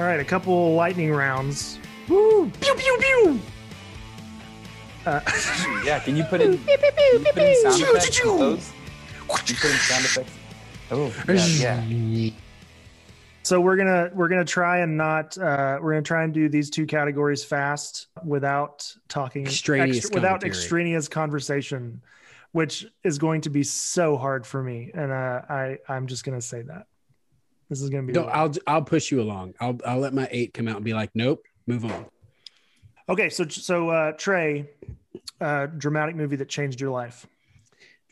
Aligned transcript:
All 0.00 0.06
right, 0.06 0.18
a 0.18 0.24
couple 0.24 0.74
lightning 0.74 1.12
rounds. 1.12 1.78
Woo! 2.08 2.50
Pew 2.60 2.74
pew 2.74 2.98
pew. 3.00 3.40
Uh, 5.04 5.20
Yeah, 5.84 5.98
can 5.98 6.16
you 6.16 6.24
put 6.24 6.40
in, 6.40 6.56
can 6.58 6.68
you 6.68 6.78
put 7.32 7.38
in 7.42 7.70
sound 7.70 7.82
effects? 7.82 8.20
those? 8.20 8.72
Can 9.28 9.46
you 9.46 9.54
put 9.56 9.70
in 9.70 9.76
sound 9.76 10.04
effects? 10.06 10.32
Oh, 10.90 11.12
yeah, 11.28 11.84
yeah. 11.84 12.30
so 13.50 13.60
we're 13.60 13.74
gonna 13.74 14.08
we're 14.14 14.28
gonna 14.28 14.44
try 14.44 14.78
and 14.78 14.96
not 14.96 15.36
uh, 15.36 15.76
we're 15.82 15.90
gonna 15.90 16.02
try 16.02 16.22
and 16.22 16.32
do 16.32 16.48
these 16.48 16.70
two 16.70 16.86
categories 16.86 17.42
fast 17.42 18.06
without 18.24 18.94
talking 19.08 19.44
Extraneous 19.44 19.96
extra- 19.96 20.14
without 20.14 20.44
extraneous 20.44 21.08
conversation, 21.08 22.00
which 22.52 22.86
is 23.02 23.18
going 23.18 23.40
to 23.40 23.50
be 23.50 23.64
so 23.64 24.16
hard 24.16 24.46
for 24.46 24.62
me. 24.62 24.92
And 24.94 25.10
uh, 25.10 25.42
I 25.48 25.78
I'm 25.88 26.06
just 26.06 26.22
gonna 26.22 26.40
say 26.40 26.62
that 26.62 26.86
this 27.68 27.82
is 27.82 27.90
gonna 27.90 28.04
be 28.04 28.12
No, 28.12 28.26
I'll 28.26 28.52
I'll 28.68 28.84
push 28.84 29.10
you 29.10 29.20
along. 29.20 29.54
I'll 29.58 29.76
I'll 29.84 29.98
let 29.98 30.14
my 30.14 30.28
eight 30.30 30.54
come 30.54 30.68
out 30.68 30.76
and 30.76 30.84
be 30.84 30.94
like, 30.94 31.10
nope, 31.14 31.42
move 31.66 31.84
on. 31.84 32.06
okay. 33.08 33.30
So 33.30 33.48
so 33.48 33.88
uh, 33.88 34.12
Trey, 34.12 34.70
uh, 35.40 35.66
dramatic 35.66 36.14
movie 36.14 36.36
that 36.36 36.48
changed 36.48 36.80
your 36.80 36.90
life. 36.90 37.26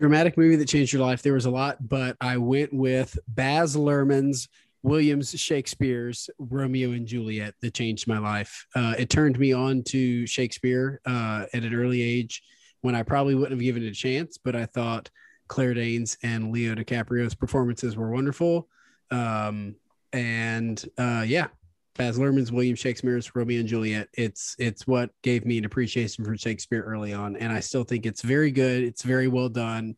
Dramatic 0.00 0.36
movie 0.36 0.56
that 0.56 0.66
changed 0.66 0.92
your 0.92 1.02
life. 1.02 1.23
There 1.23 1.34
was 1.34 1.47
a 1.47 1.50
lot, 1.50 1.89
but 1.89 2.16
I 2.20 2.39
went 2.39 2.73
with 2.73 3.16
Baz 3.28 3.77
Luhrmann's 3.77 4.48
Williams 4.82 5.38
Shakespeare's 5.38 6.30
Romeo 6.38 6.92
and 6.92 7.06
Juliet 7.06 7.55
that 7.60 7.74
changed 7.74 8.06
my 8.06 8.19
life. 8.19 8.66
Uh, 8.74 8.95
it 8.98 9.10
turned 9.10 9.38
me 9.38 9.52
on 9.52 9.82
to 9.88 10.27
Shakespeare 10.27 11.00
uh, 11.05 11.47
at 11.53 11.64
an 11.64 11.75
early 11.75 12.00
age 12.00 12.42
when 12.80 12.94
I 12.94 13.03
probably 13.03 13.34
wouldn't 13.34 13.53
have 13.53 13.61
given 13.61 13.83
it 13.83 13.88
a 13.88 13.92
chance, 13.92 14.38
but 14.38 14.55
I 14.55 14.66
thought 14.66 15.11
Claire 15.48 15.75
Danes 15.75 16.16
and 16.22 16.53
Leo 16.53 16.75
DiCaprio's 16.75 17.34
performances 17.34 17.97
were 17.97 18.11
wonderful. 18.11 18.69
Um, 19.11 19.75
and 20.12 20.83
uh, 20.97 21.25
yeah, 21.27 21.48
Baz 21.97 22.19
Luhrmann's 22.19 22.53
William 22.53 22.77
Shakespeare's 22.77 23.34
Romeo 23.34 23.60
and 23.60 23.69
Juliet. 23.69 24.08
It's 24.12 24.55
it's 24.58 24.86
what 24.86 25.10
gave 25.22 25.44
me 25.44 25.58
an 25.58 25.64
appreciation 25.64 26.25
for 26.25 26.36
Shakespeare 26.36 26.83
early 26.83 27.12
on, 27.12 27.36
and 27.36 27.53
I 27.53 27.60
still 27.60 27.84
think 27.84 28.06
it's 28.06 28.22
very 28.22 28.53
good. 28.53 28.84
It's 28.84 29.03
very 29.03 29.27
well 29.27 29.48
done, 29.48 29.97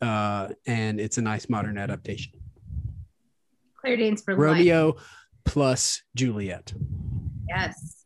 uh, 0.00 0.48
and 0.66 1.00
it's 1.00 1.18
a 1.18 1.22
nice 1.22 1.48
modern 1.48 1.76
adaptation. 1.76 2.39
Claire 3.80 3.96
Danes 3.96 4.22
for 4.22 4.34
life. 4.34 4.40
Romeo 4.40 4.96
plus 5.44 6.02
Juliet. 6.14 6.72
Yes. 7.48 8.04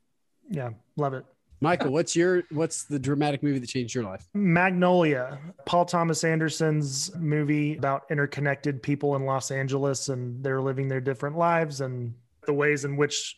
Yeah, 0.50 0.70
love 0.96 1.14
it. 1.14 1.24
Michael, 1.60 1.92
what's 1.92 2.14
your 2.14 2.42
what's 2.50 2.84
the 2.84 2.98
dramatic 2.98 3.42
movie 3.42 3.58
that 3.58 3.66
changed 3.68 3.94
your 3.94 4.04
life? 4.04 4.28
Magnolia, 4.34 5.38
Paul 5.64 5.86
Thomas 5.86 6.22
Anderson's 6.22 7.14
movie 7.16 7.76
about 7.76 8.02
interconnected 8.10 8.82
people 8.82 9.16
in 9.16 9.24
Los 9.24 9.50
Angeles 9.50 10.10
and 10.10 10.44
they're 10.44 10.60
living 10.60 10.88
their 10.88 11.00
different 11.00 11.38
lives 11.38 11.80
and 11.80 12.14
the 12.46 12.52
ways 12.52 12.84
in 12.84 12.96
which 12.96 13.36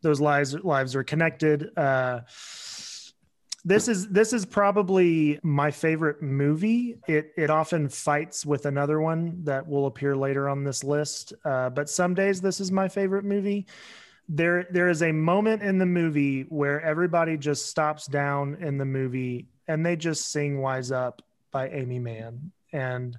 those 0.00 0.20
lives 0.20 0.54
lives 0.54 0.96
are 0.96 1.04
connected. 1.04 1.76
Uh, 1.76 2.20
this 3.66 3.88
is 3.88 4.08
this 4.08 4.32
is 4.32 4.46
probably 4.46 5.38
my 5.42 5.70
favorite 5.70 6.22
movie. 6.22 6.96
It 7.06 7.32
it 7.36 7.50
often 7.50 7.88
fights 7.88 8.46
with 8.46 8.64
another 8.64 9.00
one 9.00 9.44
that 9.44 9.66
will 9.68 9.86
appear 9.86 10.16
later 10.16 10.48
on 10.48 10.64
this 10.64 10.82
list. 10.82 11.34
Uh, 11.44 11.68
but 11.68 11.90
some 11.90 12.14
days 12.14 12.40
this 12.40 12.60
is 12.60 12.72
my 12.72 12.88
favorite 12.88 13.24
movie 13.24 13.66
there 14.28 14.66
there 14.70 14.88
is 14.88 15.02
a 15.02 15.12
moment 15.12 15.62
in 15.62 15.78
the 15.78 15.86
movie 15.86 16.42
where 16.48 16.80
everybody 16.80 17.36
just 17.36 17.66
stops 17.66 18.06
down 18.06 18.56
in 18.60 18.76
the 18.76 18.84
movie 18.84 19.46
and 19.68 19.84
they 19.86 19.94
just 19.94 20.30
sing 20.30 20.60
wise 20.60 20.90
up 20.90 21.22
by 21.52 21.68
aimee 21.68 21.98
mann 21.98 22.50
and 22.72 23.16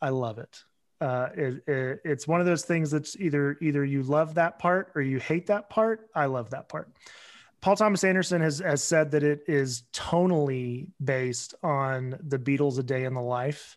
i 0.00 0.08
love 0.08 0.38
it 0.38 0.62
uh, 1.00 1.28
it, 1.36 1.62
it 1.68 2.00
it's 2.04 2.26
one 2.26 2.40
of 2.40 2.46
those 2.46 2.64
things 2.64 2.90
that's 2.90 3.16
either 3.20 3.56
either 3.60 3.84
you 3.84 4.02
love 4.02 4.34
that 4.34 4.58
part 4.58 4.90
or 4.96 5.02
you 5.02 5.18
hate 5.18 5.46
that 5.46 5.70
part 5.70 6.08
i 6.14 6.26
love 6.26 6.50
that 6.50 6.68
part 6.68 6.88
paul 7.60 7.76
thomas 7.76 8.04
anderson 8.04 8.40
has, 8.40 8.58
has 8.58 8.82
said 8.82 9.10
that 9.10 9.22
it 9.22 9.40
is 9.46 9.84
tonally 9.92 10.88
based 11.02 11.54
on 11.62 12.18
the 12.22 12.38
beatles 12.38 12.78
a 12.78 12.82
day 12.82 13.04
in 13.04 13.14
the 13.14 13.20
life 13.20 13.76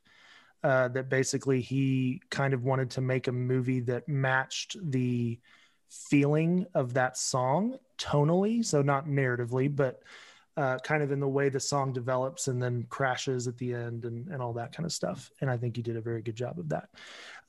uh, 0.63 0.87
that 0.89 1.09
basically 1.09 1.59
he 1.59 2.21
kind 2.29 2.53
of 2.53 2.63
wanted 2.63 2.91
to 2.91 3.01
make 3.01 3.27
a 3.27 3.31
movie 3.31 3.79
that 3.79 4.07
matched 4.07 4.77
the 4.91 5.39
feeling 5.89 6.65
of 6.75 6.93
that 6.93 7.17
song 7.17 7.77
tonally 7.97 8.63
so 8.63 8.81
not 8.81 9.07
narratively 9.07 9.73
but 9.73 10.01
uh, 10.57 10.77
kind 10.79 11.01
of 11.01 11.11
in 11.11 11.19
the 11.19 11.27
way 11.27 11.49
the 11.49 11.59
song 11.59 11.93
develops 11.93 12.47
and 12.47 12.61
then 12.61 12.85
crashes 12.89 13.47
at 13.47 13.57
the 13.57 13.73
end 13.73 14.05
and, 14.05 14.27
and 14.27 14.41
all 14.41 14.53
that 14.53 14.75
kind 14.75 14.85
of 14.85 14.91
stuff. 14.91 15.31
And 15.41 15.49
i 15.49 15.57
think 15.57 15.77
you 15.77 15.83
did 15.83 15.97
a 15.97 16.01
very 16.01 16.21
good 16.21 16.35
job 16.35 16.59
of 16.59 16.69
that. 16.69 16.89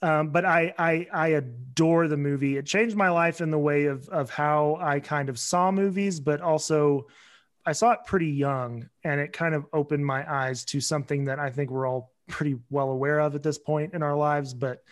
Um, 0.01 0.31
but 0.31 0.45
I, 0.45 0.75
I 0.79 1.07
i 1.13 1.29
adore 1.29 2.09
the 2.09 2.17
movie. 2.17 2.57
It 2.57 2.67
changed 2.67 2.97
my 2.97 3.11
life 3.11 3.41
in 3.41 3.51
the 3.51 3.59
way 3.59 3.87
of 3.87 4.09
of 4.09 4.31
how 4.31 4.79
i 4.81 5.01
kind 5.01 5.29
of 5.29 5.39
saw 5.39 5.71
movies 5.71 6.21
but 6.21 6.41
also 6.41 7.07
i 7.65 7.73
saw 7.73 7.93
it 7.93 8.01
pretty 8.07 8.31
young 8.31 8.89
and 9.05 9.21
it 9.21 9.33
kind 9.33 9.55
of 9.55 9.67
opened 9.73 10.05
my 10.05 10.31
eyes 10.31 10.65
to 10.67 10.81
something 10.81 11.27
that 11.27 11.39
i 11.39 11.51
think 11.51 11.71
we're 11.71 11.87
all 11.87 12.13
pretty 12.29 12.57
well 12.71 12.91
aware 12.91 13.21
of 13.21 13.35
at 13.35 13.43
this 13.43 13.59
point 13.59 13.95
in 13.95 14.03
our 14.03 14.17
lives 14.17 14.55
but 14.55 14.83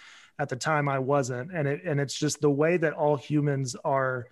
at 0.41 0.49
the 0.49 0.57
time 0.57 0.89
I 0.89 0.99
wasn't. 0.99 1.53
And 1.55 1.69
it 1.69 1.83
and 1.85 2.01
it's 2.01 2.19
just 2.19 2.41
the 2.41 2.51
way 2.51 2.79
that 2.79 2.95
all 2.95 3.17
humans 3.17 3.77
are 3.85 4.27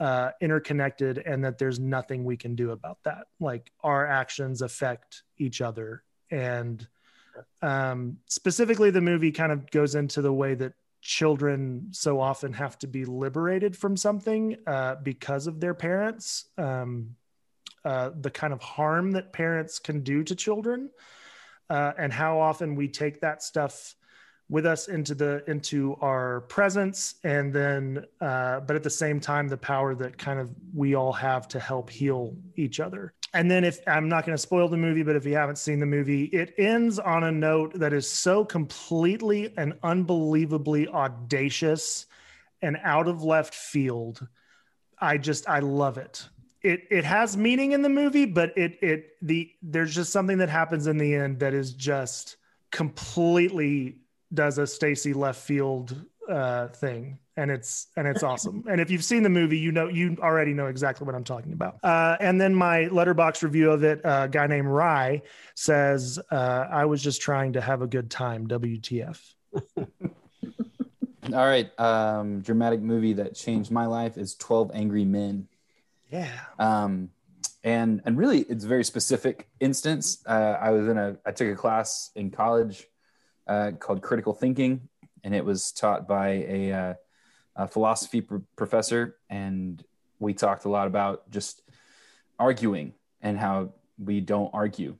uh, 0.00 0.30
interconnected 0.40 1.18
and 1.18 1.44
that 1.44 1.58
there's 1.58 1.78
nothing 1.78 2.24
we 2.24 2.36
can 2.36 2.54
do 2.54 2.72
about 2.72 2.98
that. 3.04 3.26
Like 3.40 3.70
our 3.82 4.06
actions 4.06 4.62
affect 4.62 5.22
each 5.38 5.60
other. 5.60 6.02
And 6.30 6.86
um, 7.62 8.18
specifically, 8.28 8.90
the 8.90 9.00
movie 9.00 9.32
kind 9.32 9.52
of 9.52 9.70
goes 9.70 9.94
into 9.94 10.22
the 10.22 10.32
way 10.32 10.54
that 10.54 10.72
children 11.00 11.88
so 11.90 12.20
often 12.20 12.52
have 12.54 12.78
to 12.78 12.86
be 12.86 13.04
liberated 13.04 13.76
from 13.76 13.96
something 13.96 14.56
uh, 14.66 14.96
because 14.96 15.46
of 15.46 15.60
their 15.60 15.74
parents. 15.74 16.46
Um, 16.56 17.16
uh, 17.84 18.10
the 18.18 18.30
kind 18.30 18.52
of 18.52 18.62
harm 18.62 19.12
that 19.12 19.32
parents 19.32 19.78
can 19.78 20.00
do 20.00 20.24
to 20.24 20.34
children, 20.34 20.88
uh, 21.68 21.92
and 21.98 22.10
how 22.10 22.40
often 22.40 22.74
we 22.74 22.88
take 22.88 23.20
that 23.20 23.42
stuff 23.42 23.94
with 24.48 24.66
us 24.66 24.88
into 24.88 25.14
the 25.14 25.42
into 25.48 25.96
our 26.00 26.42
presence. 26.42 27.14
And 27.24 27.52
then 27.52 28.04
uh, 28.20 28.60
but 28.60 28.76
at 28.76 28.82
the 28.82 28.90
same 28.90 29.20
time 29.20 29.48
the 29.48 29.56
power 29.56 29.94
that 29.94 30.18
kind 30.18 30.38
of 30.38 30.54
we 30.74 30.94
all 30.94 31.12
have 31.12 31.48
to 31.48 31.60
help 31.60 31.90
heal 31.90 32.36
each 32.56 32.80
other. 32.80 33.14
And 33.32 33.50
then 33.50 33.64
if 33.64 33.80
i'm 33.88 34.08
not 34.08 34.24
going 34.24 34.36
to 34.36 34.40
spoil 34.40 34.68
the 34.68 34.76
movie 34.76 35.02
but 35.02 35.16
if 35.16 35.26
you 35.26 35.34
haven't 35.34 35.58
seen 35.58 35.80
the 35.80 35.86
movie 35.86 36.26
it 36.26 36.54
ends 36.56 37.00
on 37.00 37.24
a 37.24 37.32
note 37.32 37.74
that 37.74 37.92
is 37.92 38.08
so 38.08 38.44
completely 38.44 39.52
and 39.56 39.74
unbelievably 39.82 40.86
audacious 40.88 42.06
and 42.62 42.78
out 42.82 43.08
of 43.08 43.22
left 43.22 43.54
field. 43.54 44.26
I 44.98 45.18
just 45.18 45.48
i 45.48 45.58
love 45.58 45.98
it. 45.98 46.28
It 46.62 46.84
it 46.90 47.04
has 47.04 47.36
meaning 47.36 47.72
in 47.72 47.82
the 47.82 47.88
movie 47.88 48.26
but 48.26 48.56
it 48.56 48.78
it 48.82 49.10
the 49.20 49.50
there's 49.62 49.94
just 49.94 50.12
something 50.12 50.38
that 50.38 50.48
happens 50.48 50.86
in 50.86 50.98
the 50.98 51.14
end 51.14 51.40
that 51.40 51.54
is 51.54 51.72
just 51.72 52.36
completely 52.70 53.98
does 54.34 54.58
a 54.58 54.66
Stacy 54.66 55.12
left 55.12 55.40
field 55.40 56.04
uh, 56.28 56.68
thing, 56.68 57.18
and 57.36 57.50
it's 57.50 57.88
and 57.96 58.06
it's 58.06 58.22
awesome. 58.22 58.64
and 58.68 58.80
if 58.80 58.90
you've 58.90 59.04
seen 59.04 59.22
the 59.22 59.28
movie, 59.28 59.58
you 59.58 59.72
know 59.72 59.88
you 59.88 60.16
already 60.20 60.52
know 60.52 60.66
exactly 60.66 61.06
what 61.06 61.14
I'm 61.14 61.24
talking 61.24 61.52
about. 61.52 61.78
Uh, 61.82 62.16
and 62.20 62.40
then 62.40 62.54
my 62.54 62.84
Letterboxd 62.84 63.42
review 63.42 63.70
of 63.70 63.84
it, 63.84 64.04
uh, 64.04 64.22
a 64.24 64.28
guy 64.28 64.46
named 64.46 64.68
Rye 64.68 65.22
says, 65.54 66.18
uh, 66.30 66.66
"I 66.70 66.84
was 66.84 67.02
just 67.02 67.20
trying 67.20 67.54
to 67.54 67.60
have 67.60 67.82
a 67.82 67.86
good 67.86 68.10
time." 68.10 68.46
WTF? 68.48 69.20
All 71.32 71.46
right. 71.46 71.70
Um, 71.80 72.40
dramatic 72.42 72.80
movie 72.80 73.14
that 73.14 73.34
changed 73.34 73.70
my 73.70 73.86
life 73.86 74.18
is 74.18 74.34
12 74.34 74.72
Angry 74.74 75.06
Men. 75.06 75.48
Yeah. 76.10 76.30
Um, 76.58 77.10
and 77.62 78.02
and 78.04 78.18
really, 78.18 78.40
it's 78.40 78.64
a 78.64 78.68
very 78.68 78.84
specific 78.84 79.48
instance. 79.58 80.22
Uh, 80.26 80.58
I 80.60 80.70
was 80.70 80.86
in 80.86 80.98
a 80.98 81.16
I 81.24 81.32
took 81.32 81.48
a 81.48 81.56
class 81.56 82.10
in 82.14 82.30
college 82.30 82.86
uh, 83.46 83.72
called 83.78 84.02
critical 84.02 84.32
thinking, 84.32 84.88
and 85.22 85.34
it 85.34 85.44
was 85.44 85.72
taught 85.72 86.06
by 86.08 86.28
a, 86.28 86.72
uh, 86.72 86.94
a 87.56 87.68
philosophy 87.68 88.20
pr- 88.20 88.36
professor, 88.56 89.16
and 89.28 89.84
we 90.18 90.34
talked 90.34 90.64
a 90.64 90.68
lot 90.68 90.86
about 90.86 91.30
just 91.30 91.62
arguing 92.38 92.94
and 93.20 93.38
how 93.38 93.72
we 93.98 94.20
don't 94.20 94.50
argue. 94.52 94.96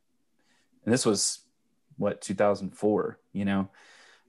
And 0.84 0.92
this 0.92 1.06
was 1.06 1.40
what 1.96 2.20
2004, 2.20 3.18
you 3.32 3.44
know, 3.44 3.68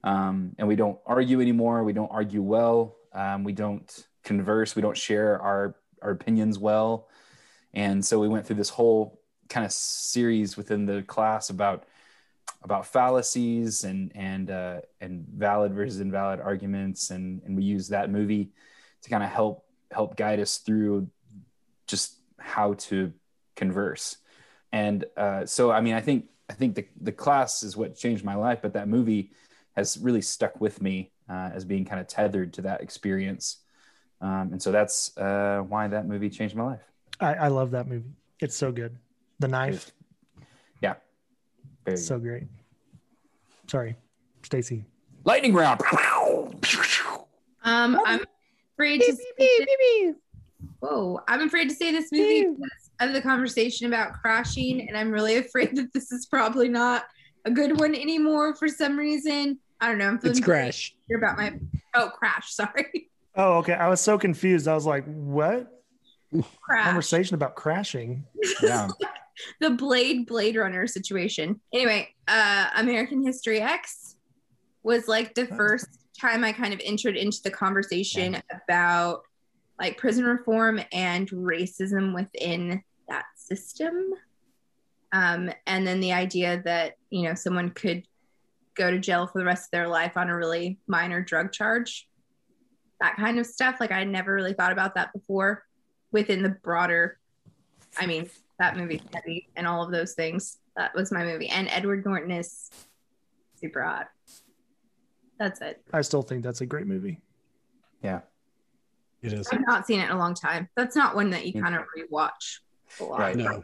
um, 0.04 0.54
and 0.58 0.68
we 0.68 0.76
don't 0.76 0.98
argue 1.06 1.40
anymore. 1.40 1.82
We 1.84 1.92
don't 1.92 2.10
argue 2.10 2.42
well. 2.42 2.96
Um, 3.12 3.44
we 3.44 3.52
don't 3.52 4.06
converse. 4.22 4.76
We 4.76 4.82
don't 4.82 4.96
share 4.96 5.40
our 5.40 5.76
our 6.02 6.10
opinions 6.10 6.58
well. 6.58 7.08
And 7.74 8.04
so 8.04 8.18
we 8.18 8.28
went 8.28 8.46
through 8.46 8.56
this 8.56 8.68
whole 8.68 9.20
kind 9.48 9.64
of 9.66 9.72
series 9.72 10.56
within 10.56 10.86
the 10.86 11.02
class 11.02 11.50
about 11.50 11.84
about 12.62 12.86
fallacies 12.86 13.84
and 13.84 14.12
and 14.14 14.50
uh, 14.50 14.80
and 15.00 15.26
valid 15.28 15.72
versus 15.72 16.00
invalid 16.00 16.40
arguments, 16.40 17.10
and 17.10 17.42
and 17.44 17.56
we 17.56 17.62
use 17.62 17.88
that 17.88 18.10
movie 18.10 18.50
to 19.02 19.10
kind 19.10 19.22
of 19.22 19.30
help 19.30 19.64
help 19.90 20.16
guide 20.16 20.40
us 20.40 20.58
through 20.58 21.08
just 21.86 22.16
how 22.38 22.74
to 22.74 23.12
converse. 23.54 24.16
And 24.72 25.04
uh, 25.16 25.46
so, 25.46 25.70
I 25.70 25.80
mean, 25.80 25.94
I 25.94 26.00
think 26.00 26.26
I 26.50 26.54
think 26.54 26.74
the 26.74 26.86
the 27.00 27.12
class 27.12 27.62
is 27.62 27.76
what 27.76 27.96
changed 27.96 28.24
my 28.24 28.34
life, 28.34 28.60
but 28.62 28.72
that 28.74 28.88
movie 28.88 29.32
has 29.76 29.98
really 29.98 30.22
stuck 30.22 30.60
with 30.60 30.80
me 30.82 31.12
uh, 31.28 31.50
as 31.54 31.64
being 31.64 31.84
kind 31.84 32.00
of 32.00 32.06
tethered 32.06 32.52
to 32.54 32.62
that 32.62 32.80
experience. 32.80 33.58
Um, 34.20 34.50
and 34.52 34.62
so 34.62 34.72
that's 34.72 35.16
uh, 35.18 35.62
why 35.68 35.88
that 35.88 36.06
movie 36.06 36.30
changed 36.30 36.56
my 36.56 36.64
life. 36.64 36.80
I, 37.20 37.34
I 37.34 37.48
love 37.48 37.70
that 37.72 37.86
movie. 37.86 38.12
It's 38.40 38.56
so 38.56 38.72
good. 38.72 38.96
The 39.38 39.48
knife. 39.48 39.92
Very 41.86 41.96
so 41.96 42.18
great. 42.18 42.44
Sorry, 43.68 43.96
Stacy. 44.42 44.84
Lightning 45.24 45.54
round. 45.54 45.80
Um, 47.62 47.98
I'm 48.04 48.20
afraid 48.74 49.00
to 49.00 49.16
say 49.38 50.14
Whoa, 50.80 51.20
I'm 51.28 51.42
afraid 51.42 51.68
to 51.68 51.74
say 51.74 51.90
this 51.92 52.10
movie 52.12 52.42
because 52.42 52.90
of 53.00 53.12
the 53.12 53.20
conversation 53.22 53.86
about 53.86 54.12
crashing, 54.14 54.86
and 54.88 54.96
I'm 54.96 55.10
really 55.10 55.36
afraid 55.38 55.74
that 55.76 55.92
this 55.92 56.12
is 56.12 56.26
probably 56.26 56.68
not 56.68 57.04
a 57.44 57.50
good 57.50 57.78
one 57.78 57.94
anymore 57.94 58.54
for 58.54 58.68
some 58.68 58.96
reason. 58.98 59.58
I 59.80 59.88
don't 59.88 59.98
know. 59.98 60.08
I'm 60.08 60.18
feeling 60.18 60.36
It's 60.36 60.44
Crash. 60.44 60.94
weird 61.08 61.22
about 61.22 61.36
my 61.36 61.58
oh 61.94 62.10
crash. 62.10 62.52
Sorry, 62.54 63.10
Oh, 63.34 63.58
okay. 63.58 63.74
I 63.74 63.88
was 63.88 64.00
so 64.00 64.18
confused. 64.18 64.66
I 64.66 64.74
was 64.74 64.86
like, 64.86 65.04
what? 65.04 65.72
crash. 66.62 66.84
Conversation 66.86 67.34
about 67.34 67.54
crashing. 67.54 68.24
Yeah. 68.62 68.88
the 69.60 69.70
Blade 69.70 70.26
Blade 70.26 70.56
Runner 70.56 70.86
situation. 70.86 71.60
Anyway, 71.72 72.08
uh 72.28 72.70
American 72.76 73.24
History 73.24 73.60
X 73.60 74.16
was 74.82 75.08
like 75.08 75.34
the 75.34 75.46
first 75.46 75.86
time 76.18 76.44
I 76.44 76.52
kind 76.52 76.72
of 76.72 76.80
entered 76.84 77.16
into 77.16 77.42
the 77.42 77.50
conversation 77.50 78.40
about 78.50 79.22
like 79.78 79.98
prison 79.98 80.24
reform 80.24 80.80
and 80.92 81.28
racism 81.30 82.14
within 82.14 82.82
that 83.08 83.24
system. 83.36 84.12
Um, 85.12 85.50
and 85.66 85.86
then 85.86 86.00
the 86.00 86.12
idea 86.12 86.62
that, 86.64 86.94
you 87.10 87.22
know, 87.22 87.34
someone 87.34 87.70
could 87.70 88.04
go 88.74 88.90
to 88.90 88.98
jail 88.98 89.26
for 89.26 89.38
the 89.38 89.44
rest 89.44 89.66
of 89.66 89.70
their 89.72 89.88
life 89.88 90.16
on 90.16 90.30
a 90.30 90.36
really 90.36 90.78
minor 90.86 91.20
drug 91.20 91.52
charge. 91.52 92.08
That 93.00 93.16
kind 93.16 93.38
of 93.38 93.46
stuff. 93.46 93.76
Like 93.80 93.92
I 93.92 93.98
had 93.98 94.08
never 94.08 94.32
really 94.32 94.54
thought 94.54 94.72
about 94.72 94.94
that 94.94 95.12
before 95.12 95.64
within 96.12 96.42
the 96.42 96.56
broader 96.62 97.18
I 97.98 98.06
mean, 98.06 98.28
that 98.58 98.76
movie's 98.76 99.00
heavy 99.12 99.48
and 99.56 99.66
all 99.66 99.84
of 99.84 99.90
those 99.92 100.14
things. 100.14 100.58
That 100.76 100.94
was 100.94 101.12
my 101.12 101.24
movie. 101.24 101.48
And 101.48 101.68
Edward 101.68 102.04
Norton 102.04 102.30
is 102.30 102.70
super 103.60 103.82
hot. 103.82 104.08
That's 105.38 105.60
it. 105.60 105.82
I 105.92 106.02
still 106.02 106.22
think 106.22 106.42
that's 106.42 106.60
a 106.60 106.66
great 106.66 106.86
movie. 106.86 107.20
Yeah. 108.02 108.20
It 109.22 109.32
is. 109.32 109.48
I've 109.48 109.66
not 109.66 109.86
seen 109.86 110.00
it 110.00 110.04
in 110.04 110.10
a 110.10 110.18
long 110.18 110.34
time. 110.34 110.68
That's 110.76 110.94
not 110.96 111.14
one 111.14 111.30
that 111.30 111.46
you 111.46 111.60
kind 111.60 111.74
of 111.74 111.82
rewatch 111.96 112.60
a 113.00 113.04
lot. 113.04 113.18
Right. 113.20 113.36
No. 113.36 113.62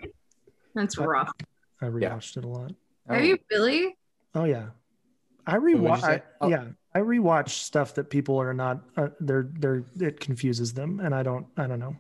That's 0.75 0.99
rough. 0.99 1.31
I 1.81 1.87
rewatched 1.87 2.37
it 2.37 2.45
a 2.45 2.49
lot. 2.49 2.73
Have 3.09 3.25
you 3.25 3.39
really? 3.51 3.97
Oh 4.35 4.45
yeah, 4.45 4.67
I 5.47 5.57
rewatch. 5.57 6.03
I, 6.03 6.23
Oh. 6.41 6.49
Yeah, 6.49 6.65
I 6.95 7.01
rewatch 7.01 7.51
stuff 7.51 7.95
that 7.95 8.09
people 8.09 8.41
are 8.41 8.55
not. 8.55 8.81
Uh, 8.97 9.09
they're 9.21 9.49
they're 9.53 9.85
it 10.01 10.21
confuses 10.21 10.73
them, 10.73 11.01
and 11.01 11.15
I 11.15 11.23
don't. 11.23 11.47
I 11.57 11.67
don't 11.67 11.81
know. 11.81 11.97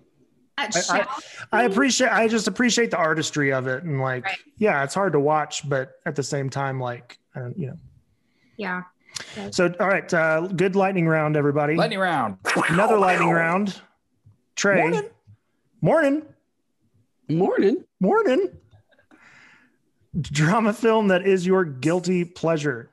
At 0.59 0.77
I- 0.91 1.07
I 1.51 1.63
appreciate. 1.65 2.11
I 2.13 2.29
just 2.29 2.47
appreciate 2.47 2.91
the 2.91 2.99
artistry 2.99 3.53
of 3.53 3.67
it, 3.67 3.83
and 3.85 4.01
like, 4.01 4.25
Right. 4.25 4.39
yeah, 4.59 4.85
it's 4.85 4.95
hard 4.95 5.13
to 5.15 5.21
watch, 5.21 5.69
but 5.69 5.93
at 6.07 6.15
the 6.15 6.23
same 6.23 6.51
time, 6.51 6.79
like, 6.79 7.19
I 7.35 7.41
don't, 7.41 7.59
you 7.59 7.69
know. 7.69 7.77
yeah. 8.57 8.83
So, 9.51 9.75
all 9.81 9.89
right, 9.89 10.13
uh, 10.15 10.47
good 10.49 10.75
lightning 10.77 11.07
round, 11.07 11.37
everybody. 11.37 11.77
Lightning 11.77 11.99
round. 11.99 12.39
Another 12.71 12.99
lightning 12.99 13.29
round. 13.31 13.81
Trey. 14.57 14.81
Morning. 14.81 15.11
Morning. 15.81 16.23
Morning. 17.29 17.85
Morning. 18.01 18.49
Drama 20.21 20.73
film 20.73 21.09
that 21.09 21.27
is 21.27 21.47
your 21.47 21.65
guilty 21.65 22.25
pleasure. 22.25 22.91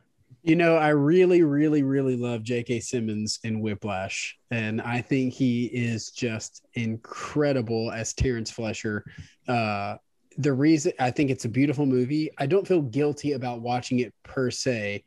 You 0.49 0.55
know, 0.55 0.77
I 0.77 0.89
really, 0.89 1.43
really, 1.43 1.83
really 1.83 2.17
love 2.17 2.41
J.K. 2.41 2.79
Simmons 2.79 3.37
in 3.43 3.59
Whiplash, 3.59 4.35
and 4.49 4.81
I 4.81 4.99
think 4.99 5.31
he 5.31 5.65
is 5.65 6.09
just 6.09 6.65
incredible 6.73 7.91
as 7.91 8.15
Terrence 8.15 8.49
Fletcher. 8.49 9.05
Uh, 9.47 9.97
the 10.39 10.51
reason 10.51 10.93
I 10.99 11.11
think 11.11 11.29
it's 11.29 11.45
a 11.45 11.49
beautiful 11.49 11.85
movie, 11.85 12.31
I 12.39 12.47
don't 12.47 12.67
feel 12.67 12.81
guilty 12.81 13.33
about 13.33 13.61
watching 13.61 13.99
it 13.99 14.11
per 14.23 14.49
se, 14.49 15.03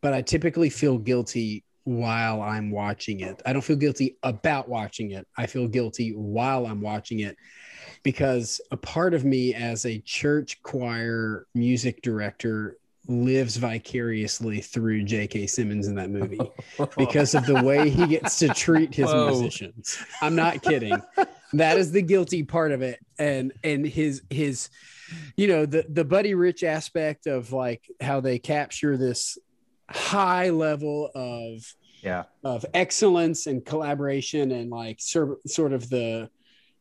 but 0.00 0.14
I 0.14 0.22
typically 0.22 0.70
feel 0.70 0.96
guilty 0.96 1.62
while 1.84 2.40
I'm 2.40 2.70
watching 2.70 3.20
it. 3.20 3.42
I 3.44 3.52
don't 3.52 3.60
feel 3.60 3.76
guilty 3.76 4.16
about 4.22 4.66
watching 4.66 5.10
it. 5.10 5.28
I 5.36 5.44
feel 5.44 5.68
guilty 5.68 6.14
while 6.16 6.64
I'm 6.64 6.80
watching 6.80 7.20
it 7.20 7.36
because 8.02 8.62
a 8.70 8.78
part 8.78 9.12
of 9.12 9.26
me 9.26 9.52
as 9.52 9.84
a 9.84 10.00
church 10.00 10.62
choir 10.62 11.46
music 11.54 12.00
director 12.00 12.78
lives 13.08 13.56
vicariously 13.56 14.60
through 14.60 15.04
J.K. 15.04 15.46
Simmons 15.46 15.86
in 15.88 15.94
that 15.96 16.10
movie 16.10 16.40
because 16.98 17.34
of 17.34 17.46
the 17.46 17.62
way 17.62 17.88
he 17.90 18.06
gets 18.06 18.38
to 18.40 18.48
treat 18.48 18.94
his 18.94 19.06
Whoa. 19.06 19.26
musicians. 19.30 19.98
I'm 20.20 20.34
not 20.34 20.62
kidding. 20.62 21.00
that 21.52 21.78
is 21.78 21.92
the 21.92 22.02
guilty 22.02 22.42
part 22.42 22.72
of 22.72 22.82
it, 22.82 22.98
and 23.18 23.52
and 23.62 23.86
his 23.86 24.22
his, 24.30 24.68
you 25.36 25.46
know, 25.48 25.66
the 25.66 25.86
the 25.88 26.04
Buddy 26.04 26.34
Rich 26.34 26.64
aspect 26.64 27.26
of 27.26 27.52
like 27.52 27.82
how 28.00 28.20
they 28.20 28.38
capture 28.38 28.96
this 28.96 29.38
high 29.88 30.50
level 30.50 31.10
of 31.14 31.62
Yeah. 32.02 32.24
of 32.44 32.66
excellence 32.74 33.46
and 33.46 33.64
collaboration 33.64 34.50
and 34.50 34.70
like 34.70 35.00
sort 35.00 35.48
sort 35.48 35.72
of 35.72 35.88
the 35.88 36.28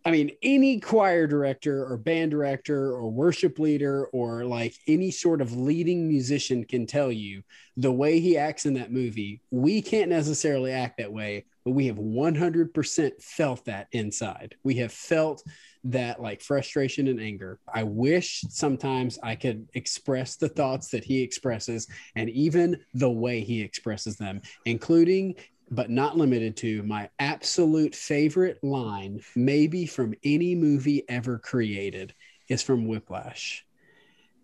I 0.07 0.11
mean, 0.11 0.31
any 0.43 0.79
choir 0.79 1.25
director 1.25 1.83
or 1.83 1.97
band 1.97 2.29
director 2.29 2.91
or 2.91 3.09
worship 3.09 3.57
leader 3.57 4.05
or 4.13 4.45
like 4.45 4.75
any 4.87 5.09
sort 5.09 5.41
of 5.41 5.57
leading 5.57 6.07
musician 6.07 6.63
can 6.63 6.85
tell 6.85 7.11
you 7.11 7.41
the 7.75 7.91
way 7.91 8.19
he 8.19 8.37
acts 8.37 8.67
in 8.67 8.75
that 8.75 8.91
movie. 8.91 9.41
We 9.49 9.81
can't 9.81 10.11
necessarily 10.11 10.71
act 10.71 10.99
that 10.99 11.11
way, 11.11 11.45
but 11.63 11.71
we 11.71 11.87
have 11.87 11.97
100% 11.97 13.11
felt 13.19 13.65
that 13.65 13.87
inside. 13.93 14.53
We 14.63 14.75
have 14.75 14.91
felt 14.91 15.41
that 15.85 16.21
like 16.21 16.41
frustration 16.41 17.07
and 17.07 17.19
anger. 17.19 17.59
I 17.73 17.81
wish 17.81 18.43
sometimes 18.49 19.17
I 19.23 19.35
could 19.35 19.67
express 19.73 20.35
the 20.35 20.49
thoughts 20.49 20.89
that 20.89 21.03
he 21.03 21.23
expresses 21.23 21.87
and 22.15 22.29
even 22.29 22.77
the 22.93 23.09
way 23.09 23.41
he 23.41 23.61
expresses 23.61 24.17
them, 24.17 24.41
including 24.65 25.35
but 25.71 25.89
not 25.89 26.17
limited 26.17 26.55
to 26.57 26.83
my 26.83 27.09
absolute 27.19 27.95
favorite 27.95 28.63
line, 28.63 29.21
maybe 29.35 29.85
from 29.85 30.13
any 30.23 30.55
movie 30.55 31.03
ever 31.09 31.39
created, 31.39 32.13
is 32.47 32.61
from 32.61 32.87
Whiplash. 32.87 33.65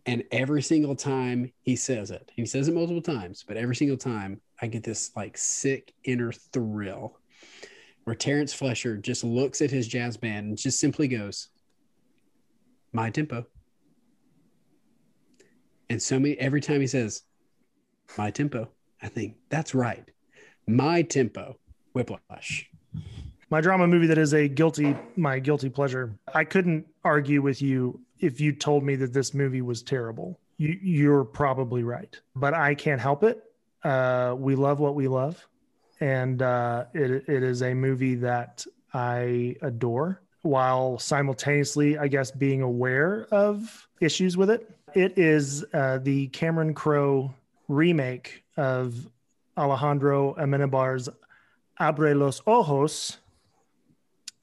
And 0.08 0.24
every 0.32 0.64
single 0.64 0.96
time 0.96 1.52
he 1.62 1.76
says 1.76 2.10
it, 2.10 2.32
he 2.36 2.46
says 2.46 2.68
it 2.68 2.74
multiple 2.74 3.04
times, 3.04 3.44
but 3.48 3.56
every 3.56 3.76
single 3.76 3.98
time 3.98 4.42
I 4.62 4.68
get 4.68 4.84
this 4.84 5.12
like 5.16 5.38
sick 5.38 5.94
inner 6.04 6.32
thrill 6.32 7.20
where 8.04 8.16
Terrence 8.16 8.52
Fletcher 8.52 8.98
just 8.98 9.24
looks 9.24 9.62
at 9.62 9.70
his 9.70 9.88
jazz 9.88 10.18
band 10.18 10.48
and 10.48 10.58
just 10.58 10.80
simply 10.80 11.08
goes, 11.08 11.50
My 12.92 13.12
tempo. 13.12 13.46
And 15.88 16.02
so 16.02 16.18
many, 16.18 16.36
every 16.40 16.62
time 16.62 16.82
he 16.82 16.88
says, 16.88 17.22
My 18.18 18.32
tempo, 18.32 18.70
I 19.04 19.08
think 19.08 19.36
that's 19.50 19.76
right 19.76 20.10
my 20.68 21.02
tempo 21.02 21.58
whiplash 21.94 22.70
My 23.50 23.60
drama 23.62 23.88
movie 23.88 24.08
that 24.08 24.18
is 24.18 24.34
a 24.34 24.48
guilty, 24.48 24.96
my 25.18 25.40
guilty 25.40 25.70
pleasure. 25.70 26.18
I 26.34 26.46
couldn't 26.46 26.86
argue 27.04 27.42
with 27.42 27.62
you 27.62 28.00
if 28.20 28.40
you 28.40 28.54
told 28.54 28.84
me 28.84 28.96
that 28.96 29.12
this 29.14 29.34
movie 29.34 29.62
was 29.62 29.82
terrible. 29.82 30.40
You, 30.58 30.78
you're 30.82 31.26
probably 31.26 31.84
right, 31.84 32.18
but 32.36 32.54
I 32.54 32.76
can't 32.76 33.02
help 33.02 33.24
it. 33.24 33.44
Uh, 33.84 34.36
we 34.38 34.56
love 34.56 34.80
what 34.80 34.96
we 34.96 35.08
love, 35.08 35.46
and 36.00 36.42
uh, 36.42 36.86
it, 36.94 37.28
it 37.28 37.44
is 37.44 37.64
a 37.64 37.74
movie 37.74 38.16
that 38.16 38.64
I 38.94 39.56
adore, 39.64 40.22
while 40.44 41.00
simultaneously, 41.00 41.98
I 41.98 42.08
guess, 42.08 42.32
being 42.32 42.62
aware 42.62 43.28
of 43.32 43.88
issues 44.00 44.38
with 44.38 44.50
it. 44.50 44.70
It 44.94 45.18
is 45.18 45.66
uh, 45.74 45.98
the 45.98 46.28
Cameron 46.28 46.74
Crowe 46.74 47.34
remake 47.68 48.44
of 48.56 49.10
Alejandro 49.58 50.36
Amenabar's 50.36 51.10
Abre 51.80 52.16
los 52.16 52.42
Ojos 52.46 53.18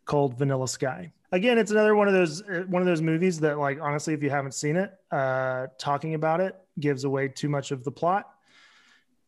called 0.04 0.38
Vanilla 0.38 0.66
Sky. 0.66 1.12
Again, 1.30 1.58
it's 1.58 1.70
another 1.70 1.94
one 1.94 2.08
of 2.08 2.14
those 2.14 2.42
uh, 2.42 2.64
one 2.68 2.80
of 2.80 2.86
those 2.86 3.02
movies 3.02 3.38
that, 3.40 3.58
like, 3.58 3.78
honestly, 3.80 4.14
if 4.14 4.22
you 4.22 4.30
haven't 4.30 4.54
seen 4.54 4.76
it, 4.76 4.92
uh, 5.10 5.66
talking 5.76 6.14
about 6.14 6.40
it 6.40 6.56
gives 6.80 7.04
away 7.04 7.28
too 7.28 7.48
much 7.48 7.70
of 7.70 7.84
the 7.84 7.90
plot. 7.90 8.30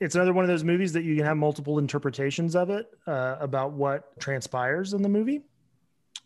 It's 0.00 0.14
another 0.14 0.32
one 0.32 0.44
of 0.44 0.48
those 0.48 0.64
movies 0.64 0.94
that 0.94 1.04
you 1.04 1.14
can 1.14 1.26
have 1.26 1.36
multiple 1.36 1.78
interpretations 1.78 2.56
of 2.56 2.70
it 2.70 2.90
uh, 3.06 3.36
about 3.38 3.72
what 3.72 4.18
transpires 4.18 4.94
in 4.94 5.02
the 5.02 5.10
movie, 5.10 5.42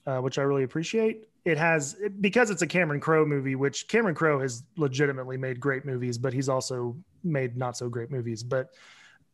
uh, 0.06 0.18
which 0.18 0.38
I 0.38 0.42
really 0.42 0.62
appreciate. 0.62 1.28
It 1.44 1.58
has 1.58 1.96
because 2.20 2.50
it's 2.50 2.62
a 2.62 2.68
Cameron 2.68 3.00
Crowe 3.00 3.26
movie, 3.26 3.56
which 3.56 3.88
Cameron 3.88 4.14
Crowe 4.14 4.40
has 4.40 4.62
legitimately 4.76 5.36
made 5.36 5.58
great 5.58 5.84
movies, 5.84 6.18
but 6.18 6.32
he's 6.32 6.48
also 6.48 6.96
made 7.24 7.56
not 7.56 7.76
so 7.76 7.88
great 7.88 8.12
movies. 8.12 8.44
But 8.44 8.70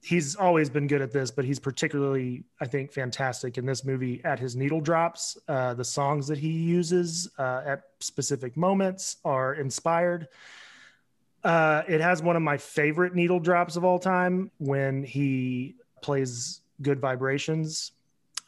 he's 0.03 0.35
always 0.35 0.71
been 0.71 0.87
good 0.87 1.03
at 1.03 1.13
this, 1.13 1.31
but 1.31 1.45
he's 1.45 1.59
particularly, 1.59 2.45
I 2.61 2.67
think, 2.67 2.93
fantastic 2.93 3.59
in 3.59 3.67
this 3.67 3.85
movie 3.85 4.21
at 4.25 4.39
his 4.39 4.57
needle 4.57 4.81
drops. 4.81 5.37
Uh, 5.47 5.75
the 5.75 5.85
songs 5.85 6.27
that 6.29 6.39
he 6.39 6.51
uses 6.51 7.29
uh, 7.39 7.63
at 7.67 7.83
specific 8.01 8.57
moments 8.57 9.17
are 9.25 9.55
inspired. 9.55 10.29
Uh, 11.45 11.83
it 11.89 12.01
has 12.01 12.23
one 12.23 12.37
of 12.37 12.43
my 12.43 12.57
favorite 12.57 13.15
needle 13.15 13.41
drops 13.41 13.77
of 13.77 13.85
all 13.85 13.99
time 13.99 14.51
when 14.59 15.03
he 15.03 15.75
plays 16.03 16.61
good 16.83 17.01
vibrations 17.01 17.93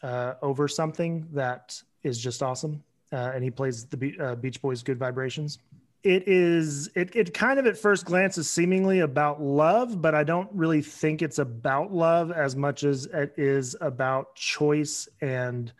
uh, 0.02 0.34
over 0.42 0.68
something 0.68 1.26
that 1.32 1.80
is 2.02 2.18
just 2.18 2.42
awesome. 2.42 2.82
Uh, 3.12 3.32
and 3.34 3.44
he 3.44 3.50
plays 3.50 3.84
the 3.84 4.14
uh, 4.18 4.34
Beach 4.36 4.60
Boys 4.62 4.82
Good 4.82 4.98
Vibrations 4.98 5.58
it 6.04 6.26
is 6.26 6.90
it, 6.94 7.14
it 7.14 7.32
kind 7.32 7.58
of 7.58 7.66
at 7.66 7.78
first 7.78 8.04
glance 8.04 8.36
is 8.36 8.50
seemingly 8.50 9.00
about 9.00 9.40
love 9.40 10.02
but 10.02 10.14
i 10.14 10.24
don't 10.24 10.48
really 10.52 10.82
think 10.82 11.22
it's 11.22 11.38
about 11.38 11.92
love 11.92 12.32
as 12.32 12.56
much 12.56 12.82
as 12.82 13.06
it 13.06 13.32
is 13.36 13.76
about 13.80 14.34
choice 14.34 15.08
and 15.20 15.72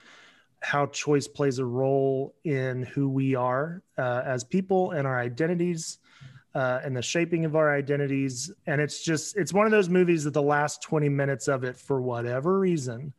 how 0.60 0.86
choice 0.86 1.26
plays 1.26 1.58
a 1.58 1.64
role 1.64 2.34
in 2.44 2.84
who 2.84 3.08
we 3.08 3.34
are 3.34 3.82
uh, 3.98 4.22
as 4.24 4.44
people 4.44 4.92
and 4.92 5.06
our 5.06 5.18
identities 5.18 5.98
uh, 6.54 6.80
and 6.84 6.96
the 6.96 7.02
shaping 7.02 7.44
of 7.44 7.56
our 7.56 7.74
identities. 7.74 8.50
And 8.66 8.80
it's 8.80 9.02
just 9.02 9.36
it's 9.36 9.52
one 9.52 9.66
of 9.66 9.72
those 9.72 9.88
movies 9.88 10.24
that 10.24 10.34
the 10.34 10.42
last 10.42 10.82
20 10.82 11.08
minutes 11.08 11.48
of 11.48 11.64
it 11.64 11.76
for 11.76 12.00
whatever 12.00 12.58
reason 12.58 13.12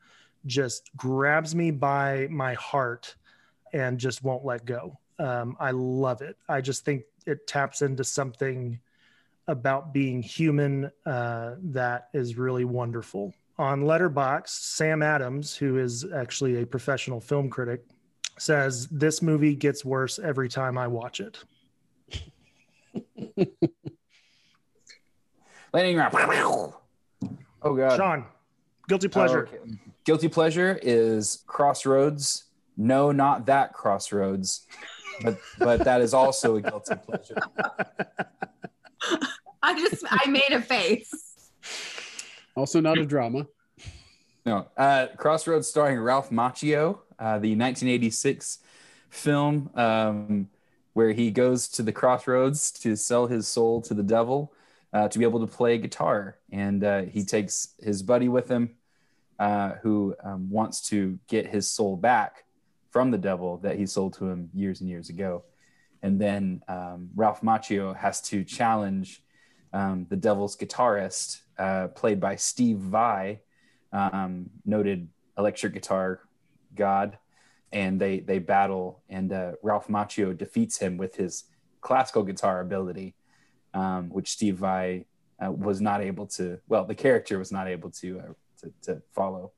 just 0.46 0.90
grabs 0.96 1.56
me 1.56 1.72
by 1.72 2.28
my 2.30 2.54
heart 2.54 3.16
and 3.72 3.98
just 3.98 4.24
won't 4.24 4.46
let 4.46 4.66
go 4.66 5.00
um, 5.20 5.56
I 5.60 5.72
love 5.72 6.22
it. 6.22 6.38
I 6.48 6.62
just 6.62 6.86
think 6.86 7.04
it 7.26 7.48
taps 7.48 7.82
into 7.82 8.04
something 8.04 8.80
about 9.48 9.94
being 9.94 10.22
human 10.22 10.92
uh, 11.06 11.56
that 11.62 12.10
is 12.14 12.38
really 12.38 12.66
wonderful. 12.66 13.34
On 13.58 13.84
Letterboxd, 13.84 14.50
Sam 14.50 15.04
Adams, 15.04 15.56
who 15.56 15.78
is 15.78 16.06
actually 16.14 16.62
a 16.62 16.66
professional 16.66 17.20
film 17.20 17.50
critic, 17.50 17.84
says 18.40 18.88
this 18.88 19.22
movie 19.22 19.56
gets 19.56 19.86
worse 19.86 20.18
every 20.18 20.50
time 20.50 20.78
I 20.78 20.88
watch 20.88 21.20
it. 21.20 21.40
Landing 25.74 25.98
round. 25.98 26.74
Oh 27.62 27.76
god. 27.76 27.98
Sean, 27.98 28.26
guilty 28.88 29.08
pleasure. 29.08 29.50
Oh, 29.52 29.56
okay. 29.56 29.78
Guilty 30.06 30.28
pleasure 30.30 30.80
is 30.82 31.44
Crossroads. 31.48 32.46
No, 32.76 33.12
not 33.12 33.46
that 33.46 33.74
Crossroads 33.74 34.68
but 35.22 35.38
but 35.60 35.84
that 35.84 36.02
is 36.02 36.14
also 36.14 36.56
a 36.56 36.62
guilty 36.62 36.96
pleasure. 36.96 37.36
I 39.62 39.80
just 39.80 40.04
I 40.10 40.30
made 40.30 40.52
a 40.52 40.62
face. 40.62 41.52
Also, 42.56 42.80
not 42.80 42.98
a 42.98 43.06
drama. 43.06 43.48
No, 44.46 44.68
uh, 44.78 45.08
Crossroads, 45.18 45.68
starring 45.68 46.00
Ralph 46.00 46.30
Macchio, 46.30 47.00
uh, 47.18 47.40
the 47.40 47.56
1986 47.56 48.60
film 49.10 49.70
um, 49.76 50.50
where 50.94 51.12
he 51.12 51.32
goes 51.32 51.68
to 51.70 51.84
the 51.84 51.92
crossroads 51.92 52.72
to 52.72 52.96
sell 52.96 53.28
his 53.28 53.48
soul 53.48 53.82
to 53.82 53.94
the 53.94 54.04
devil 54.04 54.54
uh, 54.92 55.08
to 55.08 55.18
be 55.18 55.26
able 55.26 55.40
to 55.40 55.48
play 55.48 55.78
guitar, 55.78 56.38
and 56.52 56.84
uh, 56.84 57.04
he 57.04 57.24
takes 57.24 57.70
his 57.80 58.04
buddy 58.04 58.30
with 58.30 58.48
him, 58.50 58.76
uh, 59.40 59.72
who 59.82 60.16
um, 60.24 60.50
wants 60.52 60.82
to 60.82 61.18
get 61.28 61.48
his 61.48 61.68
soul 61.68 61.96
back 61.98 62.44
from 62.94 63.10
the 63.10 63.18
devil 63.18 63.58
that 63.58 63.76
he 63.76 63.88
sold 63.88 64.14
to 64.14 64.30
him 64.30 64.52
years 64.54 64.80
and 64.80 64.88
years 64.88 65.10
ago. 65.10 65.44
And 66.04 66.22
then 66.22 66.62
um, 66.68 67.10
Ralph 67.16 67.42
Macchio 67.42 67.96
has 67.96 68.22
to 68.30 68.44
challenge 68.44 69.24
um, 69.74 70.06
the 70.12 70.16
devil's 70.16 70.56
guitarist, 70.56 71.40
uh, 71.58 71.88
played 71.88 72.20
by 72.20 72.36
Steve 72.36 72.78
Vai, 72.78 73.40
um, 73.92 74.52
noted 74.64 75.10
electric 75.40 75.74
guitar 75.74 76.20
god. 76.76 77.18
And 77.72 78.00
they, 78.00 78.20
they 78.20 78.38
battle, 78.38 79.02
and 79.10 79.34
uh, 79.34 79.54
Ralph 79.64 79.88
Macchio 79.88 80.38
defeats 80.38 80.78
him 80.78 80.96
with 80.98 81.16
his 81.16 81.46
classical 81.82 82.22
guitar 82.22 82.60
ability, 82.60 83.16
um, 83.74 84.10
which 84.10 84.30
Steve 84.30 84.58
Vai 84.58 85.06
uh, 85.44 85.52
was 85.52 85.82
not 85.82 86.04
able 86.04 86.28
to, 86.28 86.60
well, 86.68 86.86
the 86.86 86.94
character 86.94 87.40
was 87.40 87.52
not 87.52 87.68
able 87.68 87.90
to, 87.90 88.20
uh, 88.20 88.34
to, 88.62 88.74
to, 88.84 89.02
follow. 89.16 89.52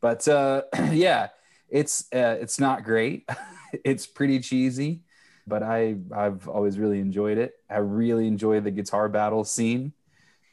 But 0.00 0.26
uh, 0.26 0.62
yeah, 0.90 1.28
it's 1.68 2.06
uh, 2.12 2.36
it's 2.40 2.58
not 2.58 2.84
great. 2.84 3.28
it's 3.84 4.06
pretty 4.06 4.40
cheesy, 4.40 5.02
but 5.46 5.62
I 5.62 5.96
I've 6.14 6.48
always 6.48 6.78
really 6.78 7.00
enjoyed 7.00 7.38
it. 7.38 7.54
I 7.68 7.78
really 7.78 8.26
enjoy 8.26 8.60
the 8.60 8.70
guitar 8.70 9.08
battle 9.08 9.44
scene 9.44 9.92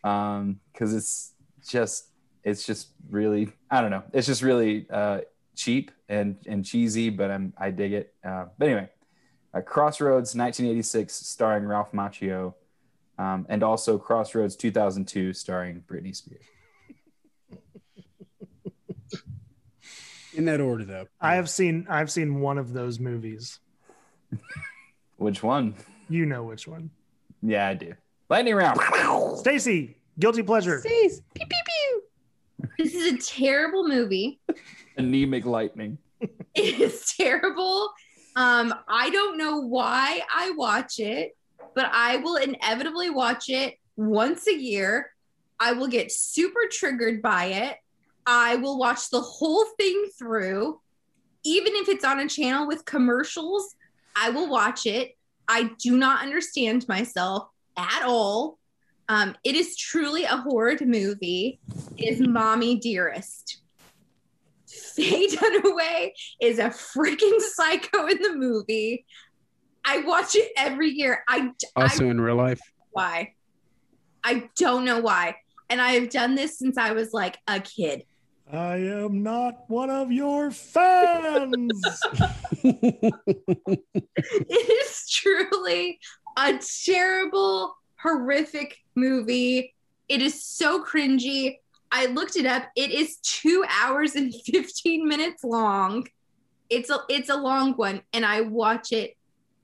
because 0.02 0.40
um, 0.40 0.60
it's 0.80 1.34
just 1.68 2.08
it's 2.44 2.66
just 2.66 2.90
really 3.10 3.52
I 3.70 3.82
don't 3.82 3.92
know. 3.92 4.04
It's 4.14 4.28
just 4.28 4.42
really 4.42 4.88
uh, 4.90 5.22
cheap 5.56 5.92
and 6.10 6.38
and 6.48 6.66
cheesy, 6.66 7.10
but 7.10 7.32
I'm 7.32 7.54
I 7.58 7.72
dig 7.72 7.94
it. 7.94 8.14
Uh, 8.24 8.46
but 8.58 8.68
anyway, 8.68 8.90
uh, 9.54 9.62
Crossroads 9.62 10.36
1986 10.36 11.14
starring 11.14 11.66
Ralph 11.66 11.92
Macchio, 11.92 12.54
um, 13.18 13.46
and 13.50 13.64
also 13.64 13.98
Crossroads 13.98 14.56
2002 14.56 15.34
starring 15.34 15.84
Britney 15.88 16.16
Spears. 16.16 16.46
In 20.34 20.46
that 20.46 20.62
order 20.62 20.84
though. 20.86 21.08
I 21.20 21.36
have 21.36 21.50
seen 21.50 21.86
i've 21.90 22.12
seen 22.12 22.40
one 22.40 22.58
of 22.58 22.74
those 22.74 23.00
movies. 23.00 23.60
Which 25.18 25.44
one? 25.44 25.76
You 26.10 26.26
know 26.26 26.44
which 26.44 26.68
one. 26.68 26.90
Yeah 27.42 27.68
i 27.68 27.74
do. 27.74 27.94
Lightning 28.30 28.56
round. 28.56 28.80
Stacy 29.40 29.98
guilty 30.20 30.44
pleasure. 30.44 30.80
Stace. 30.80 31.22
Pew, 31.34 31.46
pew, 31.48 31.60
pew. 31.66 32.68
this 32.78 32.94
is 32.94 33.14
a 33.14 33.18
terrible 33.18 33.88
movie. 33.88 34.40
Anemic 34.98 35.46
lightning. 35.46 35.98
It 36.54 36.82
is 36.82 37.14
terrible. 37.18 37.92
Um 38.36 38.74
i 38.88 39.10
don't 39.10 39.38
know 39.38 39.60
why 39.60 40.22
i 40.34 40.52
watch 40.52 41.00
it 41.00 41.36
but 41.76 41.90
i 41.94 42.18
will 42.18 42.36
inevitably 42.36 43.10
watch 43.10 43.50
it 43.50 43.76
once 43.96 44.48
a 44.48 44.56
year. 44.56 45.12
I 45.60 45.74
will 45.74 45.88
get 45.88 46.12
super 46.12 46.62
triggered 46.72 47.22
by 47.22 47.46
it 47.46 47.78
I 48.26 48.56
will 48.58 48.78
watch 48.78 49.10
the 49.10 49.22
whole 49.22 49.66
thing 49.78 50.10
through, 50.18 50.80
even 51.44 51.74
if 51.76 51.90
it's 51.90 52.06
on 52.06 52.20
a 52.20 52.28
channel 52.28 52.68
with 52.68 52.86
commercials. 52.86 53.76
I 54.16 54.30
will 54.30 54.50
watch 54.50 54.86
it. 54.86 55.18
I 55.48 55.72
do 55.80 55.98
not 55.98 56.22
understand 56.22 56.88
myself 56.88 57.48
at 57.78 58.04
all. 58.06 58.58
Um, 59.10 59.36
it 59.44 59.56
is 59.56 59.76
truly 59.76 60.24
a 60.24 60.38
horror 60.38 60.78
movie. 60.82 61.60
It 61.98 62.14
is 62.14 62.22
Mommy 62.22 62.78
Dearest. 62.78 63.62
Faye 64.68 65.28
Dunaway 65.28 66.12
is 66.42 66.60
a 66.60 66.70
freaking 66.70 67.40
psycho 67.40 68.08
in 68.08 68.22
the 68.22 68.36
movie. 68.36 69.06
I 69.84 70.00
watch 70.02 70.36
it 70.36 70.52
every 70.56 70.90
year. 70.90 71.24
I 71.28 71.52
also 71.76 72.06
I, 72.06 72.10
in 72.10 72.22
real 72.22 72.36
life. 72.36 72.62
Why? 72.92 73.34
I 74.24 74.50
don't 74.56 74.86
know 74.86 75.00
why. 75.00 75.36
And 75.70 75.82
I 75.82 75.94
have 75.94 76.10
done 76.10 76.36
this 76.36 76.60
since 76.60 76.78
I 76.78 76.92
was 76.92 77.14
like 77.14 77.38
a 77.48 77.60
kid. 77.60 78.04
I 78.52 78.76
am 78.78 79.24
not 79.24 79.70
one 79.70 79.90
of 79.90 80.12
your 80.12 80.52
fans. 80.52 81.82
it 82.64 83.94
is 84.50 85.10
truly 85.10 86.00
a 86.38 86.60
terrible, 86.86 87.76
horrific 88.02 88.78
movie. 88.96 89.74
It 90.10 90.22
is 90.22 90.46
so 90.46 90.84
cringy. 90.84 91.58
I 91.92 92.08
looked 92.08 92.36
it 92.36 92.46
up. 92.46 92.64
It 92.76 92.92
is 92.92 93.18
two 93.18 93.66
hours 93.70 94.16
and 94.16 94.34
15 94.34 95.08
minutes 95.08 95.44
long. 95.44 96.08
It's 96.70 96.90
a 96.90 97.00
it's 97.10 97.30
a 97.30 97.36
long 97.36 97.74
one, 97.74 98.02
and 98.14 98.26
I 98.26 98.42
watch 98.42 98.94
it 98.94 99.18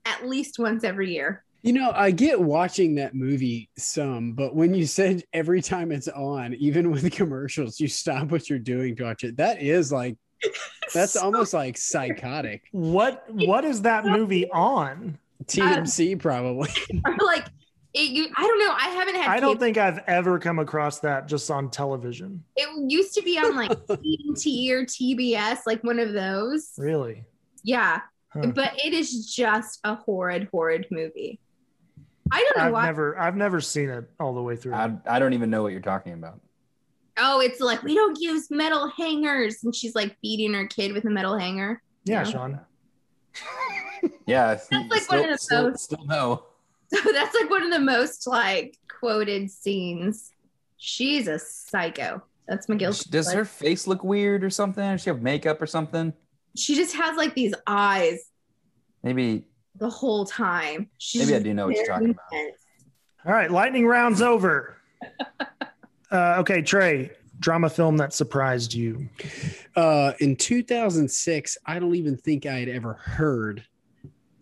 at 0.04 0.26
least 0.26 0.58
once 0.58 0.84
every 0.84 1.12
year. 1.12 1.44
You 1.62 1.72
know, 1.72 1.90
I 1.92 2.12
get 2.12 2.40
watching 2.40 2.94
that 2.96 3.14
movie 3.14 3.68
some, 3.76 4.32
but 4.32 4.54
when 4.54 4.74
you 4.74 4.86
said 4.86 5.24
every 5.32 5.60
time 5.60 5.90
it's 5.90 6.08
on, 6.08 6.54
even 6.54 6.90
with 6.90 7.10
commercials, 7.12 7.80
you 7.80 7.88
stop 7.88 8.30
what 8.30 8.48
you're 8.48 8.58
doing 8.58 8.94
to 8.96 9.04
watch 9.04 9.24
it. 9.24 9.36
That 9.36 9.60
is 9.60 9.90
like 9.90 10.16
that's 10.94 11.12
so 11.14 11.22
almost 11.22 11.52
like 11.52 11.76
psychotic. 11.76 12.62
What 12.72 13.24
what 13.28 13.64
is 13.64 13.82
that 13.82 14.04
movie 14.04 14.48
on? 14.50 15.18
TMC 15.44 16.14
uh, 16.14 16.18
probably. 16.18 16.70
like 17.24 17.46
it, 17.94 18.10
you, 18.10 18.28
I 18.36 18.42
don't 18.42 18.58
know. 18.58 18.72
I 18.72 18.88
haven't 18.90 19.16
had. 19.16 19.28
I 19.28 19.40
don't 19.40 19.58
think 19.58 19.78
I've 19.78 19.98
ever 20.06 20.38
come 20.38 20.58
across 20.58 21.00
that 21.00 21.26
just 21.26 21.50
on 21.50 21.70
television. 21.70 22.44
It 22.56 22.68
used 22.90 23.14
to 23.14 23.22
be 23.22 23.38
on 23.38 23.56
like 23.56 23.70
TNT 23.70 24.70
or 24.70 24.84
TBS, 24.84 25.60
like 25.66 25.82
one 25.82 25.98
of 25.98 26.12
those. 26.12 26.72
Really? 26.76 27.24
Yeah, 27.64 28.00
huh. 28.28 28.48
but 28.54 28.78
it 28.84 28.92
is 28.92 29.34
just 29.34 29.80
a 29.84 29.94
horrid, 29.94 30.48
horrid 30.52 30.86
movie. 30.90 31.40
I 32.30 32.42
don't 32.42 32.56
know 32.56 32.64
I've 32.64 32.72
why. 32.72 32.86
never 32.86 33.18
I've 33.18 33.36
never 33.36 33.60
seen 33.60 33.88
it 33.88 34.08
all 34.18 34.34
the 34.34 34.42
way 34.42 34.56
through. 34.56 34.74
I, 34.74 34.92
I 35.06 35.18
don't 35.18 35.32
even 35.32 35.50
know 35.50 35.62
what 35.62 35.72
you're 35.72 35.80
talking 35.80 36.12
about. 36.12 36.40
Oh, 37.16 37.40
it's 37.40 37.60
like 37.60 37.82
we 37.82 37.94
don't 37.94 38.18
use 38.20 38.50
metal 38.50 38.90
hangers, 38.96 39.64
and 39.64 39.74
she's 39.74 39.94
like 39.94 40.16
beating 40.20 40.54
her 40.54 40.66
kid 40.66 40.92
with 40.92 41.04
a 41.04 41.10
metal 41.10 41.36
hanger. 41.36 41.82
Yeah, 42.04 42.22
Sean. 42.22 42.60
yeah, 44.26 44.48
that's 44.48 44.70
like 44.70 45.02
still, 45.02 45.20
one 45.20 45.28
of 45.28 45.34
the 45.34 45.38
still, 45.38 45.70
most. 45.70 45.84
Still 45.84 46.04
no. 46.06 46.44
So 46.92 47.00
that's 47.12 47.34
like 47.34 47.50
one 47.50 47.62
of 47.64 47.72
the 47.72 47.80
most 47.80 48.26
like 48.26 48.76
quoted 48.88 49.50
scenes. 49.50 50.32
She's 50.76 51.26
a 51.26 51.38
psycho. 51.38 52.22
That's 52.46 52.66
McGill. 52.66 53.08
Does 53.10 53.26
pleasure. 53.26 53.38
her 53.38 53.44
face 53.44 53.86
look 53.86 54.04
weird 54.04 54.44
or 54.44 54.50
something? 54.50 54.82
Does 54.82 55.02
she 55.02 55.10
have 55.10 55.20
makeup 55.20 55.60
or 55.60 55.66
something? 55.66 56.12
She 56.56 56.76
just 56.76 56.94
has 56.94 57.16
like 57.16 57.34
these 57.34 57.54
eyes 57.66 58.28
Maybe 59.02 59.44
the 59.78 59.90
whole 59.90 60.24
time. 60.24 60.88
She's 60.98 61.26
maybe 61.26 61.36
I 61.36 61.42
do 61.42 61.54
know 61.54 61.66
what 61.66 61.76
you're 61.76 61.86
very 61.86 61.98
talking 61.98 62.10
about. 62.10 62.52
All 63.26 63.32
right, 63.32 63.50
lightning 63.50 63.86
round's 63.86 64.22
over. 64.22 64.76
uh, 66.10 66.36
okay, 66.38 66.62
Trey, 66.62 67.12
drama 67.40 67.70
film 67.70 67.96
that 67.98 68.12
surprised 68.12 68.74
you. 68.74 69.08
Uh, 69.76 70.12
in 70.20 70.36
2006, 70.36 71.58
I 71.66 71.78
don't 71.78 71.94
even 71.94 72.16
think 72.16 72.46
I 72.46 72.58
had 72.58 72.68
ever 72.68 72.94
heard 72.94 73.64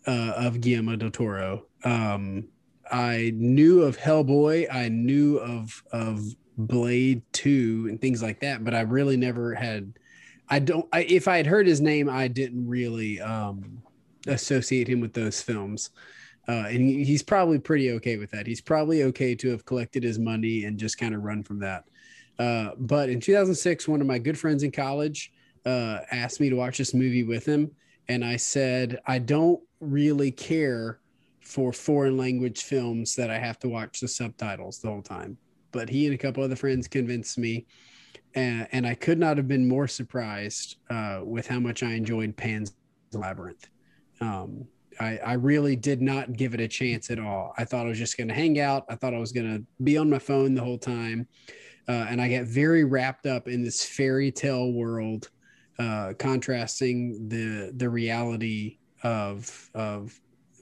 uh, 0.07 0.33
of 0.37 0.61
Guillermo 0.61 0.97
del 0.97 1.11
Toro. 1.11 1.67
Um, 1.85 2.49
I 2.91 3.33
knew 3.35 3.83
of 3.83 3.99
Hellboy, 3.99 4.73
I 4.73 4.89
knew 4.89 5.39
of 5.39 5.83
of 5.93 6.23
Blade 6.57 7.23
Two 7.33 7.87
and 7.89 8.01
things 8.01 8.23
like 8.23 8.41
that, 8.41 8.65
but 8.65 8.75
I 8.75 8.83
really 8.83 9.17
never 9.17 9.55
had. 9.55 9.93
I 10.49 10.61
don't. 10.61 10.87
I, 10.93 11.03
if 11.03 11.27
I 11.27 11.39
had 11.39 11.47
heard 11.47 11.67
his 11.67 11.81
name, 11.81 12.09
I 12.09 12.29
didn't 12.29 12.69
really 12.69 13.21
um, 13.21 13.83
associate 14.27 14.89
him 14.89 15.01
with 15.01 15.13
those 15.13 15.41
films. 15.41 15.91
Uh, 16.49 16.67
and 16.69 16.79
he, 16.79 17.05
he's 17.05 17.23
probably 17.23 17.59
pretty 17.59 17.91
okay 17.93 18.17
with 18.17 18.31
that. 18.31 18.47
He's 18.47 18.61
probably 18.61 19.03
okay 19.05 19.35
to 19.35 19.51
have 19.51 19.65
collected 19.65 20.03
his 20.03 20.19
money 20.19 20.65
and 20.65 20.79
just 20.79 20.99
kind 20.99 21.15
of 21.15 21.23
run 21.23 21.43
from 21.43 21.59
that. 21.61 21.85
Uh, 22.39 22.71
but 22.79 23.09
in 23.09 23.21
2006, 23.21 23.89
one 23.89 24.01
of 24.01 24.07
my 24.07 24.19
good 24.19 24.39
friends 24.39 24.63
in 24.63 24.71
college 24.71 25.33
uh, 25.65 26.01
asked 26.11 26.41
me 26.41 26.51
to 26.51 26.57
watch 26.57 26.79
this 26.79 26.95
movie 26.95 27.25
with 27.25 27.45
him. 27.47 27.71
And 28.09 28.25
I 28.25 28.37
said, 28.37 29.01
I 29.07 29.19
don't 29.19 29.61
really 29.81 30.31
care 30.31 31.01
for 31.41 31.73
foreign 31.73 32.17
language 32.17 32.63
films 32.63 33.15
that 33.17 33.31
I 33.31 33.39
have 33.39 33.59
to 33.61 33.69
watch 33.69 34.01
the 34.01 34.09
subtitles 34.09 34.79
the 34.79 34.89
whole 34.89 35.03
time. 35.03 35.37
But 35.73 35.89
he 35.89 36.07
and 36.07 36.15
a 36.15 36.19
couple 36.19 36.45
other 36.45 36.57
friends 36.57 36.87
convinced 36.87 37.39
me. 37.39 37.67
And, 38.35 38.69
and 38.73 38.87
I 38.87 38.95
could 38.95 39.19
not 39.19 39.37
have 39.37 39.49
been 39.49 39.67
more 39.67 39.89
surprised 39.89 40.77
uh, 40.91 41.21
with 41.25 41.47
how 41.47 41.59
much 41.59 41.83
I 41.83 41.93
enjoyed 41.93 42.37
Pan's 42.37 42.75
Labyrinth. 43.13 43.69
Um, 44.21 44.67
I, 44.99 45.19
I 45.19 45.33
really 45.35 45.77
did 45.77 46.01
not 46.01 46.33
give 46.33 46.55
it 46.55 46.61
a 46.61 46.69
chance 46.69 47.11
at 47.11 47.19
all. 47.19 47.53
I 47.59 47.65
thought 47.65 47.87
I 47.87 47.89
was 47.89 47.99
just 47.99 48.17
going 48.17 48.29
to 48.29 48.35
hang 48.35 48.59
out. 48.61 48.85
I 48.89 48.95
thought 48.95 49.15
I 49.15 49.19
was 49.19 49.33
going 49.33 49.59
to 49.59 49.65
be 49.85 49.99
on 49.99 50.09
my 50.09 50.19
phone 50.19 50.55
the 50.55 50.63
whole 50.63 50.79
time. 50.79 51.29
Uh, 51.89 52.07
and 52.09 52.21
I 52.21 52.29
got 52.29 52.47
very 52.47 52.85
wrapped 52.85 53.27
up 53.27 53.47
in 53.47 53.63
this 53.63 53.85
fairy 53.85 54.33
tale 54.33 54.73
world, 54.73 55.31
uh, 55.79 56.15
contrasting 56.19 57.29
the 57.29 57.73
the 57.77 57.89
reality 57.89 58.79
of 59.03 59.71
of 59.75 60.19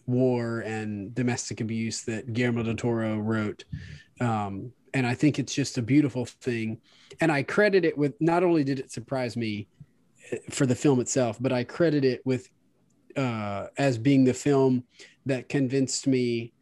war 0.06 0.60
and 0.60 1.14
domestic 1.14 1.60
abuse 1.60 2.02
that 2.02 2.32
Guillermo 2.32 2.62
del 2.62 2.74
Toro 2.74 3.18
wrote. 3.18 3.64
Um, 4.20 4.72
and 4.92 5.06
I 5.06 5.14
think 5.14 5.38
it's 5.38 5.54
just 5.54 5.78
a 5.78 5.82
beautiful 5.82 6.26
thing. 6.26 6.80
And 7.20 7.32
I 7.32 7.42
credit 7.42 7.84
it 7.84 7.96
with 7.96 8.14
not 8.20 8.44
only 8.44 8.64
did 8.64 8.78
it 8.78 8.92
surprise 8.92 9.36
me 9.36 9.66
eh, 10.30 10.38
for 10.50 10.66
the 10.66 10.74
film 10.74 11.00
itself, 11.00 11.38
but 11.40 11.52
I 11.52 11.64
credit 11.64 12.04
it 12.04 12.20
with 12.26 12.48
uh, 13.16 13.66
as 13.78 13.98
being 13.98 14.24
the 14.24 14.34
film 14.34 14.84
that 15.26 15.48
convinced 15.48 16.06
me 16.06 16.52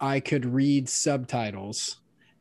I 0.00 0.20
could 0.20 0.46
read 0.46 0.88
subtitles 0.88 2.00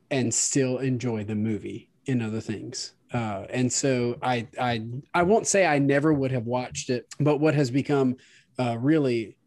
and 0.10 0.34
still 0.34 0.78
enjoy 0.78 1.26
the 1.26 1.36
movie 1.36 1.90
and 2.08 2.24
other 2.24 2.40
things. 2.40 2.94
Uh, 3.14 3.46
and 3.50 3.72
so 3.72 4.18
I, 4.22 4.48
I, 4.60 4.86
I 5.14 5.24
won't 5.24 5.46
say 5.46 5.66
I 5.66 5.78
never 5.80 6.14
would 6.14 6.32
have 6.32 6.46
watched 6.46 6.90
it, 6.90 7.06
but 7.20 7.38
what 7.38 7.56
has 7.56 7.70
become 7.70 8.16
uh, 8.58 8.78
really 8.80 9.38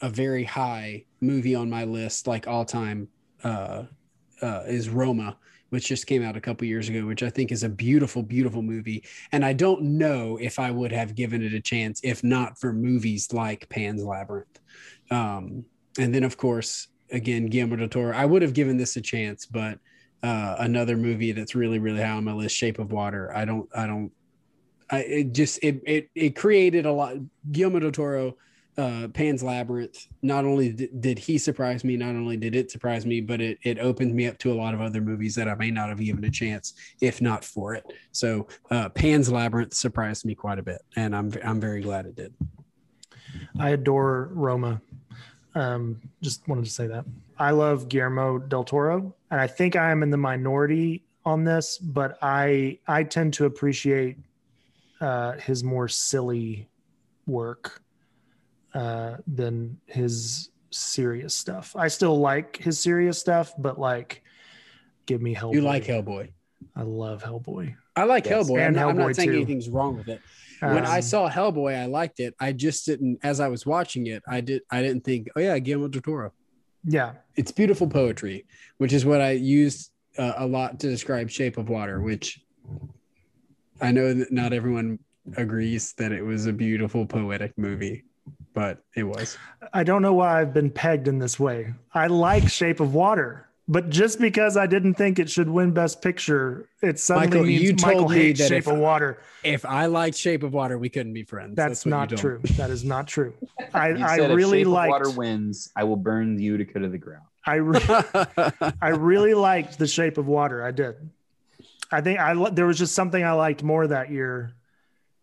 a 0.00 0.08
very 0.08 0.44
high 0.44 1.04
movie 1.20 1.54
on 1.54 1.70
my 1.70 1.84
list, 1.84 2.26
like 2.26 2.48
all 2.48 2.64
time, 2.64 3.08
uh, 3.44 3.84
uh, 4.42 4.62
is 4.66 4.88
Roma, 4.88 5.36
which 5.70 5.88
just 5.88 6.06
came 6.06 6.22
out 6.22 6.36
a 6.36 6.40
couple 6.40 6.66
years 6.66 6.88
ago, 6.88 7.06
which 7.06 7.22
I 7.22 7.30
think 7.30 7.52
is 7.52 7.62
a 7.62 7.68
beautiful, 7.68 8.22
beautiful 8.22 8.62
movie. 8.62 9.04
And 9.32 9.44
I 9.44 9.52
don't 9.52 9.82
know 9.82 10.38
if 10.40 10.58
I 10.58 10.70
would 10.70 10.92
have 10.92 11.14
given 11.14 11.42
it 11.42 11.52
a 11.52 11.60
chance 11.60 12.00
if 12.02 12.24
not 12.24 12.58
for 12.58 12.72
movies 12.72 13.32
like 13.32 13.68
Pan's 13.68 14.02
Labyrinth. 14.02 14.60
Um, 15.10 15.64
and 15.98 16.14
then, 16.14 16.24
of 16.24 16.36
course, 16.36 16.88
again, 17.10 17.46
Guillermo 17.46 17.76
del 17.76 17.88
Toro. 17.88 18.16
I 18.16 18.24
would 18.24 18.42
have 18.42 18.54
given 18.54 18.76
this 18.76 18.96
a 18.96 19.00
chance, 19.00 19.46
but 19.46 19.78
uh, 20.22 20.56
another 20.58 20.96
movie 20.96 21.32
that's 21.32 21.54
really, 21.54 21.78
really 21.78 22.00
high 22.00 22.10
on 22.10 22.24
my 22.24 22.32
list, 22.32 22.56
Shape 22.56 22.78
of 22.78 22.92
Water. 22.92 23.34
I 23.36 23.44
don't, 23.44 23.68
I 23.74 23.86
don't, 23.86 24.12
I 24.90 25.00
it 25.00 25.34
just 25.34 25.58
it 25.62 25.82
it 25.84 26.08
it 26.14 26.34
created 26.34 26.86
a 26.86 26.92
lot. 26.92 27.16
Guillermo 27.52 27.80
del 27.80 27.92
Toro, 27.92 28.36
uh, 28.78 29.08
Pan's 29.08 29.42
Labyrinth. 29.42 30.06
Not 30.22 30.44
only 30.44 30.72
did, 30.72 31.00
did 31.00 31.18
he 31.18 31.36
surprise 31.36 31.82
me, 31.82 31.96
not 31.96 32.10
only 32.10 32.36
did 32.36 32.54
it 32.54 32.70
surprise 32.70 33.04
me, 33.04 33.20
but 33.20 33.40
it 33.40 33.58
it 33.64 33.78
opened 33.78 34.14
me 34.14 34.26
up 34.28 34.38
to 34.38 34.52
a 34.52 34.54
lot 34.54 34.72
of 34.72 34.80
other 34.80 35.00
movies 35.00 35.34
that 35.34 35.48
I 35.48 35.54
may 35.56 35.70
not 35.70 35.88
have 35.88 35.98
given 35.98 36.24
a 36.24 36.30
chance 36.30 36.74
if 37.00 37.20
not 37.20 37.44
for 37.44 37.74
it. 37.74 37.84
So 38.12 38.46
uh, 38.70 38.88
Pan's 38.90 39.30
Labyrinth 39.30 39.74
surprised 39.74 40.24
me 40.24 40.34
quite 40.34 40.60
a 40.60 40.62
bit, 40.62 40.80
and 40.96 41.14
I'm 41.14 41.32
I'm 41.44 41.60
very 41.60 41.82
glad 41.82 42.06
it 42.06 42.14
did. 42.14 42.32
I 43.58 43.70
adore 43.70 44.30
Roma. 44.32 44.80
Um, 45.54 46.00
just 46.22 46.46
wanted 46.46 46.64
to 46.64 46.70
say 46.70 46.86
that. 46.86 47.04
I 47.36 47.50
love 47.50 47.88
Guillermo 47.88 48.38
del 48.38 48.62
Toro, 48.62 49.14
and 49.32 49.40
I 49.40 49.48
think 49.48 49.74
I 49.74 49.90
am 49.90 50.04
in 50.04 50.10
the 50.10 50.16
minority 50.16 51.04
on 51.24 51.42
this, 51.42 51.78
but 51.78 52.16
I 52.22 52.78
I 52.86 53.02
tend 53.02 53.34
to 53.34 53.46
appreciate 53.46 54.18
uh, 55.00 55.32
his 55.32 55.64
more 55.64 55.88
silly 55.88 56.68
work 57.26 57.82
uh, 58.78 59.16
than 59.26 59.76
his 59.86 60.50
serious 60.70 61.34
stuff. 61.34 61.74
I 61.76 61.88
still 61.88 62.18
like 62.30 62.56
his 62.58 62.78
serious 62.78 63.18
stuff, 63.18 63.52
but 63.58 63.78
like, 63.78 64.22
give 65.06 65.20
me 65.20 65.34
Hellboy. 65.34 65.54
You 65.54 65.60
like 65.62 65.84
Hellboy? 65.84 66.30
I 66.76 66.82
love 66.82 67.22
Hellboy. 67.22 67.74
I 67.96 68.04
like 68.04 68.26
Yes, 68.26 68.32
Hellboy. 68.48 68.58
I'm 68.60 68.66
and 68.68 68.76
not, 68.76 68.88
I'm 68.90 68.96
not 68.98 69.16
saying 69.16 69.30
too. 69.30 69.36
anything's 69.36 69.68
wrong 69.68 69.96
with 69.96 70.08
it. 70.08 70.20
when 70.60 70.84
I 70.86 70.96
Um, 70.96 71.02
saw 71.02 71.28
Hellboy, 71.28 71.74
I 71.76 71.86
liked 71.86 72.20
it. 72.20 72.34
I 72.38 72.52
just 72.52 72.86
didn't, 72.86 73.18
as 73.22 73.40
I 73.40 73.48
was 73.48 73.66
watching 73.66 74.06
it, 74.06 74.22
I 74.28 74.40
did, 74.40 74.62
I 74.70 74.82
didn't 74.82 75.04
think, 75.04 75.28
oh 75.36 75.40
yeah, 75.40 75.58
Guillermo 75.58 75.88
del 75.88 76.02
Toro. 76.02 76.32
yeah, 76.84 77.14
It's 77.36 77.50
beautiful 77.52 77.88
poetry, 77.88 78.46
which 78.78 78.92
is 78.92 79.04
what 79.04 79.20
I 79.20 79.32
used 79.32 79.90
uh, 80.18 80.34
a 80.36 80.46
lot 80.46 80.78
to 80.80 80.86
describe 80.88 81.30
Shape 81.30 81.56
of 81.58 81.68
Water. 81.68 82.00
Which 82.00 82.40
I 83.80 83.90
know 83.92 84.12
that 84.14 84.30
not 84.32 84.52
everyone 84.52 84.98
agrees 85.36 85.92
that 85.94 86.12
it 86.12 86.22
was 86.22 86.46
a 86.46 86.52
beautiful 86.52 87.06
poetic 87.06 87.52
movie, 87.56 88.04
but 88.58 88.82
it 88.96 89.04
was. 89.04 89.38
I 89.72 89.84
don't 89.84 90.02
know 90.02 90.14
why 90.14 90.40
I've 90.40 90.52
been 90.52 90.70
pegged 90.70 91.06
in 91.06 91.18
this 91.18 91.38
way. 91.38 91.72
I 91.94 92.08
like 92.08 92.48
Shape 92.48 92.80
of 92.80 92.92
Water, 92.92 93.46
but 93.68 93.88
just 93.88 94.18
because 94.20 94.56
I 94.56 94.66
didn't 94.66 94.94
think 94.94 95.18
it 95.20 95.30
should 95.30 95.48
win 95.48 95.70
Best 95.72 96.02
Picture, 96.02 96.68
it 96.82 96.98
suddenly 96.98 97.28
Michael, 97.28 97.44
means 97.44 97.62
you 97.62 97.74
Michael 97.74 98.00
told 98.00 98.10
me 98.10 98.16
hates 98.16 98.40
that 98.40 98.48
Shape 98.48 98.58
if- 98.58 98.66
of 98.66 98.78
Water. 98.78 99.18
If 99.44 99.64
I 99.64 99.86
liked 99.86 100.16
Shape 100.16 100.42
of 100.42 100.52
Water, 100.52 100.76
we 100.76 100.88
couldn't 100.88 101.12
be 101.12 101.22
friends. 101.22 101.54
That's, 101.54 101.84
what 101.86 101.90
you 101.90 101.90
not 101.90 102.08
true. 102.20 102.40
That 102.56 102.70
is 102.70 102.82
not 102.84 103.06
true. 103.06 103.34
I, 103.72 103.88
You 103.90 104.04
I 104.04 104.16
really 104.16 104.62
if 104.62 104.66
Shape 104.66 104.72
liked. 104.72 104.94
of 104.94 105.06
Water 105.06 105.10
wins, 105.18 105.70
I 105.76 105.84
will 105.84 105.96
burn 105.96 106.34
the 106.34 106.42
Utica 106.42 106.80
to 106.80 106.88
the 106.88 106.98
ground. 106.98 107.22
I 107.46 107.54
re- 107.54 107.80
I 108.82 108.88
really 108.88 109.34
liked 109.34 109.78
The 109.78 109.86
Shape 109.86 110.18
of 110.18 110.26
Water. 110.26 110.64
I 110.64 110.72
did. 110.72 110.96
I 111.90 112.00
think 112.00 112.18
I 112.18 112.50
there 112.50 112.66
was 112.66 112.76
just 112.78 112.94
something 112.94 113.22
I 113.22 113.32
liked 113.32 113.62
more 113.62 113.86
that 113.86 114.10
year, 114.10 114.52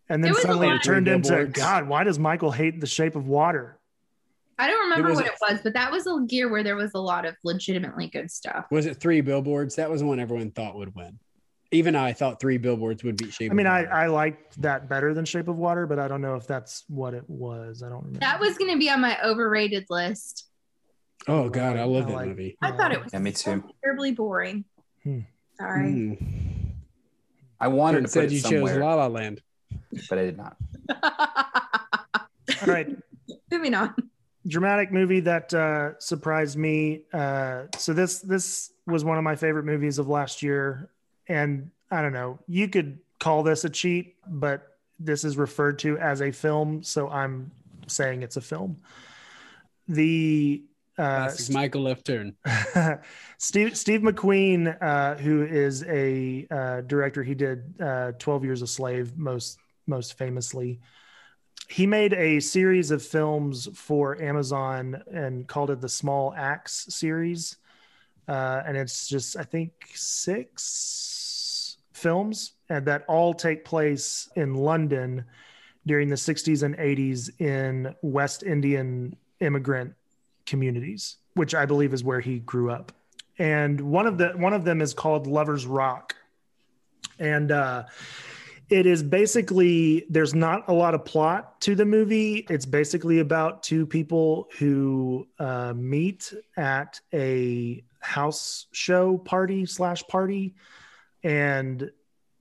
and 0.08 0.22
then 0.22 0.32
There 0.32 0.40
suddenly 0.42 0.68
it 0.68 0.82
turned 0.82 1.08
into 1.08 1.30
billboards. 1.30 1.52
God. 1.58 1.88
Why 1.88 2.04
does 2.04 2.18
Michael 2.18 2.50
hate 2.50 2.80
The 2.80 2.86
Shape 2.86 3.16
of 3.16 3.26
Water? 3.26 3.78
I 4.58 4.68
don't 4.68 4.80
remember 4.88 5.08
was 5.10 5.16
what 5.16 5.26
a- 5.26 5.32
it 5.32 5.38
was, 5.52 5.60
but 5.62 5.74
that 5.74 5.90
was 5.92 6.06
a 6.06 6.24
year 6.28 6.48
where 6.48 6.62
there 6.62 6.76
was 6.76 6.92
a 6.94 6.98
lot 6.98 7.26
of 7.26 7.36
legitimately 7.44 8.08
good 8.08 8.30
stuff. 8.30 8.66
was 8.70 8.86
it 8.86 8.98
three 8.98 9.20
billboards? 9.20 9.76
That 9.76 9.90
was 9.90 10.00
the 10.00 10.06
one 10.06 10.18
everyone 10.20 10.50
thought 10.50 10.76
would 10.76 10.94
win. 10.94 11.18
Even 11.72 11.94
I 11.96 12.12
thought 12.12 12.40
three 12.40 12.56
billboards 12.58 13.02
would 13.04 13.16
beat 13.16 13.32
Shape 13.34 13.50
I 13.50 13.54
mean, 13.54 13.66
of 13.66 13.72
I, 13.72 13.80
Water. 13.82 13.92
I 13.94 14.06
liked 14.06 14.62
that 14.62 14.88
better 14.88 15.12
than 15.12 15.24
Shape 15.24 15.48
of 15.48 15.56
Water, 15.56 15.86
but 15.86 15.98
I 15.98 16.06
don't 16.08 16.22
know 16.22 16.36
if 16.36 16.46
that's 16.46 16.84
what 16.88 17.12
it 17.12 17.24
was. 17.28 17.82
I 17.82 17.88
don't 17.88 17.98
remember. 17.98 18.20
That 18.20 18.40
was 18.40 18.56
going 18.56 18.70
to 18.72 18.78
be 18.78 18.88
on 18.88 19.00
my 19.00 19.18
overrated 19.22 19.84
list. 19.90 20.44
oh 21.28 21.48
God, 21.50 21.76
I 21.76 21.82
love 21.84 22.04
I 22.04 22.10
that 22.10 22.14
like- 22.14 22.28
movie. 22.28 22.56
I 22.62 22.70
thought 22.70 22.92
it 22.92 23.02
was 23.02 23.12
Yeah, 23.12 23.18
me 23.18 23.32
so 23.32 23.56
too. 23.56 23.64
terribly 23.82 24.12
boring. 24.12 24.64
Hmm. 25.02 25.20
Sorry. 25.58 25.86
Mm. 25.90 26.66
I 27.60 27.68
wanted 27.68 28.02
to 28.02 28.08
said 28.08 28.24
put 28.28 28.32
it 28.32 28.34
you 28.36 28.40
chose 28.42 28.76
La 28.76 28.94
La 28.94 29.06
Land. 29.08 29.42
But 30.08 30.18
I 30.18 30.22
did 30.24 30.36
not. 30.36 30.56
All 32.62 32.66
right. 32.66 32.88
Moving 33.50 33.74
on. 33.74 33.94
dramatic 34.46 34.92
movie 34.92 35.20
that 35.20 35.52
uh, 35.52 35.98
surprised 35.98 36.56
me. 36.56 37.02
Uh, 37.12 37.64
so 37.76 37.92
this 37.92 38.20
this 38.20 38.72
was 38.86 39.04
one 39.04 39.18
of 39.18 39.24
my 39.24 39.36
favorite 39.36 39.64
movies 39.64 39.98
of 39.98 40.08
last 40.08 40.42
year, 40.42 40.90
and 41.28 41.70
I 41.90 42.02
don't 42.02 42.12
know. 42.12 42.38
You 42.46 42.68
could 42.68 42.98
call 43.18 43.42
this 43.42 43.64
a 43.64 43.70
cheat, 43.70 44.16
but 44.28 44.76
this 44.98 45.24
is 45.24 45.36
referred 45.36 45.78
to 45.80 45.98
as 45.98 46.22
a 46.22 46.30
film, 46.30 46.82
so 46.82 47.08
I'm 47.08 47.50
saying 47.86 48.22
it's 48.22 48.36
a 48.36 48.40
film. 48.40 48.76
The 49.88 50.64
uh, 50.98 51.28
Classic 51.28 51.54
Michael 51.54 51.82
left 51.82 52.06
turn. 52.06 52.36
Steve 53.38 53.76
Steve 53.76 54.00
McQueen, 54.00 54.76
uh, 54.82 55.16
who 55.16 55.44
is 55.44 55.84
a 55.84 56.46
uh, 56.50 56.80
director, 56.82 57.22
he 57.22 57.34
did 57.34 57.74
uh, 57.80 58.12
Twelve 58.18 58.44
Years 58.44 58.62
a 58.62 58.66
Slave 58.66 59.16
most 59.16 59.58
most 59.86 60.16
famously. 60.18 60.80
He 61.68 61.86
made 61.86 62.12
a 62.12 62.40
series 62.40 62.90
of 62.90 63.02
films 63.02 63.68
for 63.74 64.20
Amazon 64.22 65.02
and 65.12 65.46
called 65.46 65.70
it 65.70 65.80
the 65.80 65.88
Small 65.88 66.32
Axe 66.34 66.86
series. 66.88 67.56
uh, 68.28 68.62
and 68.66 68.76
it's 68.76 69.08
just 69.08 69.36
I 69.36 69.42
think 69.42 69.72
six 69.94 71.76
films, 71.92 72.52
and 72.68 72.86
that 72.86 73.04
all 73.08 73.32
take 73.34 73.64
place 73.64 74.28
in 74.36 74.54
London 74.54 75.24
during 75.86 76.08
the 76.08 76.16
60s 76.16 76.62
and 76.62 76.76
80s 76.76 77.40
in 77.40 77.94
West 78.02 78.42
Indian 78.42 79.16
immigrant 79.40 79.94
communities, 80.44 81.16
which 81.34 81.54
I 81.54 81.66
believe 81.66 81.94
is 81.94 82.02
where 82.02 82.20
he 82.20 82.40
grew 82.40 82.70
up. 82.70 82.92
And 83.38 83.80
one 83.80 84.06
of 84.06 84.18
the 84.18 84.28
one 84.30 84.52
of 84.52 84.64
them 84.64 84.80
is 84.80 84.94
called 84.94 85.26
Lovers 85.26 85.66
Rock, 85.66 86.14
and 87.18 87.52
uh, 87.52 87.84
it 88.68 88.86
is 88.86 89.02
basically 89.02 90.06
there's 90.10 90.34
not 90.34 90.68
a 90.68 90.72
lot 90.72 90.94
of 90.94 91.04
plot 91.04 91.60
to 91.62 91.74
the 91.74 91.84
movie. 91.84 92.46
It's 92.50 92.66
basically 92.66 93.20
about 93.20 93.62
two 93.62 93.86
people 93.86 94.48
who 94.58 95.28
uh, 95.38 95.72
meet 95.76 96.32
at 96.56 97.00
a 97.14 97.84
house 98.00 98.66
show 98.72 99.18
party 99.18 99.66
slash 99.66 100.02
party, 100.08 100.56
and 101.22 101.90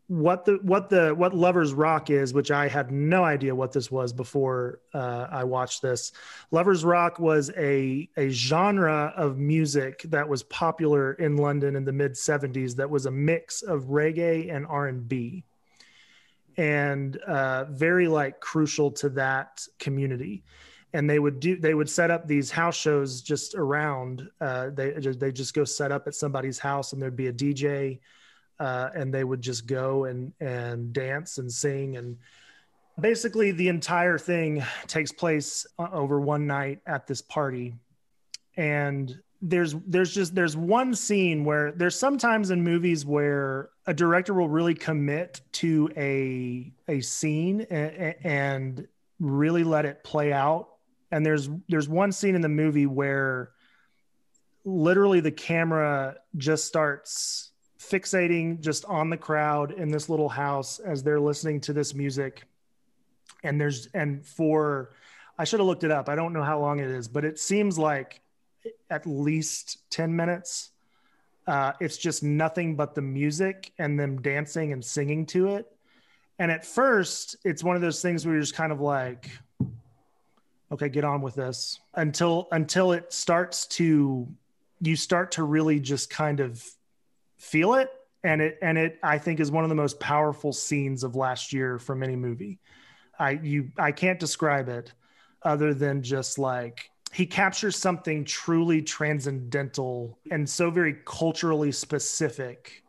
what 0.08 0.46
the 0.46 0.60
what 0.62 0.90
the 0.90 1.14
what 1.16 1.34
lovers 1.36 1.74
rock 1.74 2.12
is 2.12 2.32
which 2.32 2.52
i 2.52 2.68
had 2.68 2.92
no 2.92 3.24
idea 3.24 3.56
what 3.56 3.72
this 3.72 3.90
was 3.90 4.14
before 4.14 4.80
uh, 4.94 5.26
i 5.32 5.44
watched 5.44 5.82
this. 5.82 6.12
Lovers 6.52 6.86
rock 6.86 7.18
was 7.18 7.50
a 7.58 8.08
a 8.16 8.30
genre 8.30 9.12
of 9.16 9.40
music 9.40 10.04
that 10.10 10.30
was 10.30 10.44
popular 10.44 11.14
in 11.14 11.38
london 11.38 11.76
in 11.76 11.84
the 11.86 11.92
mid 11.92 12.14
70s 12.14 12.76
that 12.76 12.88
was 12.88 13.08
a 13.08 13.12
mix 13.12 13.64
of 13.64 13.86
reggae 13.86 14.56
and 14.56 14.68
r&b 14.68 15.44
and 16.58 17.18
uh, 17.18 17.66
very 17.66 18.08
like 18.08 18.40
crucial 18.40 18.92
to 18.92 19.10
that 19.10 19.66
community. 19.80 20.44
And 20.94 21.10
they 21.10 21.20
would 21.20 21.42
do 21.42 21.58
they 21.58 21.74
would 21.74 21.90
set 21.90 22.10
up 22.10 22.28
these 22.28 22.50
house 22.50 22.78
shows 22.78 23.22
just 23.22 23.56
around 23.56 24.30
uh, 24.40 24.70
they 24.70 24.92
they 24.92 25.32
just 25.32 25.54
go 25.54 25.66
set 25.66 25.92
up 25.92 26.08
at 26.08 26.16
somebody's 26.16 26.58
house 26.58 26.94
and 26.94 27.02
there'd 27.02 27.18
be 27.18 27.28
a 27.28 27.34
dj 27.34 28.00
uh, 28.60 28.90
and 28.96 29.14
they 29.14 29.24
would 29.24 29.42
just 29.42 29.68
go 29.68 30.06
and 30.06 30.34
and 30.40 30.94
dance 30.94 31.38
and 31.38 31.52
sing. 31.52 31.98
And 31.98 32.18
basically 33.00 33.52
the 33.52 33.68
entire 33.68 34.18
thing 34.18 34.64
takes 34.88 35.12
place 35.12 35.66
uh, 35.78 35.88
over 35.92 36.20
one 36.20 36.48
night 36.48 36.80
at 36.86 37.08
this 37.08 37.22
party. 37.22 37.76
And 38.58 39.18
there's 39.42 39.76
there's 39.86 40.14
just 40.14 40.34
there's 40.34 40.56
one 40.56 40.96
scene 40.96 41.44
where 41.44 41.72
there's 41.74 42.00
sometimes 42.00 42.52
in 42.52 42.64
movies 42.64 43.06
where 43.06 43.70
a 43.88 43.94
director 43.94 44.34
will 44.34 44.50
really 44.50 44.74
commit 44.74 45.42
to 45.54 45.90
a 45.96 46.72
a 46.88 47.02
scene 47.02 47.62
and, 47.70 48.16
and 48.24 48.88
really 49.20 49.64
let 49.64 49.86
it 49.86 50.04
play 50.04 50.34
out 50.34 50.70
and 51.12 51.26
there's 51.26 51.50
there's 51.70 51.88
one 51.88 52.12
scene 52.12 52.36
in 52.36 52.42
the 52.42 52.50
movie 52.50 52.86
where 52.86 53.52
literally 54.66 55.20
the 55.20 55.32
camera 55.32 56.18
just 56.36 56.66
starts 56.66 57.52
fixating 57.80 58.60
just 58.60 58.84
on 58.86 59.10
the 59.10 59.18
crowd 59.18 59.72
in 59.72 59.90
this 59.90 60.10
little 60.10 60.30
house 60.30 60.80
as 60.80 61.04
they're 61.04 61.20
listening 61.20 61.62
to 61.62 61.74
this 61.74 61.94
music. 61.94 62.44
And 63.44 63.62
there's, 63.62 63.88
and 63.94 64.26
for, 64.26 64.92
I 65.38 65.44
should 65.44 65.60
have 65.60 65.68
looked 65.68 65.84
it 65.84 65.92
up. 65.92 66.10
I 66.10 66.16
don't 66.16 66.34
know 66.34 66.44
how 66.44 66.60
long 66.60 66.80
it 66.80 66.90
is, 66.90 67.08
but 67.08 67.24
it 67.24 67.38
seems 67.38 67.78
like 67.78 68.22
at 68.90 69.06
least 69.06 69.90
10 69.92 70.16
minutes. 70.16 70.72
Uh, 71.48 71.74
it's 71.80 71.98
just 71.98 72.24
nothing 72.24 72.76
but 72.76 72.96
the 72.96 73.02
music 73.02 73.72
and 73.78 74.00
them 74.00 74.22
dancing 74.22 74.74
and 74.74 74.84
singing 74.84 75.26
to 75.28 75.50
it. 75.50 75.72
And 76.40 76.52
at 76.52 76.66
first, 76.66 77.38
it's 77.46 77.64
one 77.64 77.76
of 77.76 77.82
those 77.82 78.02
things 78.02 78.26
where 78.26 78.36
you're 78.36 78.42
just 78.42 78.56
kind 78.56 78.72
of 78.72 78.82
like, 78.82 79.30
okay, 80.72 80.90
get 80.90 81.04
on 81.04 81.22
with 81.22 81.36
this. 81.36 81.80
Until 81.94 82.48
until 82.52 82.92
it 82.92 83.14
starts 83.14 83.68
to 83.68 84.28
you 84.82 84.96
start 84.96 85.32
to 85.32 85.44
really 85.44 85.80
just 85.80 86.10
kind 86.10 86.40
of 86.40 86.64
feel 87.38 87.76
it. 87.76 87.90
And 88.24 88.42
it 88.42 88.58
and 88.62 88.78
it 88.78 88.98
i 89.04 89.20
think 89.20 89.40
is 89.40 89.52
one 89.52 89.64
of 89.64 89.70
the 89.70 89.76
most 89.76 90.00
powerful 90.00 90.52
scenes 90.52 91.04
of 91.04 91.16
last 91.16 91.54
year 91.54 91.78
from 91.78 92.02
any 92.02 92.16
movie. 92.16 92.60
I 93.20 93.32
you 93.32 93.72
i 93.78 93.92
can't 93.92 94.20
describe 94.20 94.68
it 94.68 94.92
other 95.44 95.74
than 95.76 96.02
just 96.02 96.40
like 96.40 96.90
he 97.16 97.26
captures 97.26 97.78
something 97.78 98.26
truly 98.26 98.82
transcendental 98.82 100.20
and 100.32 100.50
so 100.50 100.70
very 100.70 100.98
culturally 101.06 101.72
specific 101.72 102.84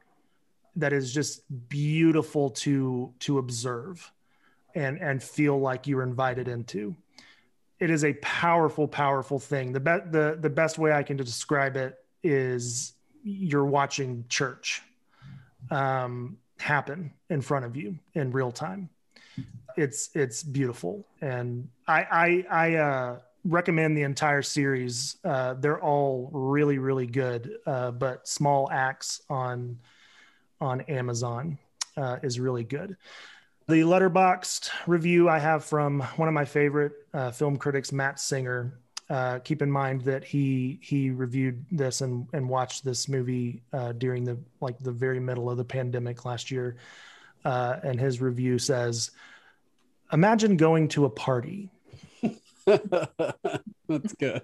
that 0.75 0.93
is 0.93 1.15
just 1.15 1.43
beautiful 1.69 2.51
to 2.51 3.13
to 3.21 3.39
observe 3.39 4.11
and 4.75 5.01
and 5.01 5.23
feel 5.23 5.61
like 5.61 5.87
you're 5.87 6.03
invited 6.03 6.49
into. 6.49 6.97
It 7.79 7.89
is 7.89 8.05
a 8.05 8.15
powerful 8.15 8.89
powerful 8.89 9.39
thing. 9.39 9.73
The 9.73 9.79
be- 9.79 10.11
the 10.11 10.37
the 10.41 10.51
best 10.51 10.77
way 10.77 10.93
i 10.93 11.05
can 11.05 11.17
describe 11.17 11.77
it 11.77 11.97
is 12.25 12.95
you're 13.23 13.65
watching 13.65 14.25
church 14.29 14.83
um, 15.71 16.37
happen 16.59 17.13
in 17.31 17.43
front 17.43 17.65
of 17.65 17.77
you 17.77 17.97
in 18.15 18.33
real 18.33 18.51
time. 18.51 18.89
It's 19.77 20.11
it's 20.15 20.43
beautiful, 20.43 21.07
and 21.21 21.69
I 21.87 22.01
I, 22.11 22.47
I 22.51 22.75
uh, 22.75 23.19
recommend 23.47 23.97
the 23.97 24.03
entire 24.03 24.43
series. 24.43 25.17
Uh, 25.25 25.55
they're 25.55 25.81
all 25.81 26.31
really 26.33 26.79
really 26.79 27.07
good, 27.07 27.57
uh, 27.67 27.91
but 27.93 28.27
Small 28.27 28.71
Axe 28.71 29.21
on 29.31 29.79
on 30.61 30.81
Amazon 30.83 31.59
uh, 31.97 32.17
is 32.23 32.41
really 32.41 32.65
good. 32.65 32.97
The 33.69 33.81
Letterboxd 33.83 34.71
review 34.87 35.29
I 35.29 35.39
have 35.39 35.65
from 35.65 36.01
one 36.17 36.29
of 36.29 36.35
my 36.35 36.45
favorite 36.45 36.93
uh, 37.13 37.31
film 37.33 37.57
critics, 37.57 37.93
Matt 37.93 38.21
Singer, 38.21 38.79
uh, 39.11 39.41
keep 39.41 39.61
in 39.61 39.71
mind 39.71 40.03
that 40.03 40.25
he 40.25 40.79
he 40.83 41.11
reviewed 41.11 41.65
this 41.71 42.01
and 42.01 42.27
and 42.33 42.49
watched 42.49 42.85
this 42.85 43.09
movie 43.09 43.63
uh, 43.73 43.93
during 43.93 44.25
the 44.25 44.39
like 44.61 44.79
the 44.79 44.93
very 44.93 45.21
middle 45.21 45.51
of 45.51 45.57
the 45.57 45.65
pandemic 45.65 46.25
last 46.25 46.51
year, 46.51 46.77
and 47.45 48.01
his 48.01 48.21
review 48.21 48.59
says, 48.59 49.13
"Imagine 50.13 50.57
going 50.57 50.89
to 50.89 51.05
a 51.05 51.11
party." 51.11 51.71
That's 53.89 54.13
good. 54.19 54.43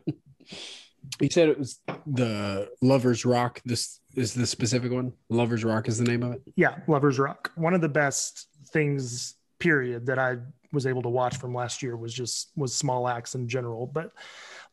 You 1.21 1.29
said 1.31 1.49
it 1.49 1.59
was 1.59 1.81
the 2.07 2.71
Lovers 2.81 3.25
Rock. 3.25 3.61
This 3.65 4.01
is 4.15 4.35
the 4.35 4.47
specific 4.47 4.93
one. 4.93 5.13
Lovers 5.29 5.65
Rock 5.65 5.89
is 5.89 5.99
the 5.99 6.05
name 6.05 6.23
of 6.23 6.35
it. 6.35 6.43
Yeah, 6.57 6.79
Lovers 6.87 7.19
Rock. 7.19 7.51
One 7.57 7.75
of 7.75 7.81
the 7.81 7.89
best 7.89 8.49
things, 8.69 9.35
period, 9.59 10.07
that 10.07 10.19
I 10.19 10.37
was 10.73 10.87
able 10.87 11.03
to 11.03 11.09
watch 11.09 11.37
from 11.37 11.55
last 11.55 11.83
year 11.83 11.97
was 11.97 12.15
just 12.15 12.51
was 12.57 12.75
Small 12.75 13.09
Axe 13.09 13.35
in 13.35 13.49
general, 13.49 13.87
but 13.87 14.13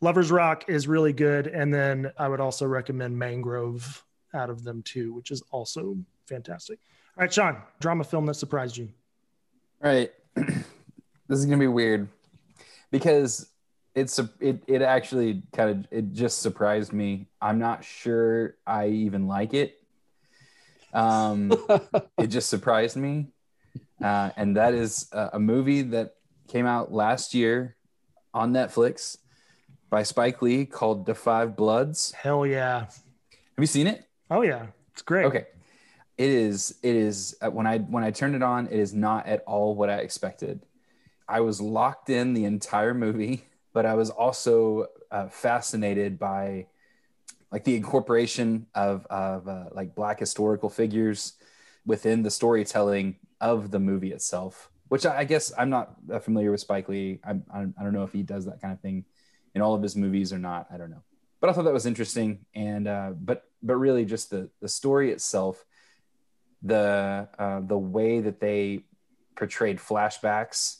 Lovers 0.00 0.30
Rock 0.30 0.64
is 0.68 0.86
really 0.86 1.12
good. 1.12 1.46
And 1.48 1.74
then 1.74 2.12
I 2.16 2.28
would 2.28 2.40
also 2.40 2.66
recommend 2.66 3.18
Mangrove 3.18 4.04
out 4.32 4.48
of 4.48 4.62
them 4.62 4.82
too, 4.82 5.12
which 5.12 5.30
is 5.30 5.42
also 5.50 5.96
fantastic. 6.26 6.78
All 7.16 7.22
right, 7.22 7.32
Sean, 7.32 7.58
drama 7.80 8.04
film 8.04 8.26
that 8.26 8.34
surprised 8.34 8.76
you. 8.76 8.88
All 9.82 9.90
right. 9.90 10.12
this 10.36 11.38
is 11.38 11.44
gonna 11.44 11.58
be 11.58 11.66
weird 11.66 12.08
because 12.90 13.50
it's 13.94 14.18
a 14.18 14.30
it 14.40 14.62
it 14.66 14.82
actually 14.82 15.42
kind 15.52 15.70
of 15.70 15.86
it 15.90 16.12
just 16.12 16.40
surprised 16.40 16.92
me. 16.92 17.28
I'm 17.40 17.58
not 17.58 17.84
sure 17.84 18.56
I 18.66 18.88
even 18.88 19.26
like 19.26 19.54
it. 19.54 19.80
Um 20.92 21.52
it 22.18 22.28
just 22.28 22.48
surprised 22.48 22.96
me. 22.96 23.28
Uh, 24.02 24.30
and 24.36 24.56
that 24.56 24.74
is 24.74 25.08
a, 25.12 25.30
a 25.34 25.40
movie 25.40 25.82
that 25.82 26.14
came 26.48 26.66
out 26.66 26.92
last 26.92 27.34
year 27.34 27.76
on 28.32 28.52
Netflix 28.52 29.18
by 29.90 30.02
Spike 30.02 30.40
Lee 30.40 30.64
called 30.64 31.04
The 31.04 31.14
5 31.14 31.54
Bloods. 31.54 32.12
Hell 32.12 32.46
yeah. 32.46 32.80
Have 32.80 33.58
you 33.58 33.66
seen 33.66 33.86
it? 33.86 34.04
Oh 34.30 34.42
yeah. 34.42 34.66
It's 34.92 35.02
great. 35.02 35.26
Okay. 35.26 35.46
It 36.16 36.30
is 36.30 36.74
it 36.82 36.94
is 36.94 37.36
uh, 37.40 37.50
when 37.50 37.66
I 37.66 37.78
when 37.78 38.04
I 38.04 38.10
turned 38.10 38.34
it 38.34 38.42
on, 38.42 38.66
it 38.66 38.78
is 38.78 38.94
not 38.94 39.26
at 39.26 39.42
all 39.46 39.74
what 39.74 39.90
I 39.90 39.96
expected. 39.96 40.60
I 41.30 41.40
was 41.40 41.60
locked 41.60 42.10
in 42.10 42.34
the 42.34 42.44
entire 42.44 42.92
movie, 42.92 43.44
but 43.72 43.86
I 43.86 43.94
was 43.94 44.10
also 44.10 44.86
uh, 45.10 45.28
fascinated 45.28 46.18
by 46.18 46.66
like 47.52 47.64
the 47.64 47.76
incorporation 47.76 48.66
of 48.74 49.06
of 49.06 49.48
uh, 49.48 49.66
like 49.72 49.94
black 49.94 50.18
historical 50.18 50.68
figures 50.68 51.34
within 51.86 52.22
the 52.22 52.30
storytelling 52.30 53.16
of 53.40 53.70
the 53.70 53.78
movie 53.78 54.12
itself. 54.12 54.70
Which 54.88 55.06
I, 55.06 55.18
I 55.18 55.24
guess 55.24 55.52
I'm 55.56 55.70
not 55.70 55.94
familiar 56.22 56.50
with 56.50 56.60
Spike 56.60 56.88
Lee. 56.88 57.20
I, 57.24 57.30
I 57.52 57.60
I 57.78 57.82
don't 57.82 57.92
know 57.92 58.04
if 58.04 58.12
he 58.12 58.22
does 58.22 58.46
that 58.46 58.60
kind 58.60 58.72
of 58.72 58.80
thing 58.80 59.04
in 59.54 59.62
all 59.62 59.74
of 59.74 59.82
his 59.82 59.96
movies 59.96 60.32
or 60.32 60.38
not. 60.38 60.66
I 60.72 60.76
don't 60.76 60.90
know. 60.90 61.02
But 61.40 61.50
I 61.50 61.52
thought 61.52 61.64
that 61.64 61.72
was 61.72 61.86
interesting. 61.86 62.44
And 62.54 62.88
uh, 62.88 63.12
but 63.18 63.44
but 63.62 63.76
really 63.76 64.04
just 64.04 64.30
the 64.30 64.50
the 64.60 64.68
story 64.68 65.12
itself, 65.12 65.64
the 66.62 67.28
uh, 67.38 67.60
the 67.60 67.78
way 67.78 68.20
that 68.20 68.40
they 68.40 68.84
portrayed 69.36 69.78
flashbacks 69.78 70.79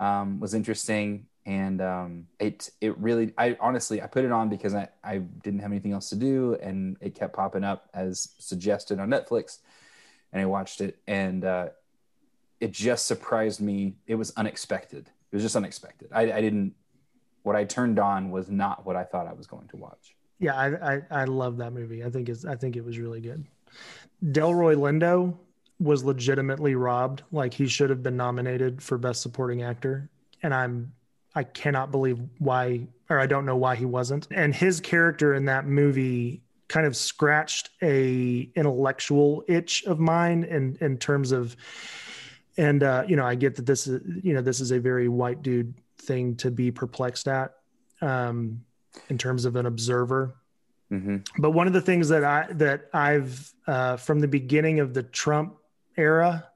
um, 0.00 0.40
was 0.40 0.54
interesting. 0.54 1.26
And 1.46 1.80
um, 1.80 2.26
it 2.38 2.70
it 2.80 2.98
really 2.98 3.32
I 3.38 3.56
honestly 3.60 4.02
I 4.02 4.06
put 4.06 4.24
it 4.24 4.32
on 4.32 4.48
because 4.50 4.74
I, 4.74 4.88
I 5.02 5.18
didn't 5.18 5.60
have 5.60 5.70
anything 5.70 5.92
else 5.92 6.10
to 6.10 6.16
do 6.16 6.54
and 6.60 6.96
it 7.00 7.14
kept 7.14 7.34
popping 7.34 7.64
up 7.64 7.88
as 7.94 8.34
suggested 8.38 9.00
on 9.00 9.08
Netflix 9.08 9.58
and 10.32 10.42
I 10.42 10.44
watched 10.46 10.82
it 10.82 10.98
and 11.06 11.44
uh, 11.44 11.68
it 12.60 12.72
just 12.72 13.06
surprised 13.06 13.60
me. 13.60 13.94
It 14.06 14.16
was 14.16 14.32
unexpected. 14.36 15.06
It 15.32 15.36
was 15.36 15.42
just 15.42 15.56
unexpected. 15.56 16.10
I, 16.12 16.30
I 16.30 16.40
didn't 16.42 16.74
what 17.42 17.56
I 17.56 17.64
turned 17.64 17.98
on 17.98 18.30
was 18.30 18.50
not 18.50 18.84
what 18.84 18.96
I 18.96 19.04
thought 19.04 19.26
I 19.26 19.32
was 19.32 19.46
going 19.46 19.68
to 19.68 19.76
watch. 19.78 20.14
yeah, 20.38 20.54
I, 20.54 20.94
I 20.94 21.02
I 21.10 21.24
love 21.24 21.56
that 21.56 21.72
movie. 21.72 22.04
I 22.04 22.10
think 22.10 22.28
it's 22.28 22.44
I 22.44 22.54
think 22.54 22.76
it 22.76 22.84
was 22.84 22.98
really 22.98 23.22
good. 23.22 23.46
Delroy 24.22 24.76
Lindo 24.76 25.38
was 25.80 26.04
legitimately 26.04 26.74
robbed. 26.74 27.22
Like 27.32 27.54
he 27.54 27.66
should 27.66 27.90
have 27.90 28.02
been 28.02 28.16
nominated 28.16 28.82
for 28.82 28.98
best 28.98 29.22
supporting 29.22 29.62
actor, 29.62 30.08
and 30.42 30.54
I'm 30.54 30.92
I 31.34 31.44
cannot 31.44 31.90
believe 31.90 32.18
why, 32.38 32.86
or 33.08 33.18
I 33.18 33.26
don't 33.26 33.46
know 33.46 33.56
why 33.56 33.76
he 33.76 33.84
wasn't. 33.84 34.28
And 34.30 34.54
his 34.54 34.80
character 34.80 35.34
in 35.34 35.44
that 35.46 35.66
movie 35.66 36.42
kind 36.70 36.86
of 36.86 36.96
scratched 36.96 37.70
a 37.82 38.48
intellectual 38.54 39.44
itch 39.48 39.84
of 39.84 39.98
mine 39.98 40.44
in 40.44 40.78
in 40.80 40.96
terms 40.96 41.32
of 41.32 41.56
and 42.56 42.82
uh, 42.84 43.02
you 43.08 43.16
know 43.16 43.26
i 43.26 43.34
get 43.34 43.56
that 43.56 43.66
this 43.66 43.88
is 43.88 44.00
you 44.22 44.32
know 44.32 44.40
this 44.40 44.60
is 44.60 44.70
a 44.70 44.78
very 44.78 45.08
white 45.08 45.42
dude 45.42 45.74
thing 45.98 46.36
to 46.36 46.50
be 46.50 46.70
perplexed 46.70 47.26
at 47.26 47.54
um, 48.00 48.62
in 49.08 49.18
terms 49.18 49.44
of 49.44 49.56
an 49.56 49.66
observer 49.66 50.36
hmm 50.90 51.16
but 51.38 51.50
one 51.50 51.66
of 51.66 51.72
the 51.72 51.80
things 51.80 52.08
that 52.08 52.24
i 52.24 52.46
that 52.52 52.88
i've 52.92 53.52
uh, 53.66 53.96
from 53.96 54.20
the 54.20 54.28
beginning 54.28 54.78
of 54.78 54.94
the 54.94 55.02
trump 55.02 55.56
era 56.00 56.46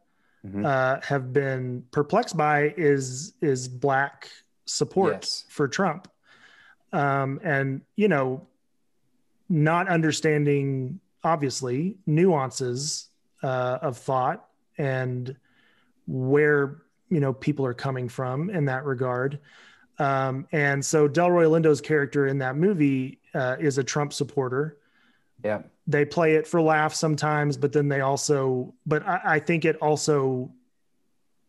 Mhm. 0.44 0.64
uh, 0.64 1.00
have 1.00 1.32
been 1.32 1.84
perplexed 1.90 2.36
by 2.36 2.74
is 2.76 3.32
is 3.40 3.66
black 3.68 4.28
support 4.66 5.12
Yes. 5.22 5.44
for 5.48 5.66
trump 5.68 6.08
um, 6.92 7.40
and 7.42 7.80
you 7.96 8.08
know 8.08 8.46
not 9.48 9.88
understanding 9.88 11.00
obviously 11.22 11.96
nuances 12.06 13.08
uh, 13.42 13.78
of 13.82 13.96
thought 13.96 14.48
and 14.78 15.34
where 16.06 16.82
you 17.08 17.20
know 17.20 17.32
people 17.32 17.64
are 17.64 17.74
coming 17.74 18.08
from 18.08 18.50
in 18.50 18.64
that 18.66 18.84
regard 18.84 19.38
um, 19.98 20.46
and 20.52 20.84
so 20.84 21.08
delroy 21.08 21.46
lindo's 21.48 21.80
character 21.80 22.26
in 22.26 22.38
that 22.38 22.56
movie 22.56 23.18
uh, 23.34 23.56
is 23.58 23.78
a 23.78 23.84
trump 23.84 24.12
supporter 24.12 24.76
Yeah. 25.42 25.62
They 25.86 26.04
play 26.04 26.34
it 26.34 26.46
for 26.46 26.60
laughs 26.60 26.98
sometimes 26.98 27.56
but 27.56 27.72
then 27.72 27.88
they 27.88 28.00
also 28.00 28.74
but 28.86 29.06
I, 29.06 29.20
I 29.24 29.38
think 29.38 29.64
it 29.64 29.76
also 29.76 30.50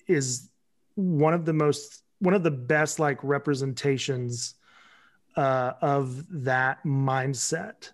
is 0.08 0.50
one 0.96 1.34
of 1.34 1.46
the 1.46 1.54
most 1.54 2.04
one 2.20 2.34
of 2.34 2.44
the 2.44 2.52
best 2.52 3.00
like 3.00 3.24
representations 3.24 4.56
uh, 5.36 5.74
of 5.82 6.26
that 6.44 6.84
mindset. 6.86 7.92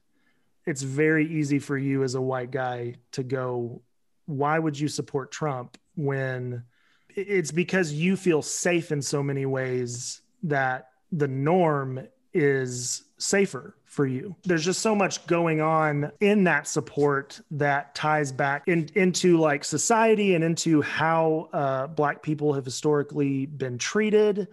It's 0.65 0.83
very 0.83 1.27
easy 1.27 1.57
for 1.57 1.77
you 1.77 2.03
as 2.03 2.13
a 2.15 2.21
white 2.21 2.51
guy 2.51 2.95
to 3.13 3.23
go 3.23 3.81
why 4.25 4.57
would 4.57 4.79
you 4.79 4.87
support 4.87 5.31
trump 5.31 5.77
when 5.95 6.63
it's 7.09 7.51
because 7.51 7.91
you 7.91 8.15
feel 8.15 8.41
safe 8.41 8.91
in 8.91 9.01
so 9.01 9.21
many 9.21 9.45
ways 9.45 10.21
that 10.43 10.89
the 11.11 11.27
norm 11.27 12.07
is 12.33 13.03
safer 13.17 13.75
for 13.91 14.07
you. 14.07 14.33
There's 14.43 14.63
just 14.63 14.79
so 14.79 14.95
much 14.95 15.27
going 15.27 15.59
on 15.59 16.13
in 16.21 16.45
that 16.45 16.65
support 16.65 17.41
that 17.51 17.93
ties 17.93 18.31
back 18.31 18.63
in, 18.67 18.89
into 18.95 19.37
like 19.37 19.65
society 19.65 20.33
and 20.33 20.45
into 20.45 20.81
how 20.81 21.49
uh, 21.51 21.87
Black 21.87 22.23
people 22.23 22.53
have 22.53 22.63
historically 22.63 23.45
been 23.45 23.77
treated. 23.77 24.47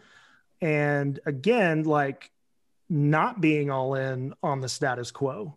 And 0.61 1.21
again, 1.25 1.85
like 1.85 2.33
not 2.91 3.41
being 3.41 3.71
all 3.71 3.95
in 3.95 4.35
on 4.43 4.61
the 4.61 4.69
status 4.69 5.13
quo 5.13 5.57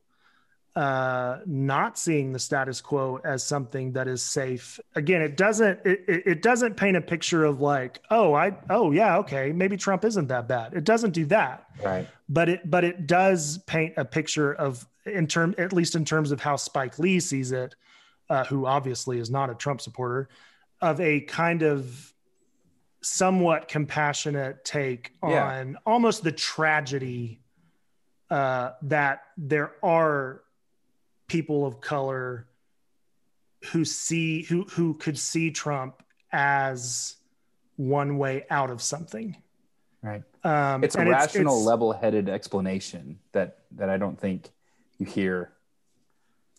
uh 0.75 1.39
not 1.45 1.97
seeing 1.97 2.31
the 2.31 2.39
status 2.39 2.79
quo 2.79 3.19
as 3.25 3.43
something 3.43 3.91
that 3.91 4.07
is 4.07 4.23
safe 4.23 4.79
again 4.95 5.21
it 5.21 5.35
doesn't 5.35 5.77
it, 5.85 5.99
it 6.07 6.41
doesn't 6.41 6.77
paint 6.77 6.95
a 6.95 7.01
picture 7.01 7.43
of 7.43 7.59
like 7.59 7.99
oh 8.09 8.33
i 8.33 8.55
oh 8.69 8.91
yeah 8.91 9.17
okay 9.17 9.51
maybe 9.51 9.75
trump 9.75 10.05
isn't 10.05 10.27
that 10.29 10.47
bad 10.47 10.73
it 10.73 10.85
doesn't 10.85 11.11
do 11.11 11.25
that 11.25 11.65
Right. 11.83 12.07
but 12.29 12.47
it 12.47 12.69
but 12.71 12.85
it 12.85 13.05
does 13.05 13.57
paint 13.67 13.95
a 13.97 14.05
picture 14.05 14.53
of 14.53 14.87
in 15.05 15.27
term 15.27 15.53
at 15.57 15.73
least 15.73 15.95
in 15.95 16.05
terms 16.05 16.31
of 16.31 16.39
how 16.39 16.55
spike 16.55 16.97
lee 16.99 17.19
sees 17.19 17.51
it 17.51 17.75
uh, 18.29 18.45
who 18.45 18.65
obviously 18.65 19.19
is 19.19 19.29
not 19.29 19.49
a 19.49 19.55
trump 19.55 19.81
supporter 19.81 20.29
of 20.79 21.01
a 21.01 21.19
kind 21.21 21.63
of 21.63 22.13
somewhat 23.01 23.67
compassionate 23.67 24.63
take 24.63 25.11
Yeah. 25.21 25.43
on 25.59 25.77
almost 25.85 26.23
the 26.23 26.31
tragedy 26.31 27.41
uh, 28.29 28.71
that 28.83 29.23
there 29.37 29.71
are 29.83 30.43
people 31.31 31.65
of 31.65 31.79
color 31.79 32.45
who 33.71 33.85
see 33.85 34.43
who 34.43 34.63
who 34.65 34.93
could 34.95 35.17
see 35.17 35.49
Trump 35.49 36.03
as 36.33 37.15
one 37.77 38.17
way 38.17 38.45
out 38.49 38.69
of 38.69 38.81
something. 38.81 39.37
Right. 40.03 40.23
Um, 40.43 40.83
It's 40.83 40.95
a 40.95 41.05
rational, 41.05 41.53
it's- 41.55 41.65
level-headed 41.65 42.27
explanation 42.27 43.19
that 43.31 43.59
that 43.77 43.89
I 43.89 43.97
don't 43.97 44.19
think 44.19 44.49
you 44.97 45.05
hear. 45.05 45.51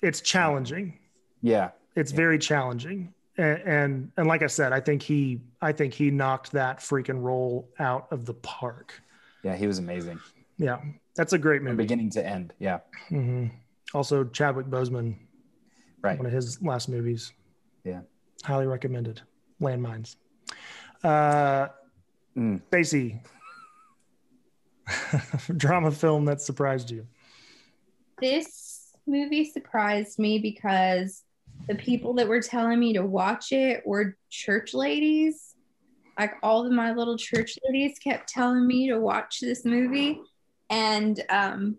It's 0.01 0.21
challenging. 0.23 0.99
Yeah. 1.43 1.71
It's 1.95 2.13
Yeah. 2.13 2.17
very 2.17 2.39
challenging. 2.39 3.13
And, 3.37 3.59
and 3.63 4.13
and 4.17 4.27
like 4.27 4.43
I 4.43 4.47
said, 4.47 4.73
I 4.73 4.81
think 4.81 5.03
he 5.03 5.43
I 5.61 5.73
think 5.73 5.93
he 5.93 6.11
knocked 6.11 6.53
that 6.53 6.79
freaking 6.79 7.21
role 7.23 7.69
out 7.79 8.07
of 8.11 8.25
the 8.25 8.35
park. 8.35 9.03
Yeah. 9.43 9.55
He 9.57 9.67
was 9.67 9.79
amazing 9.79 10.19
Yeah, 10.57 10.79
that's 11.17 11.33
a 11.35 11.39
great 11.39 11.63
from 11.63 11.77
beginning 11.77 12.11
to 12.11 12.25
end. 12.25 12.55
Yeah. 12.59 12.79
hmm 13.09 13.49
Also, 13.95 14.25
Chadwick 14.25 14.67
Boseman, 14.67 15.17
Right. 16.03 16.17
one 16.19 16.27
of 16.27 16.33
his 16.33 16.61
last 16.63 16.89
movies. 16.89 17.33
Yeah. 17.85 18.01
highly 18.45 18.67
recommended. 18.67 19.21
Landmines. 19.61 20.17
Uh, 21.05 21.69
Mm. 22.37 22.63
Stacy, 22.69 23.21
drama 25.57 25.91
film 25.91 26.25
that 26.25 26.41
surprised 26.41 26.91
you. 26.91 27.07
This 28.21 28.93
movie 29.07 29.45
surprised 29.51 30.19
me 30.19 30.39
because 30.39 31.25
the 31.69 31.75
people 31.75 32.15
that 32.15 32.27
were 32.29 32.41
telling 32.41 32.79
me 32.81 32.93
to 32.95 33.03
watch 33.05 33.53
it 33.53 33.87
were 33.87 34.17
church 34.31 34.75
ladies. 34.75 35.55
Like 36.19 36.35
all 36.43 36.65
of 36.67 36.73
my 36.73 36.93
little 36.93 37.17
church 37.17 37.59
ladies 37.67 37.99
kept 37.99 38.29
telling 38.29 38.67
me 38.67 38.89
to 38.89 38.99
watch 38.99 39.41
this 39.41 39.65
movie. 39.65 40.21
And 40.71 41.23
um, 41.29 41.77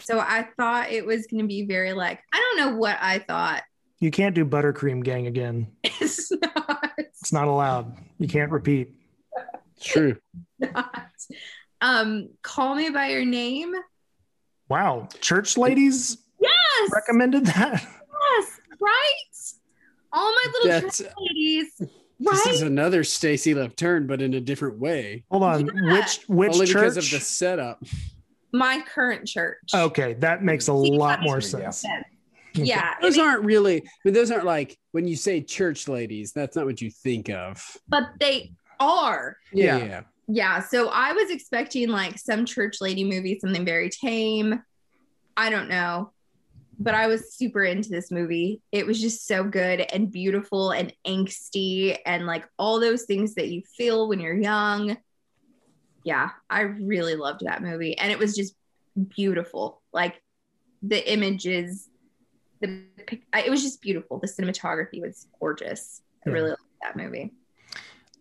so 0.00 0.18
I 0.18 0.48
thought 0.56 0.90
it 0.90 1.04
was 1.06 1.26
going 1.26 1.42
to 1.42 1.48
be 1.48 1.64
very 1.66 1.92
like, 1.92 2.20
I 2.32 2.36
don't 2.38 2.56
know 2.72 2.76
what 2.78 2.98
I 3.00 3.18
thought. 3.20 3.62
You 3.98 4.10
can't 4.10 4.34
do 4.34 4.44
Buttercream 4.44 5.02
Gang 5.02 5.26
again. 5.26 5.68
It's 6.00 6.30
not. 6.30 6.90
It's 6.98 7.32
not 7.32 7.48
allowed. 7.48 7.96
You 8.18 8.28
can't 8.28 8.50
repeat. 8.52 8.94
It's 9.76 9.86
true. 9.86 10.16
not. 10.58 11.10
Um, 11.80 12.28
Call 12.42 12.74
Me 12.74 12.90
by 12.90 13.08
Your 13.08 13.24
Name. 13.24 13.74
Wow, 14.68 15.08
church 15.20 15.56
ladies 15.56 16.18
Yes. 16.40 16.90
recommended 16.92 17.46
that. 17.46 17.86
Yes. 18.38 18.60
Right. 18.80 19.62
All 20.12 20.32
my 20.32 20.46
little 20.52 20.68
That's 20.80 20.98
church 20.98 21.12
ladies. 21.18 21.82
this 22.18 22.46
is 22.46 22.62
another 22.62 23.04
Stacy 23.04 23.54
left 23.54 23.76
turn, 23.76 24.06
but 24.06 24.20
in 24.22 24.34
a 24.34 24.40
different 24.40 24.78
way. 24.78 25.24
Hold 25.30 25.42
on, 25.44 25.66
Yeah. 25.66 25.92
which 25.92 26.20
which 26.28 26.52
Only 26.54 26.66
church? 26.66 26.74
because 26.74 26.96
of 26.96 27.10
the 27.10 27.20
setup. 27.20 27.82
My 28.56 28.82
current 28.82 29.26
church. 29.26 29.58
Okay, 29.74 30.14
that 30.14 30.42
makes 30.42 30.64
a 30.68 30.72
See, 30.72 30.90
lot 30.96 31.22
more 31.22 31.36
makes- 31.36 31.50
sense. 31.50 31.84
Yeah. 32.54 32.92
it 32.92 33.02
Those 33.02 33.16
makes- 33.16 33.26
aren't 33.26 33.44
really. 33.44 33.82
I 33.82 33.88
mean, 34.04 34.14
those 34.14 34.30
aren't 34.30 34.46
like 34.46 34.78
when 34.92 35.06
you 35.06 35.14
say 35.16 35.42
church 35.42 35.88
ladies. 35.88 36.32
That's 36.32 36.56
not 36.56 36.64
what 36.64 36.80
you 36.80 36.90
think 36.90 37.28
of. 37.28 37.62
but 37.88 38.04
they 38.18 38.52
are. 38.80 39.36
Yeah, 39.52 39.76
Yeah. 39.78 39.84
yeah. 39.84 40.00
Yeah. 40.28 40.60
So 40.60 40.88
I 40.88 41.12
was 41.12 41.30
expecting 41.30 41.88
like 41.88 42.18
some 42.18 42.44
church 42.46 42.78
lady 42.80 43.04
movie, 43.04 43.38
something 43.38 43.64
very 43.64 43.90
tame. 43.90 44.62
I 45.36 45.50
don't 45.50 45.68
know. 45.68 46.12
But 46.78 46.94
I 46.94 47.06
was 47.06 47.32
super 47.34 47.62
into 47.64 47.88
this 47.90 48.10
movie. 48.10 48.60
It 48.72 48.86
was 48.86 49.00
just 49.00 49.26
so 49.26 49.44
good 49.44 49.80
and 49.92 50.10
beautiful 50.10 50.72
and 50.72 50.92
angsty 51.06 51.96
and 52.04 52.26
like 52.26 52.44
all 52.58 52.80
those 52.80 53.04
things 53.04 53.34
that 53.34 53.48
you 53.48 53.62
feel 53.76 54.08
when 54.08 54.18
you're 54.20 54.36
young. 54.36 54.96
Yeah, 56.06 56.30
I 56.48 56.60
really 56.60 57.16
loved 57.16 57.40
that 57.44 57.62
movie. 57.62 57.98
And 57.98 58.12
it 58.12 58.18
was 58.20 58.36
just 58.36 58.54
beautiful. 59.16 59.82
Like 59.92 60.22
the 60.80 61.12
images, 61.12 61.88
the 62.60 62.84
it 63.34 63.50
was 63.50 63.60
just 63.60 63.82
beautiful. 63.82 64.20
The 64.20 64.28
cinematography 64.28 65.02
was 65.02 65.26
gorgeous. 65.40 66.02
I 66.24 66.30
Yeah. 66.30 66.34
really 66.34 66.50
liked 66.50 66.62
that 66.84 66.96
movie. 66.96 67.32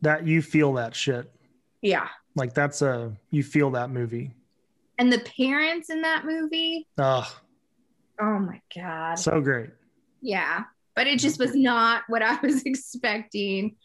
That 0.01 0.25
you 0.25 0.41
feel 0.41 0.73
that 0.73 0.95
shit. 0.95 1.31
Yeah. 1.83 2.07
Like 2.35 2.55
that's 2.55 2.81
a 2.81 3.15
you 3.29 3.43
feel 3.43 3.69
that 3.71 3.91
movie. 3.91 4.31
And 4.97 5.13
the 5.13 5.19
parents 5.19 5.91
in 5.91 6.01
that 6.01 6.25
movie, 6.25 6.87
Oh, 6.97 7.31
oh 8.19 8.39
my 8.39 8.61
God. 8.75 9.19
so 9.19 9.41
great. 9.41 9.69
Yeah. 10.21 10.63
But 10.95 11.05
it 11.05 11.19
just 11.19 11.37
was 11.37 11.53
not 11.53 12.01
what 12.07 12.23
I 12.23 12.39
was 12.41 12.63
expecting 12.65 13.75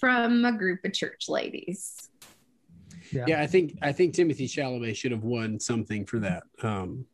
from 0.00 0.44
a 0.44 0.50
group 0.50 0.80
of 0.84 0.92
church 0.92 1.26
ladies. 1.28 2.10
Yeah. 3.14 3.24
Yeah, 3.28 3.42
I 3.42 3.46
think 3.46 3.78
I 3.80 3.92
think 3.92 4.14
Timothée 4.14 4.44
Chalamet 4.48 4.96
should 4.96 5.12
have 5.12 5.24
won 5.24 5.60
something 5.60 6.04
for 6.06 6.18
that. 6.20 6.42
Um, 6.62 7.06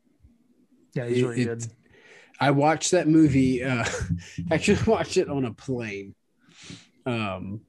Yeah, 0.95 1.07
he's 1.07 1.21
really 1.23 1.41
It- 1.41 1.45
good. 1.45 1.67
I 2.39 2.49
watched 2.51 2.89
that 2.91 3.07
movie. 3.07 3.63
Uh, 3.63 3.85
actually, 4.51 4.79
watched 4.87 5.17
it 5.17 5.29
on 5.29 5.45
a 5.45 5.53
plane. 5.53 6.15
Um, 7.05 7.61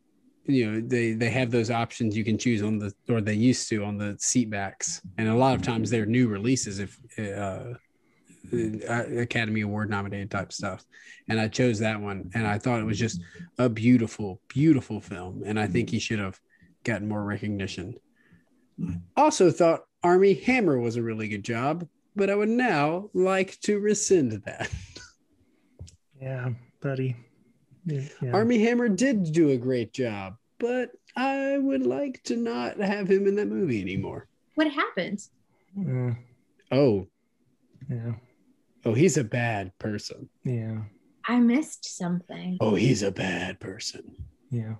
you 0.47 0.69
know 0.69 0.81
they 0.81 1.13
they 1.13 1.31
have 1.31 1.51
those 1.53 1.71
options 1.71 2.17
you 2.17 2.25
can 2.25 2.37
choose 2.37 2.63
on 2.63 2.79
the 2.79 2.93
or 3.09 3.21
they 3.21 3.35
used 3.35 3.69
to 3.69 3.85
on 3.85 3.97
the 3.97 4.17
seat 4.19 4.51
backs 4.51 5.01
and 5.17 5.29
a 5.29 5.35
lot 5.35 5.55
of 5.55 5.63
times 5.63 5.89
they're 5.89 6.05
new 6.05 6.27
releases 6.27 6.81
if 6.81 6.99
uh, 7.17 7.75
uh, 8.53 9.05
academy 9.21 9.61
award 9.61 9.89
nominated 9.89 10.33
type 10.33 10.53
stuff 10.53 10.85
and 11.29 11.39
i 11.39 11.47
chose 11.47 11.79
that 11.79 12.01
one 12.01 12.29
and 12.35 12.45
i 12.45 12.59
thought 12.59 12.81
it 12.81 12.85
was 12.85 12.99
just 12.99 13.21
a 13.59 13.69
beautiful 13.69 14.41
beautiful 14.49 15.01
film 15.01 15.43
and 15.47 15.61
i 15.61 15.67
think 15.69 15.89
he 15.89 16.01
should 16.01 16.19
have 16.19 16.41
gotten 16.83 17.09
more 17.09 17.23
recognition 17.23 17.95
also 19.17 19.51
thought 19.51 19.85
armie 20.03 20.35
hammer 20.35 20.79
was 20.79 20.97
a 20.97 21.03
really 21.03 21.29
good 21.29 21.45
job 21.45 21.87
but 22.17 22.29
i 22.31 22.35
would 22.35 22.49
now 22.49 23.09
like 23.15 23.59
to 23.61 23.79
rescind 23.79 24.33
that 24.45 24.71
Yeah, 26.21 26.51
buddy. 26.81 27.17
Yeah, 27.85 28.03
yeah. 28.23 28.31
Armie 28.33 28.61
Hammer 28.63 28.89
did 28.89 29.33
do 29.33 29.51
a 29.51 29.57
great 29.57 29.93
job, 29.93 30.37
but 30.61 30.93
I 31.17 31.59
would 31.59 31.85
like 31.85 32.23
to 32.25 32.37
not 32.37 32.77
have 32.79 33.11
him 33.11 33.27
in 33.27 33.35
that 33.35 33.49
movie 33.49 33.81
anymore. 33.83 34.29
What 34.55 34.71
happened? 34.71 35.19
Mm, 35.77 36.17
Oh, 36.71 37.09
yeah, 37.91 38.13
oh, 38.85 38.95
he's 38.95 39.17
a 39.17 39.25
bad 39.25 39.77
person. 39.81 40.29
yeah, 40.45 40.83
I 41.27 41.41
missed 41.41 41.85
something. 41.99 42.57
Oh, 42.61 42.77
he's 42.77 43.03
a 43.03 43.11
bad 43.11 43.59
person. 43.59 44.15
yeah. 44.51 44.75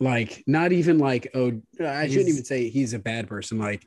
Like, 0.00 0.42
not 0.46 0.72
even 0.72 0.98
like, 0.98 1.28
oh, 1.34 1.60
I 1.80 2.08
shouldn't 2.08 2.26
He's- 2.26 2.28
even 2.28 2.44
say 2.44 2.68
he's 2.68 2.94
a 2.94 2.98
bad 2.98 3.28
person. 3.28 3.58
Like, 3.58 3.86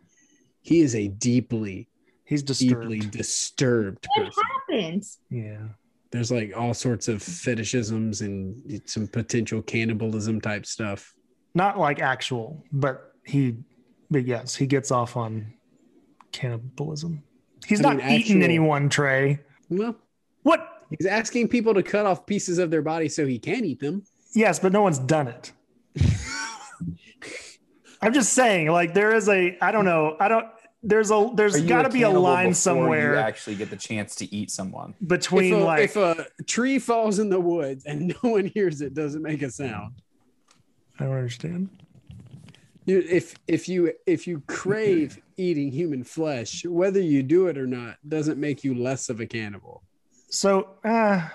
he 0.62 0.80
is 0.82 0.96
a 0.96 1.08
deeply, 1.08 1.90
He's 2.26 2.44
disturbed. 2.44 2.90
deeply 2.90 3.00
disturbed 3.10 4.08
What 4.16 4.26
person. 4.26 4.44
happened? 4.70 5.04
Yeah. 5.30 5.68
There's 6.12 6.32
like 6.32 6.54
all 6.56 6.74
sorts 6.74 7.08
of 7.10 7.20
fetishisms 7.20 8.22
and 8.22 8.82
some 8.86 9.08
potential 9.08 9.62
cannibalism 9.62 10.40
type 10.40 10.66
stuff. 10.66 11.14
Not 11.54 11.78
like 11.78 12.00
actual, 12.02 12.64
but 12.72 13.12
he, 13.26 13.56
but 14.10 14.26
yes, 14.26 14.56
he 14.56 14.66
gets 14.68 14.90
off 14.92 15.18
on 15.18 15.54
cannibalism. 16.32 17.24
He's 17.66 17.80
I 17.80 17.84
not 17.84 17.98
mean, 17.98 18.06
eating 18.10 18.38
actual- 18.38 18.44
anyone, 18.44 18.90
Trey. 18.90 19.40
Well, 19.70 19.98
What? 20.44 20.86
he's 20.98 21.06
asking 21.08 21.50
people 21.50 21.74
to 21.74 21.84
cut 21.84 22.06
off 22.06 22.26
pieces 22.26 22.58
of 22.58 22.72
their 22.72 22.82
body 22.82 23.10
so 23.10 23.26
he 23.26 23.40
can 23.40 23.66
eat 23.66 23.80
them. 23.80 24.04
Yes, 24.34 24.60
but 24.60 24.72
no 24.72 24.82
one's 24.82 25.00
done 25.00 25.28
it. 25.28 25.52
I'm 28.02 28.14
just 28.14 28.34
saying, 28.34 28.68
like 28.68 28.94
there 28.94 29.14
is 29.16 29.28
a, 29.30 29.58
I 29.62 29.72
don't 29.72 29.86
know, 29.86 30.16
I 30.20 30.28
don't. 30.28 30.48
There's 30.84 31.12
a, 31.12 31.32
there's 31.34 31.60
got 31.62 31.82
to 31.82 31.90
be 31.90 32.04
a 32.04 32.10
line 32.10 32.54
somewhere 32.54 33.16
You 33.16 33.20
actually 33.20 33.56
get 33.56 33.70
the 33.70 33.76
chance 33.76 34.16
to 34.18 34.34
eat 34.34 34.52
someone. 34.52 34.94
between 35.06 35.56
if 35.56 35.60
a, 35.60 35.64
like 35.64 35.84
if 35.84 35.96
a 35.96 36.28
tree 36.46 36.80
falls 36.80 37.20
in 37.20 37.30
the 37.30 37.40
woods 37.40 37.86
and 37.86 38.08
no 38.24 38.30
one 38.30 38.46
hears 38.46 38.82
it, 38.82 38.94
doesn't 38.94 39.22
make 39.22 39.42
a 39.42 39.50
sound. 39.50 39.96
I 41.00 41.06
don't 41.06 41.14
understand. 41.14 41.70
You, 42.86 43.04
if 43.10 43.36
if 43.48 43.68
you 43.68 43.92
if 44.06 44.28
you 44.28 44.42
crave 44.48 45.22
eating 45.38 45.72
human 45.72 46.04
flesh, 46.04 46.64
whether 46.66 47.02
you 47.02 47.22
do 47.22 47.48
it 47.48 47.58
or 47.58 47.68
not, 47.68 47.98
doesn't 48.08 48.40
make 48.40 48.64
you 48.64 48.76
less 48.76 49.10
of 49.10 49.20
a 49.20 49.26
cannibal. 49.26 49.84
So, 50.30 50.70
uh, 50.86 51.28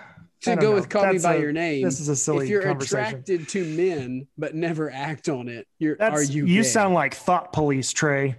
I 0.46 0.54
To 0.54 0.60
go 0.60 0.70
know. 0.70 0.74
with 0.74 0.88
"Call 0.88 1.12
Me 1.12 1.18
by 1.18 1.34
a- 1.36 1.40
Your 1.40 1.52
Name," 1.52 1.84
This 1.84 2.00
is 2.00 2.08
a 2.08 2.16
silly 2.16 2.46
if 2.46 2.50
you're 2.50 2.62
conversation. 2.62 2.98
attracted 3.04 3.48
to 3.50 3.64
men 3.64 4.26
but 4.36 4.54
never 4.54 4.90
act 4.90 5.28
on 5.28 5.48
it, 5.48 5.66
you're 5.78 5.96
That's 5.96 6.20
are 6.28 6.32
you? 6.32 6.46
you 6.46 6.62
gay? 6.62 6.68
sound 6.68 6.94
like 6.94 7.14
thought 7.14 7.52
police, 7.52 7.92
Trey. 7.92 8.36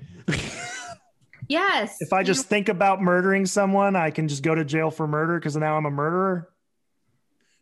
Yes. 1.50 1.98
If 2.02 2.14
I 2.14 2.24
just 2.24 2.48
think 2.48 2.70
about 2.70 3.02
murdering 3.02 3.46
someone, 3.46 3.96
I 3.96 4.12
can 4.12 4.28
just 4.28 4.44
go 4.44 4.56
to 4.56 4.64
jail 4.64 4.90
for 4.92 5.08
murder 5.08 5.38
because 5.40 5.56
now 5.58 5.76
I'm 5.78 5.86
a 5.86 5.92
murderer. 5.92 6.50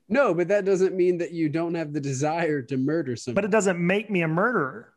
no, 0.08 0.34
but 0.34 0.50
that 0.50 0.66
doesn't 0.66 0.96
mean 0.96 1.18
that 1.20 1.32
you 1.32 1.50
don't 1.50 1.74
have 1.74 1.92
the 1.94 2.00
desire 2.00 2.62
to 2.64 2.78
murder 2.78 3.16
someone. 3.16 3.36
But 3.36 3.46
it 3.46 3.52
doesn't 3.52 3.80
make 3.80 4.10
me 4.10 4.22
a 4.22 4.28
murderer. 4.28 4.94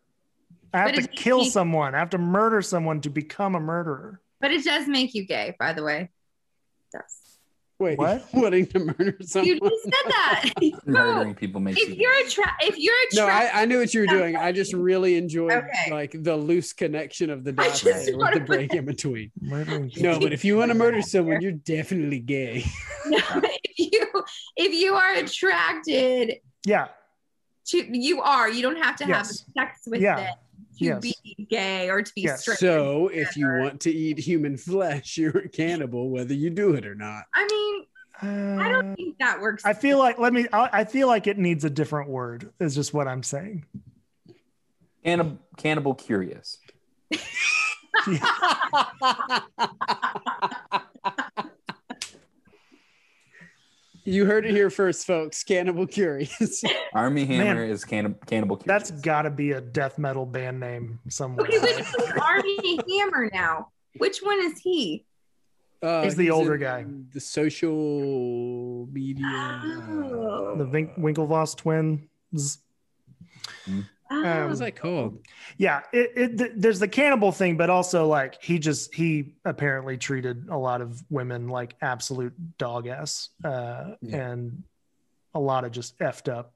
I 0.72 0.78
have 0.78 0.94
But 0.94 1.02
to 1.02 1.08
kill 1.08 1.44
he- 1.44 1.50
someone. 1.50 1.94
I 1.94 1.98
have 1.98 2.10
to 2.10 2.18
murder 2.18 2.60
someone 2.62 3.00
to 3.02 3.10
become 3.10 3.54
a 3.54 3.60
murderer. 3.60 4.20
but 4.40 4.50
it 4.50 4.62
does 4.64 4.86
make 4.86 5.14
you 5.14 5.24
gay, 5.24 5.54
by 5.58 5.72
the 5.72 5.82
way. 5.82 6.10
Yes. 6.92 7.20
Wait, 7.80 7.98
What? 7.98 8.24
wanting 8.32 8.66
to 8.66 8.78
murder 8.78 9.16
someone? 9.22 9.48
You 9.48 9.58
just 9.60 9.82
said 9.82 9.92
that. 10.06 10.44
Murdering 10.86 11.34
people 11.34 11.60
makes 11.60 11.80
if 11.80 11.88
you. 11.88 11.94
you're 11.96 12.12
attra- 12.24 12.54
if 12.62 12.78
you're 12.78 12.94
No, 13.14 13.24
attracted, 13.24 13.56
I, 13.56 13.62
I 13.62 13.64
knew 13.64 13.78
what 13.80 13.92
you 13.92 14.00
were 14.02 14.06
doing. 14.06 14.36
I 14.36 14.52
just 14.52 14.72
really 14.72 15.16
enjoyed 15.16 15.52
Okay. 15.52 15.90
like 15.90 16.14
the 16.22 16.36
loose 16.36 16.72
connection 16.72 17.30
of 17.30 17.42
the 17.42 17.52
dots 17.52 17.80
just 17.80 18.14
with 18.16 18.34
the 18.34 18.40
break 18.40 18.72
in 18.74 18.84
between. 18.84 19.32
Murdering 19.40 19.90
No, 19.98 20.20
but 20.20 20.32
if 20.32 20.44
you 20.44 20.56
want 20.56 20.70
to 20.70 20.74
murder 20.74 21.02
someone, 21.02 21.40
you're 21.40 21.50
definitely 21.52 22.20
gay. 22.20 22.64
no, 23.06 23.18
if 23.42 23.78
you 23.78 24.06
if 24.56 24.72
you 24.72 24.94
are 24.94 25.14
attracted 25.14 26.36
Yeah. 26.64 26.88
to 27.66 27.78
you 27.98 28.20
are 28.22 28.48
you 28.48 28.62
don't 28.62 28.78
have 28.82 28.94
to 28.96 29.06
Yes. 29.06 29.44
have 29.56 29.68
sex 29.68 29.80
with 29.86 30.00
Yeah. 30.00 30.18
it 30.20 30.34
to 30.78 30.84
Yes. 30.84 31.02
be 31.02 31.46
gay 31.48 31.90
or 31.90 32.02
to 32.02 32.12
be 32.14 32.22
Yes. 32.22 32.42
straight. 32.42 32.58
So 32.58 33.08
if 33.08 33.36
you 33.36 33.46
want 33.48 33.80
to 33.82 33.90
eat 33.90 34.18
human 34.18 34.56
flesh, 34.68 35.16
you're 35.18 35.36
a 35.38 35.48
cannibal, 35.48 36.10
whether 36.10 36.34
you 36.34 36.50
do 36.50 36.74
it 36.74 36.86
or 36.86 36.94
not. 36.94 37.24
I 37.34 37.46
mean, 37.46 37.84
I 38.22 38.26
Uh, 38.26 38.72
don't 38.72 38.96
think 38.96 39.18
that 39.18 39.40
works. 39.40 39.64
I 39.64 39.72
feel 39.74 39.98
like 39.98 40.18
let 40.18 40.32
me. 40.32 40.46
I, 40.52 40.80
I 40.80 40.84
feel 40.84 41.08
like 41.08 41.26
it 41.26 41.38
needs 41.38 41.64
a 41.64 41.70
different 41.70 42.08
word. 42.08 42.50
Is 42.60 42.74
just 42.74 42.94
what 42.94 43.08
I'm 43.08 43.22
saying. 43.22 43.64
Cannibal, 45.04 45.38
cannibal 45.56 45.94
curious. 45.94 46.58
You 54.06 54.26
heard 54.26 54.44
it 54.44 54.50
here 54.50 54.68
first, 54.68 55.06
folks. 55.06 55.42
Cannibal 55.42 55.86
Curious. 55.86 56.62
Armie 56.92 57.24
Hammer 57.24 57.54
Man. 57.62 57.70
is 57.70 57.84
cannibal, 57.84 58.18
cannibal 58.26 58.56
curious. 58.58 58.88
That's 58.90 59.00
got 59.00 59.22
to 59.22 59.30
be 59.30 59.52
a 59.52 59.60
death 59.62 59.98
metal 59.98 60.26
band 60.26 60.60
name 60.60 61.00
somewhere. 61.08 61.46
okay, 61.46 61.58
which 61.58 61.86
one's 61.98 62.12
Armie 62.20 62.78
Hammer 62.98 63.30
now? 63.32 63.68
Which 63.96 64.18
one 64.20 64.40
is 64.40 64.58
he? 64.58 65.06
Uh, 65.82 66.02
He's 66.02 66.16
the 66.16 66.30
older 66.30 66.54
in 66.54 66.60
guy. 66.60 66.84
The 67.12 67.20
social 67.20 68.86
media. 68.92 69.24
Oh. 69.26 70.54
the 70.56 70.64
Vink- 70.66 70.98
Winklevoss 70.98 71.56
twins. 71.56 72.58
Oh. 74.24 74.40
What 74.40 74.48
was 74.50 74.58
that 74.60 74.76
called? 74.76 75.18
Yeah, 75.56 75.80
it, 75.92 76.12
it 76.16 76.38
th- 76.38 76.52
there's 76.56 76.78
the 76.80 76.88
cannibal 76.88 77.32
thing, 77.32 77.56
but 77.56 77.70
also 77.70 78.06
like 78.06 78.42
he 78.42 78.58
just 78.58 78.94
he 78.94 79.34
apparently 79.44 79.96
treated 79.96 80.48
a 80.48 80.58
lot 80.58 80.80
of 80.80 81.02
women 81.10 81.48
like 81.48 81.74
absolute 81.82 82.34
dog 82.58 82.86
ass, 82.86 83.30
uh, 83.44 83.94
Yeah. 84.02 84.30
and 84.30 84.62
a 85.34 85.40
lot 85.40 85.64
of 85.64 85.72
just 85.72 85.98
effed 85.98 86.32
up 86.32 86.52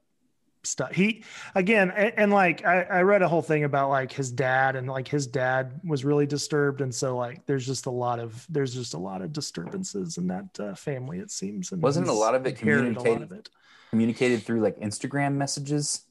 stuff. 0.64 0.92
He 0.92 1.24
again, 1.54 1.90
and, 1.90 2.12
and 2.16 2.32
like 2.32 2.64
I, 2.64 2.82
I 2.82 3.02
read 3.02 3.22
a 3.22 3.28
whole 3.28 3.42
thing 3.42 3.64
about 3.64 3.90
like 3.90 4.12
his 4.12 4.30
dad, 4.30 4.76
and 4.76 4.86
like 4.88 5.08
his 5.08 5.26
dad 5.26 5.80
was 5.84 6.04
really 6.04 6.26
disturbed, 6.26 6.80
and 6.80 6.94
so 6.94 7.16
like 7.16 7.46
there's 7.46 7.66
just 7.66 7.86
a 7.86 7.90
lot 7.90 8.18
of 8.20 8.46
there's 8.48 8.74
just 8.74 8.94
a 8.94 8.98
lot 8.98 9.22
of 9.22 9.32
disturbances 9.32 10.18
in 10.18 10.26
that 10.28 10.60
uh, 10.60 10.74
family. 10.74 11.18
It 11.18 11.30
seems, 11.30 11.72
and 11.72 11.82
Wasn't 11.82 12.08
a 12.08 12.12
lot 12.12 12.34
of 12.34 12.46
it 12.46 12.60
inherited 12.60 12.96
a 12.96 12.98
lot 12.98 13.04
communicated? 13.04 13.32
of 13.32 13.38
it. 13.38 13.50
communicated 13.90 14.42
through 14.42 14.60
like 14.60 14.78
Instagram 14.80 15.34
messages 15.34 16.02
I 16.04 16.07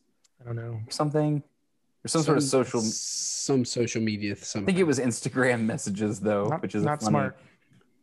don't 0.48 0.56
know. 0.56 0.80
something, 0.90 1.44
or 2.04 2.08
some, 2.08 2.24
sort 2.24 2.38
of 2.38 2.44
social. 2.44 2.82
some 2.82 3.66
social 3.66 4.02
media. 4.02 4.34
I 4.34 4.36
think 4.62 4.78
it 4.78 4.84
was 4.86 5.00
Instagram 5.00 5.62
messages 5.66 6.20
though, 6.20 6.48
Not- 6.48 6.62
which 6.62 6.76
is 6.76 6.84
not 6.84 7.02
a 7.02 7.06
funny. 7.06 7.12
smart. 7.12 7.38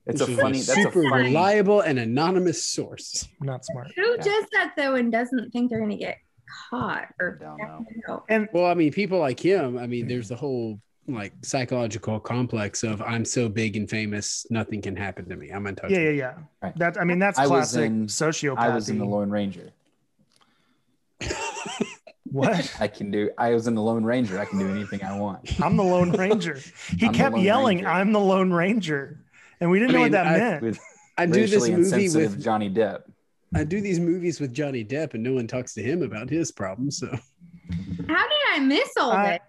It's 0.06 0.20
a 0.20 0.26
This 0.26 0.34
is 0.36 0.40
funny. 0.40 0.58
That's 0.58 0.68
a 0.78 0.82
super 0.82 1.02
funny. 1.08 1.24
reliable 1.28 1.80
and 1.80 1.98
anonymous 1.98 2.66
source. 2.66 3.26
Not 3.40 3.64
smart. 3.64 3.88
Who 3.96 4.02
Yeah. 4.16 4.22
does 4.22 4.44
that 4.52 4.74
though 4.76 4.94
and 4.96 5.10
doesn't 5.10 5.50
think 5.50 5.70
they're 5.70 5.80
gonna 5.80 5.96
get 5.96 6.18
caught 6.70 7.08
or 7.18 7.38
Don't 7.40 7.58
know. 8.06 8.22
And 8.28 8.48
Well, 8.52 8.66
I 8.66 8.74
mean, 8.74 8.92
people 8.92 9.18
like 9.18 9.40
him. 9.40 9.78
I 9.78 9.86
mean, 9.86 10.06
there's 10.06 10.28
the 10.28 10.36
whole 10.36 10.78
like 11.08 11.32
psychological 11.42 12.20
complex 12.20 12.82
of 12.82 13.00
I'm 13.02 13.24
so 13.24 13.48
big 13.48 13.76
and 13.76 13.88
famous, 13.88 14.46
nothing 14.50 14.80
can 14.82 14.94
happen 14.96 15.26
to 15.30 15.36
me. 15.36 15.50
I'm 15.50 15.66
untouchable. 15.66 15.94
yeah, 15.96 16.10
yeah, 16.10 16.10
yeah. 16.10 16.34
Right. 16.62 16.76
That 16.78 17.00
I 17.00 17.04
mean, 17.04 17.18
that's 17.18 17.38
I 17.38 17.46
was 17.46 17.72
classic 17.72 17.84
in- 17.86 18.06
sociopathy. 18.06 18.58
I 18.58 18.74
was 18.74 18.88
in 18.90 18.98
the 18.98 19.04
Lone 19.06 19.30
Ranger. 19.30 19.70
what? 22.34 22.76
I 22.80 22.88
can 22.88 23.10
do. 23.10 23.30
I 23.38 23.50
was 23.54 23.66
in 23.66 23.74
the 23.74 23.82
Lone 23.82 24.04
Ranger. 24.04 24.38
I 24.40 24.44
can 24.44 24.58
do 24.58 24.68
anything 24.68 25.02
I 25.04 25.16
want. 25.18 25.60
I'm 25.62 25.76
the 25.76 25.84
Lone 25.84 26.10
Ranger. 26.12 26.58
He 26.98 27.06
I'm 27.06 27.12
kept 27.14 27.38
yelling, 27.38 27.78
Ranger. 27.78 27.90
"I'm 27.90 28.12
the 28.12 28.20
Lone 28.20 28.52
Ranger," 28.52 29.24
and 29.60 29.70
we 29.70 29.78
didn't 29.78 29.90
I 29.90 29.92
know 29.94 30.02
mean, 30.04 30.12
what 30.12 30.24
that 30.24 30.26
I- 30.26 30.38
meant. 30.38 30.62
With 30.62 30.80
I 31.16 31.26
do 31.26 31.46
this 31.46 31.68
movie 31.68 32.08
with 32.08 32.42
Johnny 32.42 32.68
Depp. 32.70 33.02
I 33.54 33.62
do 33.62 33.80
these 33.80 34.00
movies 34.00 34.40
with 34.40 34.52
Johnny 34.52 34.84
Depp, 34.84 35.14
and 35.14 35.22
no 35.22 35.32
one 35.34 35.46
talks 35.46 35.74
to 35.74 35.82
him 35.82 36.02
about 36.02 36.28
his 36.28 36.50
problems. 36.50 36.98
So 36.98 37.06
How 37.06 38.22
did 38.28 38.42
I 38.52 38.58
miss 38.60 38.90
all 39.00 39.12
I- 39.12 39.30
this? 39.32 39.40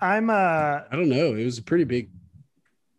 I'm 0.00 0.28
uh, 0.28 0.32
I 0.34 0.88
don't 0.92 1.08
know. 1.08 1.34
It 1.34 1.44
was 1.44 1.56
a 1.58 1.62
pretty 1.62 1.84
big, 1.84 2.10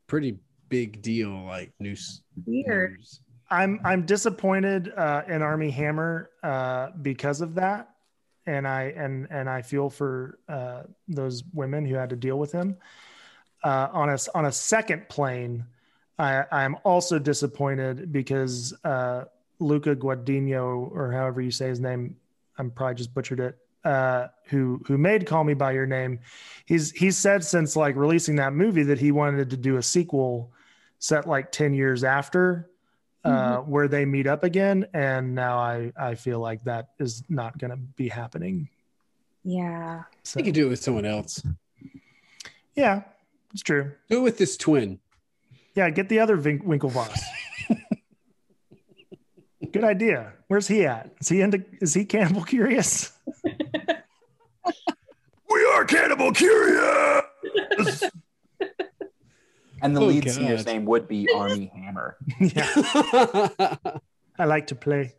pretty 0.07 0.37
big 0.69 1.01
deal. 1.03 1.43
Like 1.45 1.71
news. 1.79 2.21
Weird. 2.45 2.97
news. 2.97 3.21
I'm 3.51 3.79
I'm 3.83 4.05
disappointed 4.07 4.91
uh, 4.97 5.21
in 5.27 5.43
Armie 5.43 5.69
Hammer 5.69 6.31
uh, 6.41 6.89
because 7.03 7.41
of 7.41 7.53
that, 7.55 7.89
and 8.47 8.67
I 8.67 8.93
and 8.95 9.27
and 9.29 9.49
I 9.49 9.61
feel 9.61 9.89
for 9.89 10.39
uh, 10.47 10.83
those 11.07 11.43
women 11.53 11.85
who 11.85 11.95
had 11.95 12.09
to 12.09 12.15
deal 12.15 12.37
with 12.39 12.51
him. 12.51 12.77
Uh, 13.63 13.87
on 13.91 14.09
a 14.09 14.17
on 14.35 14.45
a 14.45 14.51
second 14.51 15.09
plane, 15.09 15.65
I 16.19 16.45
I'm 16.51 16.77
also 16.83 17.19
disappointed 17.19 18.11
because 18.11 18.73
uh, 18.83 19.25
Luca 19.59 19.95
Guadagnino 19.95 20.91
or 20.91 21.11
however 21.11 21.41
you 21.41 21.51
say 21.51 21.67
his 21.69 21.79
name, 21.79 22.15
I'm 22.57 22.69
probably 22.71 22.95
just 22.95 23.13
butchered 23.13 23.39
it. 23.39 23.57
uh, 23.85 24.27
who 24.45 24.81
who 24.87 24.97
made 24.97 25.27
Call 25.27 25.43
Me 25.43 25.53
by 25.53 25.71
Your 25.71 25.85
Name, 25.85 26.19
he's 26.65 26.91
he's 26.91 27.17
said 27.17 27.43
since 27.43 27.75
like 27.75 27.95
releasing 27.95 28.35
that 28.37 28.53
movie 28.53 28.83
that 28.83 28.99
he 28.99 29.11
wanted 29.11 29.49
to 29.51 29.57
do 29.57 29.77
a 29.77 29.83
sequel 29.83 30.51
set 30.99 31.27
like 31.27 31.51
ten 31.51 31.73
years 31.73 32.03
after, 32.03 32.69
uh, 33.25 33.57
Mm-hmm. 33.57 33.71
where 33.71 33.87
they 33.87 34.05
meet 34.05 34.27
up 34.27 34.43
again. 34.43 34.85
And 34.93 35.33
now 35.35 35.57
I 35.57 35.91
I 35.97 36.13
feel 36.15 36.39
like 36.39 36.63
that 36.65 36.89
is 36.99 37.23
not 37.27 37.57
going 37.57 37.71
to 37.71 37.77
be 37.77 38.07
happening. 38.07 38.69
Yeah. 39.43 40.03
So, 40.23 40.39
You 40.39 40.45
could 40.45 40.53
do 40.53 40.67
it 40.67 40.69
with 40.69 40.81
someone 40.83 41.05
else. 41.05 41.41
yeah, 42.75 43.01
it's 43.53 43.61
true. 43.63 43.91
Do 44.09 44.17
it 44.19 44.21
with 44.21 44.37
this 44.37 44.57
twin. 44.57 44.99
Yeah, 45.75 45.89
get 45.89 46.07
the 46.09 46.19
other 46.19 46.35
Vin- 46.37 46.61
Winklevoss. 46.63 47.19
Good 49.71 49.83
idea. 49.83 50.33
Where's 50.47 50.67
he 50.67 50.85
at? 50.85 51.11
Is 51.19 51.29
he 51.29 51.41
into? 51.41 51.63
Is 51.81 51.93
he 51.93 52.05
cannibal 52.05 52.43
curious? 52.43 53.11
we 55.49 55.65
are 55.73 55.85
cannibal 55.85 56.31
curious. 56.31 57.23
And 59.85 59.95
the 59.95 60.01
Oh, 60.01 60.05
lead 60.05 60.29
singer's 60.29 60.65
name 60.65 60.85
would 60.85 61.07
be 61.07 61.27
Armie 61.33 61.71
Hammer. 61.75 62.17
yeah, 62.39 63.77
I 64.39 64.45
like 64.45 64.67
to 64.67 64.75
play. 64.75 65.13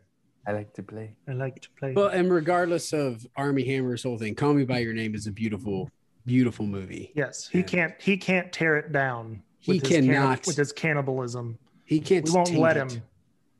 I 0.45 0.51
like 0.51 0.73
to 0.73 0.83
play. 0.83 1.15
I 1.27 1.31
like 1.33 1.61
to 1.61 1.69
play. 1.79 1.93
well, 1.93 2.07
and 2.07 2.31
regardless 2.31 2.93
of 2.93 3.25
Armie 3.35 3.63
Hammer's 3.65 4.03
whole 4.03 4.17
thing, 4.17 4.35
Call 4.35 4.53
Me 4.53 4.65
by 4.65 4.79
Your 4.79 4.93
Name 4.93 5.15
is 5.15 5.25
a 5.27 5.31
beautiful, 5.31 5.89
beautiful 6.25 6.65
movie. 6.65 7.11
yes, 7.15 7.47
he 7.51 7.63
can't. 7.63 7.93
He 8.01 8.17
can't 8.17 8.51
tear 8.51 8.77
it 8.77 8.91
down. 8.91 9.41
He 9.59 9.73
with 9.73 9.81
his 9.87 9.91
canni- 9.99 10.07
cannot. 10.13 10.45
with 10.47 10.57
his 10.57 10.71
cannibalism. 10.73 11.57
He 11.85 11.99
can't. 11.99 12.25
We 12.25 12.31
won't 12.31 12.47
taint 12.47 12.59
let 12.59 12.77
it. 12.77 12.91
him. 12.91 13.01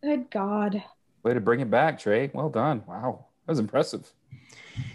Good 0.03 0.29
God. 0.29 0.83
Way 1.23 1.33
to 1.33 1.39
bring 1.41 1.59
it 1.61 1.69
back, 1.71 1.99
Trey. 1.99 2.29
Well 2.33 2.49
done. 2.49 2.83
Wow. 2.87 3.25
That 3.45 3.51
was 3.53 3.59
impressive. 3.59 4.11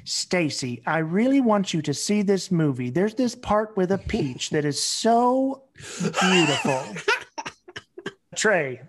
Stacy, 0.05 0.83
I 0.87 0.99
really 0.99 1.41
want 1.41 1.72
you 1.74 1.83
to 1.83 1.95
see 1.95 2.22
this 2.22 2.51
movie. 2.51 2.91
There's 2.91 3.14
this 3.14 3.35
part 3.35 3.76
with 3.76 3.93
a 3.93 3.99
peach 3.99 4.51
that 4.51 4.64
is 4.64 4.83
so 4.83 5.62
beautiful. 6.20 6.85
Trey, 8.37 8.80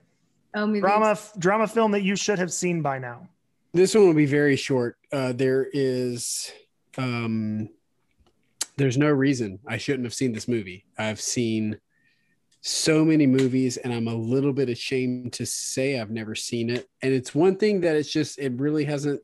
Oh, 0.56 0.68
movie. 0.68 0.82
drama 0.82 1.18
drama 1.40 1.68
film 1.68 1.92
that 1.92 2.04
you 2.04 2.16
should 2.16 2.40
have 2.40 2.54
seen 2.54 2.82
by 2.82 3.00
now. 3.00 3.28
This 3.74 3.96
one 3.96 4.06
will 4.06 4.14
be 4.14 4.26
very 4.28 4.56
short. 4.56 4.98
Uh, 5.12 5.34
there 5.34 5.68
is, 5.74 6.52
um, 6.98 7.70
there's 8.78 8.98
no 8.98 9.10
reason 9.10 9.60
I 9.68 9.78
shouldn't 9.78 10.06
have 10.06 10.14
seen 10.14 10.32
this 10.32 10.48
movie. 10.48 10.86
I've 10.98 11.20
seen 11.20 11.80
so 12.62 13.04
many 13.04 13.26
movies, 13.28 13.78
and 13.78 13.92
I'm 13.92 14.08
a 14.08 14.14
little 14.16 14.54
bit 14.54 14.70
ashamed 14.70 15.34
to 15.34 15.46
say 15.46 16.00
I've 16.00 16.12
never 16.12 16.36
seen 16.36 16.70
it. 16.70 16.88
And 17.02 17.12
it's 17.14 17.34
one 17.36 17.58
thing 17.58 17.82
that 17.82 17.96
it's 17.96 18.12
just, 18.12 18.38
it 18.40 18.54
really 18.54 18.86
hasn't. 18.86 19.22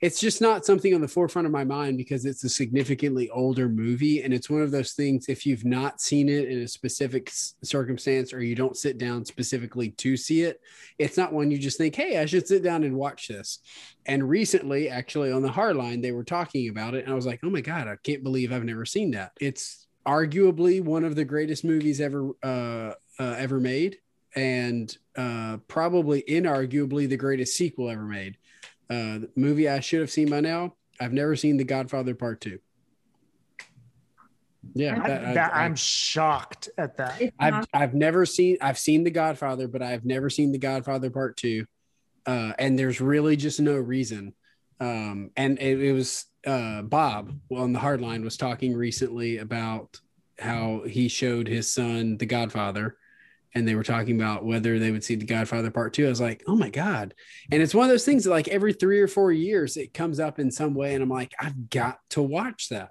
It's 0.00 0.20
just 0.20 0.40
not 0.40 0.64
something 0.64 0.94
on 0.94 1.00
the 1.00 1.08
forefront 1.08 1.46
of 1.46 1.52
my 1.52 1.64
mind 1.64 1.98
because 1.98 2.24
it's 2.24 2.44
a 2.44 2.48
significantly 2.48 3.28
older 3.30 3.68
movie, 3.68 4.22
and 4.22 4.32
it's 4.32 4.50
one 4.50 4.62
of 4.62 4.70
those 4.70 4.92
things. 4.92 5.28
If 5.28 5.46
you've 5.46 5.64
not 5.64 6.00
seen 6.00 6.28
it 6.28 6.48
in 6.48 6.58
a 6.58 6.68
specific 6.68 7.30
circumstance, 7.30 8.32
or 8.32 8.42
you 8.42 8.54
don't 8.54 8.76
sit 8.76 8.98
down 8.98 9.24
specifically 9.24 9.90
to 9.90 10.16
see 10.16 10.42
it, 10.42 10.60
it's 10.98 11.16
not 11.16 11.32
one 11.32 11.50
you 11.50 11.58
just 11.58 11.78
think, 11.78 11.94
"Hey, 11.94 12.18
I 12.18 12.26
should 12.26 12.46
sit 12.46 12.62
down 12.62 12.84
and 12.84 12.96
watch 12.96 13.28
this." 13.28 13.60
And 14.06 14.28
recently, 14.28 14.88
actually, 14.88 15.32
on 15.32 15.42
the 15.42 15.50
hard 15.50 15.76
line 15.76 16.00
they 16.00 16.12
were 16.12 16.24
talking 16.24 16.68
about 16.68 16.94
it, 16.94 17.04
and 17.04 17.12
I 17.12 17.16
was 17.16 17.26
like, 17.26 17.40
"Oh 17.42 17.50
my 17.50 17.60
god, 17.60 17.88
I 17.88 17.96
can't 17.96 18.22
believe 18.22 18.52
I've 18.52 18.64
never 18.64 18.86
seen 18.86 19.12
that." 19.12 19.32
It's 19.40 19.86
arguably 20.06 20.82
one 20.82 21.04
of 21.04 21.16
the 21.16 21.24
greatest 21.24 21.64
movies 21.64 22.00
ever 22.00 22.30
uh, 22.42 22.94
uh, 23.18 23.34
ever 23.38 23.60
made, 23.60 23.98
and 24.34 24.96
uh, 25.16 25.58
probably 25.68 26.22
inarguably 26.22 27.08
the 27.08 27.16
greatest 27.16 27.56
sequel 27.56 27.90
ever 27.90 28.04
made. 28.04 28.36
Uh, 28.90 29.18
the 29.18 29.30
movie 29.36 29.68
I 29.68 29.80
should 29.80 30.00
have 30.00 30.10
seen 30.10 30.30
by 30.30 30.40
now. 30.40 30.74
I've 31.00 31.12
never 31.12 31.36
seen 31.36 31.56
The 31.58 31.64
Godfather 31.64 32.14
Part 32.14 32.40
Two. 32.40 32.58
Yeah, 34.74 35.00
I, 35.02 35.08
that- 35.08 35.24
I- 35.24 35.34
that, 35.34 35.54
I- 35.54 35.64
I'm 35.64 35.76
shocked 35.76 36.68
at 36.78 36.96
that. 36.96 37.20
I've 37.38 37.66
I've 37.72 37.94
never 37.94 38.26
seen 38.26 38.56
I've 38.60 38.78
seen 38.78 39.04
The 39.04 39.10
Godfather, 39.10 39.68
but 39.68 39.82
I've 39.82 40.04
never 40.04 40.30
seen 40.30 40.52
The 40.52 40.58
Godfather 40.58 41.10
Part 41.10 41.36
Two, 41.36 41.66
uh, 42.26 42.52
and 42.58 42.78
there's 42.78 43.00
really 43.00 43.36
just 43.36 43.60
no 43.60 43.76
reason. 43.76 44.34
Um, 44.80 45.30
and 45.36 45.58
it, 45.60 45.80
it 45.82 45.92
was 45.92 46.26
uh, 46.46 46.82
Bob 46.82 47.32
on 47.50 47.72
the 47.72 47.80
Hardline 47.80 48.22
was 48.22 48.36
talking 48.36 48.74
recently 48.74 49.38
about 49.38 49.98
how 50.38 50.82
he 50.86 51.08
showed 51.08 51.48
his 51.48 51.72
son 51.72 52.16
The 52.16 52.26
Godfather, 52.26 52.96
and 53.58 53.66
they 53.66 53.74
were 53.74 53.82
talking 53.82 54.14
about 54.18 54.44
whether 54.44 54.78
they 54.78 54.92
would 54.92 55.04
see 55.04 55.16
The 55.16 55.26
Godfather 55.26 55.70
Part 55.70 55.92
Two. 55.92 56.06
I 56.06 56.08
was 56.08 56.20
like, 56.20 56.44
oh 56.46 56.56
my 56.56 56.70
god! 56.70 57.12
And 57.50 57.60
it's 57.60 57.74
one 57.74 57.84
of 57.84 57.90
those 57.90 58.04
things 58.04 58.24
that 58.24 58.30
like 58.30 58.48
every 58.48 58.72
three 58.72 59.00
or 59.00 59.08
four 59.08 59.32
years 59.32 59.76
it 59.76 59.92
comes 59.92 60.20
up 60.20 60.38
in 60.38 60.50
some 60.50 60.74
way, 60.74 60.94
and 60.94 61.02
I'm 61.02 61.10
like, 61.10 61.34
I've 61.38 61.68
got 61.68 61.98
to 62.10 62.22
watch 62.22 62.68
that. 62.70 62.90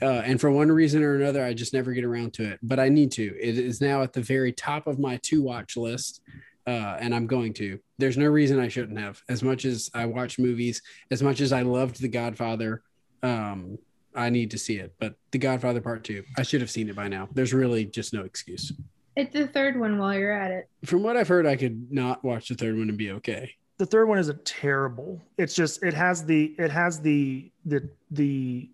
Uh, 0.00 0.22
and 0.24 0.40
for 0.40 0.50
one 0.50 0.70
reason 0.70 1.02
or 1.02 1.16
another, 1.16 1.44
I 1.44 1.54
just 1.54 1.72
never 1.72 1.92
get 1.92 2.04
around 2.04 2.34
to 2.34 2.44
it. 2.44 2.60
But 2.62 2.78
I 2.78 2.88
need 2.88 3.10
to. 3.12 3.34
It 3.40 3.58
is 3.58 3.80
now 3.80 4.02
at 4.02 4.12
the 4.12 4.22
very 4.22 4.52
top 4.52 4.86
of 4.86 4.98
my 4.98 5.16
to 5.24 5.42
watch 5.42 5.76
list, 5.76 6.20
uh, 6.66 6.98
and 7.00 7.14
I'm 7.14 7.26
going 7.26 7.54
to. 7.54 7.78
There's 7.98 8.18
no 8.18 8.26
reason 8.26 8.60
I 8.60 8.68
shouldn't 8.68 8.98
have. 8.98 9.22
As 9.28 9.42
much 9.42 9.64
as 9.64 9.90
I 9.94 10.06
watch 10.06 10.38
movies, 10.38 10.82
as 11.10 11.22
much 11.22 11.40
as 11.40 11.52
I 11.52 11.62
loved 11.62 12.00
The 12.00 12.08
Godfather, 12.08 12.82
um, 13.22 13.78
I 14.14 14.28
need 14.28 14.50
to 14.50 14.58
see 14.58 14.76
it. 14.76 14.94
But 15.00 15.14
The 15.30 15.38
Godfather 15.38 15.80
Part 15.80 16.04
Two, 16.04 16.22
I 16.36 16.42
should 16.42 16.60
have 16.60 16.70
seen 16.70 16.90
it 16.90 16.96
by 16.96 17.08
now. 17.08 17.28
There's 17.32 17.54
really 17.54 17.86
just 17.86 18.12
no 18.12 18.22
excuse. 18.24 18.72
It's 19.16 19.32
the 19.32 19.46
third 19.46 19.78
one 19.78 19.98
while 19.98 20.16
you're 20.18 20.32
at 20.32 20.50
it. 20.50 20.68
From 20.84 21.02
what 21.02 21.16
I've 21.16 21.28
heard, 21.28 21.46
I 21.46 21.56
could 21.56 21.92
not 21.92 22.24
watch 22.24 22.48
the 22.48 22.54
third 22.54 22.76
one 22.78 22.88
and 22.88 22.98
be 22.98 23.10
okay. 23.12 23.54
the 23.78 23.86
third 23.86 24.06
one 24.08 24.18
isn't 24.18 24.44
terrible. 24.44 25.20
It's 25.38 25.54
just 25.54 25.82
it 25.82 25.94
has 25.94 26.24
the 26.24 26.54
it 26.58 26.70
has 26.70 27.00
the 27.00 27.50
the 27.64 27.88
the 28.10 28.70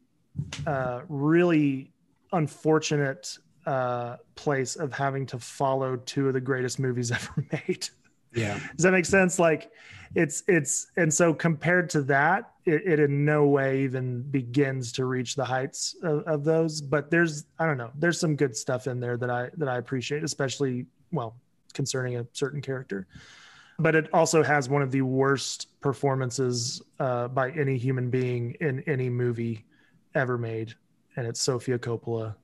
uh, 0.67 1.01
really 1.09 1.91
unfortunate 2.33 3.39
uh, 3.67 4.17
place 4.35 4.77
of 4.77 4.93
having 4.93 5.27
to 5.27 5.39
follow 5.39 5.97
two 5.97 6.29
of 6.29 6.35
the 6.35 6.41
greatest 6.41 6.79
movies 6.79 7.11
ever 7.19 7.45
made. 7.53 7.89
Yeah. 8.35 8.59
Does 8.77 8.85
that 8.85 8.93
make 8.93 9.07
sense? 9.07 9.39
Like 9.39 9.71
it's 10.15 10.43
it's 10.49 10.91
and 10.97 11.13
so 11.13 11.35
compared 11.35 11.91
to 11.91 12.03
that, 12.03 12.53
it, 12.65 12.83
it 12.87 13.01
in 13.01 13.25
no 13.25 13.47
way 13.47 13.83
even 13.83 14.23
begins 14.23 14.93
to 14.93 15.05
reach 15.05 15.35
the 15.35 15.45
heights 15.45 15.97
of, 16.03 16.23
of 16.25 16.45
those. 16.45 16.81
But 16.81 17.11
there's 17.11 17.47
I 17.59 17.67
don't 17.67 17.79
know, 17.79 17.91
there's 17.99 18.19
some 18.19 18.37
good 18.37 18.57
stuff 18.57 18.87
in 18.87 19.01
there 19.01 19.17
that 19.17 19.31
I 19.31 19.51
that 19.57 19.69
I 19.69 19.79
appreciate, 19.79 20.25
especially 20.25 20.87
well 21.13 21.37
concerning 21.75 22.17
a 22.17 22.27
certain 22.33 22.61
character. 22.61 23.07
But 23.79 23.95
it 23.95 24.13
also 24.13 24.43
has 24.43 24.69
one 24.69 24.83
of 24.83 24.91
the 24.91 25.03
worst 25.03 25.69
performances 25.81 26.83
uh, 26.99 27.29
by 27.29 27.51
any 27.51 27.79
human 27.79 28.11
being 28.11 28.57
in 28.61 28.81
any 28.89 29.09
movie 29.09 29.67
ever 30.15 30.37
made, 30.37 30.75
and 31.17 31.27
it's 31.27 31.41
Sofia 31.41 31.79
Coppola, 31.79 32.35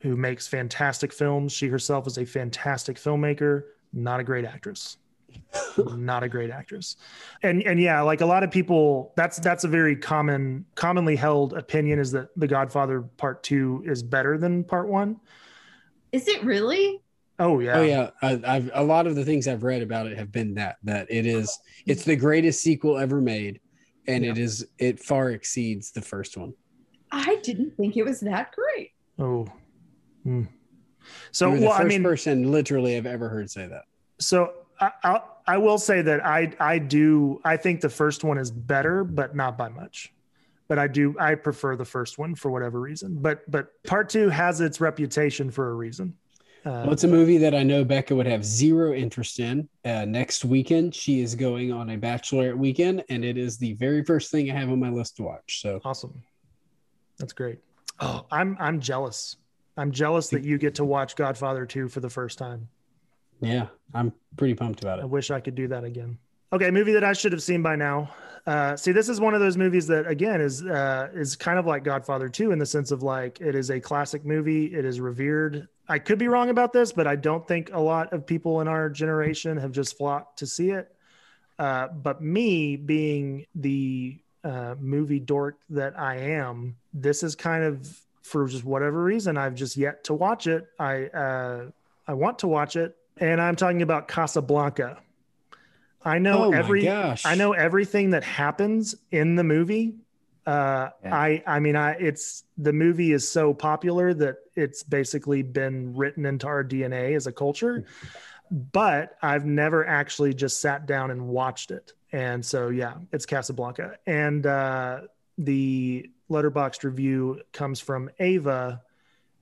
who 0.00 0.16
makes 0.16 0.46
fantastic 0.46 1.12
films. 1.12 1.52
She 1.52 1.68
herself 1.68 2.06
is 2.06 2.16
a 2.16 2.24
fantastic 2.24 2.96
filmmaker, 2.96 3.64
not 3.92 4.18
a 4.18 4.24
great 4.24 4.46
actress 4.46 4.96
not 5.96 6.22
a 6.22 6.28
great 6.28 6.50
actress 6.50 6.96
and 7.42 7.62
and 7.62 7.80
yeah 7.80 8.00
like 8.00 8.20
a 8.20 8.26
lot 8.26 8.42
of 8.42 8.50
people 8.50 9.12
that's 9.16 9.38
that's 9.38 9.64
a 9.64 9.68
very 9.68 9.94
common 9.96 10.64
commonly 10.74 11.16
held 11.16 11.52
opinion 11.54 11.98
is 11.98 12.12
that 12.12 12.28
the 12.36 12.46
godfather 12.46 13.02
part 13.02 13.42
two 13.42 13.82
is 13.86 14.02
better 14.02 14.38
than 14.38 14.64
part 14.64 14.88
one. 14.88 15.18
Is 16.12 16.28
it 16.28 16.42
really? 16.44 17.02
Oh 17.38 17.60
yeah 17.60 17.76
Oh 17.78 17.82
yeah, 17.82 18.10
I, 18.22 18.40
I've 18.46 18.70
a 18.72 18.82
lot 18.82 19.06
of 19.06 19.14
the 19.16 19.24
things 19.24 19.46
I've 19.48 19.62
read 19.64 19.82
about 19.82 20.06
it 20.06 20.16
have 20.16 20.32
been 20.32 20.54
that 20.54 20.76
that 20.84 21.06
it 21.10 21.26
is 21.26 21.58
it's 21.84 22.04
the 22.04 22.16
greatest 22.16 22.62
sequel 22.62 22.96
ever 22.96 23.20
made, 23.20 23.60
and 24.06 24.24
it 24.24 24.38
is 24.38 24.66
it 24.78 24.98
far 25.00 25.30
exceeds 25.30 25.90
the 25.90 26.00
first 26.00 26.36
one. 26.36 26.54
I 27.12 27.36
didn't 27.42 27.76
think 27.76 27.96
it 27.96 28.04
was 28.04 28.20
that 28.20 28.52
great. 28.52 28.92
oh 29.18 29.46
Hmm. 30.22 30.44
so 31.30 31.50
You're 31.50 31.58
the 31.60 31.66
well 31.66 31.76
first 31.76 31.84
i 31.84 31.88
mean 31.88 32.02
person 32.02 32.50
literally 32.50 32.96
I've 32.96 33.06
ever 33.06 33.28
heard 33.28 33.48
say 33.50 33.66
that. 33.68 33.84
so 34.18 34.52
I, 34.80 34.90
I 35.02 35.20
i 35.46 35.58
will 35.58 35.78
say 35.78 36.02
that 36.02 36.24
i 36.24 36.52
i 36.60 36.78
do 36.78 37.40
i 37.44 37.56
think 37.56 37.80
the 37.80 37.88
first 37.88 38.24
one 38.24 38.38
is 38.38 38.50
better 38.50 39.04
but 39.04 39.34
not 39.34 39.56
by 39.56 39.68
much 39.68 40.12
but 40.68 40.78
i 40.78 40.86
do 40.86 41.14
i 41.18 41.34
prefer 41.34 41.76
the 41.76 41.84
first 41.84 42.18
one 42.18 42.34
for 42.34 42.50
whatever 42.50 42.80
reason 42.80 43.16
but 43.20 43.48
but 43.50 43.82
part 43.84 44.08
two 44.08 44.28
has 44.28 44.60
its 44.60 44.80
reputation 44.80 45.50
for 45.50 45.70
a 45.70 45.74
reason 45.74 46.14
uh, 46.64 46.82
Well, 46.82 46.92
it's 46.92 47.04
a 47.04 47.08
movie 47.08 47.38
that 47.38 47.54
I 47.54 47.62
know 47.62 47.84
Becca 47.84 48.12
would 48.12 48.26
have 48.26 48.44
zero 48.44 48.92
interest 48.92 49.38
in. 49.38 49.68
Uh, 49.84 50.04
next 50.04 50.44
weekend, 50.44 50.96
she 50.96 51.20
is 51.20 51.36
going 51.36 51.70
on 51.70 51.90
a 51.90 51.96
bachelorette 51.96 52.56
weekend, 52.56 53.04
and 53.08 53.24
it 53.24 53.38
is 53.38 53.56
the 53.56 53.74
very 53.74 54.02
first 54.02 54.32
thing 54.32 54.50
I 54.50 54.54
have 54.58 54.68
on 54.68 54.80
my 54.80 54.90
list 54.90 55.16
to 55.18 55.22
watch. 55.22 55.62
So 55.62 55.80
Awesome. 55.84 56.20
That's 57.18 57.32
great. 57.32 57.60
Oh, 58.00 58.26
I'm 58.32 58.56
I'm 58.58 58.80
jealous. 58.80 59.36
I'm 59.76 59.92
jealous 59.92 60.28
that 60.30 60.42
you 60.42 60.58
get 60.58 60.74
to 60.76 60.84
watch 60.84 61.16
Godfather 61.16 61.66
2 61.66 61.88
for 61.88 62.00
the 62.00 62.10
first 62.10 62.38
time. 62.38 62.68
Yeah, 63.40 63.68
I'm 63.94 64.12
pretty 64.36 64.54
pumped 64.54 64.82
about 64.82 64.98
it. 64.98 65.02
I 65.02 65.06
wish 65.06 65.30
I 65.30 65.40
could 65.40 65.54
do 65.54 65.68
that 65.68 65.84
again. 65.84 66.18
Okay, 66.52 66.70
movie 66.70 66.92
that 66.92 67.04
I 67.04 67.12
should 67.12 67.32
have 67.32 67.42
seen 67.42 67.62
by 67.62 67.76
now. 67.76 68.10
Uh, 68.46 68.76
see, 68.76 68.92
this 68.92 69.08
is 69.08 69.20
one 69.20 69.34
of 69.34 69.40
those 69.40 69.56
movies 69.56 69.88
that 69.88 70.06
again 70.06 70.40
is 70.40 70.64
uh, 70.64 71.08
is 71.12 71.34
kind 71.34 71.58
of 71.58 71.66
like 71.66 71.82
Godfather 71.82 72.28
2 72.28 72.52
in 72.52 72.58
the 72.58 72.66
sense 72.66 72.92
of 72.92 73.02
like 73.02 73.40
it 73.40 73.56
is 73.56 73.70
a 73.70 73.80
classic 73.80 74.24
movie. 74.24 74.66
It 74.66 74.84
is 74.84 75.00
revered. 75.00 75.66
I 75.88 75.98
could 75.98 76.18
be 76.18 76.28
wrong 76.28 76.50
about 76.50 76.72
this, 76.72 76.92
but 76.92 77.06
I 77.06 77.16
don't 77.16 77.46
think 77.46 77.70
a 77.72 77.80
lot 77.80 78.12
of 78.12 78.24
people 78.24 78.60
in 78.60 78.68
our 78.68 78.88
generation 78.88 79.56
have 79.56 79.72
just 79.72 79.96
flocked 79.96 80.38
to 80.38 80.46
see 80.46 80.70
it. 80.70 80.92
Uh, 81.58 81.88
but 81.88 82.22
me 82.22 82.76
being 82.76 83.46
the 83.54 84.18
uh, 84.44 84.76
movie 84.78 85.20
dork 85.20 85.58
that 85.70 85.98
I 85.98 86.16
am, 86.16 86.76
this 86.92 87.22
is 87.22 87.34
kind 87.34 87.64
of 87.64 88.00
for 88.22 88.46
just 88.46 88.64
whatever 88.64 89.02
reason 89.02 89.36
I've 89.36 89.54
just 89.54 89.76
yet 89.76 90.04
to 90.04 90.14
watch 90.14 90.46
it. 90.46 90.68
I 90.78 91.06
uh, 91.06 91.70
I 92.06 92.14
want 92.14 92.38
to 92.40 92.48
watch 92.48 92.76
it, 92.76 92.96
and 93.18 93.40
I'm 93.40 93.56
talking 93.56 93.82
about 93.82 94.08
Casablanca. 94.08 94.98
I 96.04 96.18
know 96.18 96.44
oh 96.46 96.52
every 96.52 96.84
gosh. 96.84 97.24
I 97.26 97.34
know 97.34 97.52
everything 97.52 98.10
that 98.10 98.22
happens 98.22 98.94
in 99.10 99.34
the 99.34 99.44
movie. 99.44 99.96
Uh, 100.46 100.90
Yeah. 101.02 101.14
I 101.14 101.42
I 101.46 101.58
mean 101.60 101.74
I 101.74 101.92
it's 101.92 102.44
the 102.56 102.72
movie 102.72 103.12
is 103.12 103.28
so 103.28 103.52
popular 103.52 104.14
that 104.14 104.36
it's 104.54 104.84
basically 104.84 105.42
been 105.42 105.96
written 105.96 106.24
into 106.24 106.46
our 106.46 106.62
DNA 106.62 107.16
as 107.16 107.26
a 107.26 107.32
culture. 107.32 107.84
But 108.50 109.16
I've 109.22 109.44
never 109.44 109.84
actually 109.84 110.32
just 110.34 110.60
sat 110.60 110.86
down 110.86 111.10
and 111.10 111.26
watched 111.26 111.72
it. 111.72 111.92
And 112.12 112.44
so 112.44 112.68
yeah, 112.68 112.94
it's 113.12 113.26
Casablanca. 113.26 113.96
And 114.06 114.46
uh, 114.46 115.00
the 115.38 116.08
Letterboxd 116.30 116.84
review 116.84 117.40
comes 117.52 117.80
from 117.80 118.08
Ava, 118.20 118.82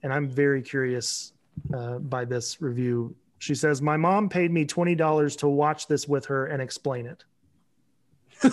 and 0.03 0.13
I'm 0.13 0.29
very 0.29 0.63
curious 0.63 1.35
uh, 1.75 1.99
by 1.99 2.25
this 2.25 2.63
review. 2.63 3.15
She 3.39 3.55
says, 3.55 3.83
My 3.83 3.97
mom 3.97 4.29
paid 4.29 4.51
me 4.51 4.65
$20 4.65 5.39
to 5.39 5.49
watch 5.49 5.87
this 5.87 6.09
with 6.09 6.27
her 6.27 6.47
and 6.47 6.63
explain 6.63 7.07
it. 7.07 7.25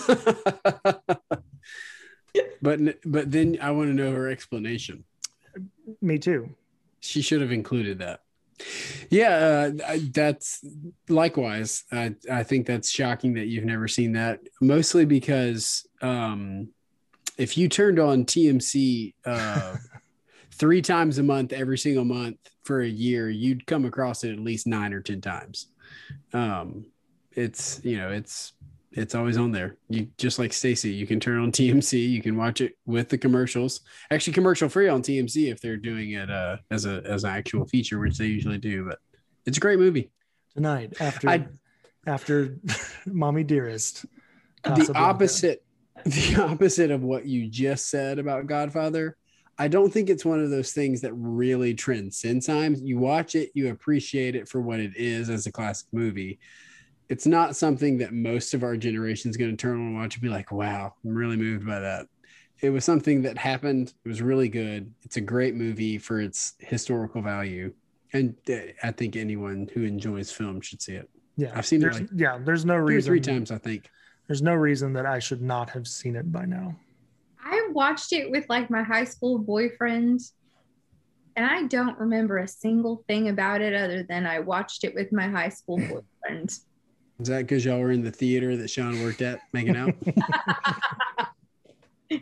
but 2.61 2.79
but 3.03 3.32
then 3.32 3.57
I 3.61 3.71
want 3.71 3.89
to 3.89 3.93
know 3.93 4.11
her 4.11 4.29
explanation. 4.29 5.03
Me 6.01 6.17
too. 6.17 6.49
She 6.99 7.21
should 7.21 7.41
have 7.41 7.51
included 7.51 7.99
that. 7.99 8.21
Yeah, 9.09 9.71
uh, 9.88 9.97
that's 10.13 10.63
likewise. 11.09 11.84
I 11.91 12.15
I 12.32 12.43
think 12.43 12.67
that's 12.67 12.89
shocking 12.89 13.34
that 13.34 13.47
you've 13.47 13.65
never 13.65 13.88
seen 13.88 14.13
that. 14.13 14.39
Mostly 14.61 15.05
because 15.05 15.86
um, 16.01 16.69
if 17.38 17.57
you 17.57 17.67
turned 17.67 17.99
on 17.99 18.25
TMC 18.25 19.15
uh, 19.25 19.77
three 20.53 20.81
times 20.81 21.17
a 21.17 21.23
month, 21.23 21.53
every 21.53 21.77
single 21.77 22.05
month 22.05 22.37
for 22.63 22.81
a 22.81 22.87
year, 22.87 23.29
you'd 23.29 23.65
come 23.65 23.85
across 23.85 24.23
it 24.23 24.31
at 24.31 24.39
least 24.39 24.67
nine 24.67 24.93
or 24.93 25.01
ten 25.01 25.21
times. 25.21 25.67
Um, 26.33 26.85
it's 27.33 27.79
you 27.83 27.97
know 27.97 28.09
it's 28.11 28.53
it's 28.91 29.15
always 29.15 29.37
on 29.37 29.51
there. 29.51 29.77
You 29.89 30.07
just 30.17 30.37
like 30.37 30.51
Stacy, 30.51 30.91
you 30.91 31.07
can 31.07 31.19
turn 31.19 31.39
on 31.39 31.51
TMC, 31.51 32.09
you 32.09 32.21
can 32.21 32.35
watch 32.35 32.59
it 32.59 32.73
with 32.85 33.07
the 33.09 33.17
commercials. 33.17 33.81
Actually, 34.11 34.33
commercial 34.33 34.67
free 34.67 34.89
on 34.89 35.01
TMC 35.01 35.51
if 35.51 35.61
they're 35.61 35.77
doing 35.77 36.11
it 36.11 36.29
uh, 36.29 36.57
as 36.71 36.85
a 36.85 37.01
as 37.05 37.23
an 37.23 37.31
actual 37.31 37.65
feature, 37.65 37.99
which 37.99 38.17
they 38.17 38.25
usually 38.25 38.57
do. 38.57 38.85
But 38.87 38.99
it's 39.45 39.57
a 39.57 39.61
great 39.61 39.79
movie. 39.79 40.11
Tonight 40.55 40.93
after 40.99 41.29
I- 41.29 41.47
after 42.07 42.57
Mommy 43.05 43.43
Dearest. 43.43 44.05
The 44.63 44.91
opposite, 44.95 45.63
the 46.05 46.35
opposite 46.39 46.91
of 46.91 47.01
what 47.01 47.25
you 47.25 47.47
just 47.47 47.89
said 47.89 48.19
about 48.19 48.45
Godfather. 48.45 49.17
I 49.62 49.68
don't 49.68 49.93
think 49.93 50.09
it's 50.09 50.26
one 50.26 50.39
of 50.39 50.49
those 50.49 50.72
things 50.72 51.01
that 51.01 51.14
really 51.14 51.76
transcends 51.76 52.47
time. 52.47 52.76
You 52.82 52.97
watch 52.97 53.36
it, 53.36 53.51
you 53.53 53.70
appreciate 53.70 54.36
it 54.36 54.49
for 54.49 54.59
what 54.59 54.80
it 54.80 54.97
is 54.97 55.30
as 55.30 55.45
a 55.45 55.51
classic 55.51 55.86
movie. 55.91 56.39
It's 57.09 57.28
not 57.28 57.55
something 57.55 57.99
that 57.99 58.12
most 58.12 58.55
of 58.55 58.64
our 58.64 58.76
generation 58.76 59.30
is 59.30 59.38
going 59.38 59.51
to 59.51 59.57
turn 59.57 59.76
on 59.76 59.82
and 59.82 59.95
watch 59.95 60.16
and 60.16 60.24
be 60.24 60.30
like, 60.30 60.51
wow, 60.51 60.95
I'm 61.05 61.14
really 61.14 61.38
moved 61.38 61.68
by 61.68 61.80
that. 61.80 62.07
It 62.62 62.72
was 62.72 62.84
something 62.84 63.22
that 63.22 63.38
happened. 63.38 63.93
It 64.03 64.09
was 64.09 64.20
really 64.20 64.49
good. 64.49 64.91
It's 65.03 65.18
a 65.18 65.22
great 65.22 65.53
movie 65.53 65.99
for 65.99 66.20
its 66.20 66.55
historical 66.57 67.22
value. 67.22 67.72
And 68.14 68.34
uh, 68.49 68.74
I 68.82 68.89
think 68.89 69.16
anyone 69.16 69.70
who 69.76 69.84
enjoys 69.84 70.32
film 70.32 70.62
should 70.62 70.82
see 70.82 70.93
it. 70.93 71.07
Yeah, 71.38 71.51
I've 71.53 71.68
seen 71.68 71.84
it 71.84 71.93
like 71.93 72.09
yeah. 72.16 72.39
There's 72.43 72.66
no 72.66 72.78
reason. 72.78 73.07
three 73.07 73.22
times, 73.22 73.51
I 73.51 73.59
think. 73.59 73.91
There's 74.26 74.41
no 74.41 74.55
reason 74.55 74.91
that 74.93 75.05
I 75.05 75.20
should 75.20 75.43
not 75.43 75.70
have 75.70 75.88
seen 75.88 76.16
it 76.16 76.32
by 76.32 76.45
now. 76.45 76.76
I 77.43 77.69
watched 77.71 78.13
it 78.13 78.29
with 78.29 78.45
like 78.49 78.69
my 78.69 78.83
high 78.83 79.05
school 79.05 79.37
boyfriend, 79.37 80.21
and 81.35 81.45
I 81.45 81.63
don't 81.63 81.97
remember 81.97 82.37
a 82.39 82.47
single 82.47 83.03
thing 83.07 83.29
about 83.29 83.61
it 83.61 83.73
other 83.73 84.03
than 84.03 84.25
I 84.25 84.39
watched 84.39 84.83
it 84.83 84.93
with 84.93 85.11
my 85.11 85.27
high 85.27 85.49
school 85.49 85.77
boyfriend. 86.23 86.51
Is 87.19 87.27
that 87.27 87.41
because 87.41 87.63
y'all 87.63 87.79
were 87.79 87.91
in 87.91 88.03
the 88.03 88.11
theater 88.11 88.57
that 88.57 88.69
Sean 88.69 89.01
worked 89.03 89.21
at 89.21 89.41
making 89.53 89.75
out? 89.75 89.93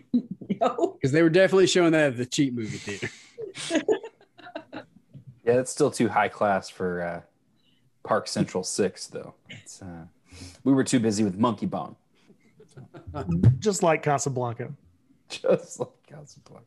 no. 0.60 0.98
Because 1.00 1.14
they 1.14 1.24
were 1.24 1.30
definitely 1.30 1.68
showing 1.68 1.94
that 1.94 2.08
at 2.08 2.18
the 2.18 2.26
cheap 2.26 2.54
movie 2.54 2.78
theater. 2.78 3.10
Yeah, 5.50 5.56
that's 5.56 5.72
still 5.72 5.90
too 5.90 6.08
high 6.10 6.28
class 6.28 6.70
for 6.70 7.02
uh, 7.02 7.22
Park 8.04 8.28
Central 8.28 8.64
Six, 8.64 9.08
though. 9.08 9.34
It's, 9.50 9.82
uh, 9.82 10.06
we 10.64 10.74
were 10.74 10.84
too 10.84 11.00
busy 11.00 11.24
with 11.24 11.40
Monkeybone, 11.40 11.96
Just 13.58 13.82
like 13.82 14.04
Casablanca. 14.04 14.72
just 15.42 15.80
like 15.80 15.90
Casablanca. 16.08 16.66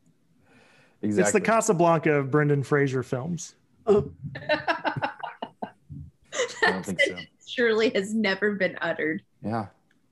Exactly. 1.02 1.22
It's 1.22 1.32
the 1.32 1.40
Casablanca 1.40 2.12
of 2.12 2.30
Brendan 2.30 2.62
Fraser 2.62 3.02
films. 3.02 3.56
Oh. 3.86 4.10
I 4.36 5.10
don't 6.62 6.84
think 6.86 7.00
so. 7.00 7.16
Surely 7.46 7.90
has 7.90 8.14
never 8.14 8.52
been 8.52 8.78
uttered. 8.80 9.22
Yeah. 9.44 9.66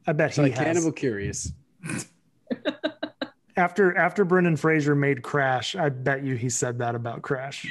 I 0.06 0.12
bet 0.12 0.28
It's 0.28 0.36
he 0.36 0.42
like 0.42 0.52
has. 0.54 0.64
Cannibal 0.64 0.92
Curious. 0.92 1.52
after 3.56 3.96
after 3.96 4.24
Brendan 4.24 4.56
Fraser 4.56 4.94
made 4.96 5.22
Crash, 5.22 5.76
I 5.76 5.88
bet 5.88 6.24
you 6.24 6.34
he 6.34 6.50
said 6.50 6.78
that 6.78 6.94
about 6.94 7.22
Crash. 7.22 7.66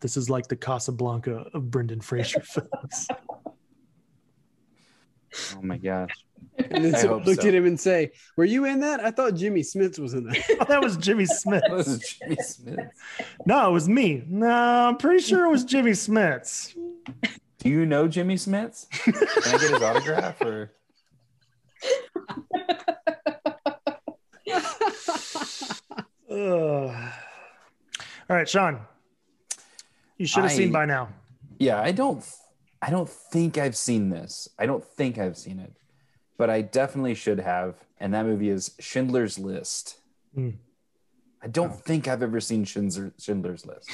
This 0.00 0.16
is 0.16 0.30
like 0.30 0.46
the 0.46 0.56
Casablanca 0.56 1.46
of 1.52 1.70
Brendan 1.70 2.00
Fraser 2.00 2.40
films. 2.40 3.08
Oh 5.56 5.62
my 5.62 5.78
gosh. 5.78 6.10
And 6.70 6.84
then 6.84 6.94
someone 6.96 7.24
looked 7.24 7.42
so. 7.42 7.48
at 7.48 7.54
him 7.54 7.66
and 7.66 7.78
say, 7.78 8.12
Were 8.36 8.44
you 8.44 8.64
in 8.64 8.80
that? 8.80 9.00
I 9.00 9.10
thought 9.10 9.34
Jimmy 9.34 9.62
Smith 9.62 9.98
was 9.98 10.14
in 10.14 10.24
that. 10.24 10.42
oh, 10.60 10.64
that 10.68 10.82
was 10.82 10.96
Jimmy 10.96 11.26
Smith. 11.26 11.62
This 11.70 11.86
is 11.88 12.16
Jimmy 12.18 12.36
Smith. 12.36 12.78
No, 13.46 13.68
it 13.68 13.72
was 13.72 13.88
me. 13.88 14.24
No, 14.28 14.48
I'm 14.48 14.96
pretty 14.96 15.22
sure 15.22 15.44
it 15.44 15.50
was 15.50 15.64
Jimmy 15.64 15.94
Smith's. 15.94 16.74
Do 17.58 17.68
you 17.68 17.86
know 17.86 18.08
Jimmy 18.08 18.36
Smith's? 18.36 18.86
Can 18.90 19.14
I 19.14 19.50
get 19.52 19.60
his 19.60 19.82
autograph 19.82 20.40
or? 20.42 20.72
All 26.30 26.94
right, 28.28 28.48
Sean. 28.48 28.80
You 30.16 30.26
should 30.26 30.42
have 30.44 30.52
I- 30.52 30.56
seen 30.56 30.72
by 30.72 30.86
now. 30.86 31.08
Yeah, 31.58 31.80
I 31.80 31.92
don't. 31.92 32.24
I 32.80 32.90
don't 32.90 33.08
think 33.08 33.58
I've 33.58 33.76
seen 33.76 34.10
this. 34.10 34.48
I 34.58 34.66
don't 34.66 34.84
think 34.84 35.16
I've 35.18 35.36
seen 35.36 35.60
it, 35.60 35.72
but 36.42 36.50
I 36.50 36.60
definitely 36.60 37.14
should 37.14 37.38
have. 37.38 37.76
And 38.00 38.12
that 38.14 38.26
movie 38.26 38.48
is 38.48 38.74
Schindler's 38.80 39.38
List. 39.38 39.98
Hmm. 40.34 40.50
I 41.40 41.46
don't 41.46 41.72
think 41.72 42.08
I've 42.08 42.20
ever 42.20 42.40
seen 42.40 42.64
Schindler, 42.64 43.12
Schindler's 43.16 43.64
List 43.64 43.88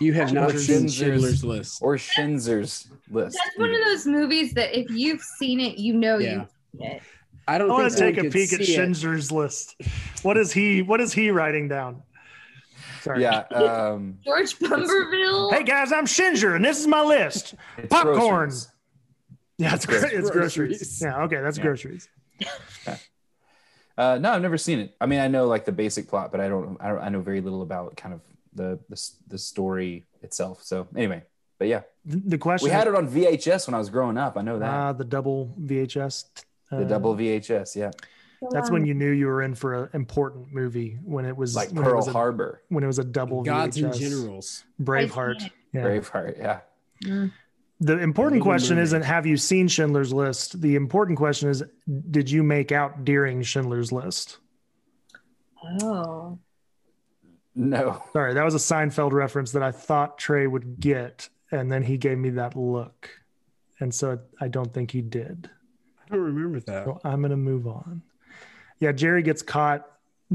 You 0.00 0.12
have 0.14 0.32
not 0.32 0.50
seen 0.50 0.88
Schindler's- 0.88 0.94
Schindler's 0.96 1.44
List. 1.44 1.78
or 1.80 1.96
Schindler's 1.96 2.88
List. 3.08 3.38
That's 3.44 3.56
one 3.56 3.70
of 3.72 3.84
those 3.84 4.04
movies 4.04 4.52
that 4.54 4.76
if 4.76 4.90
you've 4.90 5.20
seen 5.38 5.60
it, 5.60 5.78
you 5.78 5.94
know 5.94 6.18
Yeah. 6.18 6.32
you've 6.40 6.48
seen 6.72 6.90
it. 6.90 7.02
I 7.46 7.54
I 7.54 7.58
don't 7.58 7.68
want 7.68 7.92
to 7.92 7.96
take 7.96 8.18
a 8.18 8.22
peek 8.30 8.52
at 8.52 8.58
see 8.64 8.72
it. 8.72 8.76
Schindler's 8.76 9.30
List. 9.30 9.76
What 10.22 10.36
is 10.36 10.50
he? 10.52 10.82
What 10.82 11.00
is 11.00 11.12
he 11.12 11.30
writing 11.30 11.68
down? 11.68 12.02
Sorry. 13.02 13.22
Yeah. 13.22 13.42
Um, 13.52 14.18
George 14.24 14.58
Bumberville. 14.58 15.52
Hey 15.52 15.62
guys, 15.62 15.92
I'm 15.92 16.06
Schindler, 16.06 16.56
and 16.56 16.64
this 16.64 16.80
is 16.80 16.88
my 16.88 17.02
list. 17.04 17.54
it's 17.78 17.86
Popcorn. 17.88 18.18
groceries. 18.48 18.71
Yeah, 19.58 19.74
it's, 19.74 19.86
gro- 19.86 19.98
it's 19.98 20.30
groceries. 20.30 20.78
Groceries. 20.78 21.00
Yeah, 21.02 21.22
okay, 21.24 21.40
that's 21.40 21.58
Yeah. 21.58 21.64
groceries. 21.64 22.08
Uh, 23.98 24.18
no, 24.20 24.32
I've 24.32 24.42
never 24.42 24.56
seen 24.56 24.78
it. 24.80 24.94
I 25.00 25.06
mean, 25.06 25.20
I 25.20 25.28
know 25.28 25.46
like 25.46 25.64
the 25.66 25.72
basic 25.72 26.08
plot, 26.08 26.32
but 26.32 26.40
I 26.40 26.48
don't. 26.48 26.78
I, 26.80 26.88
don't, 26.88 26.98
I 26.98 27.08
know 27.10 27.20
very 27.20 27.40
little 27.42 27.60
about 27.62 27.94
kind 27.96 28.14
of 28.14 28.20
the, 28.54 28.78
the 28.88 29.10
the 29.28 29.38
story 29.38 30.04
itself. 30.22 30.62
So 30.62 30.88
anyway, 30.96 31.22
but 31.58 31.68
yeah, 31.68 31.82
The 32.06 32.16
the 32.16 32.38
question 32.38 32.66
we 32.66 32.70
had 32.72 32.86
it 32.88 32.94
on 32.94 33.06
VHS 33.06 33.66
when 33.68 33.74
I 33.74 33.78
was 33.78 33.90
growing 33.90 34.16
up. 34.16 34.38
I 34.38 34.42
know 34.42 34.58
that 34.58 34.68
Ah, 34.70 34.92
the 34.92 35.04
double 35.04 35.54
VHS. 35.60 36.24
uh, 36.70 36.78
the 36.78 36.84
double 36.86 37.14
VHS. 37.14 37.76
Yeah, 37.76 37.90
That's 38.50 38.70
when 38.70 38.86
you 38.86 38.94
knew 38.94 39.10
you 39.10 39.26
were 39.26 39.42
in 39.42 39.54
for 39.54 39.84
an 39.84 39.90
important 39.92 40.52
movie 40.54 40.98
when 41.04 41.26
it 41.26 41.36
was 41.36 41.54
like 41.54 41.68
when 41.68 41.78
it 41.78 41.82
Pearl 41.84 41.96
was 41.96 42.08
a, 42.08 42.12
Harbor, 42.12 42.62
when 42.70 42.82
it 42.82 42.86
was 42.86 42.98
a 42.98 43.04
double 43.04 43.42
Gods 43.42 43.76
VHS. 43.76 43.84
and 43.84 43.94
Generals. 43.94 44.64
Braveheart. 44.82 45.50
Yeah. 45.74 45.82
Braveheart. 45.82 46.38
Yeah, 46.38 46.60
Mm. 47.04 47.30
The 47.82 47.98
important 47.98 48.42
question 48.42 48.76
Mermaid. 48.76 48.84
isn't 48.84 49.02
have 49.02 49.26
you 49.26 49.36
seen 49.36 49.66
Schindler's 49.66 50.12
List? 50.12 50.60
The 50.60 50.76
important 50.76 51.18
question 51.18 51.48
is 51.48 51.64
did 52.12 52.30
you 52.30 52.44
make 52.44 52.70
out 52.70 53.04
during 53.04 53.42
Schindler's 53.42 53.90
List? 53.90 54.38
Oh. 55.82 56.38
no, 57.56 58.02
Sorry, 58.12 58.34
that 58.34 58.44
was 58.44 58.54
a 58.54 58.58
Seinfeld 58.58 59.10
reference 59.10 59.50
that 59.52 59.64
I 59.64 59.72
thought 59.72 60.16
Trey 60.16 60.46
would 60.46 60.78
get, 60.78 61.28
and 61.50 61.70
then 61.70 61.82
he 61.82 61.96
gave 61.96 62.18
me 62.18 62.30
that 62.30 62.56
look. 62.56 63.10
And 63.80 63.92
so 63.92 64.20
I 64.40 64.46
don't 64.46 64.72
think 64.72 64.92
he 64.92 65.02
did. 65.02 65.50
I 66.04 66.14
don't 66.14 66.24
remember 66.24 66.60
that. 66.60 66.84
So 66.84 67.00
I'm 67.04 67.20
going 67.20 67.30
to 67.30 67.36
move 67.36 67.66
on. 67.66 68.02
Yeah, 68.78 68.92
Jerry 68.92 69.22
gets 69.22 69.42
caught 69.42 69.86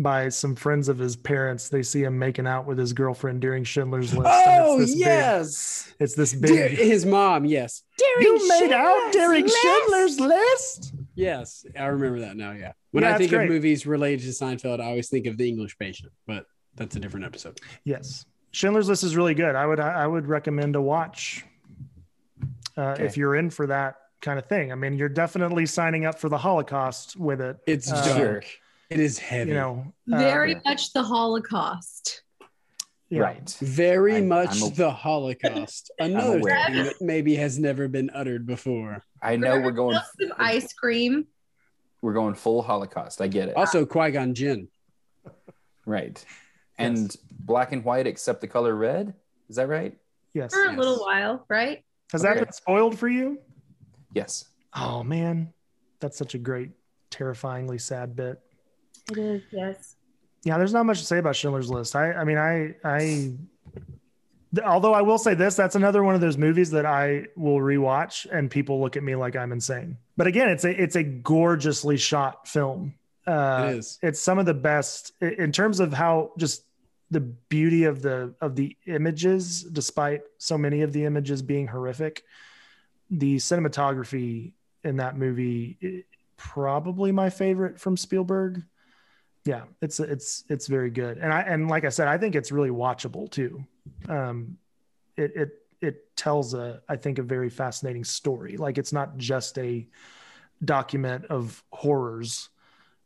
by 0.01 0.29
some 0.29 0.55
friends 0.55 0.89
of 0.89 0.97
his 0.97 1.15
parents. 1.15 1.69
They 1.69 1.83
see 1.83 2.03
him 2.03 2.17
making 2.17 2.47
out 2.47 2.65
with 2.65 2.77
his 2.77 2.93
girlfriend 2.93 3.41
during 3.41 3.63
Schindler's 3.63 4.13
List. 4.15 4.29
Oh, 4.31 4.79
it's 4.79 4.91
this 4.91 4.99
yes. 4.99 5.85
Big, 5.87 5.95
it's 6.03 6.15
this 6.15 6.31
Dar- 6.33 6.49
big. 6.51 6.71
his 6.77 7.05
mom, 7.05 7.45
yes. 7.45 7.83
you 8.19 8.47
made 8.59 8.71
out 8.71 9.11
during 9.11 9.47
Schindler's 9.47 10.19
List? 10.19 10.93
Yes, 11.15 11.65
I 11.77 11.85
remember 11.85 12.19
that 12.21 12.37
now. 12.37 12.51
Yeah, 12.51 12.73
When 12.91 13.03
Yeah, 13.03 13.15
I 13.15 13.17
think 13.17 13.31
great. 13.31 13.45
of 13.45 13.49
movies 13.49 13.85
related 13.87 14.23
to 14.25 14.31
Seinfeld, 14.31 14.79
I 14.79 14.85
always 14.85 15.09
think 15.09 15.25
of 15.25 15.37
The 15.37 15.47
English 15.49 15.77
Patient, 15.77 16.11
but 16.27 16.45
that's 16.75 16.95
a 16.95 16.99
different 16.99 17.25
episode. 17.25 17.59
Yes, 17.83 18.25
Schindler's 18.51 18.87
List 18.89 19.03
is 19.03 19.15
really 19.17 19.33
good. 19.33 19.55
I 19.55 19.65
would 19.65 19.79
I 19.79 20.05
would 20.07 20.27
recommend 20.27 20.75
a 20.75 20.81
watch 20.81 21.43
uh, 22.77 22.81
Okay. 22.91 23.05
if 23.05 23.17
you're 23.17 23.35
in 23.35 23.49
for 23.49 23.67
that 23.67 23.95
kind 24.21 24.39
of 24.39 24.45
thing. 24.47 24.71
I 24.71 24.75
mean, 24.75 24.97
you're 24.97 25.09
definitely 25.09 25.65
signing 25.65 26.05
up 26.05 26.19
for 26.19 26.29
the 26.29 26.37
Holocaust 26.37 27.15
with 27.15 27.41
it. 27.41 27.57
It's 27.67 27.91
Uh, 27.91 28.17
dark. 28.17 28.45
Sure. 28.91 28.99
It 28.99 29.03
is 29.03 29.17
heavy. 29.19 29.49
You 29.51 29.55
know, 29.57 29.93
uh, 30.11 30.17
Very 30.17 30.51
yeah. 30.53 30.59
much 30.65 30.93
the 30.93 31.03
Holocaust. 31.03 32.23
yeah. 33.09 33.21
Right. 33.21 33.57
Very 33.61 34.15
I'm- 34.15 34.27
much 34.27 34.61
I'm 34.61 34.71
a- 34.71 34.75
the 34.75 34.91
Holocaust. 34.91 35.91
Another 35.99 36.39
aware. 36.39 36.65
thing 36.67 36.75
that 36.85 37.01
maybe 37.01 37.35
has 37.35 37.59
never 37.59 37.87
been 37.87 38.09
uttered 38.13 38.45
before. 38.45 39.03
I 39.21 39.35
know 39.35 39.59
we're 39.59 39.71
going 39.71 39.95
Lots 39.95 40.09
of 40.21 40.31
ice 40.37 40.73
cream. 40.73 41.27
we're 42.01 42.13
going 42.13 42.35
full 42.35 42.61
Holocaust. 42.61 43.21
I 43.21 43.27
get 43.27 43.49
it. 43.49 43.55
Also, 43.57 43.85
Qui 43.85 44.11
Gon 44.11 44.33
Jinn. 44.33 44.69
Right. 45.85 46.23
And 46.77 47.15
black 47.31 47.71
and 47.71 47.83
white 47.83 48.07
except 48.07 48.41
the 48.41 48.47
color 48.47 48.75
red. 48.75 49.13
Is 49.49 49.55
that 49.55 49.67
right? 49.67 49.97
Yes. 50.33 50.53
For 50.53 50.63
a 50.65 50.69
Yes. 50.69 50.77
little 50.77 50.99
while, 50.99 51.45
right? 51.49 51.83
Has 52.11 52.21
that 52.21 52.35
been 52.35 52.51
spoiled 52.53 52.97
for 52.97 53.07
you? 53.09 53.39
Yes. 54.13 54.45
Oh 54.75 55.03
man, 55.03 55.53
that's 55.99 56.17
such 56.17 56.35
a 56.35 56.37
great, 56.37 56.69
terrifyingly 57.09 57.79
sad 57.79 58.15
bit. 58.15 58.39
It 59.11 59.17
is, 59.17 59.41
yes. 59.51 59.95
Yeah, 60.43 60.57
there's 60.57 60.73
not 60.73 60.85
much 60.85 60.99
to 60.99 61.05
say 61.05 61.17
about 61.17 61.35
Schindler's 61.35 61.69
List. 61.69 61.95
I, 61.95 62.13
I 62.13 62.23
mean, 62.23 62.37
I, 62.37 62.75
I, 62.83 63.33
although 64.65 64.93
I 64.93 65.01
will 65.01 65.17
say 65.17 65.33
this, 65.33 65.55
that's 65.55 65.75
another 65.75 66.03
one 66.03 66.15
of 66.15 66.21
those 66.21 66.37
movies 66.37 66.71
that 66.71 66.85
I 66.85 67.25
will 67.35 67.57
rewatch, 67.57 68.27
and 68.31 68.49
people 68.49 68.79
look 68.79 68.95
at 68.97 69.03
me 69.03 69.15
like 69.15 69.35
I'm 69.35 69.51
insane. 69.51 69.97
But 70.15 70.27
again, 70.27 70.49
it's 70.49 70.63
a, 70.63 70.81
it's 70.81 70.95
a 70.95 71.03
gorgeously 71.03 71.97
shot 71.97 72.47
film. 72.47 72.93
Uh, 73.25 73.69
it 73.71 73.77
is. 73.77 73.99
It's 74.01 74.21
some 74.21 74.39
of 74.39 74.45
the 74.45 74.53
best 74.53 75.11
in 75.21 75.51
terms 75.51 75.79
of 75.79 75.93
how 75.93 76.31
just 76.37 76.63
the 77.11 77.19
beauty 77.19 77.83
of 77.83 78.01
the 78.01 78.33
of 78.41 78.55
the 78.55 78.75
images, 78.85 79.63
despite 79.63 80.21
so 80.37 80.57
many 80.57 80.81
of 80.81 80.93
the 80.93 81.05
images 81.05 81.41
being 81.41 81.67
horrific. 81.67 82.23
The 83.09 83.37
cinematography 83.37 84.53
in 84.83 84.97
that 84.97 85.17
movie, 85.17 86.05
probably 86.37 87.11
my 87.11 87.29
favorite 87.29 87.79
from 87.79 87.97
Spielberg 87.97 88.63
yeah 89.47 89.63
it's 89.81 89.99
it's 89.99 90.43
it's 90.49 90.67
very 90.67 90.89
good 90.89 91.17
and 91.17 91.33
i 91.33 91.41
and 91.41 91.69
like 91.69 91.85
i 91.85 91.89
said 91.89 92.07
i 92.07 92.17
think 92.17 92.35
it's 92.35 92.51
really 92.51 92.69
watchable 92.69 93.29
too 93.31 93.63
um 94.09 94.57
it 95.15 95.31
it 95.35 95.49
it 95.81 96.15
tells 96.15 96.53
a 96.53 96.81
i 96.89 96.95
think 96.95 97.17
a 97.17 97.23
very 97.23 97.49
fascinating 97.49 98.03
story 98.03 98.57
like 98.57 98.77
it's 98.77 98.91
not 98.91 99.17
just 99.17 99.57
a 99.57 99.87
document 100.65 101.25
of 101.25 101.63
horrors 101.71 102.49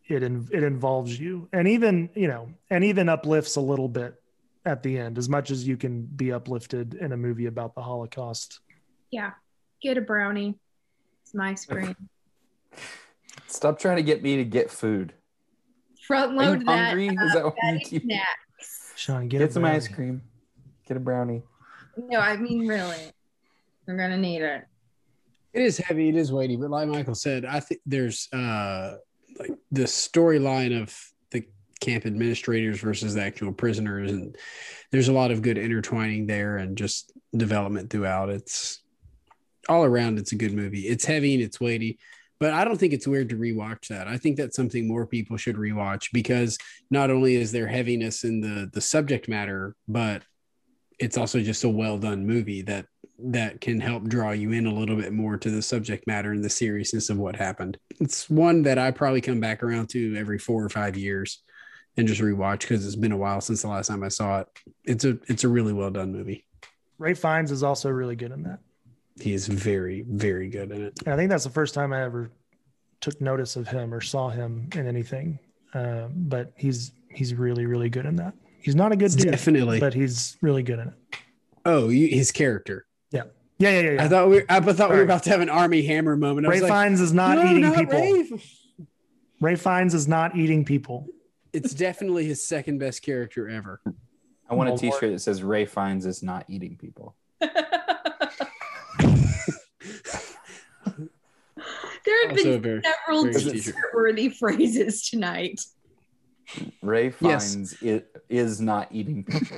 it 0.07 0.23
in, 0.23 0.47
it 0.51 0.63
involves 0.63 1.17
you 1.17 1.47
and 1.53 1.67
even 1.67 2.09
you 2.15 2.27
know 2.27 2.49
and 2.69 2.83
even 2.83 3.07
uplifts 3.07 3.55
a 3.55 3.61
little 3.61 3.87
bit 3.87 4.21
at 4.65 4.83
the 4.83 4.97
end 4.97 5.17
as 5.17 5.29
much 5.29 5.51
as 5.51 5.67
you 5.67 5.77
can 5.77 6.01
be 6.01 6.31
uplifted 6.31 6.95
in 6.95 7.11
a 7.11 7.17
movie 7.17 7.45
about 7.45 7.75
the 7.75 7.81
holocaust 7.81 8.59
Yeah. 9.11 9.31
Get 9.81 9.97
a 9.97 10.01
brownie. 10.01 10.57
It's 11.23 11.33
my 11.33 11.53
screen. 11.53 11.95
Stop 13.47 13.79
trying 13.79 13.97
to 13.97 14.03
get 14.03 14.23
me 14.23 14.37
to 14.37 14.45
get 14.45 14.71
food. 14.71 15.13
Front 16.11 16.31
Are 16.33 16.35
load 16.35 16.59
you 16.59 16.65
that. 16.65 16.87
hungry? 16.89 17.09
uh, 17.09 17.25
Is 17.25 17.33
that 17.33 17.43
what 17.45 17.55
you 17.91 17.99
do? 17.99 18.05
snacks. 18.05 18.93
sean 18.97 19.27
get, 19.29 19.39
Get 19.39 19.49
a 19.49 19.53
some 19.53 19.63
ice 19.65 19.87
cream. 19.87 20.21
Get 20.85 20.97
a 20.97 20.99
brownie. 20.99 21.41
No, 21.95 22.19
I 22.19 22.35
mean 22.35 22.67
really. 22.67 22.97
We're 23.87 23.95
gonna 23.95 24.17
need 24.17 24.41
it. 24.41 24.65
It 25.53 25.61
is 25.61 25.77
heavy. 25.77 26.09
It 26.09 26.15
is 26.15 26.31
weighty. 26.33 26.57
But 26.57 26.69
like 26.69 26.87
Michael 26.89 27.15
said, 27.15 27.45
I 27.45 27.61
think 27.61 27.79
there's 27.85 28.27
uh 28.33 28.97
like 29.39 29.51
the 29.71 29.83
storyline 29.83 30.81
of 30.81 30.93
the 31.31 31.45
camp 31.79 32.05
administrators 32.05 32.81
versus 32.81 33.13
the 33.13 33.21
actual 33.23 33.53
prisoners, 33.53 34.11
and 34.11 34.35
there's 34.91 35.07
a 35.07 35.13
lot 35.13 35.31
of 35.31 35.41
good 35.41 35.57
intertwining 35.57 36.27
there 36.27 36.57
and 36.57 36.77
just 36.77 37.13
development 37.35 37.89
throughout. 37.89 38.27
It's 38.29 38.81
all 39.69 39.85
around. 39.85 40.19
It's 40.19 40.33
a 40.33 40.35
good 40.35 40.53
movie. 40.53 40.81
It's 40.81 41.05
heavy 41.05 41.35
and 41.35 41.43
it's 41.43 41.61
weighty. 41.61 41.99
But 42.41 42.53
I 42.53 42.65
don't 42.65 42.77
think 42.77 42.91
it's 42.91 43.07
weird 43.07 43.29
to 43.29 43.37
rewatch 43.37 43.87
that. 43.89 44.07
I 44.07 44.17
think 44.17 44.35
that's 44.35 44.55
something 44.55 44.87
more 44.87 45.05
people 45.05 45.37
should 45.37 45.57
rewatch 45.57 46.07
because 46.11 46.57
not 46.89 47.11
only 47.11 47.35
is 47.35 47.51
there 47.51 47.67
heaviness 47.67 48.23
in 48.23 48.41
the 48.41 48.67
the 48.73 48.81
subject 48.81 49.29
matter, 49.29 49.75
but 49.87 50.23
it's 50.97 51.17
also 51.17 51.39
just 51.39 51.63
a 51.63 51.69
well 51.69 51.99
done 51.99 52.25
movie 52.25 52.63
that 52.63 52.87
that 53.19 53.61
can 53.61 53.79
help 53.79 54.05
draw 54.05 54.31
you 54.31 54.53
in 54.53 54.65
a 54.65 54.73
little 54.73 54.95
bit 54.95 55.13
more 55.13 55.37
to 55.37 55.51
the 55.51 55.61
subject 55.61 56.07
matter 56.07 56.31
and 56.31 56.43
the 56.43 56.49
seriousness 56.49 57.11
of 57.11 57.19
what 57.19 57.35
happened. 57.35 57.77
It's 57.99 58.27
one 58.27 58.63
that 58.63 58.79
I 58.79 58.89
probably 58.89 59.21
come 59.21 59.39
back 59.39 59.61
around 59.61 59.89
to 59.89 60.15
every 60.17 60.39
four 60.39 60.63
or 60.63 60.69
five 60.69 60.97
years 60.97 61.43
and 61.95 62.07
just 62.07 62.21
rewatch 62.21 62.61
because 62.61 62.83
it's 62.87 62.95
been 62.95 63.11
a 63.11 63.17
while 63.17 63.41
since 63.41 63.61
the 63.61 63.67
last 63.67 63.89
time 63.89 64.03
I 64.03 64.07
saw 64.07 64.39
it. 64.39 64.47
It's 64.83 65.05
a 65.05 65.19
it's 65.27 65.43
a 65.43 65.47
really 65.47 65.73
well 65.73 65.91
done 65.91 66.11
movie. 66.11 66.47
ray 66.97 67.13
fiennes 67.13 67.51
is 67.51 67.61
also 67.61 67.91
really 67.91 68.15
good 68.15 68.31
in 68.31 68.41
that 68.43 68.61
He 69.21 69.33
is 69.33 69.47
very 69.47 70.01
very 70.07 70.49
good 70.49 70.71
in 70.71 70.81
it. 70.85 70.99
And 71.05 71.13
I 71.13 71.17
think 71.17 71.29
that's 71.29 71.43
the 71.43 71.49
first 71.49 71.73
time 71.73 71.93
I 71.93 72.01
ever 72.03 72.31
took 72.99 73.19
notice 73.21 73.55
of 73.55 73.67
him 73.67 73.93
or 73.93 74.01
saw 74.01 74.29
him 74.29 74.69
in 74.75 74.87
anything. 74.87 75.39
Uh, 75.73 76.07
but 76.11 76.51
he's 76.57 76.91
he's 77.09 77.33
really 77.33 77.65
really 77.65 77.89
good 77.89 78.05
in 78.05 78.15
that. 78.17 78.33
He's 78.61 78.75
not 78.75 78.91
a 78.91 78.95
good 78.95 79.11
dude, 79.11 79.31
Definitely. 79.31 79.79
but 79.79 79.93
he's 79.93 80.37
really 80.41 80.61
good 80.63 80.79
in 80.79 80.87
it. 80.89 80.93
oh, 81.65 81.89
you, 81.89 82.07
his 82.07 82.31
character. 82.31 82.85
Yeah, 83.11 83.23
yeah, 83.57 83.79
yeah. 83.79 83.91
yeah. 83.91 84.03
I 84.03 84.07
thought 84.07 84.29
we 84.29 84.43
I 84.49 84.59
thought 84.59 84.65
we 84.67 84.73
Sorry. 84.75 84.97
were 84.97 85.03
about 85.03 85.23
to 85.23 85.29
have 85.31 85.41
an 85.41 85.49
Armie 85.49 85.83
Hammer 85.83 86.15
moment. 86.15 86.45
I 86.47 86.51
Ray 86.51 86.61
was 86.61 86.69
like, 86.69 86.83
Fiennes 86.83 87.01
is 87.01 87.13
not 87.13 87.37
"No, 87.37 87.45
eating 87.45 87.61
not 87.61 87.75
people. 87.75 87.99
Ray. 87.99 88.23
Ray." 89.39 89.55
Fiennes 89.55 89.93
is 89.93 90.07
not 90.07 90.35
eating 90.35 90.65
people. 90.65 91.07
It's 91.53 91.73
definitely 91.73 92.25
his 92.25 92.43
second 92.43 92.77
best 92.77 93.01
character 93.01 93.49
ever. 93.49 93.81
I 94.49 94.55
want 94.55 94.69
a 94.69 94.77
t-shirt 94.77 95.11
that 95.11 95.19
says 95.19 95.43
Ray 95.43 95.65
Fiennes 95.65 96.05
is 96.05 96.21
not 96.21 96.45
eating 96.49 96.77
people. 96.77 97.15
there 102.05 102.21
have 102.27 102.31
Also 102.31 102.43
been 102.43 102.61
very, 102.61 102.81
several 102.83 103.23
very 103.23 103.33
good 103.43 103.51
t-shirt. 103.53 103.75
worthy 103.93 104.29
phrases 104.29 105.07
tonight. 105.09 105.61
Ray 106.81 107.13
Yes. 107.21 107.53
Fiennes 107.53 107.75
i- 107.83 108.03
is 108.29 108.59
not 108.59 108.87
eating 108.91 109.23
people. 109.23 109.57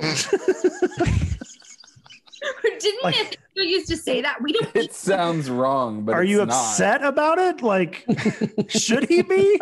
Didn't 2.78 3.02
Like- 3.02 3.16
Anthony 3.16 3.38
used 3.56 3.88
to 3.88 3.96
say 3.96 4.20
that? 4.20 4.42
We 4.42 4.52
don't 4.52 4.74
it 4.76 4.92
sounds 4.92 5.48
wrong, 5.48 6.04
but 6.04 6.14
Are 6.14 6.22
it's 6.22 6.30
you 6.30 6.38
not. 6.38 6.48
upset 6.50 7.02
about 7.02 7.38
it? 7.38 7.62
Like, 7.62 8.04
should 8.68 9.08
he 9.08 9.22
be? 9.22 9.58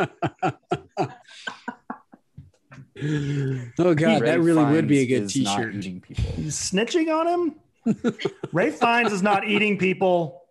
oh 3.78 3.94
god, 3.94 4.20
Ray 4.22 4.30
that 4.30 4.40
really 4.40 4.64
would 4.64 4.88
be 4.88 4.98
a 5.00 5.06
good 5.06 5.28
t-shirt. 5.28 5.74
eating 5.76 6.00
people. 6.00 6.24
He's 6.36 6.56
snitching 6.56 7.08
on 7.14 7.26
him. 7.28 7.54
Ray 8.52 8.70
Fiennes 8.70 9.12
is 9.12 9.22
not 9.22 9.46
eating 9.46 9.78
people. 9.78 10.42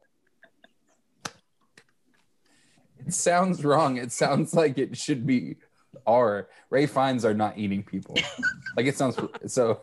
It 2.99 3.00
sounds 3.13 3.63
wrong. 3.63 3.97
It 3.97 4.11
sounds 4.11 4.53
like 4.61 4.77
it 4.77 4.97
should 4.97 5.25
be 5.25 5.57
R. 6.05 6.47
Ray 6.69 6.85
Fiennes 6.85 7.25
are 7.25 7.33
not 7.33 7.57
eating 7.57 7.83
people. 7.83 8.15
like 8.77 8.85
it 8.85 8.97
sounds 8.97 9.17
so. 9.47 9.81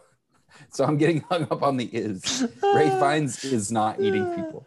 So 0.70 0.84
I'm 0.84 0.96
getting 0.96 1.20
hung 1.20 1.44
up 1.44 1.62
on 1.62 1.76
the 1.76 1.84
is. 1.84 2.46
Ray 2.62 2.88
Fiennes 2.88 3.44
is 3.44 3.70
not 3.70 4.00
eating 4.00 4.24
people. 4.34 4.66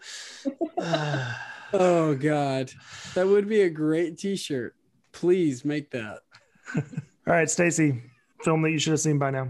Oh 1.74 2.16
god, 2.16 2.70
that 3.14 3.26
would 3.26 3.48
be 3.48 3.62
a 3.62 3.70
great 3.70 4.18
T-shirt. 4.18 4.76
Please 5.14 5.64
make 5.64 5.92
that. 5.92 6.20
All 6.76 6.84
right, 7.26 7.50
Stacy, 7.50 8.04
film 8.44 8.62
that 8.64 8.72
you 8.72 8.80
should 8.80 8.92
have 8.92 9.00
seen 9.00 9.18
by 9.18 9.32
now. 9.32 9.50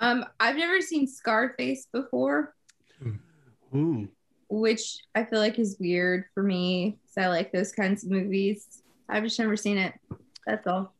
Um, 0.00 0.24
I've 0.40 0.56
never 0.56 0.80
seen 0.80 1.06
Scarface 1.06 1.86
before, 1.92 2.56
Ooh. 3.72 4.08
which 4.48 4.98
I 5.14 5.24
feel 5.24 5.38
like 5.38 5.60
is 5.60 5.76
weird 5.78 6.24
for 6.34 6.42
me. 6.42 6.98
So 7.12 7.20
I 7.20 7.28
like 7.28 7.52
those 7.52 7.72
kinds 7.72 8.04
of 8.04 8.10
movies. 8.10 8.82
I've 9.06 9.22
just 9.22 9.38
never 9.38 9.54
seen 9.54 9.76
it. 9.76 9.92
That's 10.46 10.66
all. 10.66 10.94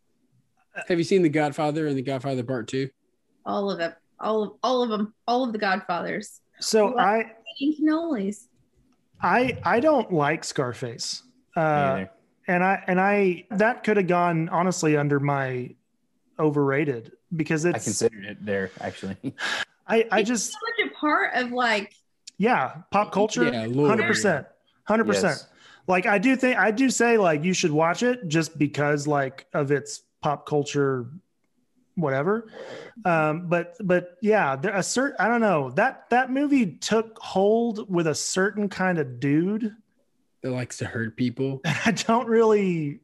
Have 0.86 0.98
you 0.98 1.04
seen 1.04 1.22
The 1.22 1.30
Godfather 1.30 1.86
and 1.86 1.96
The 1.96 2.02
Godfather 2.02 2.44
Part 2.44 2.68
Two? 2.68 2.90
All 3.46 3.70
of 3.70 3.80
it. 3.80 3.94
All 4.20 4.42
of 4.42 4.52
all 4.62 4.82
of 4.82 4.90
them. 4.90 5.14
All 5.26 5.42
of 5.42 5.52
the 5.52 5.58
Godfathers. 5.58 6.40
So 6.60 6.98
I 6.98 7.32
Eating 7.58 7.86
cannolis. 7.86 8.46
I 9.22 9.58
I 9.64 9.80
don't 9.80 10.12
like 10.12 10.44
Scarface. 10.44 11.22
Uh, 11.56 12.04
and 12.46 12.62
I 12.62 12.84
and 12.86 13.00
I 13.00 13.46
that 13.50 13.82
could 13.82 13.96
have 13.96 14.06
gone 14.06 14.50
honestly 14.50 14.98
under 14.98 15.18
my 15.18 15.74
overrated 16.38 17.12
because 17.34 17.64
it's 17.64 17.74
I 17.74 17.76
it's 17.76 17.84
considered 17.84 18.24
it 18.26 18.44
there 18.44 18.70
actually. 18.82 19.16
I 19.88 20.06
I 20.10 20.20
It's 20.20 20.28
just 20.28 20.52
so 20.52 20.58
much 20.84 20.92
a 20.92 20.94
part 20.94 21.34
of 21.36 21.52
like 21.52 21.94
yeah 22.36 22.82
pop 22.90 23.12
culture 23.12 23.44
Yeah, 23.44 23.62
hundred 23.62 24.06
percent 24.06 24.46
hundred 24.84 25.04
percent 25.04 25.38
Yes. 25.38 25.48
Like 25.86 26.06
I 26.06 26.18
do 26.18 26.36
think 26.36 26.58
I 26.58 26.70
do 26.70 26.90
say 26.90 27.18
like 27.18 27.44
you 27.44 27.52
should 27.52 27.72
watch 27.72 28.02
it 28.02 28.28
just 28.28 28.58
because 28.58 29.06
like 29.06 29.46
of 29.52 29.70
its 29.70 30.02
pop 30.22 30.46
culture 30.46 31.06
whatever 31.94 32.48
um 33.04 33.48
but 33.48 33.76
but 33.80 34.16
yeah 34.22 34.56
there 34.56 34.74
a 34.74 34.82
certain 34.82 35.14
i 35.20 35.28
don't 35.28 35.42
know 35.42 35.68
that 35.72 36.08
that 36.08 36.30
movie 36.30 36.64
took 36.78 37.18
hold 37.18 37.86
with 37.92 38.06
a 38.06 38.14
certain 38.14 38.66
kind 38.66 38.98
of 38.98 39.20
dude 39.20 39.76
That 40.42 40.52
likes 40.52 40.78
to 40.78 40.86
hurt 40.86 41.16
people. 41.16 41.60
I 41.66 41.90
don't 41.92 42.26
really 42.28 43.00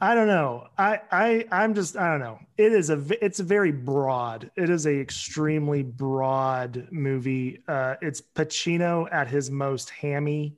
I 0.00 0.14
don't 0.14 0.28
know. 0.28 0.68
I 0.76 1.00
I 1.10 1.46
I'm 1.50 1.74
just 1.74 1.96
I 1.96 2.10
don't 2.10 2.20
know. 2.20 2.38
it 2.58 2.72
is 2.72 2.90
a 2.90 3.02
it's 3.24 3.40
a 3.40 3.44
very 3.44 3.72
broad. 3.72 4.50
It 4.54 4.68
is 4.70 4.86
a 4.86 5.00
extremely 5.00 5.82
broad 5.82 6.86
movie. 6.90 7.62
Uh, 7.66 7.94
it's 8.02 8.20
Pacino 8.20 9.08
at 9.10 9.26
his 9.28 9.50
most 9.50 9.88
hammy, 9.90 10.54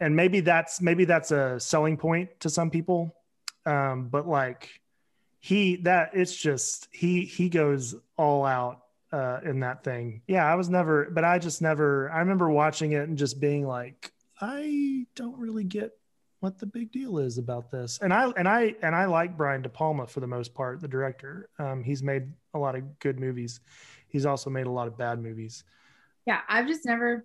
and 0.00 0.16
maybe 0.16 0.40
that's 0.40 0.80
maybe 0.80 1.04
that's 1.04 1.30
a 1.30 1.60
selling 1.60 1.96
point 1.96 2.30
to 2.40 2.50
some 2.50 2.70
people. 2.70 3.14
Um, 3.66 4.08
but 4.08 4.26
like 4.26 4.80
he 5.38 5.76
that 5.76 6.10
it's 6.14 6.34
just 6.34 6.88
he 6.90 7.24
he 7.24 7.48
goes 7.48 7.94
all 8.16 8.44
out 8.44 8.82
uh, 9.12 9.40
in 9.44 9.60
that 9.60 9.84
thing. 9.84 10.22
Yeah, 10.26 10.50
I 10.50 10.54
was 10.54 10.68
never, 10.68 11.10
but 11.10 11.24
I 11.24 11.38
just 11.38 11.62
never. 11.62 12.10
I 12.10 12.20
remember 12.20 12.50
watching 12.50 12.92
it 12.92 13.08
and 13.08 13.18
just 13.18 13.40
being 13.40 13.66
like, 13.66 14.12
I 14.40 15.06
don't 15.14 15.38
really 15.38 15.64
get 15.64 15.92
what 16.40 16.58
the 16.58 16.66
big 16.66 16.90
deal 16.90 17.18
is 17.18 17.36
about 17.36 17.70
this. 17.70 17.98
And 18.00 18.12
I 18.12 18.30
and 18.36 18.48
I 18.48 18.74
and 18.82 18.94
I 18.94 19.04
like 19.06 19.36
Brian 19.36 19.62
De 19.62 19.68
Palma 19.68 20.06
for 20.06 20.20
the 20.20 20.26
most 20.26 20.54
part, 20.54 20.80
the 20.80 20.88
director. 20.88 21.48
Um, 21.58 21.82
he's 21.82 22.02
made 22.02 22.32
a 22.54 22.58
lot 22.58 22.74
of 22.74 22.98
good 22.98 23.20
movies. 23.20 23.60
He's 24.08 24.26
also 24.26 24.50
made 24.50 24.66
a 24.66 24.70
lot 24.70 24.86
of 24.88 24.96
bad 24.96 25.22
movies. 25.22 25.64
Yeah, 26.26 26.40
I've 26.48 26.66
just 26.66 26.84
never, 26.84 27.24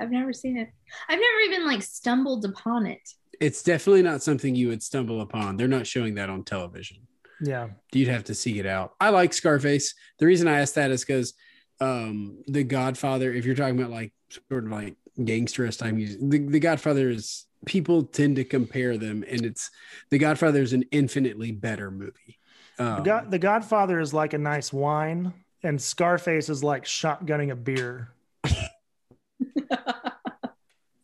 I've 0.00 0.10
never 0.10 0.32
seen 0.32 0.56
it. 0.56 0.70
I've 1.08 1.20
never 1.20 1.40
even 1.46 1.66
like 1.66 1.82
stumbled 1.82 2.44
upon 2.44 2.86
it. 2.86 3.00
It's 3.38 3.62
definitely 3.62 4.02
not 4.02 4.22
something 4.22 4.54
you 4.54 4.68
would 4.68 4.82
stumble 4.82 5.20
upon. 5.20 5.56
They're 5.56 5.68
not 5.68 5.86
showing 5.86 6.14
that 6.16 6.30
on 6.30 6.44
television. 6.44 6.98
Yeah, 7.42 7.68
You'd 7.92 8.08
have 8.08 8.24
to 8.24 8.34
seek 8.34 8.56
it 8.56 8.66
out. 8.66 8.94
I 9.00 9.10
like 9.10 9.32
Scarface. 9.32 9.94
The 10.18 10.26
reason 10.26 10.46
I 10.46 10.60
asked 10.60 10.74
that 10.74 10.90
is 10.90 11.04
because 11.04 11.32
um, 11.80 12.42
The 12.46 12.64
Godfather, 12.64 13.32
if 13.32 13.46
you're 13.46 13.54
talking 13.54 13.78
about 13.78 13.90
like 13.90 14.12
sort 14.50 14.64
of 14.64 14.70
like 14.70 14.96
gangsterist 15.18 15.78
time 15.78 15.96
music, 15.96 16.18
the, 16.20 16.38
the 16.38 16.60
Godfather 16.60 17.08
is 17.08 17.46
people 17.64 18.02
tend 18.02 18.36
to 18.36 18.44
compare 18.44 18.98
them, 18.98 19.24
and 19.26 19.46
it's 19.46 19.70
The 20.10 20.18
Godfather 20.18 20.60
is 20.60 20.74
an 20.74 20.84
infinitely 20.90 21.52
better 21.52 21.90
movie. 21.90 22.38
Um, 22.78 22.96
the, 22.96 23.02
God, 23.02 23.30
the 23.30 23.38
Godfather 23.38 24.00
is 24.00 24.12
like 24.12 24.34
a 24.34 24.38
nice 24.38 24.70
wine, 24.72 25.32
and 25.62 25.80
Scarface 25.80 26.48
is 26.48 26.62
like 26.62 26.84
shotgunning 26.84 27.50
a 27.50 27.56
beer. 27.56 28.12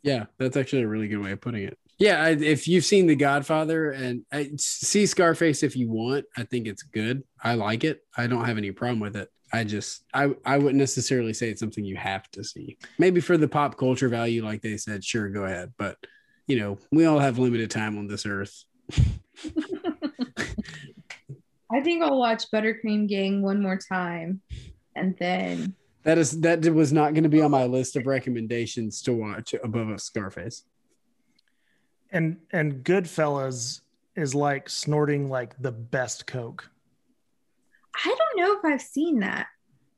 Yeah, 0.07 0.27
that's 0.39 0.57
actually 0.57 0.83
a 0.83 0.89
really 0.89 1.09
good 1.09 1.21
way 1.21 1.33
of 1.33 1.41
putting 1.41 1.65
it. 1.65 1.77
Yeah, 1.99 2.29
if 2.29 2.69
you've 2.69 2.85
seen 2.85 3.07
The 3.07 3.17
Godfather 3.17 3.91
and 3.91 4.23
I, 4.33 4.51
see 4.57 5.05
Scarface 5.05 5.65
if 5.65 5.75
you 5.75 5.91
want, 5.91 6.27
I 6.37 6.45
think 6.45 6.69
it's 6.69 6.85
good. 6.85 7.25
I 7.43 7.55
like 7.55 7.83
it. 7.83 8.03
I 8.17 8.29
don't 8.29 8.45
have 8.45 8.57
any 8.57 8.71
problem 8.71 9.01
with 9.01 9.17
it. 9.17 9.29
I 9.53 9.65
just 9.65 10.05
I 10.15 10.31
I 10.45 10.59
wouldn't 10.59 10.77
necessarily 10.77 11.33
say 11.33 11.51
it's 11.51 11.61
something 11.61 11.85
you 11.85 11.97
have 11.97 12.31
to 12.33 12.45
see. 12.45 12.79
Maybe 12.99 13.21
for 13.21 13.37
the 13.37 13.49
pop 13.49 13.77
culture 13.77 14.09
value, 14.09 14.45
like 14.45 14.63
they 14.63 14.77
said, 14.77 15.05
sure, 15.05 15.29
go 15.29 15.45
ahead. 15.45 15.73
But 15.77 15.97
you 16.47 16.59
know, 16.59 16.79
we 16.93 17.05
all 17.07 17.19
have 17.19 17.39
limited 17.39 17.71
time 17.71 17.99
on 17.99 18.07
this 18.07 18.27
earth. 18.27 18.65
I 21.73 21.81
think 21.83 22.05
I'll 22.05 22.19
watch 22.19 22.45
Buttercream 22.53 23.09
Gang 23.09 23.43
one 23.43 23.61
more 23.61 23.79
time, 23.79 24.41
and 24.95 25.17
then 25.19 25.75
That 26.07 26.19
is 26.19 26.41
that 26.43 26.65
was 26.73 26.93
not 26.93 27.15
going 27.15 27.25
to 27.25 27.29
be 27.29 27.43
on 27.43 27.51
my 27.51 27.65
list 27.65 27.97
of 27.97 28.07
recommendations 28.07 29.03
to 29.03 29.13
watch 29.13 29.57
above 29.65 29.89
a 29.89 29.99
Scarface. 29.99 30.63
And 32.13 32.37
and 32.53 32.85
Goodfellas 32.85 33.81
is 34.15 34.33
like 34.33 34.71
snorting 34.71 35.29
like 35.29 35.61
the 35.61 35.73
best 35.73 36.29
coke. 36.29 36.71
I 38.05 38.15
don't 38.17 38.41
know 38.41 38.57
if 38.57 38.65
I've 38.65 38.83
seen 38.83 39.19
that. 39.19 39.49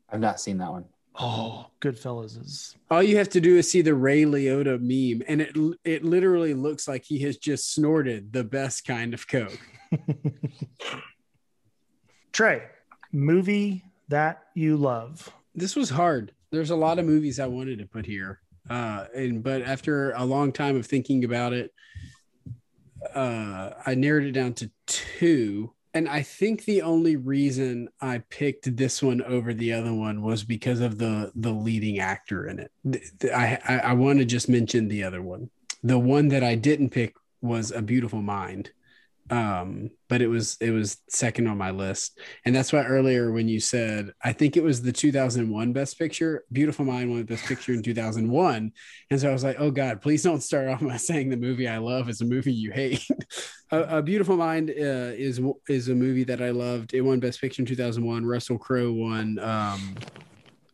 I've 0.09 0.21
not 0.21 0.41
seen 0.41 0.57
that 0.59 0.71
one. 0.71 0.87
Oh, 1.15 1.67
Goodfellas 1.83 2.43
is 2.43 2.75
All 2.91 3.03
you 3.03 3.19
have 3.19 3.29
to 3.31 3.41
do 3.41 3.59
is 3.59 3.71
see 3.71 3.83
the 3.83 3.95
Ray 3.95 4.23
Liotta 4.23 4.81
meme, 4.81 5.23
and 5.29 5.43
it 5.43 5.55
it 5.85 6.05
literally 6.07 6.55
looks 6.55 6.89
like 6.89 7.05
he 7.05 7.19
has 7.19 7.37
just 7.37 7.75
snorted 7.75 8.33
the 8.33 8.45
best 8.45 8.87
kind 8.87 9.13
of 9.13 9.29
coke. 9.29 9.61
Trey, 12.33 12.63
movie 13.13 13.85
that 14.09 14.45
you 14.55 14.79
love. 14.79 15.31
This 15.59 15.77
was 15.77 15.91
hard. 15.91 16.33
There's 16.51 16.71
a 16.71 16.77
lot 16.77 16.99
of 16.99 17.05
movies 17.05 17.41
I 17.41 17.47
wanted 17.47 17.79
to 17.81 17.87
put 17.87 18.07
here, 18.07 18.41
uh, 18.71 19.07
and 19.15 19.43
but 19.43 19.63
after 19.63 20.13
a 20.13 20.25
long 20.25 20.53
time 20.53 20.77
of 20.77 20.87
thinking 20.87 21.25
about 21.25 21.53
it, 21.53 21.73
uh, 23.15 23.71
I 23.85 23.95
narrowed 23.95 24.25
it 24.25 24.33
down 24.33 24.55
to 24.55 24.71
two. 24.87 25.73
And 25.95 26.09
I 26.09 26.23
think 26.23 26.65
the 26.65 26.83
only 26.83 27.17
reason 27.17 27.89
I 28.01 28.19
picked 28.19 28.77
this 28.77 29.03
one 29.03 29.23
over 29.23 29.53
the 29.53 29.73
other 29.73 29.93
one 29.93 30.23
was 30.23 30.45
because 30.45 30.81
of 30.81 30.99
the 30.99 31.33
the 31.35 31.53
leading 31.53 31.99
actor 31.99 32.47
in 32.47 32.61
it. 32.61 32.71
I 33.35 33.59
I, 33.67 33.79
I 33.79 33.93
want 33.95 34.21
to 34.21 34.25
just 34.25 34.49
mention 34.49 34.89
the 34.89 35.03
other 35.03 35.23
one. 35.23 35.51
The 35.83 35.99
one 35.99 36.29
that 36.29 36.45
I 36.45 36.55
didn't 36.55 36.91
pick 36.91 37.15
was 37.41 37.71
A 37.71 37.83
Beautiful 37.83 38.23
Mind, 38.23 38.71
um, 39.31 39.91
but 40.09 40.23
it 40.23 40.29
was 40.29 40.57
it 40.61 40.71
was 40.71 40.99
second 41.09 41.47
on 41.49 41.59
my 41.59 41.71
list, 41.71 42.19
and 42.45 42.55
that's 42.55 42.73
why 42.73 42.85
earlier 42.85 43.31
when 43.31 43.49
you 43.49 43.61
said 43.61 44.11
I 44.23 44.33
think 44.33 44.57
it 44.57 44.63
was 44.63 44.83
the 44.83 44.93
2001 44.93 45.73
Best 45.73 45.99
Picture, 45.99 46.45
Beautiful 46.51 46.85
Mind 46.85 47.11
won 47.11 47.25
Best 47.25 47.45
Picture 47.45 47.73
in 47.73 47.83
2001, 47.83 48.73
and 49.11 49.21
so 49.21 49.29
I 49.29 49.33
was 49.33 49.45
like, 49.45 49.57
oh 49.59 49.71
God, 49.71 50.01
please 50.01 50.23
don't 50.23 50.43
start 50.43 50.69
off 50.69 50.81
by 50.81 50.97
saying 50.99 51.29
the 51.29 51.37
movie 51.37 51.69
I 51.69 51.79
love 51.79 52.09
is 52.09 52.21
a 52.21 52.25
movie 52.25 52.53
you 52.53 52.73
hate. 52.73 53.07
a, 53.71 53.99
a 53.99 54.03
Beautiful 54.03 54.37
Mind 54.37 54.71
uh, 54.71 55.13
is 55.15 55.41
is 55.69 55.89
a 55.89 55.95
movie 55.95 56.25
that 56.25 56.43
I 56.43 56.51
loved. 56.51 56.95
It 56.95 57.03
won 57.03 57.21
Best 57.21 57.41
Picture 57.41 57.63
in 57.63 57.67
2001. 57.67 58.25
Russell 58.25 58.59
Crowe 58.59 58.93
won. 58.93 59.39
Um, 59.39 59.97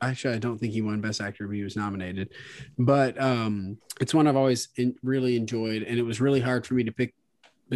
actually, 0.01 0.35
I 0.35 0.39
don't 0.39 0.59
think 0.59 0.73
he 0.73 0.83
won 0.83 1.01
Best 1.01 1.21
Actor, 1.21 1.47
but 1.47 1.57
he 1.57 1.65
was 1.65 1.77
nominated. 1.77 2.33
But 2.79 3.21
um, 3.21 3.79
it's 4.01 4.15
one 4.15 4.27
I've 4.27 4.37
always 4.37 4.69
in, 4.77 4.95
really 5.03 5.37
enjoyed, 5.37 5.83
and 5.83 5.99
it 5.99 6.03
was 6.03 6.21
really 6.21 6.41
hard 6.41 6.67
for 6.67 6.75
me 6.75 6.85
to 6.85 6.93
pick 6.93 7.15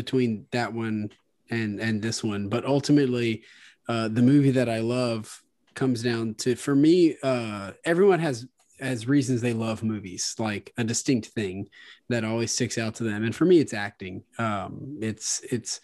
between 0.02 0.46
that 0.52 0.72
one 0.72 1.10
and 1.50 1.80
and 1.80 2.00
this 2.00 2.22
one. 2.22 2.48
But 2.48 2.64
ultimately, 2.64 3.42
uh, 3.88 4.08
the 4.08 4.22
movie 4.22 4.52
that 4.52 4.68
I 4.68 4.80
love 4.80 5.42
comes 5.74 6.02
down 6.02 6.34
to 6.42 6.54
for 6.56 6.74
me. 6.74 7.16
Uh, 7.22 7.72
everyone 7.84 8.20
has 8.20 8.46
has 8.80 9.08
reasons 9.08 9.40
they 9.40 9.52
love 9.52 9.82
movies, 9.82 10.34
like 10.38 10.72
a 10.76 10.84
distinct 10.84 11.28
thing 11.28 11.68
that 12.08 12.24
always 12.24 12.52
sticks 12.52 12.78
out 12.78 12.94
to 12.96 13.04
them. 13.04 13.24
And 13.24 13.34
for 13.34 13.44
me, 13.44 13.58
it's 13.58 13.74
acting. 13.74 14.22
Um, 14.38 14.98
it's 15.00 15.40
it's 15.50 15.80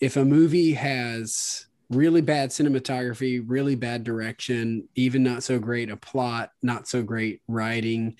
if 0.00 0.16
a 0.16 0.24
movie 0.24 0.72
has 0.74 1.66
really 1.90 2.20
bad 2.20 2.50
cinematography, 2.50 3.42
really 3.46 3.74
bad 3.74 4.02
direction, 4.02 4.88
even 4.94 5.22
not 5.22 5.42
so 5.42 5.58
great 5.58 5.90
a 5.90 5.96
plot, 5.96 6.50
not 6.62 6.88
so 6.88 7.02
great 7.02 7.40
writing, 7.46 8.16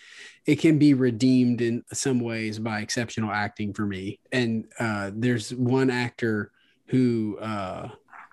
it 0.47 0.57
can 0.57 0.79
be 0.79 0.95
redeemed 0.95 1.61
in 1.61 1.85
some 1.93 2.21
ways 2.21 2.59
by 2.59 2.81
exceptional 2.81 3.31
acting 3.31 3.75
for 3.75 3.85
me. 3.85 4.21
And 4.31 4.67
uh, 4.79 5.11
there's 5.15 5.53
one 5.53 5.91
actor 5.91 6.53
who 6.87 7.39
uh, 7.39 7.89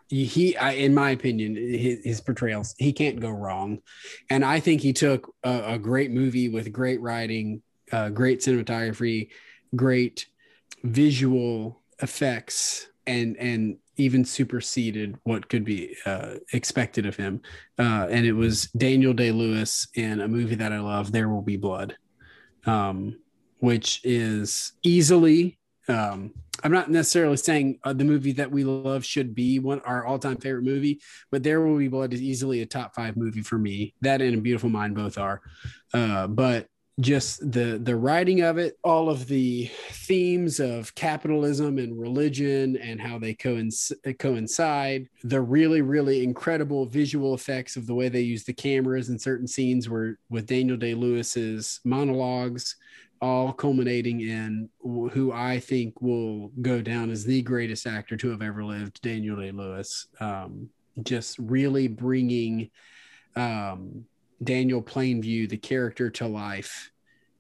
he, 0.10 0.56
I, 0.56 0.74
in 0.74 0.94
my 0.94 1.12
opinion, 1.12 1.56
his, 1.56 2.04
his, 2.04 2.22
portrayals, 2.22 2.76
he 2.78 2.94
can't 2.94 3.20
go 3.20 3.30
wrong. 3.30 3.80
And 4.30 4.46
I 4.46 4.60
think 4.60 4.82
he 4.82 4.94
took 4.94 5.34
a, 5.44 5.74
a 5.74 5.80
great 5.80 6.12
movie 6.12 6.50
with 6.50 6.72
great 6.72 7.02
writing, 7.02 7.64
uh, 7.92 8.10
great 8.10 8.42
cinematography, 8.42 9.30
great 9.76 10.28
visual 10.84 11.82
effects, 12.00 12.88
and 13.08 13.38
and 13.38 13.78
even 13.98 14.26
superseded 14.26 15.18
what 15.24 15.50
could 15.50 15.64
be 15.64 15.96
uh, 16.06 16.36
expected 16.52 17.06
of 17.06 17.16
him. 17.16 17.42
Uh, 17.78 18.08
and 18.10 18.26
it 18.26 18.34
was 18.34 18.68
Daniel 18.78 19.14
Day 19.14 19.32
Lewis 19.32 19.88
in 19.96 20.22
a 20.22 20.28
movie 20.28 20.56
that 20.56 20.74
I 20.74 20.80
love, 20.80 21.12
There 21.12 21.30
Will 21.30 21.42
Be 21.42 21.58
Blood, 21.58 21.96
um, 22.66 23.20
which 23.60 24.02
is 24.04 24.74
easily. 24.84 25.60
Um, 25.88 26.34
I'm 26.64 26.72
not 26.72 26.90
necessarily 26.90 27.38
saying 27.38 27.80
uh, 27.84 27.94
the 27.94 28.06
movie 28.06 28.32
that 28.34 28.50
we 28.50 28.64
love 28.64 29.04
should 29.04 29.36
be 29.36 29.60
one 29.60 29.82
our 29.82 30.06
all-time 30.06 30.38
favorite 30.38 30.64
movie, 30.64 31.02
but 31.30 31.44
There 31.44 31.62
Will 31.62 31.78
Be 31.78 31.90
Blood 31.90 32.14
is 32.14 32.22
easily 32.22 32.62
a 32.62 32.66
top 32.66 32.96
five 32.96 33.18
movie 33.18 33.42
for 33.42 33.58
me. 33.58 33.94
That 34.02 34.22
and 34.22 34.38
A 34.38 34.42
Beautiful 34.42 34.70
Mind 34.70 34.96
both 34.96 35.18
are. 35.18 35.42
Uh, 35.94 36.28
but 36.28 36.68
just 37.00 37.40
the 37.52 37.80
the 37.82 37.96
writing 37.96 38.42
of 38.42 38.60
it 38.60 38.78
all 38.84 39.10
of 39.10 39.28
the 39.28 39.70
themes 39.90 40.60
of 40.60 40.94
capitalism 40.94 41.80
and 41.80 42.00
religion 42.00 42.78
and 42.78 43.02
how 43.02 43.18
they 43.18 43.34
coincide. 43.34 45.10
The 45.24 45.42
really 45.42 45.82
really 45.82 46.24
incredible 46.24 46.86
visual 46.86 47.34
effects 47.34 47.76
of 47.76 47.88
the 47.88 47.96
way 47.96 48.10
they 48.10 48.22
use 48.22 48.44
the 48.44 48.54
cameras 48.54 49.10
in 49.10 49.18
certain 49.18 49.48
scenes 49.48 49.90
where 49.90 50.20
with 50.30 50.46
daniel 50.46 50.78
day 50.78 50.94
lewis's 50.94 51.80
monologues 51.84 52.76
all 53.22 53.54
culminating 53.54 54.22
in 54.22 54.70
who 54.82 55.32
i 55.32 55.60
think 55.60 56.02
will 56.02 56.50
go 56.62 56.82
down 56.82 57.10
as 57.10 57.24
the 57.24 57.42
greatest 57.42 57.88
actor 57.88 58.18
to 58.18 58.30
have 58.30 58.42
ever 58.42 58.64
lived 58.64 59.02
daniel 59.02 59.38
day 59.38 59.52
lewis 59.52 60.08
um, 60.20 60.70
just 61.04 61.40
really 61.40 61.88
bringing 61.88 62.70
um, 63.36 64.06
Daniel 64.44 64.82
Plainview, 64.82 65.50
the 65.50 65.58
character, 65.58 66.10
to 66.12 66.28
life 66.28 66.92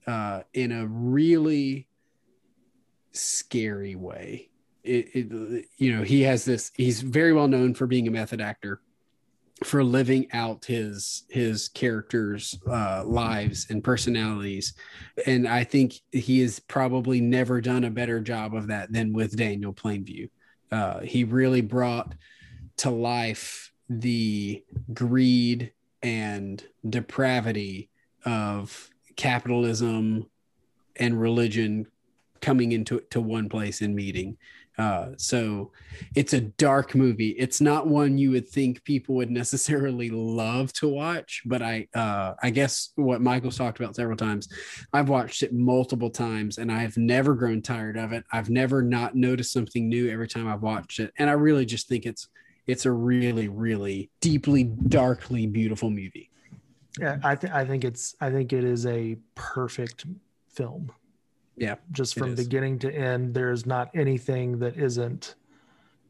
uh, 0.07 0.41
in 0.53 0.71
a 0.71 0.85
really 0.87 1.87
scary 3.11 3.95
way. 3.95 4.49
It, 4.83 5.09
it, 5.13 5.65
you 5.77 5.95
know, 5.95 6.03
he 6.03 6.21
has 6.21 6.43
this. 6.43 6.71
He's 6.75 7.01
very 7.01 7.33
well 7.33 7.47
known 7.47 7.73
for 7.73 7.87
being 7.87 8.07
a 8.07 8.11
method 8.11 8.41
actor, 8.41 8.81
for 9.63 9.83
living 9.83 10.27
out 10.33 10.65
his 10.65 11.23
his 11.29 11.69
characters' 11.69 12.59
uh, 12.69 13.03
lives 13.05 13.67
and 13.69 13.81
personalities, 13.83 14.73
and 15.25 15.47
I 15.47 15.63
think 15.63 15.93
he 16.11 16.41
has 16.41 16.59
probably 16.59 17.21
never 17.21 17.61
done 17.61 17.85
a 17.85 17.89
better 17.89 18.19
job 18.19 18.53
of 18.53 18.67
that 18.67 18.91
than 18.91 19.13
with 19.13 19.37
Daniel 19.37 19.73
Plainview. 19.73 20.29
Uh, 20.69 20.99
he 20.99 21.23
really 21.23 21.61
brought 21.61 22.15
to 22.77 22.89
life 22.89 23.71
the 23.89 24.63
greed 24.93 25.71
and 26.03 26.63
depravity 26.87 27.89
of 28.25 28.89
capitalism 29.15 30.29
and 30.97 31.19
religion 31.19 31.87
coming 32.41 32.73
into 32.73 32.99
to 33.09 33.21
one 33.21 33.49
place 33.49 33.81
and 33.81 33.95
meeting. 33.95 34.37
Uh, 34.77 35.09
so 35.17 35.71
it's 36.15 36.33
a 36.33 36.41
dark 36.41 36.95
movie. 36.95 37.29
It's 37.29 37.61
not 37.61 37.87
one 37.87 38.17
you 38.17 38.31
would 38.31 38.49
think 38.49 38.83
people 38.83 39.15
would 39.15 39.29
necessarily 39.29 40.09
love 40.09 40.73
to 40.73 40.87
watch, 40.87 41.43
but 41.45 41.61
I 41.61 41.87
uh, 41.93 42.33
I 42.41 42.49
guess 42.49 42.89
what 42.95 43.21
Michael's 43.21 43.57
talked 43.57 43.79
about 43.79 43.95
several 43.95 44.17
times, 44.17 44.49
I've 44.91 45.09
watched 45.09 45.43
it 45.43 45.53
multiple 45.53 46.09
times 46.09 46.57
and 46.57 46.71
I 46.71 46.79
have 46.79 46.97
never 46.97 47.35
grown 47.35 47.61
tired 47.61 47.97
of 47.97 48.13
it. 48.13 48.23
I've 48.31 48.49
never 48.49 48.81
not 48.81 49.15
noticed 49.15 49.53
something 49.53 49.87
new 49.87 50.09
every 50.09 50.27
time 50.27 50.47
I've 50.47 50.63
watched 50.63 50.99
it, 50.99 51.13
and 51.17 51.29
I 51.29 51.33
really 51.33 51.65
just 51.65 51.87
think 51.87 52.05
it's 52.05 52.27
it's 52.67 52.85
a 52.85 52.91
really 52.91 53.47
really 53.47 54.09
deeply 54.21 54.63
darkly 54.63 55.47
beautiful 55.47 55.89
movie. 55.89 56.29
Yeah, 56.99 57.17
I 57.23 57.35
think 57.35 57.53
I 57.53 57.65
think 57.65 57.83
it's 57.83 58.15
I 58.21 58.29
think 58.29 58.53
it 58.53 58.63
is 58.63 58.85
a 58.85 59.17
perfect 59.35 60.05
film. 60.49 60.91
Yeah, 61.57 61.75
just 61.91 62.15
from 62.15 62.35
beginning 62.35 62.79
to 62.79 62.93
end, 62.93 63.33
there's 63.33 63.65
not 63.65 63.89
anything 63.93 64.59
that 64.59 64.77
isn't 64.77 65.35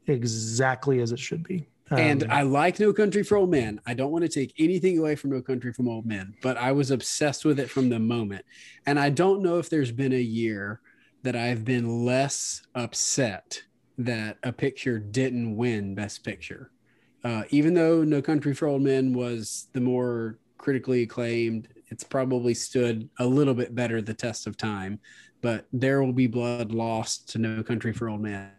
exactly 0.08 1.02
as 1.02 1.12
it 1.12 1.20
should 1.20 1.44
be. 1.44 1.68
and 1.92 2.24
Um, 2.24 2.32
I 2.32 2.44
like 2.44 2.80
No 2.80 2.94
Country 2.94 3.24
for 3.24 3.38
Old 3.38 3.52
Men. 3.52 3.80
I 3.86 3.94
don't 3.94 4.12
want 4.12 4.24
to 4.24 4.30
take 4.30 4.54
anything 4.58 4.98
away 5.00 5.16
from 5.16 5.32
No 5.32 5.42
Country 5.42 5.74
from 5.74 5.88
Old 5.88 6.06
Men, 6.06 6.34
but 6.42 6.58
I 6.58 6.72
was 6.72 6.92
obsessed 6.92 7.46
with 7.46 7.60
it 7.60 7.70
from 7.70 7.90
the 7.90 8.00
moment. 8.00 8.46
And 8.86 9.00
I 9.00 9.10
don't 9.10 9.42
know 9.42 9.60
if 9.60 9.70
there's 9.70 9.92
been 9.92 10.14
a 10.14 10.22
year 10.22 10.80
that 11.24 11.36
I've 11.36 11.64
been 11.66 12.06
less 12.06 12.62
upset 12.76 13.64
that 13.98 14.38
a 14.44 14.52
picture 14.52 15.00
didn't 15.00 15.56
win 15.56 15.96
Best 15.96 16.24
Picture. 16.24 16.72
Uh, 17.24 17.44
even 17.50 17.74
though 17.74 18.04
No 18.04 18.22
Country 18.22 18.54
for 18.54 18.68
Old 18.68 18.82
Men 18.82 19.14
was 19.14 19.68
the 19.74 19.82
more 19.82 20.38
critically 20.58 21.04
acclaimed, 21.04 21.70
it's 21.88 22.04
probably 22.04 22.54
stood 22.54 23.10
a 23.20 23.26
little 23.26 23.54
bit 23.54 23.76
better 23.76 24.02
the 24.02 24.14
test 24.14 24.48
of 24.48 24.58
time. 24.58 25.00
But 25.42 25.66
There 25.74 26.02
Will 26.02 26.14
Be 26.14 26.28
Blood 26.28 26.72
lost 26.72 27.30
to 27.30 27.38
No 27.38 27.64
Country 27.64 27.94
for 27.94 28.10
Old 28.10 28.22
Men. 28.22 28.52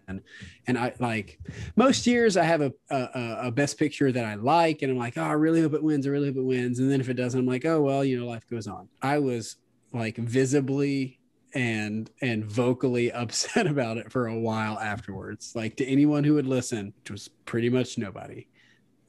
And 0.66 0.78
I 0.78 0.92
like 0.98 1.38
most 1.76 2.06
years 2.06 2.36
I 2.36 2.44
have 2.44 2.60
a, 2.60 2.72
a 2.90 3.38
a 3.44 3.50
best 3.50 3.78
picture 3.78 4.12
that 4.12 4.24
I 4.24 4.34
like, 4.34 4.82
and 4.82 4.92
I'm 4.92 4.98
like, 4.98 5.16
oh, 5.16 5.22
I 5.22 5.32
really 5.32 5.62
hope 5.62 5.72
it 5.72 5.82
wins. 5.82 6.06
I 6.06 6.10
really 6.10 6.28
hope 6.28 6.36
it 6.36 6.44
wins. 6.44 6.78
And 6.78 6.90
then 6.90 7.00
if 7.00 7.08
it 7.08 7.14
doesn't, 7.14 7.40
I'm 7.40 7.46
like, 7.46 7.64
oh 7.64 7.80
well, 7.80 8.04
you 8.04 8.20
know, 8.20 8.26
life 8.26 8.46
goes 8.48 8.66
on. 8.66 8.88
I 9.00 9.18
was 9.18 9.56
like 9.92 10.16
visibly 10.16 11.18
and 11.54 12.10
and 12.20 12.44
vocally 12.44 13.12
upset 13.22 13.66
about 13.66 13.96
it 13.96 14.10
for 14.10 14.26
a 14.26 14.38
while 14.38 14.78
afterwards. 14.78 15.52
Like 15.54 15.76
to 15.76 15.86
anyone 15.86 16.24
who 16.24 16.34
would 16.34 16.46
listen, 16.46 16.92
which 17.02 17.10
was 17.10 17.28
pretty 17.28 17.70
much 17.70 17.98
nobody, 17.98 18.46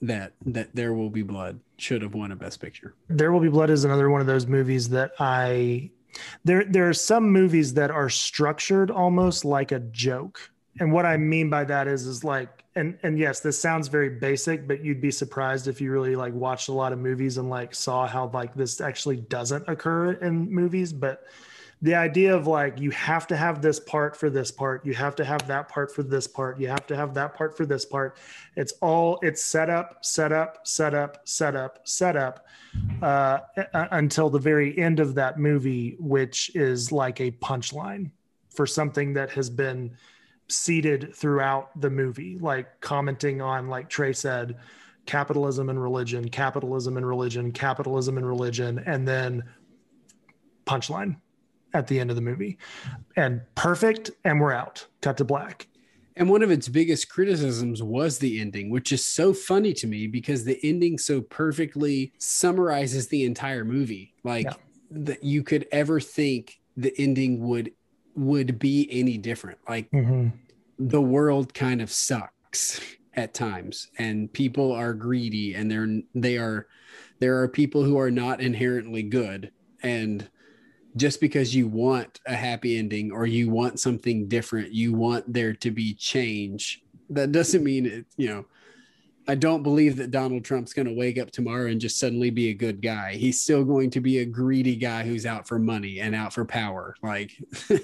that 0.01 0.33
that 0.45 0.75
There 0.75 0.93
Will 0.93 1.09
Be 1.09 1.23
Blood 1.23 1.59
should 1.77 2.01
have 2.01 2.13
won 2.13 2.31
a 2.31 2.35
best 2.35 2.61
picture. 2.61 2.95
There 3.09 3.31
Will 3.31 3.39
Be 3.39 3.49
Blood 3.49 3.69
is 3.69 3.83
another 3.83 4.09
one 4.09 4.21
of 4.21 4.27
those 4.27 4.47
movies 4.47 4.89
that 4.89 5.11
I 5.19 5.89
there 6.43 6.63
there 6.63 6.87
are 6.87 6.93
some 6.93 7.31
movies 7.31 7.73
that 7.73 7.91
are 7.91 8.09
structured 8.09 8.91
almost 8.91 9.45
like 9.45 9.71
a 9.71 9.79
joke. 9.79 10.51
And 10.79 10.91
what 10.91 11.05
I 11.05 11.17
mean 11.17 11.49
by 11.49 11.63
that 11.65 11.87
is 11.87 12.05
is 12.05 12.23
like 12.23 12.63
and 12.75 12.97
and 13.03 13.17
yes, 13.17 13.39
this 13.39 13.59
sounds 13.59 13.87
very 13.87 14.09
basic, 14.09 14.67
but 14.67 14.83
you'd 14.83 15.01
be 15.01 15.11
surprised 15.11 15.67
if 15.67 15.79
you 15.79 15.91
really 15.91 16.15
like 16.15 16.33
watched 16.33 16.67
a 16.67 16.73
lot 16.73 16.91
of 16.91 16.99
movies 16.99 17.37
and 17.37 17.49
like 17.49 17.73
saw 17.73 18.05
how 18.05 18.29
like 18.33 18.53
this 18.53 18.81
actually 18.81 19.17
doesn't 19.17 19.63
occur 19.67 20.13
in 20.13 20.53
movies, 20.53 20.91
but 20.91 21.23
the 21.85 21.93
idea 21.93 22.35
of 22.35 22.47
like 22.47 22.79
you 22.79 22.89
have 22.89 23.27
to 23.27 23.37
have 23.37 23.61
this 23.61 23.79
part 23.79 24.17
for 24.17 24.27
this 24.27 24.49
part 24.49 24.83
you 24.83 24.95
have 24.95 25.15
to 25.15 25.23
have 25.23 25.45
that 25.47 25.69
part 25.69 25.93
for 25.93 26.01
this 26.01 26.25
part 26.25 26.59
you 26.59 26.67
have 26.67 26.87
to 26.87 26.95
have 26.95 27.13
that 27.13 27.35
part 27.35 27.55
for 27.55 27.63
this 27.63 27.85
part. 27.85 28.17
It's 28.55 28.71
all 28.81 29.19
it's 29.21 29.43
set 29.43 29.69
up 29.69 30.03
set 30.03 30.31
up 30.31 30.65
set 30.65 30.95
up 30.95 31.19
set 31.25 31.55
up 31.55 31.87
set 31.87 32.17
up 32.17 32.47
uh, 33.03 33.37
until 33.91 34.31
the 34.31 34.39
very 34.39 34.75
end 34.79 34.99
of 34.99 35.13
that 35.13 35.37
movie 35.37 35.95
which 35.99 36.55
is 36.55 36.91
like 36.91 37.21
a 37.21 37.29
punchline 37.33 38.09
for 38.49 38.65
something 38.65 39.13
that 39.13 39.29
has 39.29 39.51
been 39.51 39.95
seeded 40.49 41.15
throughout 41.15 41.69
the 41.81 41.89
movie 41.91 42.39
like 42.39 42.81
commenting 42.81 43.41
on 43.41 43.67
like 43.67 43.89
trey 43.89 44.11
said 44.11 44.57
capitalism 45.05 45.69
and 45.69 45.79
religion 45.79 46.27
capitalism 46.29 46.97
and 46.97 47.07
religion 47.07 47.51
capitalism 47.51 48.17
and 48.17 48.25
religion 48.25 48.81
and 48.87 49.07
then 49.07 49.43
punchline 50.65 51.15
at 51.75 51.87
the 51.87 51.99
end 51.99 52.09
of 52.09 52.15
the 52.15 52.21
movie 52.21 52.57
and 53.17 53.41
perfect 53.55 54.09
and 54.23 54.39
we're 54.39 54.53
out 54.53 54.85
cut 55.01 55.17
to 55.17 55.25
black 55.25 55.67
And 56.15 56.29
one 56.29 56.41
of 56.41 56.49
its 56.49 56.69
biggest 56.69 57.09
criticisms 57.09 57.83
was 57.83 58.17
the 58.17 58.39
ending, 58.39 58.69
which 58.69 58.93
is 58.93 59.05
so 59.05 59.33
funny 59.33 59.73
to 59.73 59.85
me 59.85 60.07
because 60.07 60.45
the 60.45 60.57
ending 60.63 60.97
so 60.97 61.19
perfectly 61.19 62.13
summarizes 62.19 63.09
the 63.09 63.25
entire 63.25 63.65
movie. 63.65 64.13
Like 64.23 64.45
Yeah. 64.45 64.53
that 64.91 65.23
you 65.25 65.43
could 65.43 65.67
ever 65.73 65.99
think 65.99 66.61
the 66.77 66.93
ending 66.97 67.41
would 67.45 67.71
would 68.15 68.57
be 68.57 68.87
any 68.89 69.17
different. 69.17 69.59
Like 69.67 69.91
mm-hmm. 69.91 70.29
the 70.79 71.01
world 71.01 71.53
kind 71.53 71.81
of 71.81 71.91
sucks 71.91 72.79
at 73.15 73.33
times 73.33 73.89
and 73.97 74.31
people 74.31 74.71
are 74.71 74.93
greedy 74.93 75.53
and 75.53 75.69
they're 75.69 76.01
they 76.13 76.37
are 76.37 76.67
there 77.19 77.41
are 77.41 77.49
people 77.49 77.83
who 77.83 77.97
are 77.99 78.11
not 78.11 78.39
inherently 78.39 79.03
good 79.03 79.51
and 79.83 80.29
just 80.95 81.19
because 81.19 81.55
you 81.55 81.67
want 81.67 82.19
a 82.25 82.35
happy 82.35 82.77
ending 82.77 83.11
or 83.11 83.25
you 83.25 83.49
want 83.49 83.79
something 83.79 84.27
different 84.27 84.71
you 84.71 84.93
want 84.93 85.31
there 85.31 85.53
to 85.53 85.71
be 85.71 85.93
change 85.93 86.81
that 87.09 87.31
doesn't 87.31 87.63
mean 87.63 87.85
it 87.85 88.05
you 88.17 88.27
know. 88.27 88.45
I 89.27 89.33
don't 89.33 89.63
believe 89.63 89.95
that 89.97 90.11
donald 90.11 90.45
trump's 90.45 90.73
going 90.73 90.87
to 90.87 90.93
wake 90.93 91.17
up 91.17 91.31
tomorrow 91.31 91.67
and 91.67 91.81
just 91.81 91.99
suddenly 91.99 92.29
be 92.29 92.49
a 92.49 92.53
good 92.53 92.79
guy. 92.79 93.15
He's 93.15 93.41
still 93.41 93.63
going 93.63 93.89
to 93.91 93.99
be 93.99 94.19
a 94.19 94.25
greedy 94.25 94.75
guy 94.75 95.03
who's 95.03 95.25
out 95.25 95.47
for 95.47 95.57
money 95.57 95.99
and 95.99 96.13
out 96.13 96.31
for 96.31 96.45
power. 96.45 96.95
Like 97.01 97.31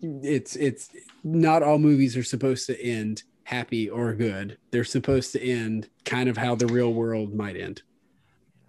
it's 0.00 0.56
it's 0.56 0.90
not 1.22 1.62
all 1.62 1.78
movies 1.78 2.16
are 2.16 2.24
supposed 2.24 2.66
to 2.68 2.82
end 2.82 3.22
happy 3.44 3.90
or 3.90 4.14
good. 4.14 4.56
They're 4.70 4.84
supposed 4.84 5.32
to 5.32 5.42
end 5.42 5.88
kind 6.04 6.28
of 6.28 6.36
how 6.36 6.54
the 6.54 6.66
real 6.66 6.92
world 6.92 7.34
might 7.34 7.56
end 7.56 7.82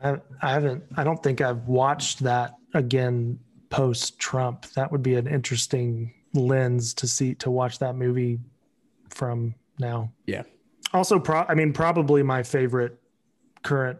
I, 0.03 0.17
I 0.41 0.51
haven't 0.51 0.83
i 0.95 1.03
don't 1.03 1.21
think 1.21 1.41
i've 1.41 1.67
watched 1.67 2.19
that 2.19 2.55
again 2.73 3.39
post 3.69 4.19
trump 4.19 4.65
that 4.71 4.91
would 4.91 5.03
be 5.03 5.15
an 5.15 5.27
interesting 5.27 6.13
lens 6.33 6.93
to 6.95 7.07
see 7.07 7.35
to 7.35 7.49
watch 7.49 7.79
that 7.79 7.95
movie 7.95 8.39
from 9.09 9.55
now. 9.79 10.11
Yeah. 10.25 10.43
also 10.93 11.19
pro 11.19 11.45
i 11.47 11.55
mean 11.55 11.73
probably 11.73 12.23
my 12.23 12.43
favorite 12.43 12.99
current 13.63 13.99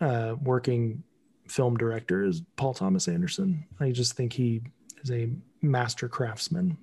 uh 0.00 0.34
working 0.42 1.02
film 1.48 1.76
director 1.76 2.24
is 2.24 2.42
paul 2.56 2.74
thomas 2.74 3.08
anderson. 3.08 3.64
I 3.80 3.90
just 3.90 4.14
think 4.14 4.32
he 4.32 4.62
is 5.02 5.10
a 5.10 5.30
master 5.62 6.08
craftsman 6.08 6.76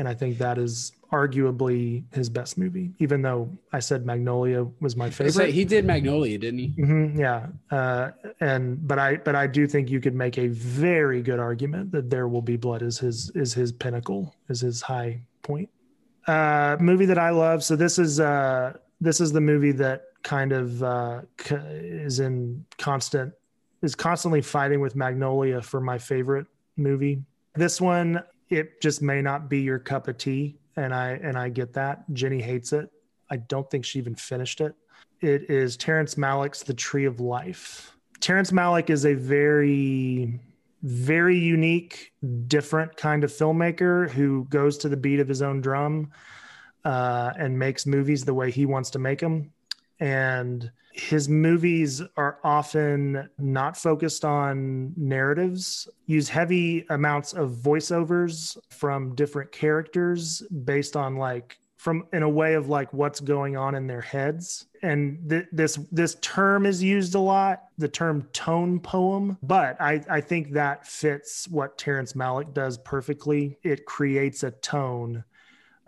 and 0.00 0.08
i 0.08 0.14
think 0.14 0.38
that 0.38 0.58
is 0.58 0.92
arguably 1.12 2.02
his 2.18 2.28
best 2.28 2.58
movie 2.58 2.90
even 2.98 3.22
though 3.22 3.48
i 3.72 3.78
said 3.78 4.04
magnolia 4.04 4.64
was 4.80 4.96
my 4.96 5.08
favorite 5.10 5.50
he 5.50 5.64
did 5.64 5.84
magnolia 5.84 6.36
didn't 6.38 6.58
he 6.58 6.68
hmm 6.82 7.18
yeah, 7.18 7.46
uh, 7.70 8.10
and 8.40 8.86
but 8.86 8.98
I 8.98 9.16
but 9.16 9.34
I 9.34 9.46
do 9.46 9.66
think 9.66 9.90
you 9.90 10.00
could 10.00 10.14
make 10.14 10.38
a 10.38 10.48
very 10.48 11.20
good 11.20 11.38
argument 11.38 11.92
that 11.92 12.08
There 12.08 12.28
Will 12.28 12.42
Be 12.42 12.56
Blood 12.56 12.82
is 12.82 12.98
his 12.98 13.30
is 13.34 13.52
his 13.52 13.72
pinnacle, 13.72 14.34
is 14.48 14.60
his 14.60 14.80
high 14.80 15.20
point. 15.42 15.68
Uh, 16.26 16.76
movie 16.80 17.06
that 17.06 17.18
I 17.18 17.30
love. 17.30 17.62
So 17.64 17.76
this 17.76 17.98
is 17.98 18.20
uh, 18.20 18.74
this 19.00 19.20
is 19.20 19.32
the 19.32 19.40
movie 19.40 19.72
that 19.72 20.04
kind 20.22 20.52
of 20.52 20.82
uh, 20.82 21.20
c- 21.40 21.56
is 21.56 22.20
in 22.20 22.64
constant 22.78 23.32
is 23.82 23.94
constantly 23.94 24.42
fighting 24.42 24.80
with 24.80 24.94
Magnolia 24.94 25.60
for 25.60 25.80
my 25.80 25.98
favorite 25.98 26.46
movie. 26.76 27.22
This 27.54 27.80
one 27.80 28.22
it 28.50 28.80
just 28.82 29.00
may 29.00 29.22
not 29.22 29.48
be 29.48 29.60
your 29.60 29.78
cup 29.78 30.08
of 30.08 30.18
tea, 30.18 30.58
and 30.76 30.94
I 30.94 31.12
and 31.22 31.38
I 31.38 31.48
get 31.48 31.72
that. 31.74 32.04
Jenny 32.12 32.42
hates 32.42 32.72
it. 32.72 32.90
I 33.30 33.36
don't 33.36 33.70
think 33.70 33.84
she 33.84 33.98
even 33.98 34.14
finished 34.14 34.60
it 34.60 34.74
it 35.20 35.50
is 35.50 35.76
Terrence 35.76 36.14
Malick's 36.14 36.62
The 36.62 36.74
Tree 36.74 37.04
of 37.04 37.20
Life. 37.20 37.96
Terrence 38.20 38.50
Malick 38.50 38.90
is 38.90 39.04
a 39.04 39.14
very, 39.14 40.40
very 40.82 41.38
unique, 41.38 42.12
different 42.46 42.96
kind 42.96 43.24
of 43.24 43.30
filmmaker 43.30 44.08
who 44.10 44.46
goes 44.50 44.78
to 44.78 44.88
the 44.88 44.96
beat 44.96 45.20
of 45.20 45.28
his 45.28 45.42
own 45.42 45.60
drum 45.60 46.10
uh, 46.84 47.32
and 47.38 47.58
makes 47.58 47.86
movies 47.86 48.24
the 48.24 48.34
way 48.34 48.50
he 48.50 48.66
wants 48.66 48.90
to 48.90 48.98
make 48.98 49.20
them. 49.20 49.52
And 50.00 50.70
his 51.00 51.28
movies 51.28 52.02
are 52.16 52.38
often 52.44 53.28
not 53.38 53.76
focused 53.76 54.24
on 54.24 54.92
narratives, 54.96 55.88
use 56.06 56.28
heavy 56.28 56.84
amounts 56.90 57.32
of 57.32 57.52
voiceovers 57.52 58.58
from 58.70 59.14
different 59.14 59.50
characters 59.50 60.42
based 60.64 60.96
on 60.96 61.16
like 61.16 61.58
from 61.78 62.04
in 62.12 62.22
a 62.22 62.28
way 62.28 62.52
of 62.52 62.68
like 62.68 62.92
what's 62.92 63.20
going 63.20 63.56
on 63.56 63.74
in 63.74 63.86
their 63.86 64.02
heads. 64.02 64.66
And 64.82 65.30
th- 65.30 65.46
this 65.52 65.78
this 65.90 66.16
term 66.20 66.66
is 66.66 66.82
used 66.82 67.14
a 67.14 67.20
lot 67.20 67.62
the 67.78 67.88
term 67.88 68.28
tone 68.34 68.78
poem 68.78 69.38
but 69.42 69.80
i 69.80 70.04
i 70.10 70.20
think 70.20 70.52
that 70.52 70.86
fits 70.86 71.48
what 71.48 71.78
terrence 71.78 72.12
malick 72.12 72.52
does 72.52 72.76
perfectly. 72.76 73.58
It 73.62 73.86
creates 73.86 74.42
a 74.42 74.50
tone 74.50 75.24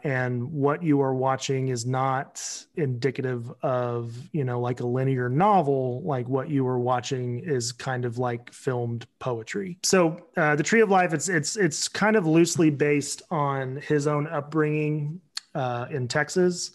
and 0.05 0.51
what 0.53 0.83
you 0.83 1.01
are 1.01 1.15
watching 1.15 1.69
is 1.69 1.87
not 1.87 2.43
indicative 2.77 3.53
of 3.63 4.17
you 4.33 4.45
know 4.45 4.61
like 4.61 4.81
a 4.81 4.87
linear 4.87 5.29
novel 5.29 6.03
like 6.03 6.29
what 6.29 6.49
you 6.51 6.67
are 6.67 6.79
watching 6.79 7.41
is 7.41 7.73
kind 7.73 8.05
of 8.05 8.19
like 8.19 8.53
filmed 8.53 9.07
poetry. 9.19 9.79
So 9.83 10.21
uh, 10.37 10.57
the 10.57 10.63
tree 10.63 10.81
of 10.81 10.91
life 10.91 11.13
it's 11.13 11.29
it's 11.29 11.57
it's 11.57 11.89
kind 11.89 12.17
of 12.17 12.27
loosely 12.27 12.71
based 12.71 13.23
on 13.31 13.77
his 13.77 14.07
own 14.07 14.27
upbringing 14.27 15.21
uh, 15.55 15.87
in 15.91 16.09
texas. 16.09 16.73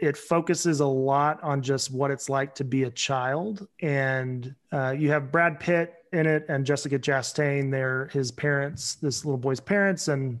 It 0.00 0.16
focuses 0.16 0.78
a 0.78 0.86
lot 0.86 1.42
on 1.42 1.60
just 1.60 1.90
what 1.90 2.12
it's 2.12 2.28
like 2.28 2.54
to 2.56 2.64
be 2.64 2.84
a 2.84 2.90
child 2.90 3.66
and 3.80 4.54
uh, 4.70 4.94
you 4.96 5.10
have 5.10 5.32
brad 5.32 5.58
pitt 5.58 5.94
in 6.12 6.26
it 6.26 6.44
and 6.48 6.64
jessica 6.64 6.98
chastain. 6.98 7.70
They're 7.70 8.06
his 8.12 8.30
parents 8.30 8.96
this 8.96 9.24
little 9.24 9.38
boy's 9.38 9.60
parents 9.60 10.08
and 10.08 10.38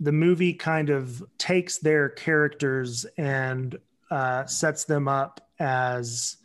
the 0.00 0.12
movie 0.12 0.52
kind 0.52 0.90
of 0.90 1.22
takes 1.38 1.78
their 1.78 2.08
characters 2.08 3.06
and 3.16 3.78
uh, 4.10 4.44
sets 4.46 4.84
them 4.84 5.08
up 5.08 5.48
as 5.58 6.36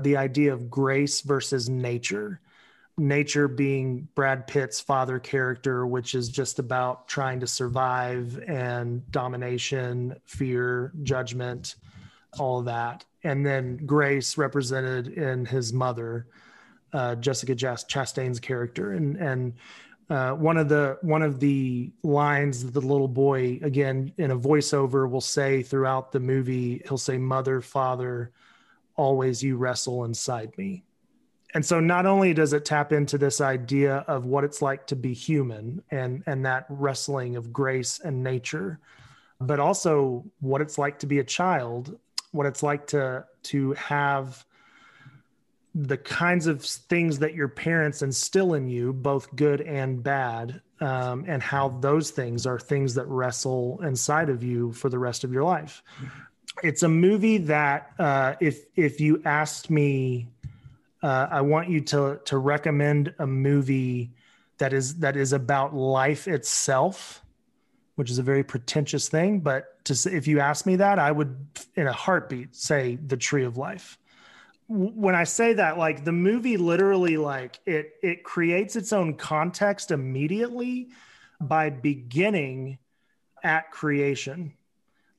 the 0.00 0.16
idea 0.16 0.52
of 0.52 0.68
grace 0.68 1.20
versus 1.20 1.68
nature. 1.68 2.40
Nature 2.96 3.48
being 3.48 4.08
Brad 4.14 4.46
Pitt's 4.46 4.80
father 4.80 5.18
character, 5.18 5.86
which 5.86 6.14
is 6.14 6.28
just 6.28 6.58
about 6.58 7.08
trying 7.08 7.40
to 7.40 7.46
survive 7.46 8.38
and 8.46 9.08
domination, 9.10 10.16
fear, 10.24 10.92
judgment, 11.02 11.76
all 12.38 12.62
that. 12.62 13.04
And 13.22 13.44
then 13.44 13.78
grace 13.86 14.36
represented 14.36 15.08
in 15.08 15.44
his 15.44 15.72
mother, 15.72 16.26
uh, 16.92 17.14
Jessica 17.16 17.54
Chastain's 17.54 18.38
character. 18.38 18.92
And, 18.92 19.16
and 19.16 19.54
uh, 20.10 20.32
one 20.32 20.56
of 20.56 20.68
the 20.68 20.98
one 21.02 21.22
of 21.22 21.40
the 21.40 21.90
lines 22.02 22.64
that 22.64 22.74
the 22.74 22.80
little 22.80 23.08
boy 23.08 23.58
again 23.62 24.12
in 24.18 24.30
a 24.30 24.38
voiceover 24.38 25.08
will 25.08 25.20
say 25.20 25.62
throughout 25.62 26.12
the 26.12 26.20
movie 26.20 26.82
he'll 26.86 26.98
say 26.98 27.16
mother 27.16 27.60
father 27.60 28.30
always 28.96 29.42
you 29.42 29.56
wrestle 29.56 30.04
inside 30.04 30.56
me. 30.56 30.84
And 31.54 31.64
so 31.64 31.78
not 31.78 32.04
only 32.04 32.34
does 32.34 32.52
it 32.52 32.64
tap 32.64 32.92
into 32.92 33.16
this 33.16 33.40
idea 33.40 33.98
of 34.08 34.24
what 34.24 34.44
it's 34.44 34.60
like 34.60 34.86
to 34.88 34.96
be 34.96 35.14
human 35.14 35.82
and 35.90 36.22
and 36.26 36.44
that 36.44 36.66
wrestling 36.68 37.36
of 37.36 37.52
grace 37.52 38.00
and 38.00 38.22
nature 38.22 38.80
but 39.40 39.60
also 39.60 40.24
what 40.40 40.60
it's 40.60 40.78
like 40.78 40.98
to 40.98 41.06
be 41.06 41.18
a 41.18 41.24
child 41.24 41.98
what 42.32 42.46
it's 42.46 42.62
like 42.62 42.86
to 42.88 43.24
to 43.42 43.72
have 43.74 44.44
the 45.74 45.96
kinds 45.96 46.46
of 46.46 46.62
things 46.62 47.18
that 47.18 47.34
your 47.34 47.48
parents 47.48 48.02
instill 48.02 48.54
in 48.54 48.68
you, 48.68 48.92
both 48.92 49.34
good 49.34 49.60
and 49.60 50.02
bad, 50.02 50.60
um, 50.80 51.24
and 51.26 51.42
how 51.42 51.68
those 51.68 52.10
things 52.10 52.46
are 52.46 52.58
things 52.58 52.94
that 52.94 53.06
wrestle 53.06 53.80
inside 53.82 54.28
of 54.28 54.42
you 54.44 54.72
for 54.72 54.88
the 54.88 54.98
rest 54.98 55.24
of 55.24 55.32
your 55.32 55.42
life. 55.42 55.82
It's 56.62 56.84
a 56.84 56.88
movie 56.88 57.38
that, 57.38 57.90
uh, 57.98 58.34
if 58.40 58.64
if 58.76 59.00
you 59.00 59.20
asked 59.24 59.68
me, 59.68 60.28
uh, 61.02 61.26
I 61.30 61.40
want 61.40 61.68
you 61.68 61.80
to 61.80 62.20
to 62.26 62.38
recommend 62.38 63.12
a 63.18 63.26
movie 63.26 64.12
that 64.58 64.72
is 64.72 64.96
that 64.98 65.16
is 65.16 65.32
about 65.32 65.74
life 65.74 66.28
itself, 66.28 67.24
which 67.96 68.10
is 68.10 68.18
a 68.18 68.22
very 68.22 68.44
pretentious 68.44 69.08
thing. 69.08 69.40
But 69.40 69.84
to 69.86 69.94
if 70.12 70.28
you 70.28 70.38
ask 70.38 70.66
me 70.66 70.76
that, 70.76 71.00
I 71.00 71.10
would, 71.10 71.36
in 71.74 71.88
a 71.88 71.92
heartbeat, 71.92 72.54
say 72.54 72.94
The 72.94 73.16
Tree 73.16 73.44
of 73.44 73.56
Life 73.56 73.98
when 74.68 75.14
I 75.14 75.24
say 75.24 75.54
that, 75.54 75.78
like 75.78 76.04
the 76.04 76.12
movie 76.12 76.56
literally 76.56 77.16
like 77.16 77.60
it 77.66 77.94
it 78.02 78.24
creates 78.24 78.76
its 78.76 78.92
own 78.92 79.14
context 79.14 79.90
immediately 79.90 80.88
by 81.40 81.70
beginning 81.70 82.78
at 83.42 83.70
creation. 83.70 84.54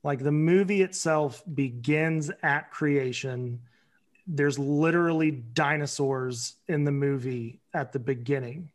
Like 0.04 0.24
the 0.24 0.32
movie 0.32 0.82
itself 0.82 1.44
begins 1.54 2.32
at 2.44 2.72
creation. 2.72 3.62
There's 4.28 4.58
literally 4.58 5.32
dinosaurs 5.32 6.56
in 6.68 6.84
the 6.84 6.92
movie 6.92 7.60
at 7.74 7.92
the 7.92 8.00
beginning. 8.00 8.72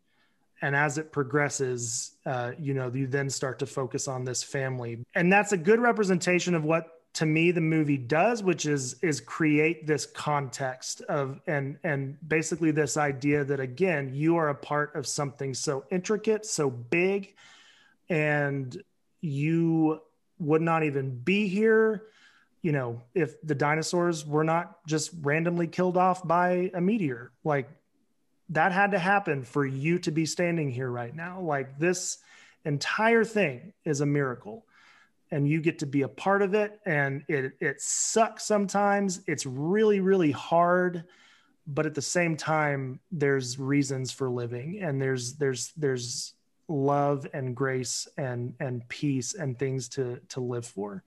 And 0.63 0.77
as 0.77 0.99
it 0.99 1.11
progresses, 1.11 2.13
uh, 2.27 2.53
you 2.59 2.75
know, 2.75 2.91
you 2.93 3.07
then 3.07 3.31
start 3.31 3.59
to 3.61 3.67
focus 3.67 4.09
on 4.09 4.25
this 4.25 4.43
family. 4.43 4.99
And 5.15 5.33
that's 5.33 5.53
a 5.53 5.57
good 5.57 5.81
representation 5.81 6.55
of 6.55 6.65
what 6.65 7.00
to 7.13 7.27
me 7.27 7.51
the 7.51 7.61
movie 7.61 7.97
does 7.97 8.43
which 8.43 8.67
is 8.67 8.95
is 9.03 9.21
create 9.21 9.87
this 9.87 10.07
context 10.07 11.01
of 11.03 11.41
and 11.47 11.79
and 11.83 12.17
basically 12.27 12.71
this 12.71 12.97
idea 12.97 13.45
that 13.45 13.61
again 13.61 14.13
you 14.15 14.37
are 14.37 14.49
a 14.49 14.55
part 14.55 14.95
of 14.95 15.07
something 15.07 15.53
so 15.53 15.85
intricate 15.91 16.47
so 16.47 16.71
big 16.71 17.35
and 18.09 18.83
you 19.21 20.01
would 20.39 20.63
not 20.63 20.85
even 20.85 21.19
be 21.19 21.49
here 21.49 22.05
you 22.63 22.73
know 22.73 23.03
if 23.15 23.41
the 23.43 23.55
dinosaurs 23.55 24.27
were 24.27 24.45
not 24.45 24.87
just 24.87 25.11
randomly 25.23 25.67
killed 25.67 25.97
off 25.97 26.27
by 26.27 26.71
a 26.75 26.81
meteor. 26.81 27.33
Like 27.45 27.69
that 28.51 28.73
had 28.73 28.91
to 28.93 28.99
happen 28.99 29.45
for 29.45 29.65
you 29.65 29.99
to 30.01 30.11
be 30.11 30.27
standing 30.27 30.71
here 30.71 30.91
right 30.91 31.15
now. 31.15 31.41
Like 31.41 31.79
this 31.79 32.19
entire 32.65 33.25
thing 33.25 33.73
is 33.85 34.01
a 34.01 34.07
miracle 34.07 34.67
and 35.31 35.49
you 35.49 35.61
get 35.61 35.79
to 35.79 35.87
be 35.87 36.03
a 36.03 36.09
part 36.09 36.43
of 36.43 36.55
it 36.55 36.81
and 36.87 37.23
it 37.29 37.53
it 37.61 37.81
sucks 37.81 38.45
sometimes 38.45 39.21
it's 39.27 39.47
really 39.47 40.01
really 40.01 40.31
hard 40.31 41.05
but 41.67 41.87
at 41.87 41.95
the 41.95 42.03
same 42.03 42.37
time 42.37 43.01
there's 43.13 43.59
reasons 43.59 44.11
for 44.11 44.29
living 44.29 44.81
and 44.83 45.01
there's 45.01 45.35
there's 45.35 45.73
there's 45.77 46.35
love 46.69 47.27
and 47.33 47.57
grace 47.57 48.07
and 48.17 48.55
and 48.61 48.89
peace 48.89 49.35
and 49.35 49.59
things 49.59 49.89
to 49.89 50.21
to 50.29 50.41
live 50.41 50.67
for 50.67 51.03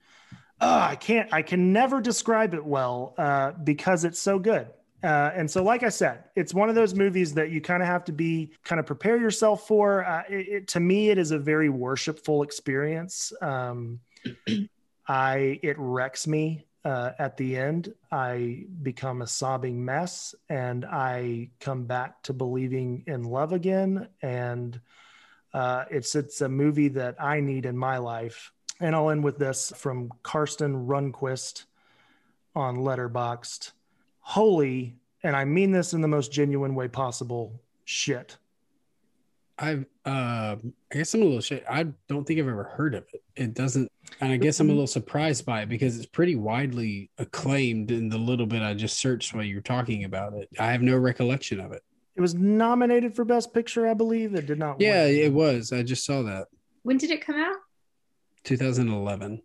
i 0.59 0.95
can't 0.95 1.33
i 1.33 1.41
can 1.41 1.73
never 1.73 1.99
describe 1.99 2.53
it 2.53 2.63
well 2.63 3.13
uh, 3.17 3.51
because 3.63 4.05
it's 4.05 4.19
so 4.21 4.39
good 4.39 4.67
uh, 5.03 5.31
and 5.35 5.51
so, 5.51 5.61
like 5.61 5.83
I 5.83 5.89
said, 5.89 6.23
it's 6.33 6.53
one 6.53 6.69
of 6.69 6.75
those 6.75 6.95
movies 6.95 7.33
that 7.33 7.49
you 7.49 7.59
kind 7.59 7.83
of 7.83 7.87
have 7.87 8.05
to 8.05 8.13
be 8.13 8.53
kind 8.63 8.79
of 8.79 8.85
prepare 8.85 9.17
yourself 9.17 9.67
for. 9.67 10.05
Uh, 10.05 10.23
it, 10.29 10.47
it, 10.47 10.67
to 10.69 10.79
me, 10.79 11.09
it 11.09 11.17
is 11.17 11.31
a 11.31 11.37
very 11.37 11.67
worshipful 11.67 12.41
experience. 12.41 13.33
Um, 13.41 13.99
I 15.07 15.59
it 15.61 15.75
wrecks 15.77 16.27
me 16.27 16.65
uh, 16.85 17.11
at 17.19 17.37
the 17.37 17.57
end. 17.57 17.93
I 18.11 18.65
become 18.81 19.21
a 19.21 19.27
sobbing 19.27 19.83
mess, 19.83 20.35
and 20.49 20.85
I 20.85 21.49
come 21.59 21.85
back 21.85 22.23
to 22.23 22.33
believing 22.33 23.03
in 23.07 23.23
love 23.23 23.53
again. 23.53 24.07
And 24.21 24.79
uh, 25.53 25.85
it's 25.89 26.15
it's 26.15 26.41
a 26.41 26.49
movie 26.49 26.89
that 26.89 27.15
I 27.19 27.39
need 27.39 27.65
in 27.65 27.77
my 27.77 27.97
life. 27.97 28.51
And 28.79 28.95
I'll 28.95 29.11
end 29.11 29.23
with 29.23 29.37
this 29.37 29.71
from 29.75 30.11
Karsten 30.23 30.87
Runquist 30.87 31.65
on 32.55 32.77
Letterboxd. 32.77 33.71
Holy, 34.19 34.97
and 35.21 35.35
I 35.35 35.45
mean 35.45 35.71
this 35.71 35.93
in 35.93 36.01
the 36.01 36.07
most 36.07 36.31
genuine 36.31 36.75
way 36.75 36.87
possible. 36.87 37.61
Shit. 37.85 38.37
I've 39.57 39.85
uh, 40.05 40.55
I 40.91 40.95
guess 40.95 41.13
I'm 41.13 41.21
a 41.21 41.25
little 41.25 41.41
shit. 41.41 41.63
I 41.69 41.83
don't 42.07 42.25
think 42.25 42.39
I've 42.39 42.47
ever 42.47 42.63
heard 42.63 42.95
of 42.95 43.05
it. 43.13 43.23
It 43.35 43.53
doesn't, 43.53 43.91
and 44.19 44.31
I 44.31 44.37
guess 44.37 44.59
I'm 44.59 44.69
a 44.69 44.73
little 44.73 44.87
surprised 44.87 45.45
by 45.45 45.61
it 45.61 45.69
because 45.69 45.97
it's 45.97 46.05
pretty 46.05 46.35
widely 46.35 47.11
acclaimed. 47.19 47.91
In 47.91 48.09
the 48.09 48.17
little 48.17 48.45
bit 48.45 48.61
I 48.61 48.73
just 48.73 48.97
searched 48.97 49.33
while 49.33 49.43
you 49.43 49.55
were 49.55 49.61
talking 49.61 50.05
about 50.05 50.33
it, 50.33 50.49
I 50.59 50.71
have 50.71 50.81
no 50.81 50.97
recollection 50.97 51.59
of 51.59 51.71
it. 51.71 51.83
It 52.15 52.21
was 52.21 52.35
nominated 52.35 53.15
for 53.15 53.25
Best 53.25 53.53
Picture, 53.53 53.87
I 53.87 53.93
believe. 53.93 54.35
It 54.35 54.45
did 54.47 54.59
not. 54.59 54.81
Yeah, 54.81 55.05
win. 55.05 55.15
it 55.15 55.33
was. 55.33 55.71
I 55.71 55.83
just 55.83 56.05
saw 56.05 56.23
that. 56.23 56.47
When 56.83 56.97
did 56.97 57.11
it 57.11 57.25
come 57.25 57.35
out? 57.35 57.55
2011. 58.43 59.41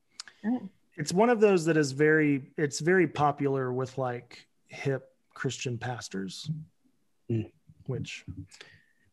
It's 0.97 1.13
one 1.13 1.31
of 1.31 1.41
those 1.41 1.65
that 1.67 1.77
is 1.77 1.93
very. 1.93 2.51
It's 2.57 2.81
very 2.81 3.07
popular 3.07 3.73
with 3.73 3.99
like 3.99 4.47
hip 4.69 5.05
Christian 5.35 5.79
pastors, 5.79 6.51
mm. 7.31 7.51
which 7.87 8.25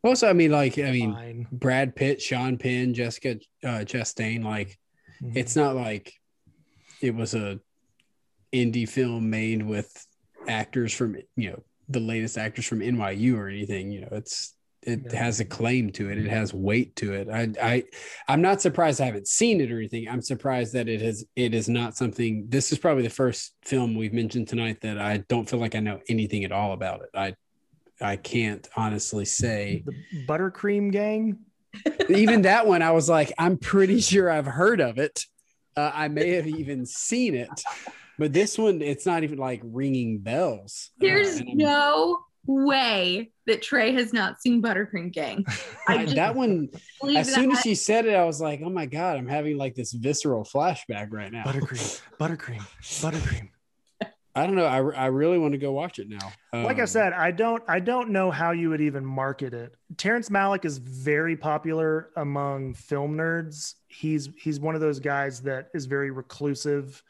also, 0.05 0.29
I 0.29 0.33
mean, 0.33 0.51
like, 0.51 0.77
I 0.77 0.91
mean, 0.91 1.13
Fine. 1.13 1.47
Brad 1.51 1.95
Pitt, 1.95 2.21
Sean 2.21 2.57
Penn, 2.57 2.93
Jessica 2.93 3.39
uh, 3.63 3.83
Chastain, 3.85 4.43
like, 4.43 4.77
mm-hmm. 5.21 5.37
it's 5.37 5.55
not 5.55 5.75
like 5.75 6.13
it 7.01 7.15
was 7.15 7.33
a 7.33 7.59
indie 8.53 8.87
film 8.87 9.29
made 9.29 9.65
with 9.65 9.91
actors 10.47 10.93
from, 10.93 11.17
you 11.35 11.51
know, 11.51 11.63
the 11.89 11.99
latest 11.99 12.37
actors 12.37 12.65
from 12.65 12.79
NYU 12.79 13.37
or 13.37 13.47
anything. 13.47 13.91
You 13.91 14.01
know, 14.01 14.09
it's 14.11 14.55
it 14.85 15.01
yeah. 15.05 15.17
has 15.17 15.39
a 15.39 15.45
claim 15.45 15.91
to 15.93 16.09
it. 16.09 16.17
It 16.17 16.27
has 16.27 16.53
weight 16.53 16.95
to 16.97 17.13
it. 17.13 17.27
I 17.29 17.49
I 17.61 17.83
I'm 18.27 18.41
not 18.41 18.61
surprised 18.61 19.01
I 19.01 19.05
haven't 19.05 19.27
seen 19.27 19.59
it 19.61 19.71
or 19.71 19.77
anything. 19.77 20.07
I'm 20.07 20.21
surprised 20.21 20.73
that 20.73 20.87
it 20.87 21.01
has 21.01 21.25
it 21.35 21.53
is 21.53 21.67
not 21.67 21.97
something. 21.97 22.45
This 22.49 22.71
is 22.71 22.77
probably 22.77 23.03
the 23.03 23.09
first 23.09 23.55
film 23.63 23.95
we've 23.95 24.13
mentioned 24.13 24.47
tonight 24.47 24.81
that 24.81 24.99
I 24.99 25.17
don't 25.29 25.49
feel 25.49 25.59
like 25.59 25.75
I 25.75 25.79
know 25.79 25.99
anything 26.07 26.43
at 26.43 26.51
all 26.51 26.73
about 26.73 27.01
it. 27.01 27.09
I 27.15 27.35
I 28.01 28.15
can't 28.17 28.67
honestly 28.75 29.25
say. 29.25 29.83
The 29.85 30.25
Buttercream 30.27 30.91
Gang. 30.91 31.39
even 32.09 32.43
that 32.43 32.67
one, 32.67 32.81
I 32.81 32.91
was 32.91 33.09
like, 33.09 33.33
I'm 33.37 33.57
pretty 33.57 33.99
sure 34.01 34.29
I've 34.29 34.45
heard 34.45 34.81
of 34.81 34.97
it. 34.97 35.23
Uh, 35.77 35.91
I 35.93 36.07
may 36.07 36.29
have 36.31 36.47
even 36.47 36.85
seen 36.85 37.35
it, 37.35 37.49
but 38.17 38.31
this 38.31 38.57
one, 38.57 38.81
it's 38.81 39.05
not 39.05 39.23
even 39.23 39.37
like 39.37 39.61
ringing 39.63 40.19
bells. 40.19 40.91
Uh, 40.93 40.97
There's 41.01 41.41
uh, 41.41 41.43
no 41.53 42.19
way 42.47 43.31
that 43.47 43.61
Trey 43.61 43.91
has 43.93 44.13
not 44.13 44.41
seen 44.41 44.61
Buttercream 44.61 45.11
Gang. 45.11 45.45
I 45.87 45.97
I- 45.97 46.05
that 46.05 46.35
one, 46.35 46.69
as 47.15 47.33
soon 47.33 47.51
as 47.51 47.59
she 47.59 47.75
said 47.75 48.05
it, 48.05 48.13
I 48.15 48.23
was 48.23 48.39
like, 48.39 48.61
oh 48.63 48.69
my 48.69 48.85
God, 48.85 49.17
I'm 49.17 49.27
having 49.27 49.57
like 49.57 49.75
this 49.75 49.91
visceral 49.91 50.45
flashback 50.45 51.11
right 51.11 51.31
now. 51.31 51.43
Buttercream, 51.43 52.01
buttercream, 52.19 52.61
buttercream. 53.01 53.49
I 54.37 54.45
don't 54.45 54.55
know. 54.55 54.65
I, 54.65 54.77
I 54.77 55.05
really 55.07 55.37
want 55.37 55.53
to 55.53 55.57
go 55.57 55.71
watch 55.71 55.97
it 55.97 56.09
now. 56.09 56.33
Like 56.51 56.77
I 56.79 56.81
Um, 56.81 56.87
said, 56.87 57.13
I 57.13 57.31
don't 57.31 57.63
I 57.67 57.79
don't 57.79 58.09
know 58.09 58.31
how 58.31 58.51
you 58.51 58.69
would 58.69 58.81
even 58.81 59.05
market 59.05 59.53
it. 59.53 59.75
Terrence 59.95 60.29
Malick 60.29 60.65
is 60.65 60.77
very 60.77 61.37
popular 61.37 62.09
among 62.17 62.73
film 62.73 63.15
nerds. 63.15 63.75
He's 63.87 64.29
he's 64.37 64.59
one 64.59 64.75
of 64.75 64.81
those 64.81 64.99
guys 64.99 65.41
that 65.43 65.69
is 65.73 65.85
very 65.85 66.11
reclusive, 66.11 67.01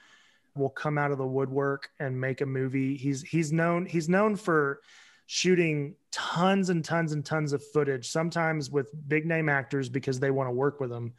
will 0.55 0.69
come 0.69 0.99
out 0.99 1.11
of 1.11 1.17
the 1.17 1.25
woodwork 1.25 1.89
and 1.99 2.19
make 2.19 2.41
a 2.41 2.45
movie. 2.45 2.95
He's 2.95 3.23
he's 3.23 3.51
known 3.51 3.87
he's 3.87 4.07
known 4.07 4.35
for 4.35 4.81
shooting 5.25 5.95
tons 6.11 6.69
and 6.69 6.85
tons 6.85 7.11
and 7.11 7.25
tons 7.25 7.53
of 7.53 7.63
footage, 7.73 8.07
sometimes 8.07 8.69
with 8.69 8.91
big 9.07 9.25
name 9.25 9.49
actors 9.49 9.89
because 9.89 10.19
they 10.19 10.29
want 10.29 10.47
to 10.47 10.51
work 10.51 10.79
with 10.79 10.91
him. 10.91 11.13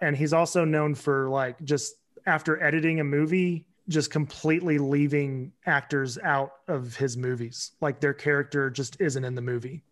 And 0.00 0.16
he's 0.16 0.32
also 0.32 0.64
known 0.64 0.94
for 0.94 1.28
like 1.28 1.60
just 1.64 1.96
after 2.26 2.62
editing 2.62 3.00
a 3.00 3.04
movie, 3.04 3.66
just 3.92 4.10
completely 4.10 4.78
leaving 4.78 5.52
actors 5.66 6.18
out 6.18 6.52
of 6.68 6.96
his 6.96 7.16
movies. 7.16 7.72
Like 7.80 8.00
their 8.00 8.14
character 8.14 8.70
just 8.70 9.00
isn't 9.00 9.24
in 9.24 9.34
the 9.34 9.42
movie. 9.42 9.84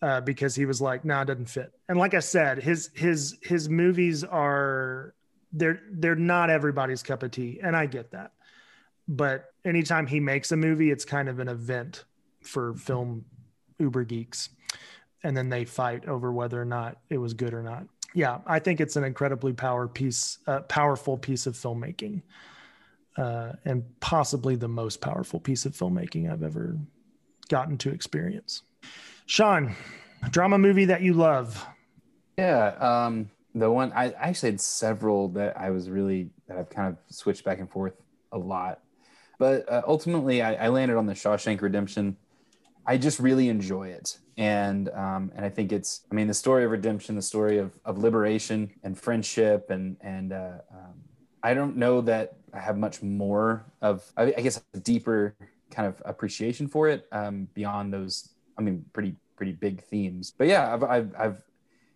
Uh, 0.00 0.20
because 0.20 0.54
he 0.54 0.64
was 0.64 0.80
like, 0.80 1.04
nah, 1.04 1.22
it 1.22 1.24
doesn't 1.24 1.46
fit. 1.46 1.72
And 1.88 1.98
like 1.98 2.14
I 2.14 2.20
said, 2.20 2.62
his 2.62 2.90
his 2.94 3.36
his 3.42 3.68
movies 3.68 4.22
are 4.22 5.12
they're 5.52 5.80
they're 5.90 6.14
not 6.14 6.50
everybody's 6.50 7.02
cup 7.02 7.24
of 7.24 7.32
tea. 7.32 7.58
And 7.60 7.74
I 7.74 7.86
get 7.86 8.12
that. 8.12 8.30
But 9.08 9.52
anytime 9.64 10.06
he 10.06 10.20
makes 10.20 10.52
a 10.52 10.56
movie, 10.56 10.92
it's 10.92 11.04
kind 11.04 11.28
of 11.28 11.40
an 11.40 11.48
event 11.48 12.04
for 12.42 12.74
film 12.74 13.24
uber 13.80 14.04
geeks. 14.04 14.50
And 15.24 15.36
then 15.36 15.48
they 15.48 15.64
fight 15.64 16.06
over 16.06 16.30
whether 16.30 16.62
or 16.62 16.64
not 16.64 16.98
it 17.10 17.18
was 17.18 17.34
good 17.34 17.52
or 17.52 17.64
not. 17.64 17.84
Yeah, 18.14 18.38
I 18.46 18.60
think 18.60 18.80
it's 18.80 18.94
an 18.94 19.02
incredibly 19.02 19.52
power 19.52 19.88
piece, 19.88 20.38
uh, 20.46 20.60
powerful 20.60 21.18
piece 21.18 21.46
of 21.46 21.54
filmmaking 21.54 22.22
uh, 23.18 23.52
and 23.64 23.82
possibly 24.00 24.54
the 24.54 24.68
most 24.68 25.00
powerful 25.00 25.40
piece 25.40 25.66
of 25.66 25.72
filmmaking 25.72 26.30
I've 26.30 26.44
ever 26.44 26.78
gotten 27.48 27.76
to 27.78 27.90
experience. 27.90 28.62
Sean, 29.26 29.74
drama 30.30 30.56
movie 30.56 30.84
that 30.84 31.02
you 31.02 31.14
love. 31.14 31.66
Yeah, 32.38 32.68
um, 32.78 33.28
the 33.54 33.70
one 33.70 33.92
I, 33.92 34.10
actually 34.10 34.52
had 34.52 34.60
several 34.60 35.28
that 35.30 35.58
I 35.58 35.70
was 35.70 35.90
really 35.90 36.30
that 36.46 36.56
I've 36.56 36.70
kind 36.70 36.88
of 36.88 37.14
switched 37.14 37.44
back 37.44 37.58
and 37.58 37.68
forth 37.68 37.94
a 38.30 38.38
lot, 38.38 38.80
but 39.38 39.68
uh, 39.70 39.82
ultimately 39.86 40.40
I, 40.40 40.66
I 40.66 40.68
landed 40.68 40.96
on 40.96 41.06
the 41.06 41.14
Shawshank 41.14 41.60
Redemption. 41.60 42.16
I 42.86 42.96
just 42.96 43.18
really 43.18 43.48
enjoy 43.48 43.88
it, 43.88 44.16
and 44.36 44.88
um, 44.90 45.32
and 45.34 45.44
I 45.44 45.48
think 45.48 45.72
it's 45.72 46.02
I 46.10 46.14
mean 46.14 46.28
the 46.28 46.34
story 46.34 46.64
of 46.64 46.70
redemption, 46.70 47.16
the 47.16 47.22
story 47.22 47.58
of, 47.58 47.72
of 47.84 47.98
liberation 47.98 48.70
and 48.84 48.96
friendship, 48.96 49.70
and 49.70 49.96
and 50.00 50.32
uh, 50.32 50.58
um, 50.72 50.94
I 51.42 51.54
don't 51.54 51.76
know 51.76 52.00
that 52.02 52.34
I 52.52 52.60
have 52.60 52.76
much 52.78 53.02
more 53.02 53.64
of 53.82 54.04
I, 54.16 54.30
guess 54.32 54.60
a 54.74 54.80
deeper 54.80 55.34
kind 55.70 55.86
of 55.86 56.02
appreciation 56.04 56.66
for 56.68 56.88
it 56.88 57.06
um, 57.12 57.48
beyond 57.54 57.92
those 57.92 58.30
I 58.58 58.62
mean 58.62 58.84
pretty 58.92 59.14
pretty 59.36 59.52
big 59.52 59.82
themes, 59.84 60.32
but 60.36 60.46
yeah 60.48 60.72
I've 60.74 60.82
I've, 60.82 61.14
I've 61.18 61.42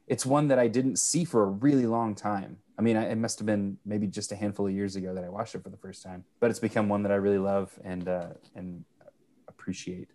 it's 0.07 0.27
one 0.27 0.49
that 0.49 0.59
I 0.59 0.69
didn't 0.69 0.99
see 0.99 1.25
for 1.25 1.43
a 1.45 1.47
really 1.47 1.87
long 1.87 2.15
time. 2.15 2.59
I 2.79 2.83
mean, 2.83 2.97
I- 2.97 3.11
it 3.11 3.17
must 3.17 3.39
have 3.39 3.47
been 3.47 3.79
maybe 3.85 4.07
just 4.09 4.33
a 4.33 4.37
handful 4.37 4.67
of 4.67 4.73
years 4.73 4.97
ago 4.97 5.15
that 5.15 5.25
I 5.25 5.29
watched 5.29 5.55
it 5.55 5.63
for 5.63 5.71
the 5.71 5.77
first 5.77 6.03
time, 6.03 6.25
but 6.41 6.51
it's 6.51 6.59
become 6.59 6.89
one 6.89 7.03
that 7.05 7.13
I 7.13 7.17
really 7.17 7.39
love 7.39 7.73
and 7.85 8.09
uh, 8.09 8.29
and 8.55 8.85
appreciate. 9.49 10.09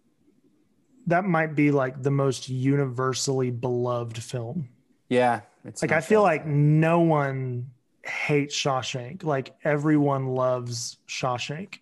That 1.08 1.24
might 1.24 1.56
be 1.56 1.72
like 1.72 2.04
the 2.04 2.12
most 2.12 2.50
universally 2.50 3.50
beloved 3.50 4.22
film. 4.22 4.68
Yeah, 5.10 5.42
it's 5.64 5.82
Like 5.82 5.94
I 5.94 6.02
feel 6.02 6.22
bad. 6.22 6.24
like 6.24 6.46
no 6.46 7.00
one 7.00 7.68
hates 8.08 8.56
Shawshank. 8.56 9.24
Like 9.24 9.56
everyone 9.64 10.28
loves 10.28 10.98
Shawshank. 11.08 11.80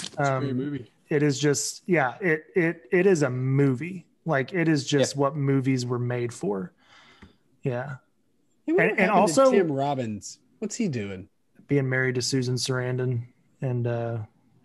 It's 0.00 0.12
a 0.14 0.16
great 0.16 0.28
Um, 0.28 0.56
movie. 0.56 0.90
it 1.08 1.22
is 1.22 1.38
just 1.38 1.82
yeah, 1.86 2.16
it 2.20 2.44
it 2.56 2.82
it 2.90 3.06
is 3.06 3.22
a 3.22 3.30
movie. 3.30 4.06
Like 4.24 4.52
it 4.52 4.68
is 4.68 4.86
just 4.86 5.16
what 5.16 5.36
movies 5.36 5.84
were 5.86 5.98
made 5.98 6.32
for. 6.32 6.72
Yeah. 7.62 7.96
Hey, 8.66 8.74
and- 8.78 8.98
and 9.00 9.10
also- 9.10 9.50
Tim 9.50 9.70
Robbins. 9.70 10.38
What's 10.60 10.76
he 10.76 10.88
doing? 10.88 11.28
Being 11.66 11.88
married 11.88 12.14
to 12.16 12.22
Susan 12.22 12.54
Sarandon 12.56 13.22
and 13.60 13.86
uh 13.86 14.18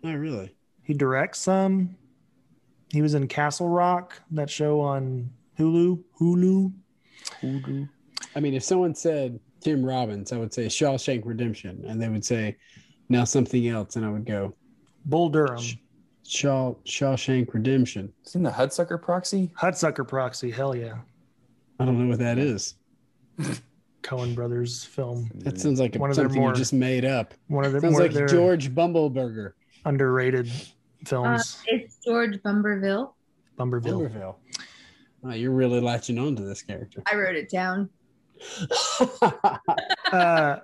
Oh, 0.04 0.14
really? 0.14 0.54
He 0.82 0.94
directs 0.94 1.40
some. 1.40 1.96
He 2.90 3.02
was 3.02 3.14
in 3.14 3.26
Castle 3.28 3.68
Rock, 3.68 4.20
that 4.30 4.48
show 4.48 4.80
on 4.80 5.30
Hulu. 5.58 6.02
Hulu. 6.20 6.72
Hulu. 7.42 7.88
I 8.36 8.40
mean, 8.40 8.54
if 8.54 8.62
someone 8.62 8.94
said 8.94 9.40
Tim 9.60 9.84
Robbins, 9.84 10.32
I 10.32 10.36
would 10.38 10.52
say 10.52 10.66
Shawshank 10.66 11.22
Redemption, 11.24 11.84
and 11.86 12.00
they 12.00 12.08
would 12.08 12.24
say 12.24 12.56
now 13.08 13.24
something 13.24 13.66
else, 13.68 13.96
and 13.96 14.04
I 14.04 14.10
would 14.10 14.24
go 14.26 14.54
Bull 15.06 15.28
Durham. 15.28 15.62
Shaw 16.26 16.74
Shawshank 16.84 17.54
Redemption. 17.54 18.12
seen 18.22 18.42
the 18.42 18.50
Hudsucker 18.50 19.00
Proxy. 19.00 19.50
Hudsucker 19.58 20.06
Proxy. 20.06 20.50
Hell 20.50 20.76
yeah. 20.76 20.98
I 21.80 21.86
don't 21.86 21.98
know 21.98 22.08
what 22.08 22.18
that 22.18 22.36
is. 22.38 22.74
Coen 24.02 24.34
Brothers 24.34 24.84
film. 24.84 25.30
That 25.36 25.58
sounds 25.58 25.80
like 25.80 25.94
One 25.96 26.10
of 26.10 26.16
something 26.16 26.38
more- 26.40 26.50
you 26.50 26.56
just 26.56 26.72
made 26.72 27.04
up. 27.04 27.34
One 27.48 27.64
of 27.64 27.72
the 27.72 27.80
Sounds 27.80 27.94
one 27.94 28.02
like 28.02 28.10
of 28.10 28.14
their 28.14 28.26
George 28.26 28.74
Bumbleberger. 28.74 29.52
underrated 29.86 30.48
Uh, 30.48 30.52
films. 31.06 31.62
it's 31.66 31.96
George 32.04 32.36
Bumberville. 32.42 33.12
Bumberville. 33.58 34.10
Bumberville. 34.10 34.34
Oh, 35.24 35.30
you're 35.32 35.50
really 35.50 35.80
latching 35.80 36.18
on 36.18 36.36
to 36.36 36.42
this 36.42 36.62
character. 36.62 37.02
I 37.10 37.16
wrote 37.16 37.36
it 37.36 37.48
down. 37.50 37.88
Uh, 40.12 40.58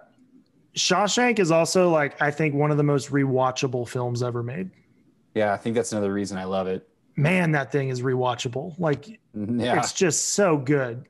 Shawshank 0.75 1.39
is 1.39 1.51
also 1.51 1.91
like 1.91 2.21
I 2.21 2.31
think 2.31 2.55
one 2.55 2.71
of 2.71 2.77
the 2.77 2.83
most 2.83 3.11
rewatchable 3.11 3.89
films 3.89 4.23
ever 4.23 4.43
made. 4.43 4.71
Yeah, 5.35 5.53
I 5.53 5.57
think 5.57 5.77
that's 5.77 5.93
another 5.93 6.13
reason 6.13 6.39
I 6.39 6.45
love 6.45 6.67
it. 6.67 6.89
Man, 7.17 7.53
that 7.53 7.71
thing 7.71 7.91
is 7.91 8.03
rewatchable. 8.03 8.79
Like 8.79 9.21
Yeah, 9.35 9.79
it's 9.79 9.93
just 9.93 10.31
so 10.31 10.57
good. 10.57 11.07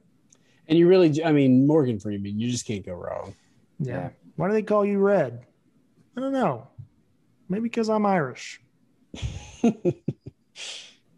and 0.68 0.78
you 0.78 0.86
really, 0.88 1.22
I 1.24 1.32
mean, 1.32 1.66
Morgan 1.66 1.98
Freeman, 2.00 2.38
you 2.38 2.50
just 2.50 2.66
can't 2.66 2.84
go 2.84 2.92
wrong. 2.94 3.34
Yeah. 3.78 3.94
Yeah. 3.94 4.08
Why 4.36 4.48
do 4.48 4.54
they 4.54 4.62
call 4.62 4.84
you 4.84 4.98
Red? 4.98 5.46
I 6.16 6.20
don't 6.20 6.32
know. 6.32 6.68
Maybe 7.48 7.62
because 7.64 7.88
I'm 7.88 8.04
Irish. 8.06 8.60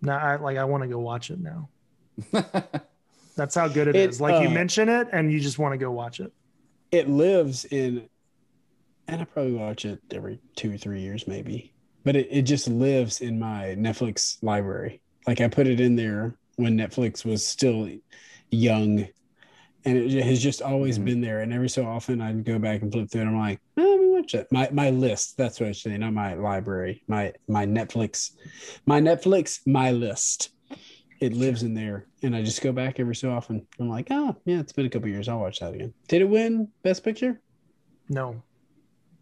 Now, 0.03 0.19
I 0.19 0.37
like 0.37 0.57
I 0.59 0.65
want 0.65 0.83
to 0.83 0.89
go 0.89 0.99
watch 0.99 1.31
it 1.31 1.39
now. 1.41 1.69
That's 3.37 3.55
how 3.55 3.69
good 3.69 3.89
it 3.89 3.97
It, 3.97 4.11
is. 4.11 4.21
Like 4.21 4.41
you 4.41 4.49
uh, 4.49 4.51
mention 4.51 4.89
it, 4.89 5.09
and 5.13 5.31
you 5.33 5.41
just 5.41 5.59
want 5.59 5.73
to 5.73 5.79
go 5.79 5.91
watch 5.91 6.21
it. 6.21 6.33
it 6.91 7.09
lives 7.09 7.65
in, 7.67 8.09
and 9.09 9.21
I 9.21 9.25
probably 9.25 9.53
watch 9.53 9.85
it 9.85 10.01
every 10.11 10.41
two 10.57 10.75
or 10.75 10.79
three 10.79 11.01
years, 11.01 11.27
maybe. 11.29 11.75
But 12.05 12.17
it, 12.17 12.29
it 12.31 12.43
just 12.43 12.69
lives 12.69 13.21
in 13.21 13.39
my 13.39 13.75
Netflix 13.79 14.37
library. 14.43 15.03
Like 15.27 15.41
I 15.41 15.49
put 15.49 15.67
it 15.67 15.81
in 15.81 15.97
there 15.97 16.39
when 16.57 16.77
Netflix 16.77 17.25
was 17.25 17.47
still 17.47 17.89
young, 18.51 19.07
and 19.85 19.99
it 19.99 20.25
has 20.25 20.43
just 20.43 20.63
always 20.63 20.99
Mhm. 20.99 21.05
been 21.05 21.21
there. 21.21 21.41
And 21.41 21.53
every 21.53 21.69
so 21.69 21.87
often, 21.87 22.21
I'd 22.21 22.45
go 22.45 22.59
back 22.59 22.83
and 22.83 22.93
flip 22.93 23.11
through 23.11 23.23
it. 23.23 23.27
I'm 23.27 23.39
like, 23.39 23.61
oh, 23.77 23.83
let 23.83 24.01
me 24.01 24.11
watch 24.11 24.35
it. 24.35 24.47
My 24.51 24.69
my 24.73 24.91
list. 24.91 25.37
That's 25.37 25.61
what 25.61 25.69
I 25.69 25.73
should 25.73 25.93
say, 25.93 25.99
not 25.99 26.13
my 26.13 26.35
library. 26.35 27.03
My 27.09 27.33
my 27.49 27.67
Netflix, 27.67 28.31
my 28.87 29.01
Netflix, 29.01 29.61
my 29.67 29.93
list. 29.93 30.51
It 31.21 31.33
lives 31.33 31.63
in 31.63 31.73
there, 31.75 32.07
and 32.23 32.37
I 32.37 32.43
just 32.43 32.61
go 32.61 32.73
back 32.73 33.01
every 33.01 33.15
so 33.17 33.31
often. 33.31 33.67
I'm 33.81 33.89
like, 33.89 34.09
oh 34.11 34.37
yeah, 34.45 34.61
it's 34.61 34.73
been 34.73 34.87
a 34.87 34.91
couple 34.91 35.09
years. 35.09 35.29
I'll 35.29 35.39
watch 35.41 35.61
that 35.61 35.75
again. 35.75 35.95
Did 36.09 36.23
it 36.23 36.29
win 36.29 36.69
Best 36.83 37.03
Picture? 37.05 37.41
No, 38.09 38.43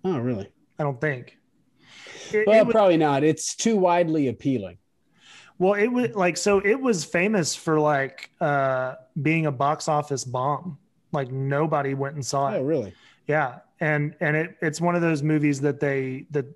Oh, 0.05 0.19
really? 0.19 0.49
I 0.79 0.83
don't 0.83 1.01
think. 1.01 1.39
It, 2.33 2.47
Well, 2.47 2.61
it 2.61 2.67
was, 2.67 2.73
probably 2.73 2.97
not. 2.97 3.23
It's 3.25 3.55
too 3.55 3.77
widely 3.77 4.29
appealing. 4.29 4.79
well, 5.59 5.75
it 5.75 5.87
was 5.87 6.15
like 6.15 6.37
so. 6.37 6.59
It 6.59 6.81
was 6.81 7.05
famous 7.05 7.55
for 7.55 7.79
like 7.79 8.31
uh, 8.41 8.97
being 9.23 9.47
a 9.47 9.53
box 9.53 9.89
office 9.89 10.25
bomb. 10.25 10.79
Like 11.13 11.31
nobody 11.31 11.95
went 11.95 12.17
and 12.17 12.27
saw 12.27 12.51
it. 12.53 12.59
Oh, 12.59 12.63
really? 12.63 12.93
Yeah, 13.29 13.61
and 13.81 14.17
and 14.21 14.37
it 14.37 14.57
it's 14.61 14.81
one 14.81 14.97
of 14.97 15.01
those 15.01 15.23
movies 15.23 15.61
that 15.61 15.79
they 15.81 16.27
that 16.33 16.47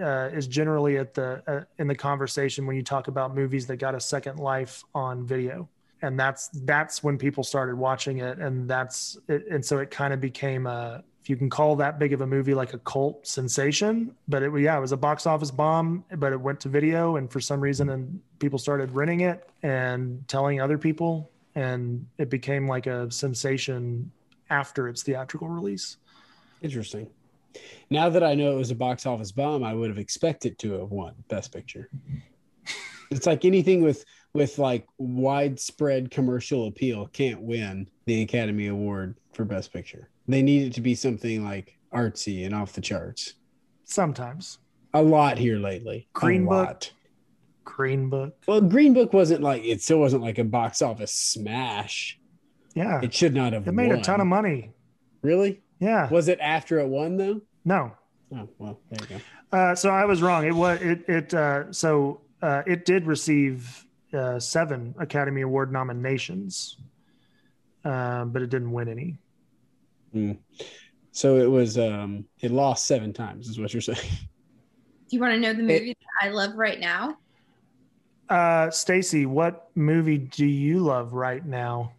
uh, 0.00 0.30
is 0.32 0.46
generally 0.46 0.98
at 0.98 1.14
the 1.14 1.42
uh, 1.46 1.64
in 1.78 1.88
the 1.88 1.94
conversation 1.94 2.66
when 2.66 2.76
you 2.76 2.82
talk 2.82 3.08
about 3.08 3.34
movies 3.34 3.66
that 3.66 3.76
got 3.76 3.94
a 3.94 4.00
second 4.00 4.38
life 4.38 4.84
on 4.94 5.26
video, 5.26 5.68
and 6.02 6.18
that's 6.18 6.48
that's 6.64 7.02
when 7.02 7.18
people 7.18 7.44
started 7.44 7.76
watching 7.76 8.18
it, 8.18 8.38
and 8.38 8.68
that's 8.68 9.18
it, 9.28 9.46
and 9.50 9.64
so 9.64 9.78
it 9.78 9.90
kind 9.90 10.12
of 10.12 10.20
became 10.20 10.66
a 10.66 11.02
if 11.20 11.30
you 11.30 11.36
can 11.36 11.48
call 11.48 11.74
that 11.76 11.98
big 11.98 12.12
of 12.12 12.20
a 12.20 12.26
movie 12.26 12.54
like 12.54 12.74
a 12.74 12.78
cult 12.80 13.26
sensation, 13.26 14.14
but 14.28 14.42
it 14.42 14.52
yeah 14.58 14.76
it 14.76 14.80
was 14.80 14.92
a 14.92 14.96
box 14.96 15.26
office 15.26 15.50
bomb, 15.50 16.04
but 16.16 16.32
it 16.32 16.40
went 16.40 16.60
to 16.60 16.68
video, 16.68 17.16
and 17.16 17.30
for 17.30 17.40
some 17.40 17.60
reason 17.60 17.90
and 17.90 18.20
people 18.38 18.58
started 18.58 18.90
renting 18.92 19.20
it 19.20 19.48
and 19.62 20.26
telling 20.28 20.60
other 20.60 20.78
people, 20.78 21.30
and 21.54 22.06
it 22.18 22.30
became 22.30 22.68
like 22.68 22.86
a 22.86 23.10
sensation 23.10 24.10
after 24.50 24.88
its 24.88 25.02
theatrical 25.02 25.48
release. 25.48 25.96
Interesting. 26.62 27.08
Now 27.90 28.08
that 28.08 28.22
I 28.22 28.34
know 28.34 28.52
it 28.52 28.58
was 28.58 28.70
a 28.70 28.76
box 28.76 29.06
office 29.06 29.32
bomb, 29.32 29.62
I 29.62 29.74
would 29.74 29.90
have 29.90 29.98
expected 29.98 30.58
to 30.60 30.72
have 30.80 30.90
won 30.90 31.14
Best 31.28 31.52
Picture. 31.52 31.90
It's 33.10 33.26
like 33.26 33.44
anything 33.44 33.82
with 33.82 34.04
with 34.32 34.58
like 34.58 34.86
widespread 34.98 36.10
commercial 36.10 36.66
appeal 36.66 37.06
can't 37.06 37.40
win 37.40 37.88
the 38.06 38.22
Academy 38.22 38.66
Award 38.66 39.16
for 39.32 39.44
Best 39.44 39.72
Picture. 39.72 40.10
They 40.26 40.42
need 40.42 40.66
it 40.66 40.72
to 40.74 40.80
be 40.80 40.94
something 40.94 41.44
like 41.44 41.78
artsy 41.92 42.44
and 42.44 42.54
off 42.54 42.72
the 42.72 42.80
charts. 42.80 43.34
Sometimes. 43.84 44.58
A 44.92 45.02
lot 45.02 45.38
here 45.38 45.58
lately. 45.58 46.08
Green 46.12 46.44
Book. 46.44 46.66
lot. 46.66 46.92
Green 47.64 48.08
Book. 48.08 48.36
Well, 48.46 48.60
Green 48.60 48.94
Book 48.94 49.12
wasn't 49.12 49.42
like 49.42 49.64
it 49.64 49.82
still 49.82 49.98
wasn't 49.98 50.22
like 50.22 50.38
a 50.38 50.44
box 50.44 50.82
office 50.82 51.14
smash. 51.14 52.18
Yeah. 52.74 53.00
It 53.02 53.14
should 53.14 53.34
not 53.34 53.52
have. 53.52 53.68
It 53.68 53.72
made 53.72 53.92
a 53.92 54.00
ton 54.00 54.20
of 54.20 54.26
money. 54.26 54.72
Really? 55.22 55.62
Yeah. 55.80 56.08
Was 56.10 56.28
it 56.28 56.38
after 56.40 56.78
it 56.78 56.86
won 56.88 57.16
though? 57.16 57.40
No. 57.64 57.92
Oh 58.34 58.48
well, 58.58 58.80
there 58.90 59.06
you 59.08 59.16
go. 59.52 59.56
Uh, 59.56 59.74
so 59.74 59.90
I 59.90 60.04
was 60.04 60.22
wrong. 60.22 60.44
It 60.44 60.54
was 60.54 60.80
it 60.82 61.08
it 61.08 61.34
uh, 61.34 61.72
so 61.72 62.20
uh, 62.42 62.62
it 62.66 62.84
did 62.84 63.06
receive 63.06 63.84
uh, 64.12 64.38
seven 64.40 64.94
Academy 64.98 65.42
Award 65.42 65.72
nominations, 65.72 66.78
uh, 67.84 68.24
but 68.24 68.42
it 68.42 68.50
didn't 68.50 68.72
win 68.72 68.88
any. 68.88 69.18
So 71.12 71.36
it 71.38 71.46
was 71.50 71.76
um 71.78 72.24
it 72.40 72.50
lost 72.50 72.86
seven 72.86 73.12
times, 73.12 73.48
is 73.48 73.58
what 73.58 73.72
you're 73.74 73.80
saying. 73.80 73.98
Do 75.08 75.16
you 75.16 75.20
want 75.20 75.34
to 75.34 75.40
know 75.40 75.52
the 75.52 75.62
movie 75.62 75.96
that 76.00 76.26
I 76.26 76.30
love 76.30 76.54
right 76.54 76.80
now? 76.80 77.18
Uh, 78.28 78.70
Stacy, 78.70 79.26
what 79.26 79.68
movie 79.74 80.18
do 80.18 80.46
you 80.46 80.78
love 80.80 81.12
right 81.12 81.44
now? 81.44 81.92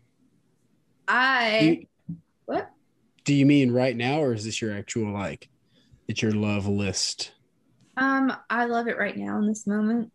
I 1.07 1.59
You- 1.59 1.69
what? 1.77 1.87
Do 3.25 3.33
you 3.33 3.45
mean 3.45 3.71
right 3.71 3.95
now, 3.95 4.21
or 4.21 4.33
is 4.33 4.45
this 4.45 4.61
your 4.61 4.71
actual 4.73 5.11
like 5.11 5.49
it's 6.07 6.21
your 6.21 6.31
love 6.31 6.67
list? 6.67 7.31
Um, 7.97 8.31
I 8.49 8.65
love 8.65 8.87
it 8.87 8.97
right 8.97 9.17
now 9.17 9.39
in 9.39 9.47
this 9.47 9.65
moment. 9.65 10.11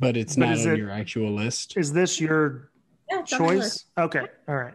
But 0.00 0.16
it's 0.16 0.34
But 0.36 0.46
not 0.46 0.54
is 0.54 0.66
on 0.66 0.72
it- 0.72 0.78
your 0.78 0.90
actual 0.90 1.32
list. 1.32 1.76
Is 1.76 1.92
this 1.92 2.20
your 2.20 2.70
Yeah, 3.10 3.20
it's 3.20 3.32
on 3.34 3.42
my 3.42 3.46
list. 3.54 3.86
choice? 3.96 4.04
Okay, 4.06 4.26
all 4.48 4.56
right. 4.56 4.74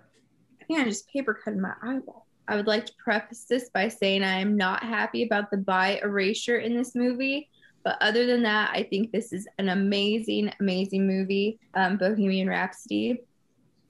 I 0.61 0.63
think 0.65 0.79
I 0.79 0.84
just 0.84 1.09
paper 1.09 1.34
cutting 1.34 1.61
my 1.61 1.73
eyeball. 1.81 2.27
I 2.47 2.55
would 2.55 2.67
like 2.67 2.85
to 2.85 2.93
preface 3.03 3.45
this 3.49 3.69
by 3.73 3.88
saying 3.88 4.23
I 4.23 4.39
am 4.39 4.55
not 4.55 4.84
happy 4.84 5.23
about 5.23 5.49
the 5.51 5.57
bi 5.57 5.99
erasure 6.03 6.59
in 6.59 6.77
this 6.77 6.93
movie. 6.95 7.49
But 7.84 7.97
other 8.01 8.25
than 8.25 8.43
that, 8.43 8.71
I 8.73 8.84
think 8.84 9.11
this 9.11 9.34
is 9.34 9.47
an 9.57 9.69
amazing, 9.69 10.51
amazing 10.59 11.07
movie. 11.07 11.59
Um, 11.73 11.97
Bohemian 11.97 12.47
Rhapsody, 12.49 13.19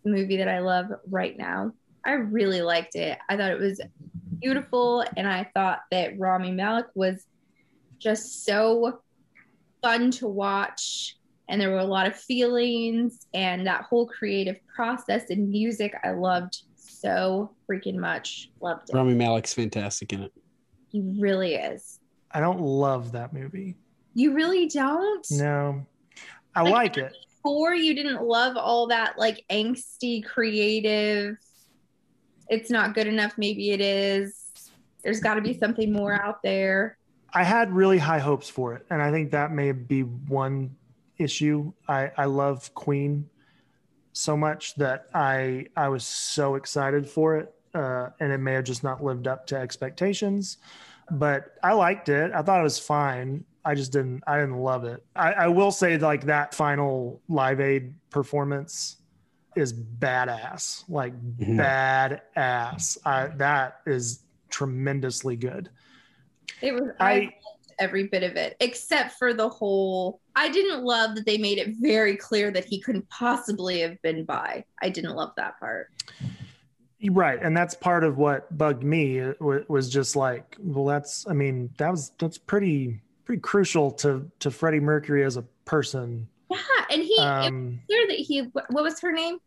the 0.03 0.09
movie 0.11 0.37
that 0.37 0.47
I 0.47 0.59
love 0.59 0.87
right 1.09 1.35
now. 1.37 1.73
I 2.07 2.13
really 2.13 2.61
liked 2.61 2.95
it. 2.95 3.19
I 3.29 3.35
thought 3.35 3.51
it 3.51 3.59
was 3.59 3.81
beautiful, 4.39 5.03
and 5.17 5.27
I 5.27 5.49
thought 5.53 5.81
that 5.91 6.17
Rami 6.17 6.51
Malek 6.51 6.85
was 6.95 7.27
just 7.99 8.45
so 8.45 9.01
fun 9.83 10.09
to 10.11 10.27
watch. 10.27 11.17
And 11.49 11.59
there 11.61 11.69
were 11.69 11.79
a 11.79 11.85
lot 11.85 12.07
of 12.07 12.15
feelings, 12.15 13.27
and 13.33 13.67
that 13.67 13.83
whole 13.83 14.07
creative 14.07 14.57
process 14.73 15.29
and 15.29 15.49
music 15.49 15.93
I 16.03 16.11
loved 16.11 16.63
so 16.77 17.51
freaking 17.69 17.95
much. 17.95 18.49
Loved 18.61 18.89
it. 18.89 18.95
Rami 18.95 19.13
Malek's 19.13 19.53
fantastic 19.53 20.13
in 20.13 20.23
it. 20.23 20.33
He 20.89 21.01
really 21.19 21.55
is. 21.55 21.99
I 22.31 22.39
don't 22.39 22.61
love 22.61 23.11
that 23.13 23.33
movie. 23.33 23.75
You 24.13 24.33
really 24.33 24.67
don't? 24.67 25.25
No, 25.31 25.85
I 26.55 26.61
Like- 26.63 26.73
like 26.73 26.97
it. 26.97 27.13
Before 27.43 27.73
you 27.75 27.93
didn't 27.93 28.23
love 28.23 28.57
all 28.57 28.87
that 28.87 29.17
like 29.17 29.43
angsty, 29.49 30.25
creative. 30.25 31.37
It's 32.49 32.69
not 32.69 32.95
good 32.95 33.07
enough. 33.07 33.33
Maybe 33.37 33.71
it 33.71 33.81
is. 33.81 34.51
There's 35.03 35.19
got 35.19 35.35
to 35.35 35.41
be 35.41 35.57
something 35.57 35.91
more 35.91 36.13
out 36.13 36.41
there. 36.43 36.97
I 37.33 37.43
had 37.43 37.71
really 37.71 37.97
high 37.97 38.19
hopes 38.19 38.49
for 38.49 38.73
it, 38.73 38.85
and 38.89 39.01
I 39.01 39.11
think 39.11 39.31
that 39.31 39.51
may 39.51 39.71
be 39.71 40.01
one 40.01 40.75
issue. 41.17 41.73
I 41.87 42.11
I 42.17 42.25
love 42.25 42.73
Queen 42.73 43.29
so 44.13 44.35
much 44.35 44.75
that 44.75 45.07
I 45.13 45.67
I 45.75 45.89
was 45.89 46.05
so 46.05 46.55
excited 46.55 47.09
for 47.09 47.37
it, 47.37 47.53
uh, 47.73 48.09
and 48.19 48.31
it 48.31 48.39
may 48.39 48.53
have 48.53 48.63
just 48.63 48.83
not 48.83 49.03
lived 49.03 49.27
up 49.27 49.45
to 49.47 49.57
expectations. 49.57 50.57
But 51.11 51.53
I 51.63 51.73
liked 51.73 52.09
it. 52.09 52.31
I 52.33 52.41
thought 52.41 52.59
it 52.59 52.63
was 52.63 52.79
fine. 52.79 53.45
I 53.63 53.75
just 53.75 53.91
didn't. 53.91 54.23
I 54.27 54.39
didn't 54.39 54.57
love 54.57 54.85
it. 54.85 55.05
I, 55.15 55.33
I 55.33 55.47
will 55.47 55.71
say, 55.71 55.97
like 55.97 56.25
that 56.25 56.55
final 56.55 57.21
Live 57.27 57.59
Aid 57.59 57.93
performance 58.09 58.97
is 59.57 59.73
badass. 59.73 60.83
Like 60.87 61.13
Mhm. 61.37 61.57
badass. 62.35 62.97
I, 63.05 63.27
that 63.37 63.81
is 63.85 64.23
tremendously 64.49 65.35
good. 65.35 65.69
It 66.61 66.73
was. 66.73 66.91
I, 66.99 67.11
I 67.11 67.19
loved 67.21 67.73
every 67.79 68.07
bit 68.07 68.23
of 68.23 68.35
it, 68.35 68.55
except 68.59 69.13
for 69.13 69.33
the 69.33 69.47
whole. 69.49 70.21
I 70.35 70.49
didn't 70.49 70.83
love 70.83 71.15
that 71.15 71.25
they 71.25 71.37
made 71.37 71.57
it 71.57 71.75
very 71.79 72.15
clear 72.15 72.51
that 72.51 72.65
he 72.65 72.79
couldn't 72.79 73.07
possibly 73.09 73.81
have 73.81 74.01
been 74.01 74.23
bi. 74.25 74.63
I 74.81 74.89
didn't 74.89 75.15
love 75.15 75.33
that 75.37 75.59
part. 75.59 75.91
Right, 77.11 77.39
and 77.41 77.55
that's 77.55 77.75
part 77.75 78.03
of 78.03 78.17
what 78.17 78.55
bugged 78.57 78.83
me. 78.83 79.19
It 79.19 79.37
was 79.69 79.89
just 79.89 80.15
like, 80.15 80.55
well, 80.59 80.85
that's. 80.85 81.27
I 81.27 81.33
mean, 81.33 81.69
that 81.77 81.91
was 81.91 82.11
that's 82.17 82.37
pretty 82.39 83.01
pretty 83.25 83.41
crucial 83.41 83.91
to 83.91 84.31
to 84.39 84.49
Freddie 84.49 84.79
Mercury 84.79 85.23
as 85.23 85.37
a 85.37 85.43
person. 85.65 86.27
Yeah, 86.49 86.57
and 86.91 87.03
he. 87.03 87.13
it 87.13 87.19
was 87.19 87.47
Um, 87.47 87.79
clear 87.87 88.07
that 88.07 88.17
he. 88.17 88.39
What 88.69 88.83
was 88.83 88.99
her 89.01 89.11
name? 89.11 89.37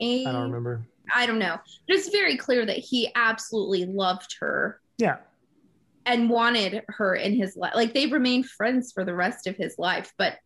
A, 0.00 0.24
I 0.26 0.32
don't 0.32 0.42
remember. 0.42 0.86
I 1.14 1.26
don't 1.26 1.38
know. 1.38 1.58
But 1.86 1.96
it's 1.96 2.08
very 2.08 2.36
clear 2.36 2.66
that 2.66 2.78
he 2.78 3.10
absolutely 3.14 3.86
loved 3.86 4.36
her 4.40 4.80
Yeah, 4.98 5.18
and 6.04 6.30
wanted 6.30 6.82
her 6.88 7.14
in 7.14 7.34
his 7.34 7.56
life. 7.56 7.74
Like 7.74 7.94
they 7.94 8.06
remained 8.06 8.46
friends 8.46 8.92
for 8.92 9.04
the 9.04 9.14
rest 9.14 9.46
of 9.46 9.56
his 9.56 9.76
life. 9.78 10.12
But 10.18 10.38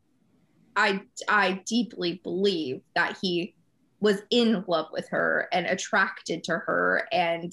I, 0.77 1.03
I 1.29 1.63
deeply 1.67 2.21
believe 2.23 2.81
that 2.95 3.19
he 3.21 3.55
was 4.01 4.23
in 4.31 4.65
love 4.67 4.87
with 4.93 5.09
her 5.11 5.49
and 5.53 5.67
attracted 5.67 6.45
to 6.45 6.53
her, 6.53 7.07
and 7.13 7.53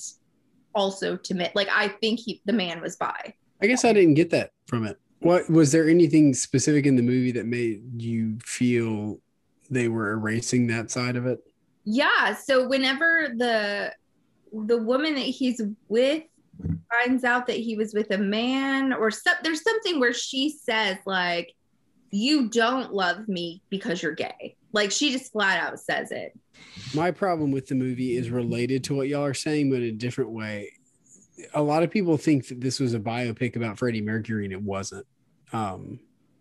also 0.75 1.17
to 1.17 1.33
me. 1.33 1.49
Like 1.55 1.67
I 1.71 1.89
think 1.89 2.19
he, 2.19 2.41
the 2.45 2.53
man 2.53 2.81
was 2.81 2.95
bi. 2.95 3.33
I 3.61 3.67
guess 3.67 3.83
I 3.83 3.91
didn't 3.91 4.13
get 4.13 4.29
that 4.29 4.51
from 4.67 4.85
it. 4.85 4.99
What 5.19 5.49
was 5.49 5.71
there 5.71 5.89
anything 5.89 6.33
specific 6.35 6.85
in 6.85 6.95
the 6.95 7.01
movie 7.01 7.31
that 7.31 7.47
made 7.47 8.01
you 8.01 8.37
feel 8.43 9.19
they 9.69 9.87
were 9.87 10.11
erasing 10.11 10.67
that 10.67 10.91
side 10.91 11.15
of 11.15 11.25
it? 11.25 11.39
Yeah. 11.89 12.35
So 12.35 12.67
whenever 12.67 13.29
the 13.37 13.93
the 14.51 14.77
woman 14.77 15.15
that 15.15 15.21
he's 15.21 15.61
with 15.87 16.23
finds 16.91 17.23
out 17.23 17.47
that 17.47 17.55
he 17.55 17.77
was 17.77 17.93
with 17.93 18.11
a 18.11 18.17
man 18.17 18.91
or 18.91 19.09
some, 19.09 19.35
there's 19.41 19.63
something 19.63 19.97
where 19.97 20.13
she 20.13 20.49
says 20.49 20.97
like 21.05 21.53
you 22.11 22.49
don't 22.49 22.93
love 22.93 23.29
me 23.29 23.61
because 23.69 24.01
you're 24.01 24.13
gay 24.13 24.55
like 24.73 24.91
she 24.91 25.11
just 25.11 25.31
flat 25.31 25.61
out 25.61 25.79
says 25.79 26.11
it 26.11 26.37
My 26.93 27.11
problem 27.11 27.51
with 27.51 27.67
the 27.67 27.75
movie 27.75 28.17
is 28.17 28.29
related 28.29 28.83
to 28.85 28.95
what 28.95 29.07
y'all 29.07 29.23
are 29.23 29.33
saying, 29.33 29.69
but 29.69 29.77
in 29.77 29.83
a 29.83 29.91
different 29.91 30.31
way. 30.31 30.71
A 31.53 31.61
lot 31.61 31.83
of 31.83 31.91
people 31.91 32.17
think 32.17 32.47
that 32.47 32.59
this 32.59 32.79
was 32.79 32.93
a 32.93 32.99
biopic 32.99 33.55
about 33.55 33.77
Freddie 33.77 34.01
Mercury, 34.01 34.43
and 34.43 34.53
it 34.53 34.61
wasn't. 34.61 35.05
Um, 35.53 35.99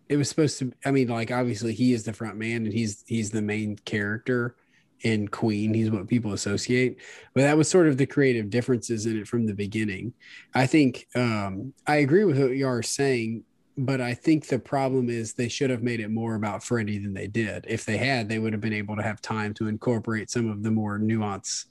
it 0.09 0.17
was 0.17 0.27
supposed 0.27 0.57
to. 0.59 0.73
I 0.83 0.91
mean, 0.91 1.07
like 1.07 1.31
obviously 1.31 1.73
he 1.73 1.93
is 1.93 2.03
the 2.03 2.13
front 2.13 2.35
man, 2.37 2.65
and 2.65 2.73
he's 2.73 3.03
he's 3.07 3.29
the 3.31 3.41
main 3.41 3.77
character 3.77 4.55
in 5.01 5.27
Queen. 5.27 5.73
He's 5.73 5.91
what 5.91 6.07
people 6.07 6.33
associate, 6.33 6.97
but 7.33 7.41
that 7.41 7.57
was 7.57 7.69
sort 7.69 7.87
of 7.87 7.97
the 7.97 8.05
creative 8.05 8.49
differences 8.49 9.05
in 9.05 9.17
it 9.17 9.27
from 9.27 9.45
the 9.45 9.53
beginning. 9.53 10.13
I 10.55 10.65
think 10.67 11.07
um, 11.15 11.73
I 11.85 11.97
agree 11.97 12.23
with 12.23 12.39
what 12.39 12.51
you 12.55 12.67
are 12.67 12.81
saying, 12.81 13.43
but 13.77 14.01
I 14.01 14.13
think 14.15 14.47
the 14.47 14.59
problem 14.59 15.09
is 15.09 15.33
they 15.33 15.49
should 15.49 15.69
have 15.69 15.83
made 15.83 15.99
it 15.99 16.09
more 16.09 16.35
about 16.35 16.63
Freddie 16.63 16.97
than 16.97 17.13
they 17.13 17.27
did. 17.27 17.65
If 17.67 17.85
they 17.85 17.97
had, 17.97 18.27
they 18.27 18.39
would 18.39 18.53
have 18.53 18.61
been 18.61 18.73
able 18.73 18.95
to 18.95 19.03
have 19.03 19.21
time 19.21 19.53
to 19.55 19.67
incorporate 19.67 20.29
some 20.31 20.49
of 20.49 20.63
the 20.63 20.71
more 20.71 20.97
nuance 20.97 21.65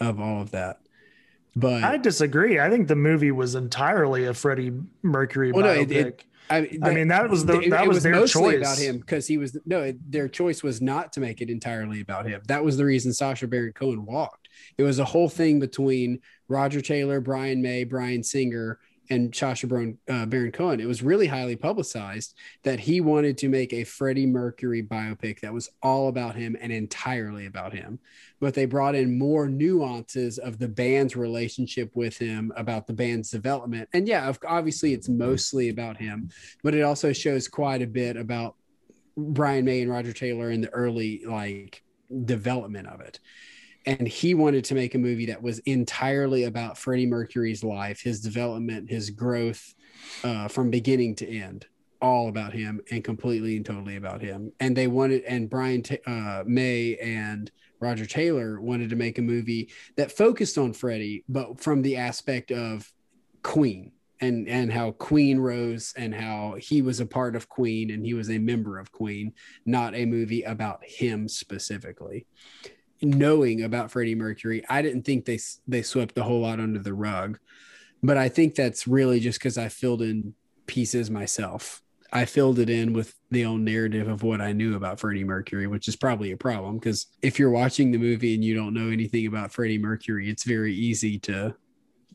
of 0.00 0.18
all 0.20 0.42
of 0.42 0.50
that. 0.50 0.78
But 1.56 1.84
I 1.84 1.96
disagree. 1.98 2.58
I 2.58 2.68
think 2.68 2.88
the 2.88 2.96
movie 2.96 3.30
was 3.30 3.54
entirely 3.54 4.24
a 4.24 4.34
Freddie 4.34 4.72
Mercury 5.02 5.52
Well, 5.52 5.64
no, 5.64 5.80
biopic. 5.84 5.90
it- 5.90 6.06
it- 6.06 6.24
I, 6.50 6.68
I 6.82 6.90
mean, 6.92 7.08
that 7.08 7.30
was 7.30 7.46
the 7.46 7.60
it- 7.60 7.70
that 7.70 7.84
it 7.84 7.88
was, 7.88 8.02
their 8.02 8.12
mostly 8.14 8.42
choice. 8.42 8.60
about 8.60 8.78
him 8.78 8.98
because 8.98 9.26
he 9.26 9.38
was 9.38 9.56
no 9.64 9.82
it- 9.82 10.10
their 10.12 10.28
choice 10.28 10.62
was 10.62 10.82
not 10.82 11.12
to 11.14 11.20
make 11.20 11.40
it 11.40 11.48
entirely 11.48 12.00
about 12.00 12.26
him 12.26 12.42
that 12.48 12.62
was 12.62 12.76
the 12.76 12.84
reason 12.84 13.12
sacha 13.14 13.46
baron 13.46 13.72
cohen 13.72 14.04
walked 14.04 14.48
it 14.76 14.82
was 14.82 14.98
a 14.98 15.04
whole 15.04 15.28
thing 15.30 15.58
between 15.58 16.20
roger 16.48 16.82
taylor 16.82 17.20
brian 17.20 17.62
may 17.62 17.82
bryan 17.84 18.22
singer 18.22 18.78
and 19.10 19.34
sacha 19.34 19.66
baron, 19.66 19.98
uh, 20.08 20.26
baron 20.26 20.50
cohen 20.52 20.80
it 20.80 20.86
was 20.86 21.02
really 21.02 21.26
highly 21.26 21.56
publicized 21.56 22.34
that 22.62 22.80
he 22.80 23.00
wanted 23.00 23.36
to 23.38 23.48
make 23.48 23.72
a 23.72 23.84
freddie 23.84 24.26
mercury 24.26 24.82
biopic 24.82 25.40
that 25.40 25.52
was 25.52 25.70
all 25.82 26.08
about 26.08 26.34
him 26.34 26.56
and 26.60 26.72
entirely 26.72 27.46
about 27.46 27.72
him 27.72 27.98
but 28.40 28.54
they 28.54 28.64
brought 28.64 28.94
in 28.94 29.18
more 29.18 29.48
nuances 29.48 30.38
of 30.38 30.58
the 30.58 30.68
band's 30.68 31.16
relationship 31.16 31.90
with 31.94 32.18
him 32.18 32.52
about 32.56 32.86
the 32.86 32.92
band's 32.92 33.30
development 33.30 33.88
and 33.92 34.08
yeah 34.08 34.32
obviously 34.46 34.92
it's 34.92 35.08
mostly 35.08 35.68
about 35.68 35.96
him 35.96 36.30
but 36.62 36.74
it 36.74 36.82
also 36.82 37.12
shows 37.12 37.48
quite 37.48 37.82
a 37.82 37.86
bit 37.86 38.16
about 38.16 38.56
Brian 39.16 39.64
May 39.64 39.82
and 39.82 39.90
Roger 39.90 40.12
Taylor 40.12 40.50
in 40.50 40.60
the 40.60 40.70
early 40.70 41.22
like 41.24 41.82
development 42.24 42.88
of 42.88 43.00
it. 43.00 43.20
And 43.86 44.08
he 44.08 44.34
wanted 44.34 44.64
to 44.66 44.74
make 44.74 44.94
a 44.94 44.98
movie 44.98 45.26
that 45.26 45.42
was 45.42 45.58
entirely 45.60 46.44
about 46.44 46.78
Freddie 46.78 47.06
Mercury's 47.06 47.62
life, 47.62 48.00
his 48.00 48.20
development, 48.20 48.90
his 48.90 49.10
growth 49.10 49.74
uh, 50.22 50.48
from 50.48 50.70
beginning 50.70 51.16
to 51.16 51.28
end. 51.28 51.66
all 52.00 52.28
about 52.28 52.52
him 52.52 52.80
and 52.90 53.02
completely 53.02 53.56
and 53.56 53.64
totally 53.64 53.96
about 53.96 54.20
him. 54.20 54.52
And 54.60 54.76
they 54.76 54.86
wanted, 54.86 55.22
and 55.24 55.48
Brian 55.48 55.82
uh, 56.06 56.44
May 56.46 56.96
and 56.96 57.50
Roger 57.80 58.06
Taylor 58.06 58.60
wanted 58.60 58.90
to 58.90 58.96
make 58.96 59.18
a 59.18 59.22
movie 59.22 59.70
that 59.96 60.12
focused 60.12 60.58
on 60.58 60.72
Freddie, 60.72 61.24
but 61.28 61.60
from 61.60 61.82
the 61.82 61.96
aspect 61.96 62.50
of 62.50 62.92
Queen 63.42 63.92
and 64.20 64.48
and 64.48 64.72
how 64.72 64.92
Queen 64.92 65.38
rose 65.38 65.92
and 65.96 66.14
how 66.14 66.56
he 66.58 66.82
was 66.82 67.00
a 67.00 67.06
part 67.06 67.34
of 67.36 67.48
Queen 67.48 67.90
and 67.90 68.04
he 68.04 68.14
was 68.14 68.30
a 68.30 68.38
member 68.38 68.78
of 68.78 68.92
Queen, 68.92 69.32
not 69.66 69.94
a 69.94 70.06
movie 70.06 70.42
about 70.42 70.84
him 70.84 71.28
specifically. 71.28 72.26
Knowing 73.04 73.62
about 73.62 73.90
Freddie 73.90 74.14
Mercury, 74.14 74.64
I 74.68 74.82
didn't 74.82 75.02
think 75.02 75.24
they 75.24 75.38
they 75.66 75.82
swept 75.82 76.14
the 76.14 76.22
whole 76.22 76.40
lot 76.40 76.60
under 76.60 76.78
the 76.78 76.94
rug, 76.94 77.38
but 78.02 78.16
I 78.16 78.28
think 78.28 78.54
that's 78.54 78.86
really 78.86 79.20
just 79.20 79.38
because 79.38 79.58
I 79.58 79.68
filled 79.68 80.02
in 80.02 80.34
pieces 80.66 81.10
myself. 81.10 81.82
I 82.12 82.26
filled 82.26 82.60
it 82.60 82.70
in 82.70 82.92
with 82.92 83.14
the 83.30 83.44
own 83.44 83.64
narrative 83.64 84.06
of 84.06 84.22
what 84.22 84.40
I 84.40 84.52
knew 84.52 84.76
about 84.76 85.00
Freddie 85.00 85.24
Mercury, 85.24 85.66
which 85.66 85.88
is 85.88 85.96
probably 85.96 86.30
a 86.30 86.36
problem 86.36 86.78
because 86.78 87.06
if 87.22 87.38
you're 87.38 87.50
watching 87.50 87.90
the 87.90 87.98
movie 87.98 88.34
and 88.34 88.44
you 88.44 88.54
don't 88.54 88.72
know 88.72 88.88
anything 88.88 89.26
about 89.26 89.52
Freddie 89.52 89.78
Mercury, 89.78 90.30
it's 90.30 90.44
very 90.44 90.74
easy 90.74 91.18
to 91.20 91.54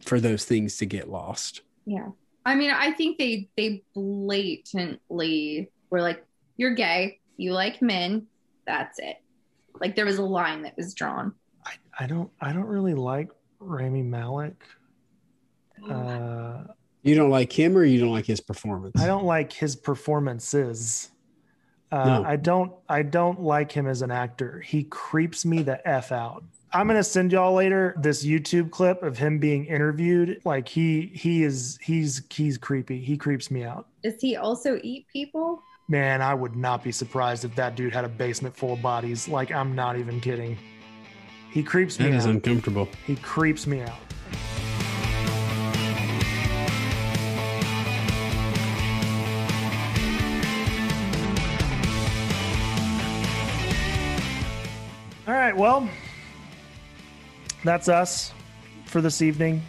for 0.01 0.19
those 0.19 0.45
things 0.45 0.77
to 0.77 0.85
get 0.85 1.09
lost. 1.09 1.61
Yeah. 1.85 2.07
I 2.45 2.55
mean, 2.55 2.71
I 2.71 2.93
think 2.93 3.17
they 3.17 3.49
they 3.57 3.83
blatantly 3.93 5.69
were 5.89 6.01
like, 6.01 6.25
"You're 6.57 6.73
gay. 6.73 7.19
You 7.37 7.53
like 7.53 7.81
men. 7.81 8.27
That's 8.65 8.99
it." 8.99 9.17
Like 9.79 9.95
there 9.95 10.05
was 10.05 10.17
a 10.17 10.23
line 10.23 10.61
that 10.63 10.75
was 10.77 10.93
drawn. 10.93 11.33
I, 11.65 11.73
I 11.99 12.07
don't 12.07 12.29
I 12.41 12.53
don't 12.53 12.65
really 12.67 12.93
like 12.93 13.29
Rami 13.59 14.03
Malek. 14.03 14.63
Uh, 15.89 16.63
you 17.03 17.15
don't 17.15 17.29
like 17.29 17.51
him, 17.51 17.77
or 17.77 17.85
you 17.85 17.99
don't 17.99 18.11
like 18.11 18.25
his 18.25 18.41
performance. 18.41 19.01
I 19.01 19.07
don't 19.07 19.25
like 19.25 19.53
his 19.53 19.75
performances. 19.75 21.11
Uh, 21.91 22.05
no. 22.05 22.23
I 22.23 22.35
don't 22.35 22.71
I 22.87 23.01
don't 23.01 23.41
like 23.41 23.71
him 23.71 23.87
as 23.87 24.01
an 24.01 24.11
actor. 24.11 24.59
He 24.59 24.83
creeps 24.83 25.45
me 25.45 25.63
the 25.63 25.85
f 25.87 26.11
out. 26.11 26.43
I'm 26.71 26.87
gonna 26.87 27.03
send 27.03 27.31
y'all 27.31 27.53
later 27.53 27.95
this 27.99 28.23
YouTube 28.23 28.69
clip 28.69 29.01
of 29.01 29.17
him 29.17 29.39
being 29.39 29.65
interviewed. 29.65 30.39
Like 30.45 30.67
he 30.67 31.11
he 31.15 31.43
is 31.43 31.79
he's 31.81 32.21
he's 32.29 32.57
creepy. 32.57 32.99
He 32.99 33.17
creeps 33.17 33.49
me 33.49 33.63
out. 33.63 33.87
Does 34.03 34.21
he 34.21 34.35
also 34.35 34.79
eat 34.83 35.07
people? 35.11 35.63
Man, 35.91 36.21
I 36.21 36.35
would 36.35 36.55
not 36.55 36.83
be 36.83 36.91
surprised 36.91 37.45
if 37.45 37.55
that 37.55 37.75
dude 37.75 37.91
had 37.91 38.05
a 38.05 38.09
basement 38.09 38.55
full 38.55 38.73
of 38.73 38.81
bodies. 38.83 39.27
Like 39.27 39.51
I'm 39.51 39.73
not 39.73 39.97
even 39.97 40.21
kidding. 40.21 40.55
He 41.49 41.63
creeps 41.63 41.97
me 41.97 42.05
that 42.05 42.09
out. 42.09 42.11
That 42.11 42.17
is 42.19 42.25
uncomfortable. 42.27 42.87
He 43.07 43.15
creeps 43.15 43.65
me 43.65 43.81
out. 43.81 43.97
All 55.27 55.33
right, 55.33 55.57
well, 55.57 55.89
that's 57.63 57.89
us 57.89 58.31
for 58.85 59.01
this 59.01 59.23
evening. 59.23 59.63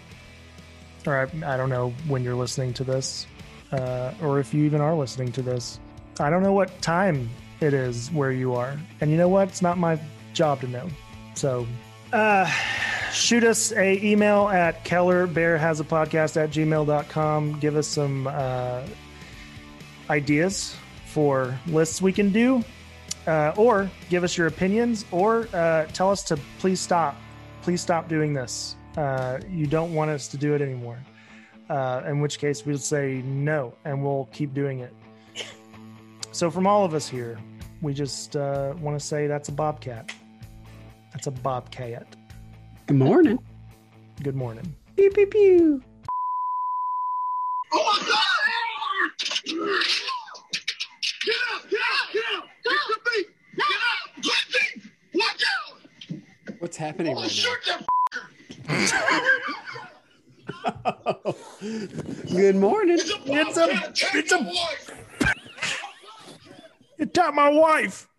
Or 1.07 1.17
I, 1.17 1.55
I 1.55 1.57
don't 1.57 1.71
know 1.71 1.95
when 2.09 2.23
you're 2.23 2.35
listening 2.35 2.75
to 2.75 2.85
this, 2.85 3.27
uh, 3.73 4.13
or 4.21 4.39
if 4.39 4.53
you 4.53 4.65
even 4.65 4.83
are 4.83 4.95
listening 4.95 5.33
to 5.33 5.41
this. 5.41 5.81
I 6.21 6.31
don't 6.31 6.43
know 6.43 6.53
what 6.53 6.81
time 6.83 7.31
it 7.61 7.75
is 7.75 8.11
where 8.13 8.33
you 8.33 8.55
are. 8.55 8.79
And 9.01 9.11
you 9.11 9.17
know 9.17 9.29
what? 9.29 9.49
It's 9.49 9.63
not 9.63 9.79
my 9.79 10.01
job 10.33 10.61
to 10.61 10.69
know. 10.69 10.89
So 11.35 11.67
uh, 12.13 12.47
shoot 13.13 13.45
us 13.45 13.73
a 13.73 14.03
email 14.05 14.49
at 14.49 14.85
kellerbearhasapodcast 14.85 16.37
at 16.37 16.51
gmail.com. 16.51 17.59
Give 17.61 17.77
us 17.77 17.87
some 17.87 18.27
uh, 18.27 18.83
ideas 20.09 20.77
for 21.07 21.59
lists 21.67 22.01
we 22.03 22.13
can 22.13 22.31
do. 22.31 22.63
Uh, 23.27 23.53
or 23.57 23.91
give 24.09 24.25
us 24.25 24.37
your 24.39 24.47
opinions 24.47 25.05
or 25.11 25.47
uh, 25.53 25.85
tell 25.93 26.11
us 26.11 26.23
to 26.25 26.39
please 26.59 26.81
stop 26.81 27.15
please 27.63 27.81
stop 27.81 28.09
doing 28.09 28.33
this. 28.33 28.77
Uh, 28.97 29.39
you 29.49 29.67
don't 29.67 29.95
want 29.95 30.11
us 30.11 30.29
to 30.29 30.37
do 30.37 30.55
it 30.55 30.63
anymore. 30.63 30.99
Uh, 31.69 32.03
in 32.07 32.21
which 32.21 32.39
case 32.39 32.67
we'll 32.67 32.79
say 32.79 33.23
no 33.25 33.73
and 33.85 34.03
we'll 34.03 34.29
keep 34.33 34.53
doing 34.55 34.81
it. 34.81 34.93
So, 36.33 36.51
from 36.51 36.67
all 36.67 36.85
of 36.85 36.95
us 36.95 37.09
here, 37.09 37.39
we 37.83 37.93
just 37.93 38.37
uh, 38.37 38.73
want 38.81 38.99
to 38.99 39.05
say 39.05 39.27
that's 39.27 39.49
a 39.49 39.53
bobcat. 39.53 40.13
That's 41.13 41.27
a 41.27 41.33
bobcat. 41.33 42.07
Good 42.87 42.97
morning. 42.97 43.39
Good 44.23 44.37
morning. 44.37 44.75
Pew, 44.97 45.11
pew, 45.11 45.27
pew. 45.27 45.83
Oh 47.73 47.99
my 48.01 48.07
God! 48.07 48.17
Get 49.45 49.59
up! 50.37 50.51
Get 51.25 51.37
up! 51.53 51.63
Get 52.13 52.25
up! 52.33 52.33
Get 52.33 52.33
up! 52.33 52.47
Get 52.63 52.75
up! 53.75 54.23
Get 54.23 54.37
up! 54.37 54.45
Watch 55.15 55.43
out! 55.43 55.75
What's 56.61 56.77
happening 56.77 57.17
oh, 57.17 57.23
right 57.23 57.31
shoot 57.31 57.59
now? 57.67 57.79
Good 62.31 62.57
morning. 62.57 62.99
It's 63.01 63.11
a, 63.11 63.17
it's 63.27 63.57
a, 63.57 63.93
it's 64.17 64.33
a, 64.33 64.53
taught 67.07 67.35
my 67.35 67.49
wife. 67.49 68.10